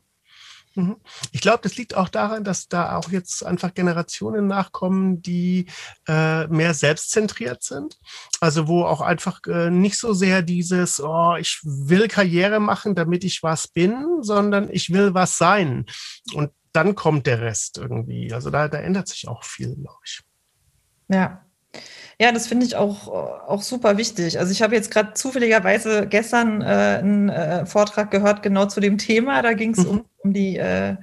mhm. 0.75 0.97
Ich 1.33 1.41
glaube, 1.41 1.61
das 1.63 1.77
liegt 1.79 1.97
auch 1.97 2.11
daran, 2.11 2.45
dass 2.45 2.69
da 2.69 2.97
auch 2.97 3.11
jetzt 3.11 3.43
einfach 3.45 3.73
Generationen 3.73 4.47
nachkommen, 4.47 5.23
die 5.23 5.67
äh, 6.07 6.47
mehr 6.49 6.75
selbstzentriert 6.75 7.63
sind. 7.63 7.99
Also 8.41 8.69
wo 8.69 8.85
auch 8.85 9.01
einfach 9.01 9.41
äh, 9.47 9.71
nicht 9.71 9.99
so 9.99 10.13
sehr 10.13 10.43
dieses, 10.43 11.01
oh, 11.01 11.35
ich 11.37 11.61
will 11.65 12.07
Karriere 12.07 12.61
machen, 12.61 12.95
damit 12.95 13.25
ich 13.25 13.43
was 13.43 13.69
bin, 13.69 14.19
sondern 14.21 14.69
ich 14.71 14.93
will 14.93 15.15
was 15.15 15.39
sein. 15.39 15.87
Und 16.35 16.51
dann 16.73 16.95
kommt 16.95 17.27
der 17.27 17.41
Rest 17.41 17.79
irgendwie. 17.79 18.35
Also 18.35 18.51
da, 18.51 18.69
da 18.69 18.79
ändert 18.79 19.09
sich 19.09 19.29
auch 19.29 19.45
viel, 19.45 19.75
glaube 19.77 20.01
ich. 20.05 20.21
Ja. 21.09 21.50
Ja, 22.21 22.33
das 22.33 22.47
finde 22.47 22.67
ich 22.67 22.77
auch, 22.77 23.09
auch 23.09 23.63
super 23.63 23.97
wichtig. 23.97 24.39
Also 24.39 24.53
ich 24.53 24.61
habe 24.61 24.75
jetzt 24.75 24.91
gerade 24.91 25.15
zufälligerweise 25.15 26.07
gestern 26.07 26.61
äh, 26.61 26.65
einen 26.65 27.31
äh, 27.31 27.65
Vortrag 27.65 28.11
gehört, 28.11 28.43
genau 28.43 28.67
zu 28.67 28.81
dem 28.81 28.99
Thema. 28.99 29.41
Da 29.41 29.55
ging 29.55 29.71
es 29.71 29.79
mhm. 29.79 29.87
um, 29.91 30.05
um 30.19 30.35
die 30.35 30.59
äh, 30.59 30.97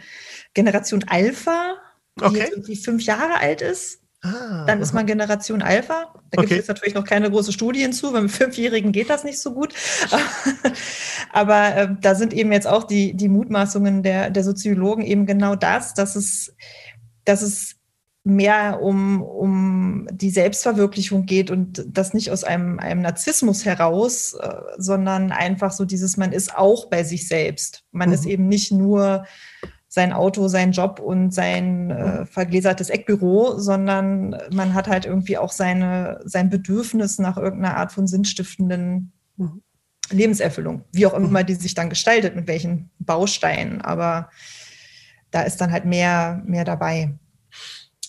Generation 0.54 1.04
Alpha, 1.08 1.78
die 2.20 2.24
okay. 2.24 2.52
jetzt 2.68 2.86
fünf 2.86 3.02
Jahre 3.02 3.40
alt 3.40 3.64
ist. 3.64 4.02
Ah, 4.22 4.66
dann 4.68 4.80
ist 4.80 4.94
man 4.94 5.08
Generation 5.08 5.64
Alpha. 5.64 6.14
Da 6.30 6.44
gibt 6.44 6.62
es 6.62 6.68
natürlich 6.68 6.94
noch 6.94 7.06
keine 7.06 7.32
große 7.32 7.52
Studien 7.52 7.94
zu, 7.94 8.12
mit 8.12 8.30
Fünfjährigen 8.30 8.92
geht 8.92 9.10
das 9.10 9.24
nicht 9.24 9.40
so 9.40 9.56
gut. 9.56 9.74
Aber 11.34 11.76
äh, 11.76 11.88
da 12.00 12.14
sind 12.14 12.32
eben 12.32 12.52
jetzt 12.52 12.68
auch 12.68 12.84
die, 12.84 13.16
die 13.16 13.30
Mutmaßungen 13.30 14.04
der, 14.04 14.30
der 14.30 14.44
Soziologen 14.44 15.04
eben 15.04 15.26
genau 15.26 15.56
das, 15.56 15.96
dass 15.96 16.16
es, 16.16 16.54
dass 17.26 17.42
es 17.42 17.77
mehr 18.28 18.82
um, 18.82 19.22
um 19.22 20.08
die 20.12 20.30
Selbstverwirklichung 20.30 21.26
geht 21.26 21.50
und 21.50 21.86
das 21.88 22.14
nicht 22.14 22.32
aus 22.32 22.44
einem, 22.44 22.80
einem 22.80 23.02
Narzissmus 23.02 23.66
heraus, 23.66 24.34
äh, 24.34 24.54
sondern 24.78 25.32
einfach 25.32 25.72
so 25.72 25.86
dieses, 25.86 26.18
man 26.18 26.32
ist 26.32 26.56
auch 26.56 26.90
bei 26.90 27.04
sich 27.04 27.28
selbst. 27.28 27.84
Man 27.92 28.10
mhm. 28.10 28.16
ist 28.16 28.26
eben 28.26 28.48
nicht 28.48 28.72
nur 28.72 29.26
sein 29.88 30.12
Auto, 30.12 30.48
sein 30.48 30.74
Job 30.74 31.00
und 31.00 31.34
sein 31.34 31.90
äh, 31.90 32.26
vergläsertes 32.26 32.90
Eckbüro, 32.90 33.58
sondern 33.58 34.36
man 34.52 34.74
hat 34.74 34.88
halt 34.88 35.06
irgendwie 35.06 35.38
auch 35.38 35.52
seine, 35.52 36.20
sein 36.26 36.50
Bedürfnis 36.50 37.20
nach 37.20 37.38
irgendeiner 37.38 37.78
Art 37.78 37.92
von 37.94 38.08
sinnstiftenden 38.08 39.14
mhm. 39.38 39.62
Lebenserfüllung, 40.12 40.84
wie 40.92 41.06
auch 41.06 41.14
immer 41.14 41.44
die 41.44 41.56
sich 41.56 41.74
dann 41.74 41.90
gestaltet, 41.90 42.36
mit 42.36 42.48
welchen 42.48 42.90
Bausteinen. 43.00 43.82
Aber 43.82 44.30
da 45.32 45.42
ist 45.42 45.58
dann 45.58 45.72
halt 45.72 45.86
mehr, 45.86 46.42
mehr 46.46 46.66
dabei 46.66 47.18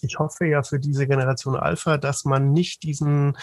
ich 0.03 0.19
hoffe 0.19 0.47
ja 0.47 0.63
für 0.63 0.79
diese 0.79 1.07
Generation 1.07 1.57
Alpha, 1.57 1.99
dass 1.99 2.25
man 2.25 2.53
nicht 2.53 2.83
diesen 2.83 3.37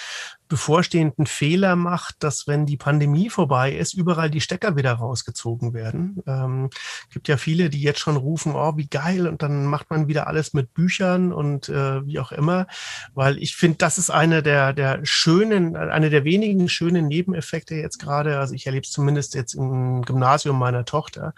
bevorstehenden 0.47 1.25
Fehler 1.25 1.75
macht, 1.75 2.15
dass 2.19 2.47
wenn 2.47 2.65
die 2.65 2.77
Pandemie 2.77 3.29
vorbei 3.29 3.73
ist, 3.73 3.93
überall 3.93 4.29
die 4.29 4.41
Stecker 4.41 4.75
wieder 4.75 4.93
rausgezogen 4.93 5.73
werden. 5.73 6.21
Ähm, 6.27 6.69
gibt 7.11 7.27
ja 7.27 7.37
viele, 7.37 7.69
die 7.69 7.81
jetzt 7.81 7.99
schon 7.99 8.17
rufen, 8.17 8.53
oh, 8.55 8.77
wie 8.77 8.87
geil, 8.87 9.27
und 9.27 9.41
dann 9.41 9.65
macht 9.65 9.89
man 9.89 10.07
wieder 10.07 10.27
alles 10.27 10.53
mit 10.53 10.73
Büchern 10.73 11.33
und 11.33 11.69
äh, 11.69 12.05
wie 12.05 12.19
auch 12.19 12.31
immer, 12.31 12.67
weil 13.13 13.37
ich 13.37 13.55
finde, 13.55 13.77
das 13.77 13.97
ist 13.97 14.09
eine 14.09 14.43
der, 14.43 14.73
der 14.73 14.99
schönen, 15.03 15.75
eine 15.75 16.09
der 16.09 16.23
wenigen 16.23 16.69
schönen 16.69 17.07
Nebeneffekte 17.07 17.75
jetzt 17.75 17.99
gerade, 17.99 18.39
also 18.39 18.53
ich 18.53 18.65
erlebe 18.65 18.85
es 18.85 18.91
zumindest 18.91 19.33
jetzt 19.33 19.55
im 19.55 20.03
Gymnasium 20.03 20.59
meiner 20.59 20.85
Tochter, 20.85 21.33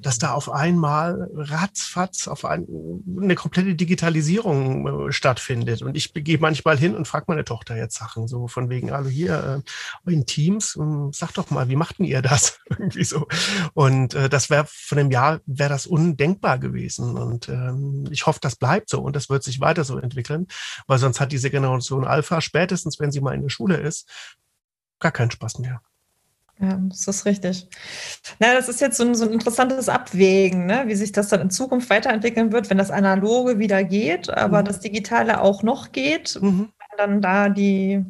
dass 0.00 0.18
da 0.18 0.32
auf 0.32 0.50
einmal 0.50 1.30
ratzfatz 1.34 2.28
auf 2.28 2.44
ein, 2.44 2.66
eine 3.20 3.34
komplette 3.34 3.74
Digitalisierung 3.74 5.08
äh, 5.08 5.12
stattfindet. 5.12 5.82
Und 5.82 5.96
ich 5.96 6.12
gehe 6.12 6.38
manchmal 6.38 6.76
hin 6.76 6.94
und 6.94 7.08
frage 7.08 7.26
meine 7.28 7.44
Tochter 7.44 7.76
jetzt 7.76 7.96
Sachen, 7.96 8.28
so 8.28 8.49
von 8.50 8.68
wegen, 8.68 8.90
also 8.90 9.08
hier 9.08 9.62
äh, 10.06 10.12
in 10.12 10.26
Teams, 10.26 10.76
äh, 10.76 11.10
sag 11.12 11.32
doch 11.32 11.50
mal, 11.50 11.68
wie 11.68 11.76
machten 11.76 12.04
ihr 12.04 12.22
das? 12.22 12.58
Irgendwie 12.68 13.04
so. 13.04 13.26
Und 13.74 14.14
äh, 14.14 14.28
das 14.28 14.50
wäre 14.50 14.66
von 14.68 14.98
dem 14.98 15.10
Jahr, 15.10 15.40
wäre 15.46 15.70
das 15.70 15.86
undenkbar 15.86 16.58
gewesen. 16.58 17.16
Und 17.16 17.48
ähm, 17.48 18.06
ich 18.10 18.26
hoffe, 18.26 18.40
das 18.42 18.56
bleibt 18.56 18.90
so 18.90 19.00
und 19.00 19.16
das 19.16 19.30
wird 19.30 19.42
sich 19.42 19.60
weiter 19.60 19.84
so 19.84 19.98
entwickeln, 19.98 20.46
weil 20.86 20.98
sonst 20.98 21.20
hat 21.20 21.32
diese 21.32 21.50
Generation 21.50 22.04
Alpha 22.04 22.40
spätestens, 22.40 23.00
wenn 23.00 23.12
sie 23.12 23.20
mal 23.20 23.34
in 23.34 23.42
der 23.42 23.50
Schule 23.50 23.76
ist, 23.76 24.08
gar 24.98 25.12
keinen 25.12 25.30
Spaß 25.30 25.58
mehr. 25.58 25.80
Ja, 26.60 26.78
das 26.90 27.08
ist 27.08 27.24
richtig. 27.24 27.68
Na, 28.38 28.52
das 28.52 28.68
ist 28.68 28.82
jetzt 28.82 28.98
so 28.98 29.04
ein, 29.04 29.14
so 29.14 29.24
ein 29.24 29.32
interessantes 29.32 29.88
Abwägen, 29.88 30.66
ne? 30.66 30.84
wie 30.86 30.94
sich 30.94 31.10
das 31.10 31.28
dann 31.28 31.40
in 31.40 31.50
Zukunft 31.50 31.88
weiterentwickeln 31.88 32.52
wird, 32.52 32.68
wenn 32.68 32.76
das 32.76 32.90
Analoge 32.90 33.58
wieder 33.58 33.82
geht, 33.82 34.28
aber 34.28 34.60
mhm. 34.60 34.66
das 34.66 34.80
Digitale 34.80 35.40
auch 35.40 35.62
noch 35.62 35.92
geht. 35.92 36.38
Mhm 36.40 36.68
dann 37.00 37.20
da 37.22 37.48
die, 37.48 38.04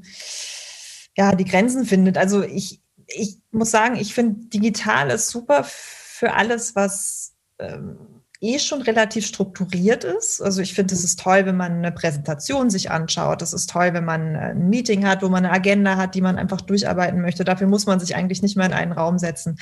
ja, 1.17 1.35
die 1.35 1.45
Grenzen 1.45 1.87
findet. 1.87 2.19
Also 2.19 2.43
ich, 2.43 2.81
ich 3.07 3.39
muss 3.51 3.71
sagen, 3.71 3.97
ich 3.97 4.15
finde 4.15 4.49
digital 4.49 5.11
ist 5.11 5.29
super 5.29 5.65
für 5.65 6.35
alles, 6.35 6.75
was 6.75 7.35
ähm, 7.59 7.99
eh 8.43 8.59
schon 8.59 8.81
relativ 8.81 9.27
strukturiert 9.27 10.03
ist. 10.03 10.41
Also 10.41 10.63
ich 10.63 10.73
finde, 10.73 10.95
es 10.95 11.05
ist 11.05 11.21
toll, 11.21 11.45
wenn 11.45 11.59
man 11.59 11.73
eine 11.73 11.93
Präsentation 11.93 12.71
sich 12.71 12.91
anschaut. 12.91 13.43
Es 13.43 13.53
ist 13.53 13.69
toll, 13.69 13.93
wenn 13.93 14.07
man 14.07 14.35
ein 14.35 14.71
Meeting 14.71 15.07
hat, 15.07 15.23
wo 15.23 15.29
man 15.29 15.45
eine 15.45 15.53
Agenda 15.53 15.97
hat, 15.97 16.15
die 16.15 16.23
man 16.23 16.39
einfach 16.39 16.63
durcharbeiten 16.63 17.21
möchte. 17.21 17.45
Dafür 17.45 17.67
muss 17.67 17.85
man 17.85 18.01
sich 18.01 18.17
eigentlich 18.17 18.41
nicht 18.41 18.57
mehr 18.57 18.65
in 18.65 18.73
einen 18.73 18.93
Raum 18.93 19.19
setzen. 19.19 19.59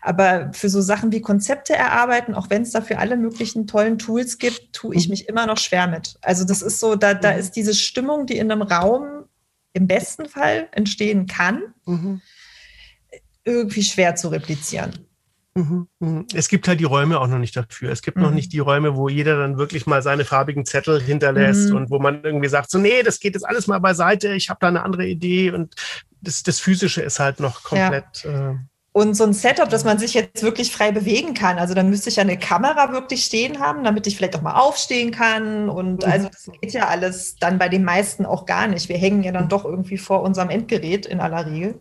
Aber 0.00 0.52
für 0.52 0.68
so 0.68 0.80
Sachen 0.80 1.10
wie 1.10 1.20
Konzepte 1.20 1.74
erarbeiten, 1.74 2.34
auch 2.34 2.50
wenn 2.50 2.62
es 2.62 2.70
dafür 2.70 3.00
alle 3.00 3.16
möglichen 3.16 3.66
tollen 3.66 3.98
Tools 3.98 4.38
gibt, 4.38 4.72
tue 4.72 4.94
ich 4.94 5.08
mhm. 5.08 5.10
mich 5.10 5.28
immer 5.28 5.46
noch 5.46 5.58
schwer 5.58 5.88
mit. 5.88 6.16
Also 6.22 6.44
das 6.44 6.62
ist 6.62 6.78
so, 6.78 6.94
da, 6.94 7.14
da 7.14 7.32
mhm. 7.32 7.38
ist 7.40 7.56
diese 7.56 7.74
Stimmung, 7.74 8.26
die 8.26 8.38
in 8.38 8.52
einem 8.52 8.62
Raum 8.62 9.24
im 9.72 9.88
besten 9.88 10.26
Fall 10.26 10.68
entstehen 10.70 11.26
kann, 11.26 11.62
mhm. 11.84 12.20
irgendwie 13.44 13.82
schwer 13.82 14.14
zu 14.14 14.28
replizieren. 14.28 15.09
Mhm, 15.54 15.88
mhm. 15.98 16.26
Es 16.32 16.48
gibt 16.48 16.68
halt 16.68 16.78
die 16.78 16.84
Räume 16.84 17.20
auch 17.20 17.26
noch 17.26 17.38
nicht 17.38 17.56
dafür. 17.56 17.90
Es 17.90 18.02
gibt 18.02 18.16
mhm. 18.16 18.22
noch 18.22 18.30
nicht 18.30 18.52
die 18.52 18.60
Räume, 18.60 18.96
wo 18.96 19.08
jeder 19.08 19.36
dann 19.36 19.58
wirklich 19.58 19.86
mal 19.86 20.02
seine 20.02 20.24
farbigen 20.24 20.64
Zettel 20.64 21.00
hinterlässt 21.00 21.70
mhm. 21.70 21.76
und 21.76 21.90
wo 21.90 21.98
man 21.98 22.22
irgendwie 22.22 22.48
sagt, 22.48 22.70
so, 22.70 22.78
nee, 22.78 23.02
das 23.02 23.18
geht 23.18 23.34
jetzt 23.34 23.44
alles 23.44 23.66
mal 23.66 23.80
beiseite, 23.80 24.32
ich 24.34 24.48
habe 24.48 24.58
da 24.60 24.68
eine 24.68 24.82
andere 24.82 25.06
Idee 25.06 25.50
und 25.50 25.74
das, 26.20 26.42
das 26.42 26.60
Physische 26.60 27.02
ist 27.02 27.18
halt 27.18 27.40
noch 27.40 27.64
komplett. 27.64 28.22
Ja. 28.24 28.52
Äh, 28.52 28.54
und 28.92 29.14
so 29.14 29.22
ein 29.22 29.32
Setup, 29.32 29.68
dass 29.68 29.84
man 29.84 29.98
sich 29.98 30.14
jetzt 30.14 30.42
wirklich 30.42 30.72
frei 30.72 30.90
bewegen 30.90 31.32
kann. 31.32 31.58
Also 31.58 31.74
dann 31.74 31.90
müsste 31.90 32.08
ich 32.08 32.16
ja 32.16 32.22
eine 32.22 32.36
Kamera 32.36 32.92
wirklich 32.92 33.24
stehen 33.24 33.60
haben, 33.60 33.84
damit 33.84 34.08
ich 34.08 34.16
vielleicht 34.16 34.34
auch 34.34 34.42
mal 34.42 34.58
aufstehen 34.58 35.12
kann. 35.12 35.68
Und 35.68 36.04
mhm. 36.04 36.12
also 36.12 36.28
das 36.28 36.50
geht 36.60 36.72
ja 36.72 36.88
alles 36.88 37.36
dann 37.36 37.58
bei 37.58 37.68
den 37.68 37.84
meisten 37.84 38.26
auch 38.26 38.46
gar 38.46 38.66
nicht. 38.66 38.88
Wir 38.88 38.98
hängen 38.98 39.22
ja 39.22 39.30
dann 39.30 39.48
doch 39.48 39.64
irgendwie 39.64 39.96
vor 39.96 40.22
unserem 40.22 40.50
Endgerät 40.50 41.06
in 41.06 41.20
aller 41.20 41.46
Regel. 41.46 41.80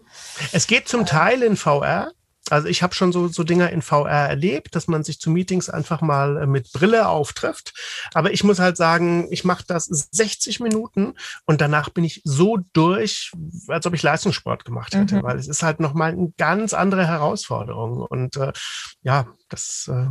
Es 0.52 0.68
geht 0.68 0.88
zum 0.88 1.08
Teil 1.08 1.42
in 1.42 1.56
VR. 1.56 2.12
Also 2.52 2.68
ich 2.68 2.84
habe 2.84 2.96
schon 2.96 3.12
so, 3.12 3.28
so 3.28 3.44
Dinger 3.44 3.70
in 3.70 3.82
VR 3.82 4.28
erlebt, 4.30 4.76
dass 4.76 4.88
man 4.88 5.04
sich 5.04 5.20
zu 5.20 5.30
Meetings 5.30 5.70
einfach 5.70 6.02
mal 6.02 6.38
äh, 6.38 6.48
mit 6.48 6.72
Brille 6.72 7.08
auftrifft. 7.08 7.74
Aber 8.14 8.32
ich 8.32 8.44
muss 8.44 8.60
halt 8.60 8.78
sagen, 8.78 9.28
ich 9.32 9.44
mache 9.44 9.64
das 9.68 9.86
60 9.86 10.60
Minuten 10.60 11.14
und 11.46 11.62
danach 11.62 11.90
bin 11.90 12.04
ich 12.04 12.22
so 12.24 12.58
durch, 12.74 13.32
als 13.68 13.86
ob 13.86 13.94
ich 13.94 14.04
Leistungssport 14.04 14.66
gemacht 14.66 14.96
hätte, 14.96 15.18
mhm. 15.18 15.24
weil 15.24 15.38
es 15.38 15.48
ist 15.48 15.64
halt 15.64 15.80
nochmal 15.80 16.12
eine 16.12 16.32
ganz 16.38 16.74
andere 16.74 17.08
Herausforderung. 17.08 18.02
Und 18.02 18.38
äh, 18.38 18.54
ja, 19.02 19.28
das... 19.50 19.90
Äh, 19.92 20.08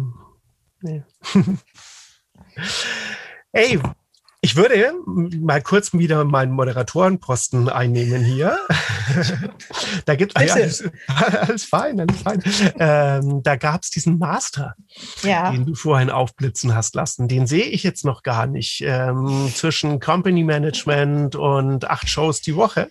nee. 0.81 1.03
Ey, 3.53 3.81
ich 4.41 4.55
würde 4.55 4.93
mal 5.41 5.61
kurz 5.61 5.93
wieder 5.93 6.25
meinen 6.25 6.53
Moderatorenposten 6.53 7.69
einnehmen 7.69 8.23
hier. 8.23 8.57
da 10.05 10.15
gibt 10.15 10.39
es 10.39 10.53
alles, 10.53 10.85
alles 11.09 11.65
fein, 11.65 11.99
alles 11.99 12.23
fein. 12.23 12.43
Ähm, 12.79 13.43
da 13.43 13.57
gab 13.57 13.83
es 13.83 13.91
diesen 13.91 14.19
Master, 14.19 14.77
ja. 15.23 15.51
den 15.51 15.67
du 15.67 15.75
vorhin 15.75 16.09
aufblitzen 16.09 16.73
hast 16.73 16.95
lassen. 16.95 17.27
Den 17.27 17.49
sehe 17.49 17.65
ich 17.65 17.83
jetzt 17.83 18.05
noch 18.05 18.23
gar 18.23 18.47
nicht 18.47 18.81
ähm, 18.87 19.51
zwischen 19.53 19.99
Company 19.99 20.45
Management 20.45 21.35
und 21.35 21.91
acht 21.91 22.09
Shows 22.09 22.41
die 22.41 22.55
Woche. 22.55 22.91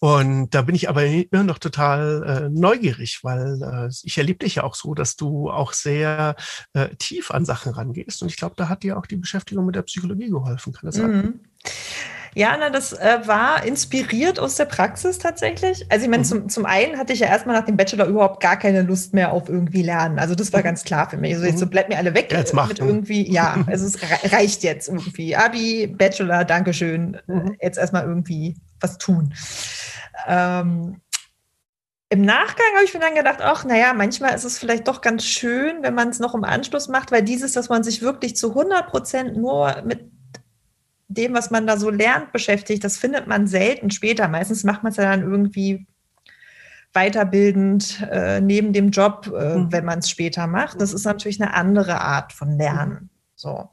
Und 0.00 0.50
da 0.50 0.62
bin 0.62 0.74
ich 0.74 0.88
aber 0.88 1.04
immer 1.04 1.44
noch 1.44 1.58
total 1.58 2.22
äh, 2.24 2.48
neugierig, 2.48 3.20
weil 3.22 3.62
äh, 3.62 3.94
ich 4.02 4.18
erlebe 4.18 4.40
dich 4.40 4.56
ja 4.56 4.64
auch 4.64 4.74
so, 4.74 4.94
dass 4.94 5.14
du 5.14 5.48
auch 5.48 5.74
sehr 5.74 6.34
äh, 6.72 6.88
tief 6.96 7.30
an 7.30 7.44
Sachen 7.44 7.72
rangehst. 7.72 8.20
Und 8.22 8.30
ich 8.30 8.36
glaube, 8.36 8.56
da 8.56 8.68
hat 8.68 8.82
dir 8.82 8.98
auch 8.98 9.06
die 9.06 9.16
Beschäftigung 9.16 9.64
mit 9.66 9.76
der 9.76 9.82
Psychologie 9.82 10.28
geholfen. 10.28 10.71
Gelaufen, 10.72 10.74
kann 10.74 10.86
das 10.86 10.94
sein? 10.96 11.10
Mhm. 11.10 11.40
Ja, 12.34 12.56
na, 12.58 12.70
das 12.70 12.94
äh, 12.94 13.18
war 13.26 13.64
inspiriert 13.64 14.40
aus 14.40 14.56
der 14.56 14.64
Praxis 14.64 15.18
tatsächlich. 15.18 15.84
Also 15.90 16.04
ich 16.04 16.10
meine, 16.10 16.22
mhm. 16.22 16.28
zum, 16.28 16.48
zum 16.48 16.64
einen 16.64 16.96
hatte 16.98 17.12
ich 17.12 17.20
ja 17.20 17.26
erstmal 17.26 17.56
nach 17.56 17.66
dem 17.66 17.76
Bachelor 17.76 18.06
überhaupt 18.06 18.42
gar 18.42 18.58
keine 18.58 18.82
Lust 18.82 19.12
mehr 19.12 19.32
auf 19.32 19.50
irgendwie 19.50 19.82
Lernen. 19.82 20.18
Also 20.18 20.34
das 20.34 20.50
war 20.52 20.60
mhm. 20.60 20.64
ganz 20.64 20.84
klar 20.84 21.10
für 21.10 21.18
mich. 21.18 21.34
Also 21.34 21.44
jetzt 21.44 21.58
so 21.58 21.66
mhm. 21.66 21.70
bleibt 21.70 21.90
mir 21.90 21.98
alle 21.98 22.14
weg. 22.14 22.32
Ja, 22.32 22.38
jetzt 22.38 22.54
macht, 22.54 22.68
mit 22.70 22.78
irgendwie, 22.78 23.30
ja, 23.30 23.62
also 23.66 23.84
es 23.84 23.98
reicht 24.32 24.62
jetzt 24.62 24.88
irgendwie. 24.88 25.36
Abi, 25.36 25.86
Bachelor, 25.86 26.44
Dankeschön. 26.44 27.18
Mhm. 27.26 27.56
Jetzt 27.60 27.76
erstmal 27.76 28.04
irgendwie 28.04 28.56
was 28.80 28.96
tun. 28.96 29.34
Ähm, 30.26 31.02
im 32.08 32.22
Nachgang 32.22 32.66
habe 32.74 32.84
ich 32.84 32.94
mir 32.94 33.00
dann 33.00 33.14
gedacht, 33.14 33.40
ach, 33.40 33.64
naja, 33.64 33.92
manchmal 33.94 34.34
ist 34.34 34.44
es 34.44 34.58
vielleicht 34.58 34.88
doch 34.88 35.02
ganz 35.02 35.24
schön, 35.24 35.82
wenn 35.82 35.94
man 35.94 36.08
es 36.08 36.18
noch 36.18 36.34
im 36.34 36.44
Anschluss 36.44 36.88
macht, 36.88 37.12
weil 37.12 37.22
dieses, 37.22 37.52
dass 37.52 37.68
man 37.68 37.84
sich 37.84 38.02
wirklich 38.02 38.36
zu 38.36 38.50
100 38.50 38.86
Prozent 38.88 39.36
nur 39.36 39.82
mit 39.86 40.10
dem, 41.14 41.34
was 41.34 41.50
man 41.50 41.66
da 41.66 41.76
so 41.76 41.90
lernt, 41.90 42.32
beschäftigt, 42.32 42.84
das 42.84 42.96
findet 42.96 43.26
man 43.26 43.46
selten 43.46 43.90
später. 43.90 44.28
Meistens 44.28 44.64
macht 44.64 44.82
man 44.82 44.90
es 44.90 44.96
ja 44.96 45.04
dann 45.04 45.22
irgendwie 45.22 45.86
weiterbildend 46.92 48.06
äh, 48.10 48.40
neben 48.40 48.72
dem 48.72 48.90
Job, 48.90 49.32
äh, 49.34 49.56
mhm. 49.56 49.72
wenn 49.72 49.84
man 49.84 50.00
es 50.00 50.10
später 50.10 50.46
macht. 50.46 50.80
Das 50.80 50.92
ist 50.92 51.04
natürlich 51.04 51.40
eine 51.40 51.54
andere 51.54 52.00
Art 52.00 52.32
von 52.32 52.58
Lernen. 52.58 53.10
So. 53.34 53.70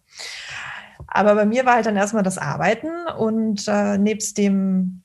Aber 1.07 1.35
bei 1.35 1.45
mir 1.45 1.65
war 1.65 1.75
halt 1.75 1.85
dann 1.85 1.97
erstmal 1.97 2.23
das 2.23 2.37
Arbeiten 2.37 3.07
und 3.17 3.67
äh, 3.67 3.97
nebst 3.97 4.37
dem 4.37 5.03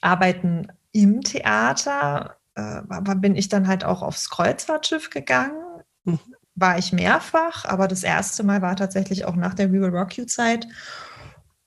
Arbeiten 0.00 0.68
im 0.92 1.22
Theater 1.22 2.36
äh, 2.54 2.82
bin 3.16 3.34
ich 3.34 3.48
dann 3.48 3.66
halt 3.66 3.84
auch 3.84 4.02
aufs 4.02 4.30
Kreuzfahrtschiff 4.30 5.10
gegangen. 5.10 5.60
Mhm. 6.04 6.20
War 6.54 6.78
ich 6.78 6.92
mehrfach, 6.92 7.64
aber 7.64 7.88
das 7.88 8.04
erste 8.04 8.44
Mal 8.44 8.62
war 8.62 8.76
tatsächlich 8.76 9.24
auch 9.24 9.34
nach 9.34 9.54
der 9.54 9.72
We 9.72 9.80
Will 9.80 9.90
Rock 9.90 10.16
You 10.16 10.24
Zeit 10.24 10.68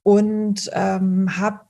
und 0.08 0.72
ähm, 0.72 1.38
habe 1.38 1.66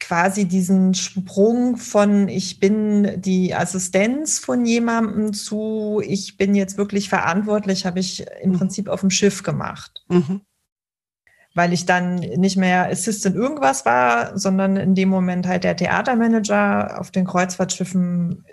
quasi 0.00 0.46
diesen 0.46 0.94
Sprung 0.94 1.76
von 1.76 2.28
ich 2.28 2.60
bin 2.60 3.20
die 3.20 3.54
Assistenz 3.54 4.38
von 4.38 4.64
jemandem 4.64 5.34
zu 5.34 6.00
ich 6.02 6.38
bin 6.38 6.54
jetzt 6.54 6.78
wirklich 6.78 7.10
verantwortlich, 7.10 7.84
habe 7.84 8.00
ich 8.00 8.24
im 8.40 8.52
mhm. 8.52 8.58
Prinzip 8.58 8.88
auf 8.88 9.00
dem 9.00 9.10
Schiff 9.10 9.42
gemacht. 9.42 10.02
Mhm. 10.08 10.40
Weil 11.54 11.74
ich 11.74 11.84
dann 11.84 12.14
nicht 12.14 12.56
mehr 12.56 12.88
Assistant 12.88 13.36
irgendwas 13.36 13.84
war, 13.84 14.38
sondern 14.38 14.78
in 14.78 14.94
dem 14.94 15.10
Moment 15.10 15.46
halt 15.46 15.64
der 15.64 15.76
Theatermanager 15.76 16.98
auf 16.98 17.10
den 17.10 17.26
Kreuzfahrtschiffen 17.26 18.46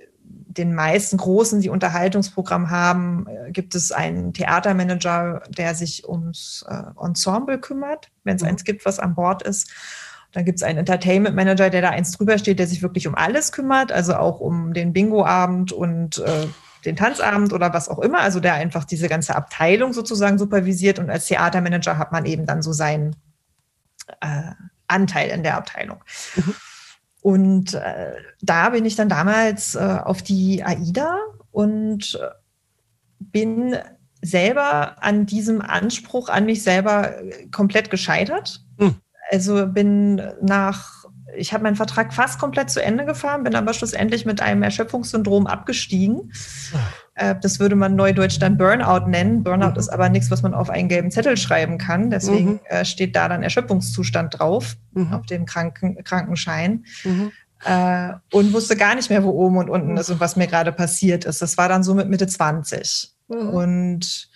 den 0.57 0.73
meisten 0.73 1.17
großen, 1.17 1.61
die 1.61 1.69
Unterhaltungsprogramm 1.69 2.69
haben, 2.69 3.27
äh, 3.27 3.51
gibt 3.51 3.75
es 3.75 3.91
einen 3.91 4.33
Theatermanager, 4.33 5.43
der 5.49 5.75
sich 5.75 6.07
ums 6.07 6.65
äh, 6.67 6.83
Ensemble 7.03 7.59
kümmert, 7.59 8.09
wenn 8.23 8.35
es 8.35 8.41
mhm. 8.41 8.49
eins 8.49 8.63
gibt, 8.63 8.85
was 8.85 8.99
an 8.99 9.15
Bord 9.15 9.43
ist. 9.43 9.69
Dann 10.31 10.45
gibt 10.45 10.57
es 10.57 10.63
einen 10.63 10.79
Entertainment 10.79 11.35
Manager, 11.35 11.69
der 11.69 11.81
da 11.81 11.89
eins 11.89 12.11
drüber 12.11 12.37
steht, 12.37 12.59
der 12.59 12.67
sich 12.67 12.81
wirklich 12.81 13.07
um 13.07 13.15
alles 13.15 13.51
kümmert, 13.51 13.91
also 13.91 14.15
auch 14.15 14.39
um 14.39 14.73
den 14.73 14.91
Bingo-Abend 14.91 15.71
und 15.71 16.17
äh, 16.19 16.47
den 16.85 16.95
Tanzabend 16.95 17.53
oder 17.53 17.73
was 17.73 17.87
auch 17.87 17.99
immer, 17.99 18.19
also 18.19 18.39
der 18.39 18.55
einfach 18.55 18.83
diese 18.83 19.07
ganze 19.07 19.35
Abteilung 19.35 19.93
sozusagen 19.93 20.37
supervisiert 20.37 20.99
und 20.99 21.09
als 21.09 21.27
Theatermanager 21.27 21.97
hat 21.97 22.11
man 22.11 22.25
eben 22.25 22.45
dann 22.45 22.61
so 22.61 22.73
seinen 22.73 23.15
äh, 24.21 24.51
Anteil 24.87 25.29
in 25.29 25.43
der 25.43 25.55
Abteilung. 25.55 26.03
Mhm. 26.35 26.55
Und 27.23 27.73
äh, 27.73 28.15
da 28.41 28.69
bin 28.69 28.85
ich 28.85 28.97
dann 28.97 29.07
damals 29.07 29.75
äh, 29.75 29.79
auf 29.79 30.21
die 30.21 30.61
AIDA 30.61 31.17
und 31.51 32.19
äh, 32.21 32.27
bin 33.19 33.77
selber 34.21 35.01
an 35.01 35.25
diesem 35.25 35.61
Anspruch 35.61 36.27
an 36.27 36.45
mich 36.45 36.63
selber 36.63 37.17
äh, 37.17 37.47
komplett 37.47 37.89
gescheitert. 37.89 38.59
Hm. 38.77 38.95
Also 39.31 39.67
bin 39.67 40.21
nach, 40.41 41.05
ich 41.37 41.53
habe 41.53 41.63
meinen 41.63 41.77
Vertrag 41.77 42.13
fast 42.13 42.39
komplett 42.39 42.69
zu 42.69 42.83
Ende 42.83 43.05
gefahren, 43.05 43.45
bin 43.45 43.55
aber 43.55 43.73
schlussendlich 43.73 44.25
mit 44.25 44.41
einem 44.41 44.61
Erschöpfungssyndrom 44.61 45.47
abgestiegen. 45.47 46.33
Ach 46.75 47.02
das 47.15 47.59
würde 47.59 47.75
man 47.75 47.95
neudeutsch 47.95 48.39
dann 48.39 48.57
Burnout 48.57 49.07
nennen. 49.07 49.43
Burnout 49.43 49.71
mhm. 49.71 49.77
ist 49.77 49.89
aber 49.89 50.09
nichts, 50.09 50.31
was 50.31 50.41
man 50.41 50.53
auf 50.53 50.69
einen 50.69 50.89
gelben 50.89 51.11
Zettel 51.11 51.37
schreiben 51.37 51.77
kann. 51.77 52.09
Deswegen 52.09 52.53
mhm. 52.53 52.59
Äh, 52.65 52.85
steht 52.85 53.15
da 53.15 53.29
dann 53.29 53.43
Erschöpfungszustand 53.43 54.39
drauf 54.39 54.75
mhm. 54.93 55.13
auf 55.13 55.25
dem 55.27 55.45
Kranken 55.45 56.03
Krankenschein. 56.03 56.85
Mhm. 57.03 57.31
Äh, 57.65 58.13
und 58.31 58.53
wusste 58.53 58.75
gar 58.75 58.95
nicht 58.95 59.09
mehr, 59.09 59.23
wo 59.23 59.29
oben 59.29 59.57
und 59.57 59.69
unten 59.69 59.95
ist 59.97 60.09
und 60.09 60.19
was 60.19 60.35
mir 60.35 60.47
gerade 60.47 60.71
passiert 60.71 61.25
ist. 61.25 61.41
Das 61.41 61.57
war 61.57 61.69
dann 61.69 61.83
so 61.83 61.93
mit 61.93 62.09
Mitte 62.09 62.27
20. 62.27 63.11
Mhm. 63.27 63.49
Und 63.49 64.29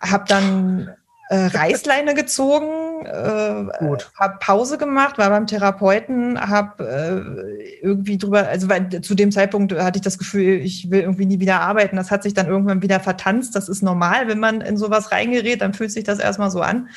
habe 0.00 0.24
dann 0.26 0.90
äh, 1.30 1.46
Reißleine 1.46 2.14
gezogen, 2.14 3.06
äh, 3.06 4.02
habe 4.16 4.38
Pause 4.40 4.78
gemacht, 4.78 5.16
war 5.16 5.30
beim 5.30 5.46
Therapeuten, 5.46 6.40
habe 6.40 6.84
äh, 6.84 7.78
irgendwie 7.80 8.18
drüber, 8.18 8.48
also 8.48 8.68
weil 8.68 9.00
zu 9.00 9.14
dem 9.14 9.30
Zeitpunkt 9.30 9.72
hatte 9.72 9.98
ich 9.98 10.02
das 10.02 10.18
Gefühl, 10.18 10.56
ich 10.56 10.90
will 10.90 11.02
irgendwie 11.02 11.26
nie 11.26 11.38
wieder 11.38 11.60
arbeiten. 11.60 11.94
Das 11.94 12.10
hat 12.10 12.24
sich 12.24 12.34
dann 12.34 12.48
irgendwann 12.48 12.82
wieder 12.82 12.98
vertanzt. 12.98 13.54
Das 13.54 13.68
ist 13.68 13.80
normal, 13.80 14.26
wenn 14.26 14.40
man 14.40 14.60
in 14.60 14.76
sowas 14.76 15.12
reingerät, 15.12 15.60
dann 15.60 15.72
fühlt 15.72 15.92
sich 15.92 16.02
das 16.02 16.18
erstmal 16.18 16.50
so 16.50 16.62
an. 16.62 16.88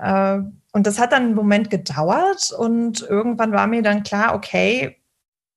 Äh, 0.00 0.38
und 0.70 0.86
das 0.86 1.00
hat 1.00 1.10
dann 1.10 1.24
einen 1.24 1.34
Moment 1.34 1.70
gedauert 1.70 2.52
und 2.56 3.02
irgendwann 3.02 3.50
war 3.50 3.66
mir 3.66 3.82
dann 3.82 4.04
klar, 4.04 4.36
okay, 4.36 4.96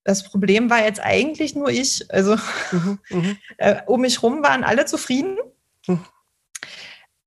das 0.04 0.24
Problem 0.24 0.72
war 0.72 0.84
jetzt 0.84 1.00
eigentlich 1.00 1.54
nur 1.54 1.70
ich. 1.70 2.12
Also 2.12 2.38
mhm, 2.72 2.98
mhm. 3.12 3.38
äh, 3.58 3.84
um 3.86 4.02
mich 4.02 4.24
rum 4.24 4.42
waren 4.42 4.64
alle 4.64 4.86
zufrieden. 4.86 5.38
Mhm 5.86 6.00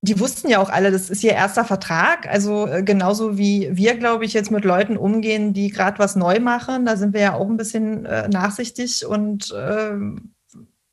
die 0.07 0.20
wussten 0.20 0.48
ja 0.48 0.59
auch 0.59 0.70
alle, 0.70 0.90
das 0.90 1.11
ist 1.11 1.24
ihr 1.24 1.32
erster 1.32 1.64
Vertrag. 1.64 2.28
Also 2.28 2.66
äh, 2.66 2.82
genauso 2.82 3.36
wie 3.36 3.68
wir, 3.72 3.96
glaube 3.96 4.24
ich, 4.24 4.32
jetzt 4.32 4.50
mit 4.50 4.64
Leuten 4.64 4.96
umgehen, 4.96 5.52
die 5.52 5.70
gerade 5.70 5.98
was 5.98 6.16
neu 6.16 6.40
machen. 6.40 6.86
Da 6.86 6.96
sind 6.96 7.12
wir 7.12 7.20
ja 7.20 7.34
auch 7.34 7.48
ein 7.48 7.57
bisschen 7.57 8.07
äh, 8.07 8.28
nachsichtig 8.28 9.04
und 9.04 9.52
äh, 9.52 9.94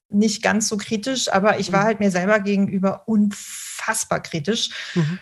nicht 0.10 0.44
ganz 0.44 0.68
so 0.68 0.78
kritisch. 0.78 1.32
Aber 1.32 1.60
ich 1.60 1.72
war 1.72 1.82
mhm. 1.82 1.86
halt 1.86 2.00
mir 2.00 2.12
selber 2.12 2.40
gegenüber 2.40 3.04
unfassbar 3.08 4.22
kritisch. 4.22 4.70
Mhm. 4.96 5.20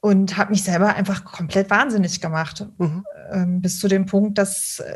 Und 0.00 0.36
habe 0.36 0.52
mich 0.52 0.62
selber 0.62 0.94
einfach 0.94 1.24
komplett 1.24 1.70
wahnsinnig 1.70 2.20
gemacht. 2.20 2.66
Mhm. 2.78 3.04
Ähm, 3.32 3.60
bis 3.60 3.80
zu 3.80 3.88
dem 3.88 4.06
Punkt, 4.06 4.38
dass 4.38 4.78
äh, 4.78 4.94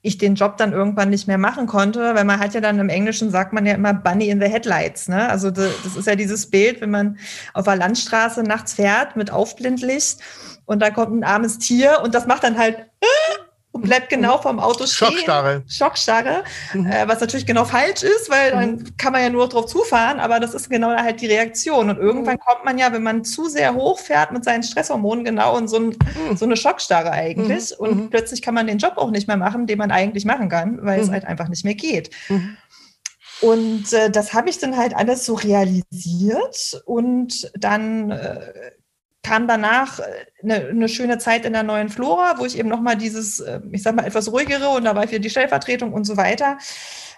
ich 0.00 0.18
den 0.18 0.36
Job 0.36 0.56
dann 0.56 0.72
irgendwann 0.72 1.10
nicht 1.10 1.26
mehr 1.26 1.38
machen 1.38 1.66
konnte, 1.66 2.14
weil 2.14 2.24
man 2.24 2.38
hat 2.38 2.54
ja 2.54 2.60
dann 2.60 2.78
im 2.78 2.88
Englischen 2.88 3.30
sagt 3.30 3.52
man 3.52 3.66
ja 3.66 3.74
immer 3.74 3.94
Bunny 3.94 4.28
in 4.28 4.40
the 4.40 4.46
Headlights. 4.46 5.08
Ne? 5.08 5.28
Also 5.28 5.50
das 5.50 5.96
ist 5.96 6.06
ja 6.06 6.14
dieses 6.14 6.50
Bild, 6.50 6.80
wenn 6.80 6.90
man 6.90 7.18
auf 7.52 7.64
der 7.64 7.76
Landstraße 7.76 8.42
nachts 8.42 8.74
fährt 8.74 9.16
mit 9.16 9.32
Aufblindlicht 9.32 10.20
und 10.66 10.80
da 10.80 10.90
kommt 10.90 11.12
ein 11.12 11.24
armes 11.24 11.58
Tier 11.58 12.00
und 12.02 12.14
das 12.14 12.26
macht 12.26 12.44
dann 12.44 12.58
halt 12.58 12.86
und 13.78 13.82
bleibt 13.82 14.08
genau 14.08 14.38
vom 14.38 14.58
Auto 14.58 14.86
stehen. 14.86 15.08
Schockstarre. 15.08 15.62
Schockstarre, 15.68 16.44
mhm. 16.74 16.86
äh, 16.86 17.06
was 17.06 17.20
natürlich 17.20 17.46
genau 17.46 17.64
falsch 17.64 18.02
ist, 18.02 18.28
weil 18.28 18.50
dann 18.50 18.70
mhm. 18.70 18.96
kann 18.96 19.12
man 19.12 19.22
ja 19.22 19.30
nur 19.30 19.48
drauf 19.48 19.66
zufahren, 19.66 20.18
aber 20.18 20.40
das 20.40 20.52
ist 20.54 20.68
genau 20.68 20.88
halt 20.88 21.20
die 21.20 21.26
Reaktion. 21.26 21.90
Und 21.90 21.98
irgendwann 21.98 22.34
mhm. 22.34 22.40
kommt 22.40 22.64
man 22.64 22.78
ja, 22.78 22.92
wenn 22.92 23.02
man 23.02 23.24
zu 23.24 23.48
sehr 23.48 23.74
hoch 23.74 23.98
fährt 24.00 24.32
mit 24.32 24.44
seinen 24.44 24.62
Stresshormonen, 24.62 25.24
genau 25.24 25.56
in 25.58 25.68
so, 25.68 25.76
ein, 25.76 25.86
mhm. 25.86 26.36
so 26.36 26.44
eine 26.44 26.56
Schockstarre 26.56 27.12
eigentlich. 27.12 27.70
Mhm. 27.78 27.86
Und 27.86 27.96
mhm. 27.96 28.10
plötzlich 28.10 28.42
kann 28.42 28.54
man 28.54 28.66
den 28.66 28.78
Job 28.78 28.94
auch 28.96 29.10
nicht 29.10 29.28
mehr 29.28 29.36
machen, 29.36 29.66
den 29.66 29.78
man 29.78 29.90
eigentlich 29.90 30.24
machen 30.24 30.48
kann, 30.48 30.84
weil 30.84 31.00
es 31.00 31.10
halt 31.10 31.24
einfach 31.24 31.48
nicht 31.48 31.64
mehr 31.64 31.74
geht. 31.74 32.10
Und 33.40 33.92
äh, 33.92 34.10
das 34.10 34.34
habe 34.34 34.50
ich 34.50 34.58
dann 34.58 34.76
halt 34.76 34.96
alles 34.96 35.24
so 35.24 35.34
realisiert 35.34 36.82
und 36.84 37.50
dann 37.54 38.10
äh, 38.10 38.40
kam 39.28 39.46
danach 39.46 40.00
eine, 40.42 40.64
äh, 40.64 40.70
eine, 40.70 40.88
schöne 40.88 41.18
Zeit 41.18 41.44
in 41.44 41.52
der 41.52 41.62
neuen 41.62 41.90
Flora, 41.90 42.38
wo 42.38 42.46
ich 42.46 42.58
eben 42.58 42.68
nochmal 42.68 42.96
dieses, 42.96 43.40
äh, 43.40 43.60
ich 43.72 43.82
sag 43.82 43.94
mal, 43.94 44.06
etwas 44.06 44.32
ruhigere 44.32 44.70
und 44.70 44.84
da 44.84 44.94
war 44.94 45.04
ich 45.04 45.10
wieder 45.10 45.20
die 45.20 45.30
Stellvertretung 45.30 45.92
und 45.92 46.04
so 46.04 46.16
weiter 46.16 46.58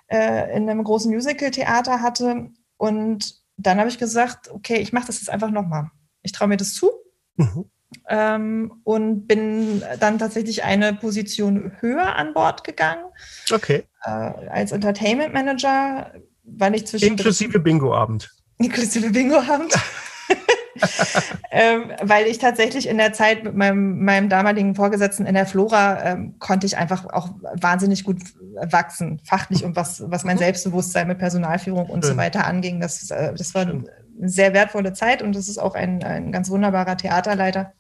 äh, 0.09 0.57
in 0.57 0.69
einem 0.69 0.83
großen 0.83 1.13
Musical-Theater 1.13 2.03
hatte. 2.03 2.51
Und 2.77 3.37
dann 3.57 3.79
habe 3.79 3.89
ich 3.89 3.99
gesagt, 3.99 4.51
okay, 4.51 4.77
ich 4.77 4.93
mache 4.93 5.07
das 5.07 5.21
jetzt 5.21 5.31
einfach 5.31 5.51
nochmal. 5.51 5.91
Ich 6.23 6.33
traue 6.33 6.49
mir 6.49 6.57
das 6.57 6.75
zu. 6.75 6.91
Mhm. 7.37 7.71
Ähm, 8.09 8.81
und 8.85 9.27
bin 9.27 9.83
dann 9.99 10.19
tatsächlich 10.19 10.63
eine 10.65 10.95
Position 10.95 11.73
höher 11.81 12.17
an 12.17 12.35
Bord 12.35 12.65
gegangen. 12.65 13.05
Okay. 13.53 13.85
Äh, 14.05 14.11
als 14.11 14.73
Entertainment 14.73 15.33
Manager, 15.33 16.13
weil 16.45 16.75
ich 16.75 16.87
zwischen. 16.87 17.09
Inklusive 17.09 17.59
Bingo-Abend. 17.59 18.31
Inklusive 18.59 19.11
Bingo-Abend. 19.11 19.75
ähm, 21.51 21.93
weil 22.03 22.27
ich 22.27 22.39
tatsächlich 22.39 22.89
in 22.89 22.99
der 22.99 23.13
Zeit 23.13 23.45
mit 23.45 23.55
meinem, 23.55 24.05
meinem 24.05 24.29
damaligen 24.29 24.75
Vorgesetzten 24.75 25.27
in 25.27 25.35
der 25.35 25.47
Flora 25.47 26.03
ähm, 26.05 26.39
konnte 26.39 26.67
ich 26.67 26.77
einfach 26.77 27.07
auch 27.07 27.31
wahnsinnig 27.55 28.05
gut 28.05 28.19
wachsen, 28.55 29.21
fachlich 29.25 29.65
und 29.65 29.77
was, 29.77 30.03
was 30.11 30.25
mein 30.25 30.37
mhm. 30.37 30.41
Selbstbewusstsein 30.41 31.09
mit 31.09 31.19
Personalführung 31.19 31.87
und 31.87 32.05
Schön. 32.05 32.13
so 32.13 32.17
weiter 32.17 32.47
anging. 32.47 32.81
Das, 32.81 33.11
äh, 33.11 33.35
das 33.35 33.55
war 33.55 33.63
eine 33.63 33.85
sehr 34.23 34.53
wertvolle 34.53 34.93
Zeit 34.93 35.23
und 35.23 35.35
das 35.35 35.49
ist 35.49 35.59
auch 35.59 35.75
ein, 35.75 36.03
ein 36.03 36.33
ganz 36.33 36.51
wunderbarer 36.51 36.97
Theaterleiter. 36.97 37.73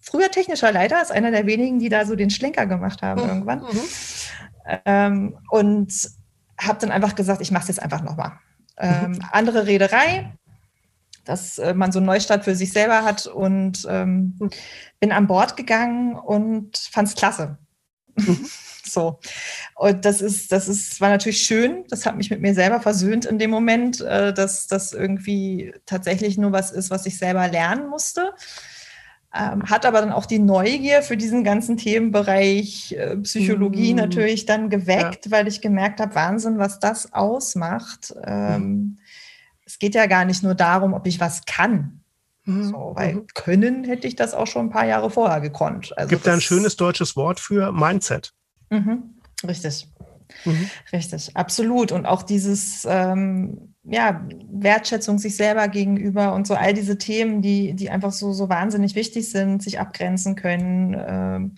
Früher 0.00 0.30
technischer 0.30 0.72
Leiter, 0.72 1.00
ist 1.02 1.12
einer 1.12 1.30
der 1.30 1.46
wenigen, 1.46 1.78
die 1.78 1.88
da 1.88 2.06
so 2.06 2.16
den 2.16 2.30
Schlenker 2.30 2.66
gemacht 2.66 3.02
haben 3.02 3.22
mhm. 3.22 3.28
irgendwann. 3.28 3.60
Mhm. 3.60 3.80
Ähm, 4.84 5.38
und 5.50 5.92
habe 6.58 6.78
dann 6.80 6.90
einfach 6.90 7.14
gesagt, 7.14 7.40
ich 7.40 7.50
mache 7.50 7.62
es 7.62 7.68
jetzt 7.68 7.82
einfach 7.82 8.02
nochmal. 8.02 8.32
Ähm, 8.78 9.12
mhm. 9.12 9.18
Andere 9.30 9.66
Reederei, 9.66 10.32
dass 11.30 11.58
äh, 11.58 11.74
man 11.74 11.92
so 11.92 12.00
einen 12.00 12.06
Neustart 12.06 12.44
für 12.44 12.56
sich 12.56 12.72
selber 12.72 13.04
hat 13.04 13.26
und 13.28 13.86
ähm, 13.88 14.34
hm. 14.40 14.50
bin 14.98 15.12
an 15.12 15.28
Bord 15.28 15.56
gegangen 15.56 16.16
und 16.16 16.76
fand 16.76 17.06
es 17.06 17.14
klasse. 17.14 17.56
Mhm. 18.16 18.46
so. 18.84 19.20
Und 19.76 20.04
das 20.04 20.20
ist, 20.20 20.50
das 20.50 20.66
ist, 20.66 21.00
war 21.00 21.08
natürlich 21.08 21.42
schön. 21.42 21.84
Das 21.88 22.04
hat 22.04 22.16
mich 22.16 22.30
mit 22.30 22.40
mir 22.40 22.52
selber 22.52 22.80
versöhnt 22.80 23.26
in 23.26 23.38
dem 23.38 23.50
Moment, 23.50 24.00
äh, 24.00 24.34
dass 24.34 24.66
das 24.66 24.92
irgendwie 24.92 25.72
tatsächlich 25.86 26.36
nur 26.36 26.50
was 26.50 26.72
ist, 26.72 26.90
was 26.90 27.06
ich 27.06 27.16
selber 27.16 27.46
lernen 27.46 27.88
musste. 27.88 28.32
Ähm, 29.32 29.70
hat 29.70 29.86
aber 29.86 30.00
dann 30.00 30.10
auch 30.10 30.26
die 30.26 30.40
Neugier 30.40 31.02
für 31.02 31.16
diesen 31.16 31.44
ganzen 31.44 31.76
Themenbereich 31.76 32.96
äh, 32.98 33.16
Psychologie 33.18 33.92
mhm. 33.92 34.00
natürlich 34.00 34.46
dann 34.46 34.68
geweckt, 34.68 35.26
ja. 35.26 35.30
weil 35.30 35.46
ich 35.46 35.60
gemerkt 35.60 36.00
habe, 36.00 36.16
Wahnsinn, 36.16 36.58
was 36.58 36.80
das 36.80 37.12
ausmacht. 37.12 38.12
Ähm, 38.24 38.62
mhm. 38.62 38.98
Es 39.80 39.86
geht 39.86 39.94
ja 39.94 40.04
gar 40.04 40.26
nicht 40.26 40.42
nur 40.42 40.54
darum, 40.54 40.92
ob 40.92 41.06
ich 41.06 41.20
was 41.20 41.46
kann. 41.46 42.02
Mhm. 42.44 42.64
So, 42.64 42.92
weil 42.94 43.14
mhm. 43.14 43.26
können 43.32 43.84
hätte 43.84 44.06
ich 44.06 44.14
das 44.14 44.34
auch 44.34 44.46
schon 44.46 44.66
ein 44.66 44.70
paar 44.70 44.84
Jahre 44.84 45.08
vorher 45.10 45.40
gekonnt. 45.40 45.96
Also 45.96 46.10
Gibt 46.10 46.26
da 46.26 46.34
ein 46.34 46.42
schönes 46.42 46.76
deutsches 46.76 47.16
Wort 47.16 47.40
für 47.40 47.72
Mindset? 47.72 48.34
Mhm. 48.68 49.14
Richtig. 49.46 49.88
Mhm. 50.44 50.70
Richtig, 50.92 51.34
absolut. 51.34 51.92
Und 51.92 52.04
auch 52.04 52.22
dieses, 52.22 52.86
ähm, 52.88 53.74
ja, 53.84 54.26
Wertschätzung 54.52 55.18
sich 55.18 55.34
selber 55.36 55.68
gegenüber 55.68 56.34
und 56.34 56.46
so 56.46 56.54
all 56.54 56.74
diese 56.74 56.98
Themen, 56.98 57.40
die, 57.40 57.74
die 57.74 57.88
einfach 57.88 58.12
so, 58.12 58.34
so 58.34 58.50
wahnsinnig 58.50 58.94
wichtig 58.94 59.30
sind, 59.30 59.62
sich 59.62 59.80
abgrenzen 59.80 60.36
können. 60.36 60.94
Ähm, 60.94 61.54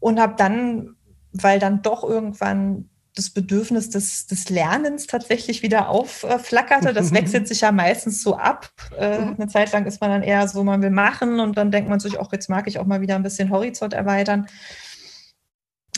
und 0.00 0.18
habe 0.18 0.34
dann, 0.36 0.96
weil 1.32 1.58
dann 1.58 1.82
doch 1.82 2.04
irgendwann 2.04 2.88
das 3.18 3.30
Bedürfnis 3.30 3.90
des, 3.90 4.26
des 4.26 4.48
Lernens 4.48 5.06
tatsächlich 5.06 5.62
wieder 5.62 5.88
aufflackerte. 5.88 6.92
Das 6.92 7.12
wechselt 7.14 7.48
sich 7.48 7.60
ja 7.60 7.72
meistens 7.72 8.22
so 8.22 8.36
ab. 8.36 8.70
Äh, 8.96 9.18
mhm. 9.18 9.34
eine 9.34 9.48
Zeit 9.48 9.72
lang 9.72 9.86
ist 9.86 10.00
man 10.00 10.10
dann 10.10 10.22
eher 10.22 10.46
so, 10.48 10.64
man 10.64 10.82
will 10.82 10.90
machen 10.90 11.40
und 11.40 11.58
dann 11.58 11.70
denkt 11.70 11.90
man 11.90 12.00
sich, 12.00 12.18
auch 12.18 12.32
jetzt 12.32 12.48
mag 12.48 12.66
ich 12.68 12.78
auch 12.78 12.86
mal 12.86 13.00
wieder 13.00 13.16
ein 13.16 13.22
bisschen 13.22 13.50
Horizont 13.50 13.92
erweitern 13.92 14.46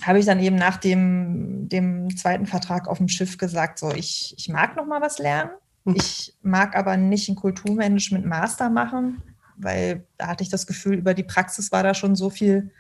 habe 0.03 0.19
ich 0.19 0.27
dann 0.27 0.41
eben 0.41 0.57
nach 0.57 0.77
dem, 0.79 1.69
dem 1.69 2.17
zweiten 2.17 2.47
Vertrag 2.47 2.89
auf 2.89 2.99
dem 2.99 3.09
Schiff 3.09 3.39
gesagt, 3.39 3.79
so 3.79 3.93
ich, 3.93 4.35
ich 4.37 4.49
mag 4.49 4.77
noch 4.77 4.87
mal 4.87 5.01
was 5.01 5.19
lernen. 5.19 5.51
Mhm. 5.85 5.97
Ich 5.97 6.35
mag 6.43 6.77
aber 6.77 6.97
nicht 6.97 7.29
ein 7.29 7.37
Kulturmanagement 7.37 8.27
Master 8.27 8.71
machen, 8.71 9.23
weil 9.57 10.07
da 10.17 10.29
hatte 10.29 10.43
ich 10.43 10.49
das 10.49 10.67
Gefühl, 10.67 10.95
über 10.95 11.15
die 11.15 11.23
Praxis 11.23 11.73
war 11.73 11.83
da 11.83 11.95
schon 11.95 12.17
so 12.17 12.31
viel 12.31 12.71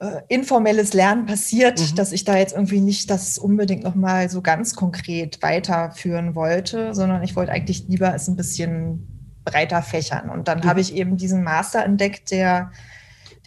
äh, 0.00 0.22
informelles 0.28 0.92
Lernen 0.94 1.26
passiert, 1.26 1.80
mhm. 1.80 1.96
dass 1.96 2.12
ich 2.12 2.24
da 2.24 2.36
jetzt 2.36 2.54
irgendwie 2.54 2.80
nicht 2.80 3.10
das 3.10 3.38
unbedingt 3.38 3.84
noch 3.84 3.94
mal 3.94 4.30
so 4.30 4.42
ganz 4.42 4.74
konkret 4.74 5.42
weiterführen 5.42 6.34
wollte, 6.34 6.94
sondern 6.94 7.22
ich 7.22 7.36
wollte 7.36 7.52
eigentlich 7.52 7.88
lieber 7.88 8.14
es 8.14 8.28
ein 8.28 8.36
bisschen 8.36 9.40
breiter 9.44 9.82
fächern. 9.82 10.30
Und 10.30 10.48
dann 10.48 10.60
mhm. 10.60 10.64
habe 10.64 10.80
ich 10.80 10.94
eben 10.94 11.16
diesen 11.16 11.42
Master 11.42 11.84
entdeckt, 11.84 12.30
der 12.30 12.70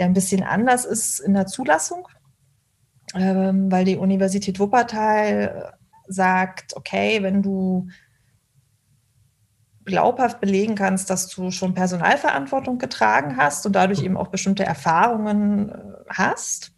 der 0.01 0.07
ein 0.07 0.13
bisschen 0.13 0.41
anders 0.41 0.83
ist 0.83 1.19
in 1.19 1.35
der 1.35 1.45
Zulassung, 1.45 2.07
ähm, 3.13 3.71
weil 3.71 3.85
die 3.85 3.97
Universität 3.97 4.59
Wuppertal 4.59 5.73
sagt, 6.07 6.75
okay, 6.75 7.21
wenn 7.21 7.43
du 7.43 7.87
glaubhaft 9.85 10.39
belegen 10.39 10.75
kannst, 10.75 11.09
dass 11.09 11.27
du 11.27 11.49
schon 11.51 11.73
Personalverantwortung 11.73 12.77
getragen 12.77 13.35
hast 13.37 13.65
und 13.65 13.73
dadurch 13.73 14.03
eben 14.03 14.17
auch 14.17 14.27
bestimmte 14.27 14.63
Erfahrungen 14.63 15.69
äh, 15.69 15.73
hast, 16.09 16.71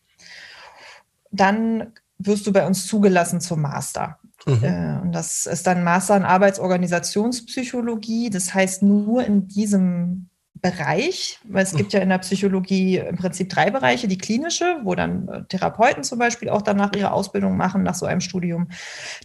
dann 1.31 1.91
wirst 2.17 2.47
du 2.47 2.53
bei 2.53 2.65
uns 2.65 2.87
zugelassen 2.87 3.41
zum 3.41 3.59
Master. 3.61 4.19
Mhm. 4.45 4.63
Äh, 4.63 4.99
und 5.01 5.11
das 5.13 5.45
ist 5.45 5.67
dann 5.67 5.83
Master 5.83 6.15
in 6.17 6.23
Arbeitsorganisationspsychologie. 6.23 8.29
Das 8.29 8.53
heißt, 8.53 8.83
nur 8.83 9.25
in 9.25 9.47
diesem 9.47 10.29
Bereich, 10.63 11.39
weil 11.43 11.61
es 11.61 11.75
gibt 11.75 11.91
ja 11.91 11.99
in 11.99 12.07
der 12.07 12.19
Psychologie 12.19 12.97
im 12.97 13.17
Prinzip 13.17 13.49
drei 13.49 13.69
Bereiche, 13.69 14.07
die 14.07 14.17
klinische, 14.17 14.77
wo 14.83 14.95
dann 14.95 15.27
äh, 15.27 15.43
Therapeuten 15.43 16.05
zum 16.05 16.19
Beispiel 16.19 16.47
auch 16.47 16.61
danach 16.61 16.93
ihre 16.95 17.11
Ausbildung 17.11 17.57
machen 17.57 17.83
nach 17.83 17.95
so 17.95 18.05
einem 18.05 18.21
Studium. 18.21 18.69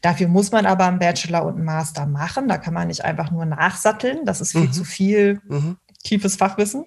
Dafür 0.02 0.26
muss 0.26 0.50
man 0.50 0.66
aber 0.66 0.86
einen 0.86 0.98
Bachelor 0.98 1.44
und 1.44 1.54
einen 1.54 1.64
Master 1.64 2.06
machen. 2.06 2.48
Da 2.48 2.58
kann 2.58 2.74
man 2.74 2.88
nicht 2.88 3.04
einfach 3.04 3.30
nur 3.30 3.44
nachsatteln. 3.44 4.24
Das 4.24 4.40
ist 4.40 4.50
viel 4.50 4.62
mhm. 4.62 4.72
zu 4.72 4.82
viel 4.82 5.40
mhm. 5.46 5.76
tiefes 6.02 6.34
Fachwissen. 6.34 6.86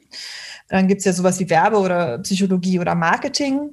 Dann 0.68 0.90
gibt 0.90 1.00
es 1.00 1.06
ja 1.06 1.14
sowas 1.14 1.40
wie 1.40 1.50
Werbe 1.50 1.78
oder 1.78 2.18
Psychologie 2.20 2.80
oder 2.80 2.94
Marketing. 2.94 3.70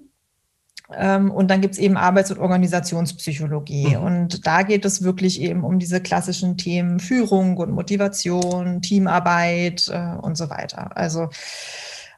Ähm, 0.95 1.31
und 1.31 1.51
dann 1.51 1.61
gibt 1.61 1.75
es 1.75 1.81
eben 1.81 1.97
Arbeits- 1.97 2.31
und 2.31 2.39
Organisationspsychologie. 2.39 3.97
Mhm. 3.97 4.03
Und 4.03 4.47
da 4.47 4.63
geht 4.63 4.85
es 4.85 5.03
wirklich 5.03 5.41
eben 5.41 5.65
um 5.65 5.79
diese 5.79 6.01
klassischen 6.01 6.57
Themen 6.57 6.99
Führung 6.99 7.57
und 7.59 7.73
Motivation, 7.73 8.81
Teamarbeit 8.81 9.91
äh, 9.93 10.17
und 10.21 10.37
so 10.37 10.49
weiter. 10.49 10.97
Also 10.97 11.29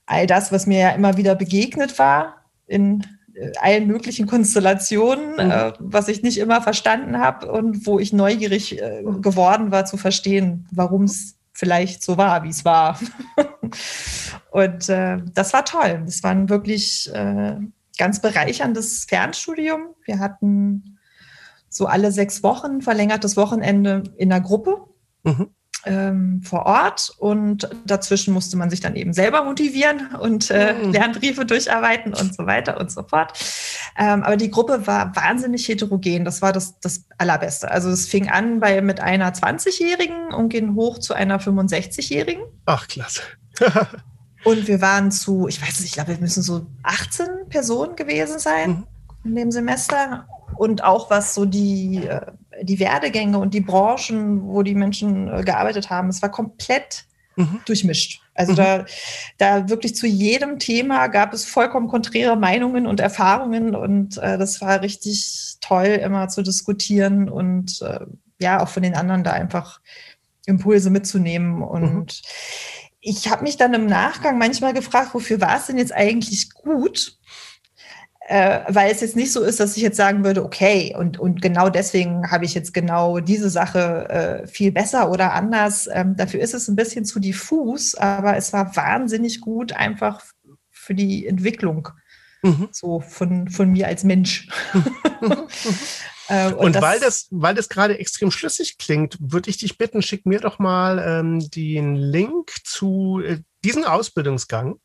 all 0.06 0.26
das, 0.26 0.52
was 0.52 0.66
mir 0.66 0.78
ja 0.78 0.90
immer 0.90 1.16
wieder 1.16 1.34
begegnet 1.34 1.98
war 1.98 2.36
in 2.66 3.04
äh, 3.34 3.52
allen 3.60 3.88
möglichen 3.88 4.26
Konstellationen, 4.26 5.32
mhm. 5.32 5.50
äh, 5.50 5.72
was 5.80 6.06
ich 6.06 6.22
nicht 6.22 6.38
immer 6.38 6.62
verstanden 6.62 7.18
habe 7.18 7.50
und 7.50 7.86
wo 7.86 7.98
ich 7.98 8.12
neugierig 8.12 8.80
äh, 8.80 9.02
geworden 9.20 9.72
war 9.72 9.84
zu 9.84 9.96
verstehen, 9.96 10.68
warum 10.70 11.04
es 11.04 11.36
vielleicht 11.52 12.04
so 12.04 12.16
war, 12.16 12.44
wie 12.44 12.50
es 12.50 12.64
war. 12.64 12.98
und 14.52 14.88
äh, 14.88 15.18
das 15.34 15.52
war 15.52 15.64
toll. 15.64 16.02
Das 16.04 16.22
waren 16.22 16.48
wirklich 16.48 17.10
ganz 18.00 18.22
bereicherndes 18.22 19.04
Fernstudium. 19.04 19.94
Wir 20.06 20.20
hatten 20.20 20.98
so 21.68 21.84
alle 21.84 22.10
sechs 22.12 22.42
Wochen 22.42 22.80
verlängertes 22.80 23.36
Wochenende 23.36 24.04
in 24.16 24.30
der 24.30 24.40
Gruppe. 24.40 24.78
Mhm. 25.22 25.50
Ähm, 25.84 26.42
vor 26.42 26.64
Ort 26.64 27.14
und 27.18 27.68
dazwischen 27.84 28.32
musste 28.32 28.56
man 28.56 28.70
sich 28.70 28.80
dann 28.80 28.96
eben 28.96 29.12
selber 29.12 29.44
motivieren 29.44 30.14
und 30.14 30.50
äh, 30.50 30.74
mhm. 30.74 30.92
Lernbriefe 30.92 31.44
durcharbeiten 31.44 32.14
und 32.14 32.34
so 32.34 32.46
weiter 32.46 32.80
und 32.80 32.90
so 32.90 33.02
fort. 33.02 33.38
Ähm, 33.98 34.22
aber 34.22 34.38
die 34.38 34.50
Gruppe 34.50 34.86
war 34.86 35.14
wahnsinnig 35.14 35.68
heterogen. 35.68 36.24
Das 36.24 36.40
war 36.40 36.52
das, 36.52 36.80
das 36.80 37.04
Allerbeste. 37.18 37.70
Also 37.70 37.90
es 37.90 38.08
fing 38.08 38.30
an 38.30 38.60
bei 38.60 38.80
mit 38.80 39.00
einer 39.00 39.32
20-Jährigen 39.32 40.32
und 40.32 40.48
ging 40.48 40.74
hoch 40.74 40.98
zu 40.98 41.12
einer 41.12 41.38
65-Jährigen. 41.38 42.44
Ach, 42.64 42.88
klasse. 42.88 43.22
Und 44.44 44.68
wir 44.68 44.80
waren 44.80 45.10
zu, 45.10 45.48
ich 45.48 45.60
weiß 45.60 45.80
nicht, 45.80 45.90
ich 45.90 45.92
glaube, 45.92 46.12
wir 46.12 46.18
müssen 46.18 46.42
so 46.42 46.66
18 46.82 47.48
Personen 47.48 47.96
gewesen 47.96 48.38
sein 48.38 48.70
mhm. 48.70 49.30
in 49.30 49.36
dem 49.36 49.50
Semester. 49.50 50.26
Und 50.56 50.84
auch 50.84 51.10
was 51.10 51.34
so 51.34 51.44
die, 51.44 52.06
äh, 52.06 52.32
die 52.62 52.78
Werdegänge 52.78 53.38
und 53.38 53.54
die 53.54 53.60
Branchen, 53.60 54.42
wo 54.46 54.62
die 54.62 54.74
Menschen 54.74 55.28
äh, 55.28 55.42
gearbeitet 55.42 55.90
haben, 55.90 56.08
es 56.08 56.22
war 56.22 56.30
komplett 56.30 57.04
mhm. 57.36 57.60
durchmischt. 57.64 58.22
Also 58.34 58.52
mhm. 58.52 58.56
da, 58.56 58.86
da 59.38 59.68
wirklich 59.68 59.94
zu 59.94 60.06
jedem 60.06 60.58
Thema 60.58 61.06
gab 61.08 61.32
es 61.32 61.44
vollkommen 61.44 61.88
konträre 61.88 62.36
Meinungen 62.36 62.86
und 62.86 63.00
Erfahrungen 63.00 63.74
und 63.74 64.18
äh, 64.18 64.38
das 64.38 64.60
war 64.60 64.82
richtig 64.82 65.56
toll, 65.60 65.86
immer 65.86 66.28
zu 66.28 66.42
diskutieren 66.42 67.28
und 67.28 67.82
äh, 67.82 68.00
ja, 68.40 68.62
auch 68.62 68.68
von 68.68 68.82
den 68.82 68.94
anderen 68.94 69.24
da 69.24 69.32
einfach 69.32 69.80
Impulse 70.46 70.90
mitzunehmen 70.90 71.62
und 71.62 71.82
mhm 71.82 72.06
ich 73.00 73.30
habe 73.30 73.42
mich 73.42 73.56
dann 73.56 73.74
im 73.74 73.86
Nachgang 73.86 74.38
manchmal 74.38 74.74
gefragt, 74.74 75.14
wofür 75.14 75.40
war 75.40 75.56
es 75.56 75.66
denn 75.66 75.78
jetzt 75.78 75.92
eigentlich 75.94 76.52
gut? 76.52 77.16
Äh, 78.28 78.60
weil 78.68 78.92
es 78.92 79.00
jetzt 79.00 79.16
nicht 79.16 79.32
so 79.32 79.42
ist, 79.42 79.58
dass 79.58 79.76
ich 79.76 79.82
jetzt 79.82 79.96
sagen 79.96 80.22
würde, 80.22 80.44
okay, 80.44 80.94
und, 80.96 81.18
und 81.18 81.42
genau 81.42 81.68
deswegen 81.68 82.30
habe 82.30 82.44
ich 82.44 82.54
jetzt 82.54 82.72
genau 82.72 83.18
diese 83.18 83.50
Sache 83.50 84.08
äh, 84.08 84.46
viel 84.46 84.70
besser 84.70 85.10
oder 85.10 85.32
anders. 85.32 85.88
Ähm, 85.92 86.14
dafür 86.16 86.40
ist 86.40 86.54
es 86.54 86.68
ein 86.68 86.76
bisschen 86.76 87.04
zu 87.04 87.18
diffus, 87.18 87.96
aber 87.96 88.36
es 88.36 88.52
war 88.52 88.76
wahnsinnig 88.76 89.40
gut 89.40 89.72
einfach 89.72 90.22
für 90.70 90.94
die 90.94 91.26
Entwicklung 91.26 91.88
mhm. 92.42 92.68
so 92.70 93.00
von, 93.00 93.48
von 93.48 93.72
mir 93.72 93.88
als 93.88 94.04
Mensch. 94.04 94.48
Äh, 96.30 96.52
und, 96.52 96.76
und 96.76 96.82
weil 96.82 97.00
das, 97.00 97.26
weil 97.30 97.54
das 97.54 97.68
gerade 97.68 97.98
extrem 97.98 98.30
schlüssig 98.30 98.78
klingt, 98.78 99.16
würde 99.20 99.50
ich 99.50 99.58
dich 99.58 99.76
bitten, 99.78 100.00
schick 100.00 100.26
mir 100.26 100.40
doch 100.40 100.58
mal 100.58 101.02
ähm, 101.04 101.50
den 101.50 101.96
Link 101.96 102.52
zu 102.64 103.20
äh, 103.24 103.38
diesen 103.64 103.84
Ausbildungsgang, 103.84 104.76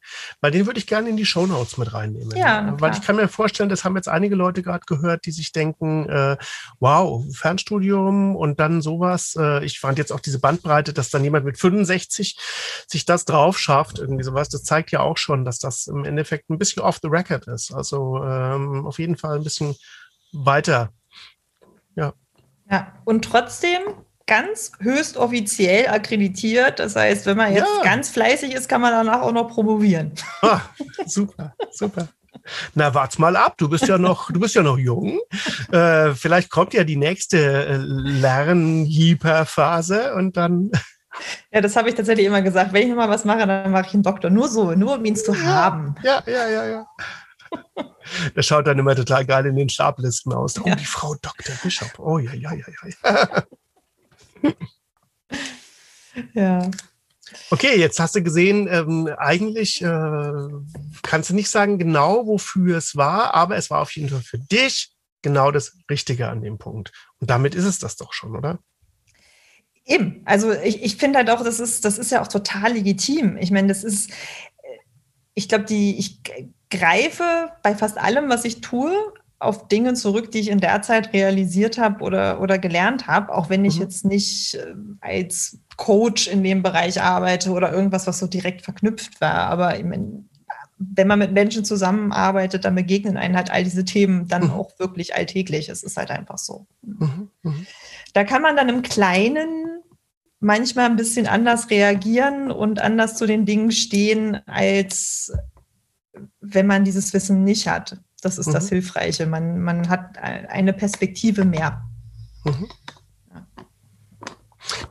weil 0.41 0.51
den 0.51 0.65
würde 0.65 0.79
ich 0.79 0.87
gerne 0.87 1.09
in 1.09 1.15
die 1.15 1.25
Show 1.25 1.45
Notes 1.45 1.77
mit 1.77 1.93
reinnehmen. 1.93 2.35
Ja, 2.35 2.75
weil 2.79 2.93
ich 2.93 3.01
kann 3.01 3.15
mir 3.15 3.27
vorstellen, 3.27 3.69
das 3.69 3.85
haben 3.85 3.95
jetzt 3.95 4.09
einige 4.09 4.35
Leute 4.35 4.63
gerade 4.63 4.83
gehört, 4.85 5.25
die 5.25 5.31
sich 5.31 5.51
denken, 5.51 6.09
äh, 6.09 6.35
wow, 6.79 7.23
Fernstudium 7.33 8.35
und 8.35 8.59
dann 8.59 8.81
sowas. 8.81 9.35
Äh, 9.39 9.63
ich 9.63 9.79
fand 9.79 9.97
jetzt 9.97 10.11
auch 10.11 10.19
diese 10.19 10.39
Bandbreite, 10.39 10.91
dass 10.93 11.09
dann 11.09 11.23
jemand 11.23 11.45
mit 11.45 11.57
65 11.57 12.37
sich 12.87 13.05
das 13.05 13.23
drauf 13.23 13.57
schafft, 13.57 13.99
irgendwie 13.99 14.23
sowas. 14.23 14.49
Das 14.49 14.63
zeigt 14.63 14.91
ja 14.91 14.99
auch 14.99 15.17
schon, 15.17 15.45
dass 15.45 15.59
das 15.59 15.87
im 15.87 16.03
Endeffekt 16.03 16.49
ein 16.49 16.57
bisschen 16.57 16.81
off 16.81 16.99
the 17.01 17.07
record 17.07 17.47
ist. 17.47 17.71
Also 17.71 18.21
ähm, 18.23 18.85
auf 18.85 18.99
jeden 18.99 19.15
Fall 19.15 19.37
ein 19.37 19.43
bisschen 19.43 19.75
weiter 20.33 20.91
ja. 21.95 22.13
Ja, 22.69 22.93
und 23.03 23.25
trotzdem 23.25 23.81
ganz 24.27 24.71
höchst 24.79 25.17
offiziell 25.17 25.87
akkreditiert. 25.87 26.79
Das 26.79 26.95
heißt, 26.95 27.27
wenn 27.27 27.37
man 27.37 27.53
jetzt 27.53 27.69
ja. 27.77 27.83
ganz 27.83 28.09
fleißig 28.09 28.55
ist, 28.55 28.67
kann 28.67 28.81
man 28.81 28.89
danach 28.91 29.21
auch 29.21 29.31
noch 29.31 29.49
promovieren. 29.49 30.13
Ah, 30.41 30.61
super, 31.05 31.53
super. 31.71 32.07
Na, 32.73 32.93
wart's 32.93 33.17
mal 33.17 33.33
ab. 33.35 33.55
Du 33.57 33.67
bist 33.69 33.87
ja 33.87 33.97
noch, 33.97 34.29
du 34.31 34.39
bist 34.39 34.55
ja 34.55 34.63
noch 34.63 34.77
jung. 34.77 35.19
Äh, 35.71 36.13
vielleicht 36.13 36.51
kommt 36.51 36.73
ja 36.73 36.83
die 36.83 36.97
nächste 36.97 37.65
äh, 37.65 37.77
Lernhyperphase 37.77 40.13
und 40.15 40.37
dann 40.37 40.71
Ja, 41.51 41.61
das 41.61 41.75
habe 41.75 41.89
ich 41.89 41.95
tatsächlich 41.95 42.25
immer 42.25 42.41
gesagt. 42.41 42.73
Wenn 42.73 42.83
ich 42.83 42.89
nochmal 42.89 43.09
was 43.09 43.25
mache, 43.25 43.47
dann 43.47 43.71
mache 43.71 43.87
ich 43.87 43.93
einen 43.93 44.03
Doktor. 44.03 44.29
Nur 44.29 44.47
so, 44.47 44.73
nur 44.73 44.95
um 44.95 45.05
ihn 45.05 45.15
zu 45.15 45.43
haben. 45.43 45.95
Ja, 46.03 46.21
ja, 46.25 46.49
ja, 46.49 46.67
ja. 46.67 46.87
Der 48.35 48.41
schaut 48.43 48.67
dann 48.67 48.79
immer 48.79 48.95
total 48.95 49.25
geil 49.25 49.45
in 49.47 49.55
den 49.55 49.69
Stablisten 49.69 50.33
aus. 50.33 50.59
Oh, 50.59 50.67
ja. 50.67 50.75
die 50.75 50.85
Frau 50.85 51.15
Dr. 51.21 51.55
Bishop. 51.63 51.97
Oh, 51.99 52.19
ja, 52.19 52.33
ja, 52.33 52.53
ja, 52.53 52.65
ja. 54.43 54.53
ja. 56.33 56.71
Okay, 57.49 57.79
jetzt 57.79 57.99
hast 57.99 58.15
du 58.15 58.21
gesehen, 58.21 58.67
ähm, 58.69 59.09
eigentlich 59.17 59.81
äh, 59.81 60.31
kannst 61.01 61.31
du 61.31 61.33
nicht 61.33 61.49
sagen 61.49 61.79
genau, 61.79 62.27
wofür 62.27 62.77
es 62.77 62.95
war, 62.95 63.33
aber 63.33 63.57
es 63.57 63.69
war 63.69 63.81
auf 63.81 63.95
jeden 63.95 64.09
Fall 64.09 64.21
für 64.21 64.37
dich 64.37 64.91
genau 65.21 65.51
das 65.51 65.75
Richtige 65.89 66.29
an 66.29 66.41
dem 66.41 66.59
Punkt. 66.59 66.91
Und 67.19 67.29
damit 67.29 67.55
ist 67.55 67.65
es 67.65 67.79
das 67.79 67.95
doch 67.95 68.13
schon, 68.13 68.35
oder? 68.35 68.59
Eben. 69.85 70.21
Also 70.25 70.51
ich, 70.51 70.83
ich 70.83 70.97
finde 70.97 71.17
halt 71.19 71.29
auch, 71.29 71.43
das 71.43 71.59
ist, 71.59 71.83
das 71.83 71.97
ist 71.97 72.11
ja 72.11 72.21
auch 72.21 72.27
total 72.27 72.73
legitim. 72.73 73.37
Ich 73.37 73.51
meine, 73.51 73.67
das 73.67 73.83
ist, 73.83 74.11
ich 75.33 75.49
glaube, 75.49 75.65
die, 75.65 75.97
ich 75.97 76.21
greife 76.69 77.51
bei 77.63 77.75
fast 77.75 77.97
allem, 77.97 78.29
was 78.29 78.45
ich 78.45 78.61
tue, 78.61 78.91
auf 79.39 79.67
Dinge 79.67 79.93
zurück, 79.93 80.31
die 80.31 80.39
ich 80.39 80.49
in 80.49 80.59
der 80.59 80.81
Zeit 80.81 81.13
realisiert 81.13 81.77
habe 81.77 82.03
oder, 82.03 82.41
oder 82.41 82.57
gelernt 82.57 83.07
habe, 83.07 83.33
auch 83.33 83.49
wenn 83.49 83.65
ich 83.65 83.75
mhm. 83.75 83.81
jetzt 83.81 84.05
nicht 84.05 84.55
äh, 84.55 84.75
als 85.01 85.59
Coach 85.77 86.27
in 86.27 86.43
dem 86.43 86.63
Bereich 86.63 87.01
arbeite 87.01 87.51
oder 87.51 87.71
irgendwas, 87.71 88.07
was 88.07 88.19
so 88.19 88.27
direkt 88.27 88.61
verknüpft 88.61 89.19
war. 89.19 89.35
Aber 89.35 89.77
ich 89.77 89.83
mein, 89.83 90.29
wenn 90.77 91.07
man 91.07 91.19
mit 91.19 91.33
Menschen 91.33 91.65
zusammenarbeitet, 91.65 92.65
dann 92.65 92.75
begegnen 92.75 93.17
einen 93.17 93.35
halt 93.35 93.51
all 93.51 93.63
diese 93.63 93.85
Themen 93.85 94.27
dann 94.27 94.45
mhm. 94.45 94.51
auch 94.51 94.79
wirklich 94.79 95.15
alltäglich. 95.15 95.69
Es 95.69 95.83
ist 95.83 95.97
halt 95.97 96.11
einfach 96.11 96.37
so. 96.37 96.65
Mhm. 96.81 97.29
mhm. 97.43 97.67
Da 98.13 98.23
kann 98.23 98.41
man 98.41 98.55
dann 98.55 98.69
im 98.69 98.81
Kleinen 98.81 99.81
manchmal 100.39 100.85
ein 100.85 100.95
bisschen 100.95 101.27
anders 101.27 101.69
reagieren 101.69 102.51
und 102.51 102.79
anders 102.79 103.17
zu 103.17 103.25
den 103.25 103.45
Dingen 103.45 103.71
stehen, 103.71 104.39
als 104.47 105.33
wenn 106.41 106.67
man 106.67 106.85
dieses 106.85 107.13
Wissen 107.13 107.43
nicht 107.43 107.67
hat. 107.67 107.97
Das 108.21 108.37
ist 108.37 108.47
mhm. 108.47 108.53
das 108.53 108.69
Hilfreiche. 108.69 109.25
Man, 109.25 109.59
man 109.59 109.89
hat 109.89 110.17
eine 110.17 110.73
Perspektive 110.73 111.45
mehr. 111.45 111.83
Mhm. 112.43 112.67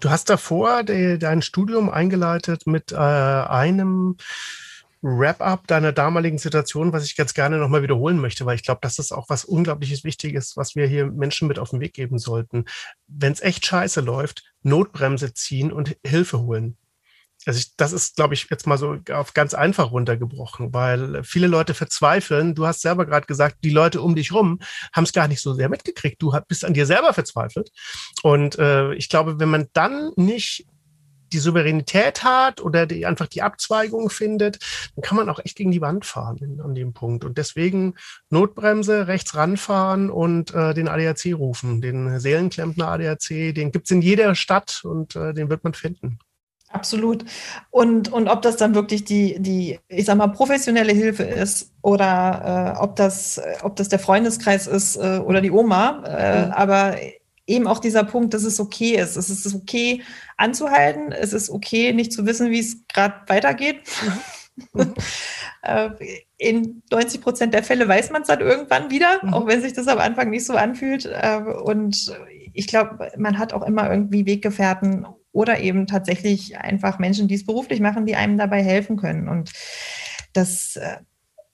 Du 0.00 0.10
hast 0.10 0.30
davor 0.30 0.84
de, 0.84 1.18
dein 1.18 1.42
Studium 1.42 1.90
eingeleitet 1.90 2.66
mit 2.66 2.92
äh, 2.92 2.96
einem 2.96 4.16
Wrap-up 5.02 5.66
deiner 5.66 5.92
damaligen 5.92 6.38
Situation, 6.38 6.92
was 6.94 7.04
ich 7.04 7.14
ganz 7.14 7.34
gerne 7.34 7.58
nochmal 7.58 7.82
wiederholen 7.82 8.18
möchte, 8.18 8.46
weil 8.46 8.56
ich 8.56 8.62
glaube, 8.62 8.80
das 8.82 8.98
ist 8.98 9.12
auch 9.12 9.28
was 9.28 9.44
unglaubliches 9.44 10.02
Wichtiges, 10.02 10.56
was 10.56 10.76
wir 10.76 10.86
hier 10.86 11.06
Menschen 11.06 11.46
mit 11.46 11.58
auf 11.58 11.70
den 11.70 11.80
Weg 11.80 11.92
geben 11.92 12.18
sollten. 12.18 12.64
Wenn 13.06 13.32
es 13.32 13.42
echt 13.42 13.66
scheiße 13.66 14.00
läuft, 14.00 14.44
Notbremse 14.62 15.34
ziehen 15.34 15.72
und 15.72 15.96
Hilfe 16.06 16.40
holen. 16.40 16.78
Also 17.46 17.58
ich, 17.58 17.76
das 17.76 17.92
ist, 17.92 18.16
glaube 18.16 18.34
ich, 18.34 18.48
jetzt 18.50 18.66
mal 18.66 18.78
so 18.78 18.96
auf 19.12 19.34
ganz 19.34 19.54
einfach 19.54 19.90
runtergebrochen, 19.90 20.72
weil 20.72 21.22
viele 21.24 21.46
Leute 21.46 21.74
verzweifeln. 21.74 22.54
Du 22.54 22.66
hast 22.66 22.82
selber 22.82 23.06
gerade 23.06 23.26
gesagt, 23.26 23.58
die 23.64 23.70
Leute 23.70 24.00
um 24.00 24.14
dich 24.14 24.32
rum 24.32 24.60
haben 24.92 25.04
es 25.04 25.12
gar 25.12 25.28
nicht 25.28 25.40
so 25.40 25.54
sehr 25.54 25.68
mitgekriegt. 25.68 26.20
Du 26.22 26.32
bist 26.48 26.64
an 26.64 26.74
dir 26.74 26.86
selber 26.86 27.12
verzweifelt. 27.12 27.70
Und 28.22 28.58
äh, 28.58 28.94
ich 28.94 29.08
glaube, 29.08 29.38
wenn 29.38 29.50
man 29.50 29.68
dann 29.72 30.12
nicht 30.16 30.66
die 31.34 31.38
Souveränität 31.38 32.22
hat 32.22 32.60
oder 32.60 32.86
die 32.86 33.04
einfach 33.06 33.26
die 33.26 33.42
Abzweigung 33.42 34.08
findet, 34.08 34.58
dann 34.94 35.02
kann 35.02 35.16
man 35.16 35.28
auch 35.28 35.40
echt 35.44 35.56
gegen 35.56 35.72
die 35.72 35.80
Wand 35.80 36.06
fahren 36.06 36.38
in, 36.38 36.60
an 36.60 36.74
dem 36.74 36.92
Punkt. 36.92 37.24
Und 37.24 37.36
deswegen 37.36 37.94
Notbremse, 38.30 39.08
rechts 39.08 39.34
ranfahren 39.34 40.10
und 40.10 40.54
äh, 40.54 40.72
den 40.74 40.88
ADAC 40.88 41.34
rufen. 41.34 41.80
Den 41.80 42.20
Seelenklempner 42.20 42.88
ADAC, 42.88 43.54
den 43.54 43.72
gibt's 43.72 43.90
in 43.90 44.00
jeder 44.00 44.34
Stadt 44.34 44.82
und 44.84 45.16
äh, 45.16 45.34
den 45.34 45.50
wird 45.50 45.64
man 45.64 45.74
finden. 45.74 46.18
Absolut. 46.74 47.24
Und, 47.70 48.12
und 48.12 48.26
ob 48.26 48.42
das 48.42 48.56
dann 48.56 48.74
wirklich 48.74 49.04
die, 49.04 49.38
die, 49.38 49.78
ich 49.86 50.06
sag 50.06 50.16
mal, 50.16 50.26
professionelle 50.26 50.92
Hilfe 50.92 51.22
ist 51.22 51.72
oder 51.82 52.74
äh, 52.76 52.82
ob, 52.82 52.96
das, 52.96 53.40
ob 53.62 53.76
das 53.76 53.88
der 53.88 54.00
Freundeskreis 54.00 54.66
ist 54.66 54.96
äh, 54.96 55.20
oder 55.24 55.40
die 55.40 55.52
Oma. 55.52 56.02
Äh, 56.04 56.46
mhm. 56.46 56.52
Aber 56.52 56.96
eben 57.46 57.68
auch 57.68 57.78
dieser 57.78 58.02
Punkt, 58.02 58.34
dass 58.34 58.42
es 58.42 58.58
okay 58.58 58.96
ist. 58.96 59.14
Es 59.14 59.30
ist 59.30 59.54
okay 59.54 60.02
anzuhalten. 60.36 61.12
Es 61.12 61.32
ist 61.32 61.48
okay, 61.48 61.92
nicht 61.92 62.12
zu 62.12 62.26
wissen, 62.26 62.50
wie 62.50 62.58
es 62.58 62.78
gerade 62.88 63.14
weitergeht. 63.28 63.82
Mhm. 64.02 64.94
Äh, 65.66 65.90
in 66.36 66.82
90 66.90 67.22
Prozent 67.22 67.54
der 67.54 67.64
Fälle 67.64 67.88
weiß 67.88 68.10
man 68.10 68.20
es 68.20 68.28
dann 68.28 68.40
irgendwann 68.40 68.90
wieder, 68.90 69.18
mhm. 69.22 69.32
auch 69.32 69.46
wenn 69.46 69.62
sich 69.62 69.72
das 69.72 69.88
am 69.88 69.98
Anfang 69.98 70.28
nicht 70.28 70.44
so 70.44 70.52
anfühlt. 70.52 71.06
Äh, 71.06 71.38
und 71.38 72.14
ich 72.52 72.66
glaube, 72.66 73.10
man 73.16 73.38
hat 73.38 73.54
auch 73.54 73.66
immer 73.66 73.90
irgendwie 73.90 74.26
Weggefährten 74.26 75.06
oder 75.34 75.58
eben 75.58 75.86
tatsächlich 75.86 76.56
einfach 76.56 76.98
Menschen, 76.98 77.28
die 77.28 77.34
es 77.34 77.44
beruflich 77.44 77.80
machen, 77.80 78.06
die 78.06 78.14
einem 78.14 78.38
dabei 78.38 78.62
helfen 78.62 78.96
können. 78.96 79.28
Und 79.28 79.52
das 80.32 80.76
äh, 80.76 80.98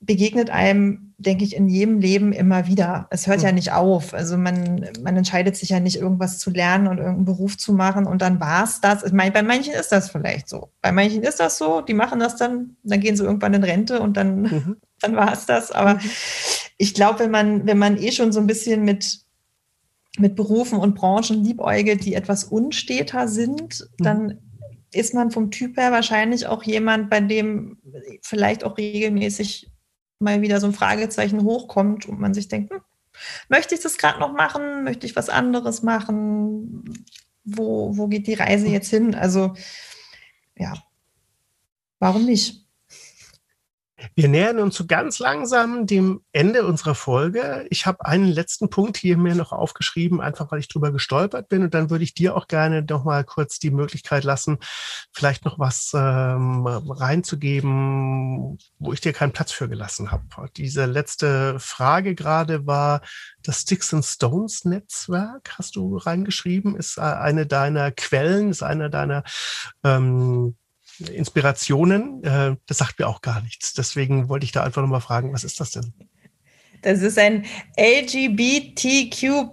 begegnet 0.01 0.51
einem, 0.51 1.15
denke 1.17 1.45
ich, 1.45 1.57
in 1.57 1.67
jedem 1.67 1.99
Leben 1.99 2.33
immer 2.33 2.67
wieder. 2.67 3.07
Es 3.11 3.27
hört 3.27 3.43
ja 3.43 3.53
nicht 3.53 3.73
auf. 3.73 4.13
Also 4.13 4.37
man, 4.37 4.87
man 5.03 5.17
entscheidet 5.17 5.57
sich 5.57 5.71
ja 5.71 5.81
nicht, 5.81 5.97
irgendwas 5.97 6.39
zu 6.39 6.51
lernen 6.51 6.89
und 6.89 6.99
irgendeinen 6.99 7.25
Beruf 7.25 7.57
zu 7.57 7.73
machen 7.73 8.07
und 8.07 8.21
dann 8.21 8.39
war 8.39 8.65
es 8.65 8.83
das. 8.83 9.03
Ich 9.03 9.13
meine, 9.13 9.33
bei 9.33 9.43
manchen 9.43 9.73
ist 9.73 9.93
das 9.93 10.11
vielleicht 10.11 10.49
so. 10.49 10.71
Bei 10.83 10.93
manchen 10.93 11.23
ist 11.23 11.41
das 11.41 11.57
so, 11.57 11.81
die 11.81 11.95
machen 11.95 12.21
das 12.21 12.37
dann, 12.37 12.77
dann 12.83 13.01
gehen 13.01 13.17
sie 13.17 13.25
irgendwann 13.25 13.55
in 13.55 13.65
Rente 13.65 14.01
und 14.01 14.17
dann, 14.17 14.43
mhm. 14.43 14.77
dann 15.01 15.17
war 15.17 15.33
es 15.33 15.47
das. 15.47 15.73
Aber 15.73 15.95
mhm. 15.95 16.11
ich 16.77 16.93
glaube, 16.93 17.21
wenn 17.21 17.31
man, 17.31 17.67
wenn 17.67 17.79
man 17.79 17.97
eh 17.97 18.13
schon 18.13 18.33
so 18.33 18.41
ein 18.41 18.47
bisschen 18.47 18.85
mit 18.85 19.21
mit 20.21 20.37
Berufen 20.37 20.79
und 20.79 20.95
Branchen 20.95 21.45
liebäugelt, 21.45 22.05
die 22.05 22.15
etwas 22.15 22.45
unsteter 22.45 23.29
sind, 23.29 23.81
mhm. 23.99 24.05
dann 24.05 24.39
ist 24.93 25.15
man 25.15 25.31
vom 25.31 25.51
Typ 25.51 25.77
her 25.77 25.93
wahrscheinlich 25.93 26.47
auch 26.47 26.63
jemand, 26.63 27.11
bei 27.11 27.21
dem 27.21 27.79
vielleicht 28.23 28.65
auch 28.65 28.77
regelmäßig 28.77 29.71
mal 30.19 30.43
wieder 30.43 30.61
so 30.61 30.67
ein 30.67 30.73
Fragezeichen 30.73 31.45
hochkommt 31.45 32.07
und 32.07 32.21
man 32.21 32.35
sich 32.35 32.49
denkt, 32.49 32.73
hm, 32.73 32.81
möchte 33.49 33.75
ich 33.75 33.81
das 33.81 33.99
gerade 33.99 34.21
noch 34.21 34.33
machen? 34.33 34.85
Möchte 34.85 35.07
ich 35.07 35.17
was 35.17 35.29
anderes 35.29 35.83
machen? 35.83 37.05
Wo, 37.45 37.97
wo 37.97 38.09
geht 38.09 38.27
die 38.27 38.35
Reise 38.35 38.67
mhm. 38.67 38.73
jetzt 38.73 38.91
hin? 38.91 39.15
Also 39.15 39.55
ja, 40.57 40.75
warum 41.99 42.25
nicht? 42.25 42.60
Wir 44.15 44.29
nähern 44.29 44.59
uns 44.59 44.77
so 44.77 44.87
ganz 44.87 45.19
langsam 45.19 45.87
dem 45.87 46.23
Ende 46.33 46.67
unserer 46.67 46.95
Folge. 46.95 47.67
Ich 47.71 47.87
habe 47.87 48.05
einen 48.05 48.27
letzten 48.27 48.71
Punkt 48.71 48.97
hier 48.97 49.17
mir 49.17 49.35
noch 49.35 49.53
aufgeschrieben, 49.53 50.21
einfach 50.21 50.51
weil 50.51 50.61
ich 50.61 50.69
drüber 50.69 50.93
gestolpert 50.93 51.49
bin. 51.49 51.63
Und 51.63 51.75
dann 51.75 51.91
würde 51.91 52.05
ich 52.05 52.15
dir 52.15 52.37
auch 52.37 52.49
gerne 52.49 52.85
noch 52.89 53.05
mal 53.05 53.25
kurz 53.25 53.59
die 53.59 53.71
Möglichkeit 53.71 54.25
lassen, 54.25 54.59
vielleicht 55.13 55.45
noch 55.45 55.59
was 55.59 55.93
ähm, 55.95 56.67
reinzugeben, 56.67 58.59
wo 58.79 58.93
ich 58.93 59.01
dir 59.01 59.13
keinen 59.13 59.33
Platz 59.33 59.53
für 59.53 59.69
gelassen 59.69 60.11
habe. 60.11 60.25
Diese 60.57 60.87
letzte 60.87 61.59
Frage 61.59 62.15
gerade 62.15 62.67
war 62.67 63.03
das 63.43 63.61
Sticks 63.61 63.93
and 63.95 64.05
Stones 64.05 64.65
Netzwerk, 64.65 65.53
hast 65.59 65.77
du 65.77 65.97
reingeschrieben, 65.97 66.77
ist 66.77 66.99
äh, 66.99 67.03
eine 67.03 67.47
deiner 67.47 67.91
Quellen, 67.91 68.51
ist 68.51 68.63
einer 68.63 68.89
deiner 68.89 69.25
ähm, 69.85 70.57
Inspirationen. 71.09 72.23
Äh, 72.25 72.57
das 72.67 72.79
sagt 72.79 72.99
mir 72.99 73.07
auch 73.07 73.23
gar 73.23 73.41
nichts. 73.43 73.75
Deswegen 73.75 74.29
wollte 74.29 74.45
ich 74.45 74.53
da 74.53 74.63
einfach 74.63 74.83
nochmal 74.83 75.01
fragen, 75.01 75.33
was 75.33 75.45
ist 75.45 75.61
das 75.61 75.71
denn? 75.73 75.93
Das 76.83 77.03
ist 77.03 77.19
ein 77.19 77.45
LGBTQ. 77.77 79.51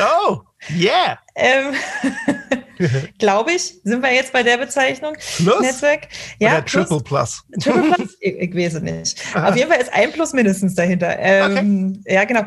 Oh, 0.00 0.40
yeah. 0.70 1.18
Ähm, 1.34 1.74
Glaube 3.18 3.52
ich, 3.52 3.80
sind 3.84 4.02
wir 4.02 4.12
jetzt 4.12 4.32
bei 4.32 4.42
der 4.42 4.58
Bezeichnung. 4.58 5.14
Plus? 5.36 5.60
Netzwerk. 5.60 6.08
Ja, 6.38 6.52
Oder 6.52 6.64
Triple 6.64 7.00
Plus. 7.00 7.42
Triple 7.60 7.92
Plus? 7.94 8.16
Ich, 8.20 8.34
ich 8.34 8.54
weiß 8.54 8.74
es 8.74 8.82
nicht. 8.82 9.22
Aha. 9.34 9.48
Auf 9.48 9.56
jeden 9.56 9.70
Fall 9.70 9.80
ist 9.80 9.92
ein 9.92 10.12
Plus 10.12 10.32
mindestens 10.32 10.74
dahinter. 10.74 11.18
Ähm, 11.18 11.98
okay. 12.00 12.14
Ja, 12.14 12.24
genau. 12.24 12.42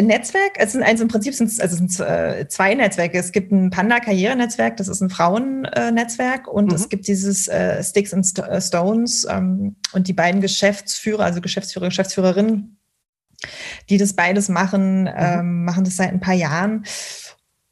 Netzwerk, 0.00 0.52
es 0.56 0.72
sind 0.72 0.82
also 0.82 1.02
im 1.02 1.08
Prinzip 1.08 1.34
sind 1.34 1.48
es 1.48 1.60
also 1.60 1.76
sind 1.76 1.98
äh, 2.00 2.46
zwei 2.48 2.74
Netzwerke. 2.74 3.18
Es 3.18 3.32
gibt 3.32 3.52
ein 3.52 3.70
Panda-Karrierenetzwerk, 3.70 4.76
das 4.76 4.88
ist 4.88 5.00
ein 5.00 5.10
Frauennetzwerk 5.10 6.48
und 6.48 6.66
mhm. 6.66 6.74
es 6.74 6.88
gibt 6.88 7.06
dieses 7.08 7.48
äh, 7.48 7.82
Sticks 7.82 8.12
and 8.12 8.26
St 8.26 8.42
Stones 8.60 9.26
ähm, 9.28 9.76
und 9.92 10.08
die 10.08 10.12
beiden 10.12 10.40
Geschäftsführer, 10.40 11.24
also 11.24 11.40
Geschäftsführer, 11.40 11.88
Geschäftsführerinnen, 11.88 12.78
die 13.90 13.98
das 13.98 14.14
beides 14.14 14.48
machen, 14.48 15.02
mhm. 15.02 15.10
ähm, 15.16 15.64
machen 15.64 15.84
das 15.84 15.96
seit 15.96 16.10
ein 16.10 16.20
paar 16.20 16.34
Jahren. 16.34 16.84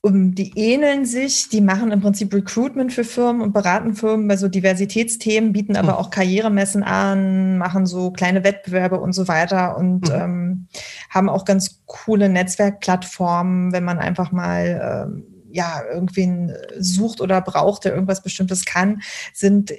Um, 0.02 0.34
die 0.34 0.52
ähneln 0.56 1.04
sich, 1.04 1.50
die 1.50 1.60
machen 1.60 1.92
im 1.92 2.00
Prinzip 2.00 2.32
Recruitment 2.32 2.90
für 2.90 3.04
Firmen 3.04 3.42
und 3.42 3.52
beraten 3.52 3.94
Firmen 3.94 4.28
bei 4.28 4.38
so 4.38 4.48
Diversitätsthemen, 4.48 5.52
bieten 5.52 5.76
aber 5.76 5.92
mhm. 5.92 5.98
auch 5.98 6.10
Karrieremessen 6.10 6.82
an, 6.82 7.58
machen 7.58 7.84
so 7.84 8.10
kleine 8.10 8.42
Wettbewerbe 8.42 8.98
und 8.98 9.12
so 9.12 9.28
weiter 9.28 9.76
und 9.76 10.08
mhm. 10.08 10.14
ähm, 10.14 10.68
haben 11.10 11.28
auch 11.28 11.44
ganz 11.44 11.82
coole 11.84 12.30
Netzwerkplattformen, 12.30 13.72
wenn 13.72 13.84
man 13.84 13.98
einfach 13.98 14.32
mal 14.32 15.08
ähm, 15.12 15.26
ja 15.52 15.82
irgendwen 15.92 16.54
sucht 16.78 17.20
oder 17.20 17.42
braucht, 17.42 17.84
der 17.84 17.92
irgendwas 17.92 18.22
Bestimmtes 18.22 18.64
kann, 18.64 19.02
sind 19.34 19.70
äh, 19.70 19.76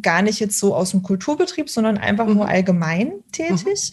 gar 0.00 0.20
nicht 0.20 0.40
jetzt 0.40 0.58
so 0.58 0.74
aus 0.74 0.90
dem 0.90 1.02
Kulturbetrieb, 1.02 1.70
sondern 1.70 1.96
einfach 1.96 2.26
mhm. 2.26 2.34
nur 2.34 2.48
allgemein 2.48 3.12
tätig. 3.32 3.92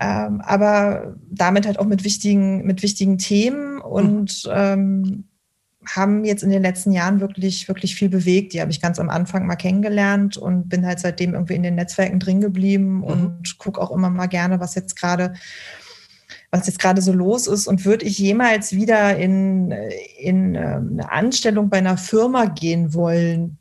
Ähm, 0.00 0.40
aber 0.40 1.14
damit 1.30 1.66
halt 1.66 1.78
auch 1.78 1.84
mit 1.84 2.04
wichtigen, 2.04 2.64
mit 2.64 2.82
wichtigen 2.82 3.18
Themen 3.18 3.80
und 3.80 4.44
mhm. 4.46 4.52
ähm, 4.54 5.24
haben 5.86 6.24
jetzt 6.24 6.42
in 6.42 6.50
den 6.50 6.62
letzten 6.62 6.92
Jahren 6.92 7.20
wirklich, 7.20 7.68
wirklich 7.68 7.94
viel 7.94 8.08
bewegt. 8.08 8.52
Die 8.52 8.60
habe 8.60 8.70
ich 8.70 8.80
ganz 8.80 8.98
am 8.98 9.10
Anfang 9.10 9.46
mal 9.46 9.56
kennengelernt 9.56 10.36
und 10.36 10.68
bin 10.68 10.86
halt 10.86 11.00
seitdem 11.00 11.34
irgendwie 11.34 11.54
in 11.54 11.62
den 11.62 11.74
Netzwerken 11.74 12.18
drin 12.18 12.40
geblieben 12.40 12.98
mhm. 12.98 13.04
und 13.04 13.58
gucke 13.58 13.80
auch 13.80 13.90
immer 13.90 14.10
mal 14.10 14.26
gerne, 14.26 14.60
was 14.60 14.74
jetzt 14.74 14.96
gerade 14.96 15.34
was 16.52 16.66
jetzt 16.66 16.80
gerade 16.80 17.00
so 17.00 17.12
los 17.12 17.46
ist 17.46 17.68
und 17.68 17.84
würde 17.84 18.04
ich 18.04 18.18
jemals 18.18 18.72
wieder 18.72 19.16
in, 19.16 19.72
in 20.18 20.54
ähm, 20.56 20.90
eine 20.92 21.12
Anstellung 21.12 21.68
bei 21.68 21.78
einer 21.78 21.96
Firma 21.96 22.46
gehen 22.46 22.92
wollen, 22.92 23.58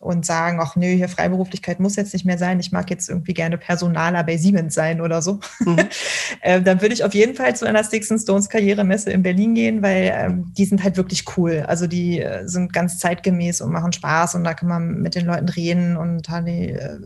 und 0.00 0.24
sagen, 0.24 0.60
ach 0.62 0.76
nö, 0.76 0.86
hier 0.86 1.08
Freiberuflichkeit 1.08 1.80
muss 1.80 1.96
jetzt 1.96 2.12
nicht 2.12 2.24
mehr 2.24 2.38
sein, 2.38 2.60
ich 2.60 2.70
mag 2.70 2.88
jetzt 2.90 3.08
irgendwie 3.08 3.34
gerne 3.34 3.58
Personaler 3.58 4.22
bei 4.22 4.36
Siemens 4.36 4.74
sein 4.74 5.00
oder 5.00 5.22
so, 5.22 5.40
mhm. 5.60 5.78
äh, 6.40 6.60
dann 6.62 6.80
würde 6.80 6.94
ich 6.94 7.04
auf 7.04 7.14
jeden 7.14 7.34
Fall 7.34 7.56
zu 7.56 7.66
einer 7.66 7.82
Sticks 7.82 8.08
Stones 8.22 8.48
Karrieremesse 8.48 9.10
in 9.10 9.22
Berlin 9.22 9.54
gehen, 9.54 9.82
weil 9.82 10.12
ähm, 10.14 10.52
die 10.56 10.64
sind 10.64 10.82
halt 10.84 10.96
wirklich 10.96 11.24
cool. 11.36 11.64
Also 11.66 11.86
die 11.86 12.20
äh, 12.20 12.46
sind 12.46 12.72
ganz 12.72 12.98
zeitgemäß 12.98 13.60
und 13.60 13.72
machen 13.72 13.92
Spaß 13.92 14.36
und 14.36 14.44
da 14.44 14.54
kann 14.54 14.68
man 14.68 15.00
mit 15.00 15.14
den 15.14 15.26
Leuten 15.26 15.48
reden 15.48 15.96
und 15.96 16.28
äh, 16.28 16.98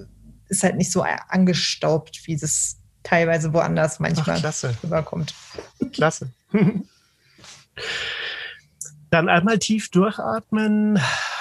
ist 0.48 0.62
halt 0.62 0.76
nicht 0.76 0.92
so 0.92 1.04
angestaubt, 1.28 2.20
wie 2.26 2.34
es 2.34 2.76
teilweise 3.02 3.52
woanders 3.52 3.98
manchmal 4.00 4.40
ach, 4.44 4.64
rüberkommt. 4.82 5.34
Klasse. 5.92 6.30
Dann 9.10 9.28
einmal 9.28 9.58
tief 9.58 9.90
durchatmen. 9.90 10.98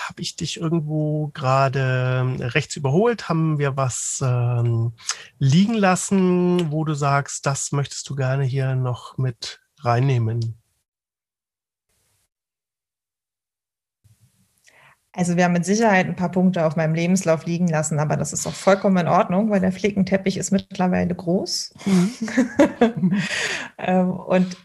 Habe 0.07 0.21
ich 0.21 0.35
dich 0.35 0.59
irgendwo 0.59 1.27
gerade 1.33 2.21
ähm, 2.21 2.35
rechts 2.41 2.75
überholt? 2.75 3.29
Haben 3.29 3.59
wir 3.59 3.77
was 3.77 4.19
ähm, 4.23 4.93
liegen 5.37 5.73
lassen, 5.75 6.71
wo 6.71 6.83
du 6.85 6.93
sagst, 6.93 7.45
das 7.45 7.71
möchtest 7.71 8.09
du 8.09 8.15
gerne 8.15 8.43
hier 8.43 8.75
noch 8.75 9.17
mit 9.17 9.61
reinnehmen? 9.79 10.61
Also 15.13 15.35
wir 15.35 15.43
haben 15.43 15.51
mit 15.51 15.65
Sicherheit 15.65 16.05
ein 16.07 16.15
paar 16.15 16.31
Punkte 16.31 16.65
auf 16.65 16.77
meinem 16.77 16.95
Lebenslauf 16.95 17.45
liegen 17.45 17.67
lassen, 17.67 17.99
aber 17.99 18.15
das 18.15 18.31
ist 18.31 18.47
auch 18.47 18.53
vollkommen 18.53 18.97
in 18.97 19.07
Ordnung, 19.09 19.49
weil 19.49 19.59
der 19.59 19.73
Flickenteppich 19.73 20.37
ist 20.37 20.51
mittlerweile 20.51 21.13
groß. 21.13 21.73
Mhm. 21.85 23.17
Ähm, 23.83 24.11
und 24.11 24.57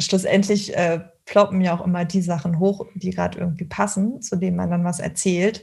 schlussendlich 0.00 0.76
äh, 0.76 1.00
ploppen 1.30 1.58
mir 1.58 1.72
auch 1.72 1.86
immer 1.86 2.04
die 2.04 2.22
Sachen 2.22 2.58
hoch, 2.58 2.86
die 2.94 3.10
gerade 3.10 3.38
irgendwie 3.38 3.64
passen, 3.64 4.20
zu 4.20 4.34
denen 4.34 4.56
man 4.56 4.68
dann 4.68 4.84
was 4.84 4.98
erzählt. 4.98 5.62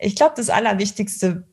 Ich 0.00 0.16
glaube, 0.16 0.34
das 0.36 0.50
Allerwichtigste 0.50 1.46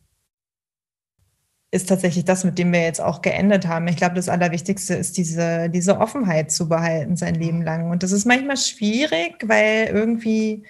ist 1.69 1.87
tatsächlich 1.87 2.25
das, 2.25 2.43
mit 2.43 2.57
dem 2.57 2.73
wir 2.73 2.81
jetzt 2.81 2.99
auch 2.99 3.21
geendet 3.21 3.67
haben. 3.67 3.87
Ich 3.87 3.97
glaube, 3.97 4.15
das 4.15 4.27
Allerwichtigste 4.27 4.95
ist 4.95 5.17
diese, 5.17 5.69
diese 5.69 5.99
Offenheit 5.99 6.51
zu 6.51 6.67
behalten 6.67 7.15
sein 7.15 7.35
Leben 7.35 7.61
lang. 7.61 7.91
Und 7.91 8.01
das 8.01 8.11
ist 8.11 8.25
manchmal 8.25 8.57
schwierig, 8.57 9.35
weil 9.47 9.85
irgendwie 9.93 10.65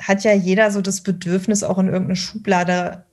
hat 0.00 0.22
ja 0.22 0.32
jeder 0.32 0.70
so 0.70 0.80
das 0.80 1.02
Bedürfnis, 1.02 1.64
auch 1.64 1.78
in 1.78 1.88
irgendeine 1.88 2.14
Schublade 2.14 3.04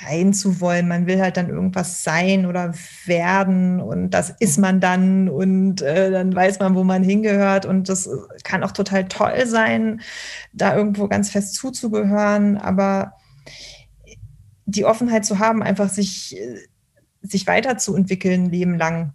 rein 0.00 0.32
zu 0.32 0.60
wollen. 0.60 0.88
Man 0.88 1.06
will 1.06 1.20
halt 1.20 1.36
dann 1.36 1.48
irgendwas 1.48 2.04
sein 2.04 2.46
oder 2.46 2.74
werden 3.06 3.80
und 3.80 4.10
das 4.10 4.34
ist 4.40 4.58
man 4.58 4.80
dann 4.80 5.28
und 5.28 5.82
äh, 5.82 6.10
dann 6.10 6.34
weiß 6.34 6.58
man, 6.58 6.74
wo 6.74 6.84
man 6.84 7.02
hingehört 7.02 7.66
und 7.66 7.88
das 7.88 8.08
kann 8.44 8.62
auch 8.62 8.72
total 8.72 9.08
toll 9.08 9.46
sein, 9.46 10.00
da 10.52 10.76
irgendwo 10.76 11.08
ganz 11.08 11.30
fest 11.30 11.54
zuzugehören, 11.54 12.56
aber 12.56 13.12
die 14.66 14.84
Offenheit 14.84 15.24
zu 15.24 15.38
haben, 15.38 15.62
einfach 15.62 15.88
sich, 15.88 16.36
sich 17.20 17.46
weiterzuentwickeln, 17.46 18.50
Leben 18.50 18.76
lang. 18.76 19.14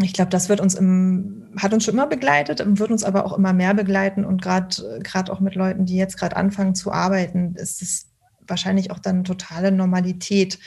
Ich 0.00 0.12
glaube, 0.12 0.30
das 0.30 0.48
wird 0.48 0.60
uns 0.60 0.74
im, 0.74 1.48
hat 1.60 1.72
uns 1.72 1.84
schon 1.84 1.94
immer 1.94 2.06
begleitet, 2.06 2.62
wird 2.64 2.90
uns 2.90 3.02
aber 3.02 3.24
auch 3.24 3.36
immer 3.36 3.52
mehr 3.52 3.74
begleiten 3.74 4.24
und 4.24 4.40
gerade 4.40 5.00
gerade 5.02 5.32
auch 5.32 5.40
mit 5.40 5.56
Leuten, 5.56 5.86
die 5.86 5.96
jetzt 5.96 6.16
gerade 6.16 6.36
anfangen 6.36 6.74
zu 6.74 6.92
arbeiten, 6.92 7.54
ist 7.56 7.82
es 7.82 8.07
wahrscheinlich 8.48 8.90
auch 8.90 8.98
dann 8.98 9.24
totale 9.24 9.72
Normalität, 9.72 10.58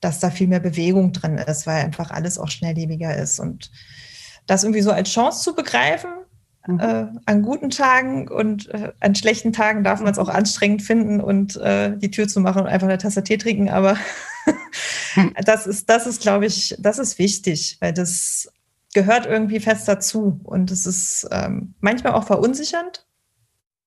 dass 0.00 0.18
da 0.18 0.30
viel 0.30 0.48
mehr 0.48 0.60
Bewegung 0.60 1.12
drin 1.12 1.38
ist, 1.38 1.66
weil 1.66 1.84
einfach 1.84 2.10
alles 2.10 2.38
auch 2.38 2.48
schnelllebiger 2.48 3.16
ist. 3.16 3.38
Und 3.38 3.70
das 4.46 4.64
irgendwie 4.64 4.82
so 4.82 4.92
als 4.92 5.10
Chance 5.10 5.42
zu 5.42 5.54
begreifen, 5.54 6.10
mhm. 6.66 6.80
äh, 6.80 7.06
an 7.26 7.42
guten 7.42 7.70
Tagen 7.70 8.28
und 8.28 8.68
äh, 8.70 8.92
an 9.00 9.14
schlechten 9.14 9.52
Tagen 9.52 9.84
darf 9.84 10.00
man 10.00 10.12
es 10.12 10.18
auch 10.18 10.28
anstrengend 10.28 10.82
finden 10.82 11.20
und 11.20 11.56
äh, 11.56 11.96
die 11.96 12.10
Tür 12.10 12.28
zu 12.28 12.40
machen 12.40 12.62
und 12.62 12.68
einfach 12.68 12.88
eine 12.88 12.98
Tasse 12.98 13.22
Tee 13.22 13.38
trinken. 13.38 13.68
Aber 13.68 13.96
das 15.44 15.66
ist, 15.66 15.90
das 15.90 16.06
ist, 16.06 16.22
glaube 16.22 16.46
ich, 16.46 16.74
das 16.78 16.98
ist 16.98 17.18
wichtig, 17.18 17.76
weil 17.80 17.92
das 17.92 18.50
gehört 18.94 19.26
irgendwie 19.26 19.60
fest 19.60 19.86
dazu. 19.88 20.40
Und 20.44 20.70
es 20.70 20.86
ist 20.86 21.28
ähm, 21.30 21.74
manchmal 21.80 22.14
auch 22.14 22.24
verunsichernd, 22.24 23.06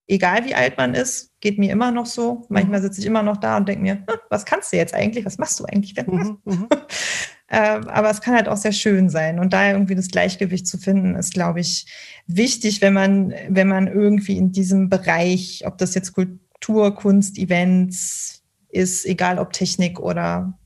egal 0.08 0.46
wie 0.46 0.56
alt 0.56 0.78
man 0.78 0.94
ist, 0.94 1.32
geht 1.40 1.58
mir 1.58 1.72
immer 1.72 1.92
noch 1.92 2.06
so. 2.06 2.46
Manchmal 2.50 2.80
mhm. 2.80 2.84
sitze 2.84 3.02
ich 3.02 3.08
immer 3.08 3.24
noch 3.24 3.38
da 3.38 3.58
und 3.58 3.68
denke 3.68 3.82
mir, 3.82 3.96
hm, 3.96 4.06
was 4.30 4.46
kannst 4.46 4.72
du 4.72 4.78
jetzt 4.78 4.94
eigentlich? 4.94 5.26
Was 5.26 5.38
machst 5.38 5.60
du 5.60 5.66
eigentlich? 5.66 5.96
Mhm, 6.06 6.40
mhm. 6.44 6.68
ähm, 7.50 7.88
aber 7.88 8.10
es 8.10 8.22
kann 8.22 8.36
halt 8.36 8.48
auch 8.48 8.58
sehr 8.58 8.72
schön 8.72 9.10
sein. 9.10 9.40
Und 9.40 9.54
da 9.54 9.72
irgendwie 9.72 9.96
das 9.96 10.10
Gleichgewicht 10.10 10.68
zu 10.68 10.78
finden, 10.78 11.16
ist, 11.16 11.34
glaube 11.34 11.60
ich, 11.60 11.86
wichtig, 12.28 12.82
wenn 12.82 12.94
man, 12.94 13.34
wenn 13.50 13.68
man 13.68 13.88
irgendwie 13.88 14.38
in 14.38 14.52
diesem 14.52 14.90
Bereich, 14.90 15.64
ob 15.66 15.78
das 15.78 15.96
jetzt 15.96 16.14
Kultur, 16.14 16.96
Kunst, 16.96 17.38
Events 17.38 18.44
ist, 18.70 19.06
egal 19.06 19.40
ob 19.40 19.54
Technik 19.54 20.00
oder 20.00 20.58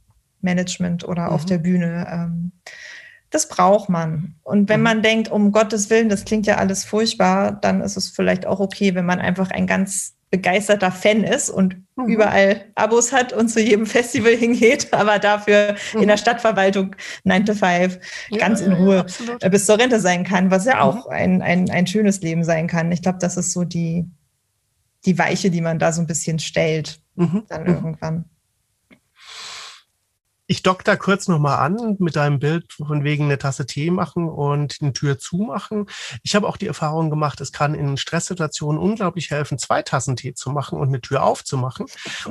Management 0.42 1.08
oder 1.08 1.24
mhm. 1.24 1.30
auf 1.30 1.46
der 1.46 1.58
Bühne, 1.58 2.08
ähm, 2.10 2.52
das 3.30 3.50
braucht 3.50 3.90
man. 3.90 4.36
Und 4.44 4.70
wenn 4.70 4.80
mhm. 4.80 4.84
man 4.84 5.02
denkt, 5.02 5.30
um 5.30 5.52
Gottes 5.52 5.90
Willen, 5.90 6.10
das 6.10 6.26
klingt 6.26 6.48
ja 6.48 6.58
alles 6.58 6.86
furchtbar, 6.86 7.52
dann 7.52 7.82
ist 7.82 7.98
es 7.98 8.10
vielleicht 8.10 8.46
auch 8.46 8.60
okay, 8.60 8.96
wenn 8.96 9.06
man 9.06 9.20
einfach 9.20 9.52
ein 9.52 9.68
ganz 9.68 10.18
begeisterter 10.30 10.92
Fan 10.92 11.24
ist 11.24 11.50
und 11.50 11.78
mhm. 11.96 12.08
überall 12.08 12.66
Abos 12.76 13.14
hat 13.14 13.32
und 13.32 13.48
zu 13.48 13.62
jedem 13.62 13.86
Festival 13.86 14.32
hingeht, 14.36 14.94
aber 14.94 15.20
dafür 15.20 15.76
mhm. 15.94 16.02
in 16.02 16.08
der 16.08 16.18
Stadtverwaltung 16.18 16.96
9 17.24 17.46
to 17.46 17.54
5 17.54 18.00
ja, 18.30 18.38
ganz 18.38 18.62
in 18.62 18.74
Ruhe 18.74 19.06
ja, 19.42 19.50
bis 19.50 19.66
zur 19.66 19.80
Rente 19.80 20.00
sein 20.00 20.24
kann, 20.24 20.52
was 20.52 20.66
ja 20.66 20.76
mhm. 20.76 20.82
auch 20.82 21.08
ein, 21.08 21.42
ein, 21.42 21.70
ein 21.70 21.88
schönes 21.88 22.22
Leben 22.22 22.44
sein 22.44 22.68
kann. 22.68 22.92
Ich 22.92 23.02
glaube, 23.02 23.20
das 23.20 23.38
ist 23.38 23.54
so 23.54 23.64
die, 23.64 24.06
die 25.06 25.18
Weiche, 25.18 25.50
die 25.50 25.62
man 25.62 25.80
da 25.80 25.94
so 25.94 26.02
ein 26.02 26.08
bisschen 26.08 26.40
stellt, 26.40 27.00
mhm. 27.16 27.44
dann 27.48 27.62
mhm. 27.62 27.68
irgendwann. 27.68 28.26
Ich 30.50 30.64
dock 30.64 30.86
da 30.86 30.96
kurz 30.96 31.28
nochmal 31.28 31.60
an 31.60 31.98
mit 32.00 32.16
deinem 32.16 32.40
Bild 32.40 32.72
von 32.72 33.04
wegen 33.04 33.26
eine 33.26 33.38
Tasse 33.38 33.66
Tee 33.66 33.92
machen 33.92 34.30
und 34.30 34.78
eine 34.82 34.94
Tür 34.94 35.20
zumachen. 35.20 35.88
Ich 36.24 36.36
habe 36.36 36.48
auch 36.48 36.56
die 36.56 36.68
Erfahrung 36.68 37.10
gemacht, 37.10 37.42
es 37.42 37.52
kann 37.52 37.76
in 37.76 37.98
Stresssituationen 37.98 38.82
unglaublich 38.82 39.30
helfen, 39.30 39.58
zwei 39.58 39.82
Tassen 39.82 40.16
Tee 40.16 40.34
zu 40.34 40.50
machen 40.50 40.80
und 40.80 40.88
eine 40.88 41.02
Tür 41.02 41.24
aufzumachen. 41.24 41.88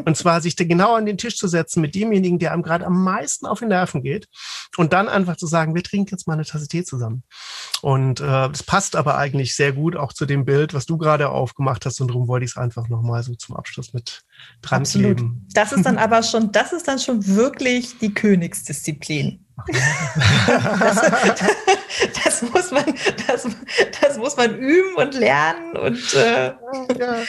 Und 0.07 0.17
zwar 0.17 0.41
sich 0.41 0.57
da 0.57 0.65
genau 0.65 0.95
an 0.95 1.05
den 1.05 1.19
Tisch 1.19 1.37
zu 1.37 1.47
setzen 1.47 1.83
mit 1.83 1.95
demjenigen, 1.95 2.39
der 2.39 2.53
einem 2.53 2.63
gerade 2.63 2.87
am 2.87 3.05
meisten 3.05 3.45
auf 3.45 3.59
die 3.59 3.67
Nerven 3.67 4.03
geht. 4.03 4.29
Und 4.79 4.95
dann 4.95 5.09
einfach 5.09 5.37
zu 5.37 5.47
sagen, 5.47 5.75
wir 5.75 5.83
trinken 5.83 6.09
jetzt 6.13 6.27
mal 6.27 6.35
eine 6.35 6.47
Tasse 6.47 6.69
Tee 6.69 6.85
zusammen. 6.85 7.23
Und 7.83 8.21
äh, 8.21 8.49
das 8.49 8.63
passt 8.63 8.97
aber 8.97 9.19
eigentlich 9.19 9.55
sehr 9.55 9.73
gut 9.73 9.95
auch 9.95 10.15
zu 10.15 10.25
dem 10.25 10.47
Bild, 10.47 10.73
was 10.73 10.87
du 10.87 10.97
gerade 10.97 11.29
aufgemacht 11.29 11.85
hast. 11.85 12.01
Und 12.01 12.09
darum 12.09 12.29
wollte 12.29 12.47
ich 12.47 12.53
es 12.53 12.57
einfach 12.57 12.89
nochmal 12.89 13.23
so 13.23 13.35
zum 13.35 13.57
Abschluss 13.57 13.93
mit 13.93 14.23
dran 14.63 14.83
Absolut. 14.83 15.17
kleben. 15.19 15.47
Das 15.55 15.73
ist 15.73 15.85
dann 15.87 15.99
aber 15.99 16.23
schon, 16.23 16.53
das 16.53 16.73
ist 16.73 16.87
dann 16.89 16.99
schon 16.99 17.27
wirklich 17.27 17.99
die 17.99 18.13
Königsdisziplin. 18.13 19.43
das, 20.47 21.01
das, 22.25 22.43
muss 22.43 22.71
man, 22.71 22.85
das, 23.27 23.49
das, 24.03 24.19
muss 24.19 24.37
man 24.37 24.59
üben 24.59 24.97
und 24.97 25.15
lernen 25.15 25.77
und, 25.79 26.15
äh, 26.15 26.49
ja. 26.49 27.23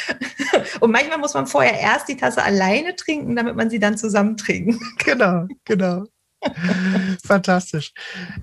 und 0.81 0.91
manchmal 0.91 1.19
muss 1.19 1.33
man 1.33 1.47
vorher 1.47 1.79
erst 1.79 2.09
die 2.09 2.17
Tasse 2.17 2.43
alleine 2.43 2.97
trinken, 2.97 3.37
damit 3.37 3.55
man 3.55 3.69
sie 3.69 3.79
dann 3.79 3.97
zusammen 3.97 4.35
trinken. 4.35 4.77
Genau, 5.05 5.47
genau. 5.63 6.03
Fantastisch. 7.25 7.93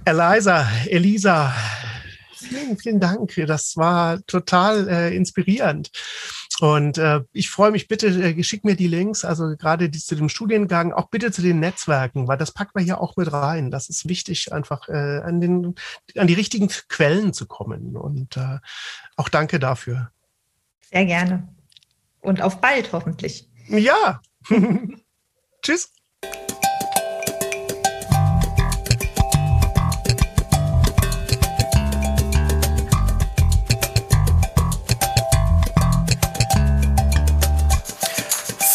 Eliza, 0.04 0.66
Elisa, 0.86 1.52
vielen, 2.36 2.78
vielen 2.78 3.00
Dank. 3.00 3.34
Das 3.46 3.76
war 3.76 4.24
total 4.26 4.88
äh, 4.88 5.16
inspirierend. 5.16 5.90
Und 6.60 6.98
äh, 6.98 7.20
ich 7.32 7.50
freue 7.50 7.72
mich 7.72 7.88
bitte, 7.88 8.06
äh, 8.06 8.42
schick 8.44 8.64
mir 8.64 8.76
die 8.76 8.86
Links, 8.86 9.24
also 9.24 9.56
gerade 9.56 9.90
die, 9.90 9.98
zu 9.98 10.14
dem 10.14 10.28
Studiengang, 10.28 10.92
auch 10.92 11.08
bitte 11.08 11.32
zu 11.32 11.42
den 11.42 11.58
Netzwerken, 11.58 12.28
weil 12.28 12.38
das 12.38 12.52
packt 12.52 12.74
man 12.74 12.84
hier 12.84 13.00
auch 13.00 13.16
mit 13.16 13.32
rein. 13.32 13.70
Das 13.70 13.88
ist 13.88 14.08
wichtig, 14.08 14.52
einfach 14.52 14.88
äh, 14.88 15.20
an, 15.24 15.40
den, 15.40 15.74
an 16.16 16.26
die 16.26 16.34
richtigen 16.34 16.68
Quellen 16.88 17.32
zu 17.32 17.46
kommen. 17.46 17.96
Und 17.96 18.36
äh, 18.36 18.58
auch 19.16 19.28
danke 19.28 19.58
dafür. 19.58 20.10
Sehr 20.92 21.06
gerne. 21.06 21.48
Und 22.20 22.40
auf 22.40 22.60
bald 22.60 22.92
hoffentlich. 22.92 23.48
Ja. 23.68 24.20
Tschüss. 25.62 25.92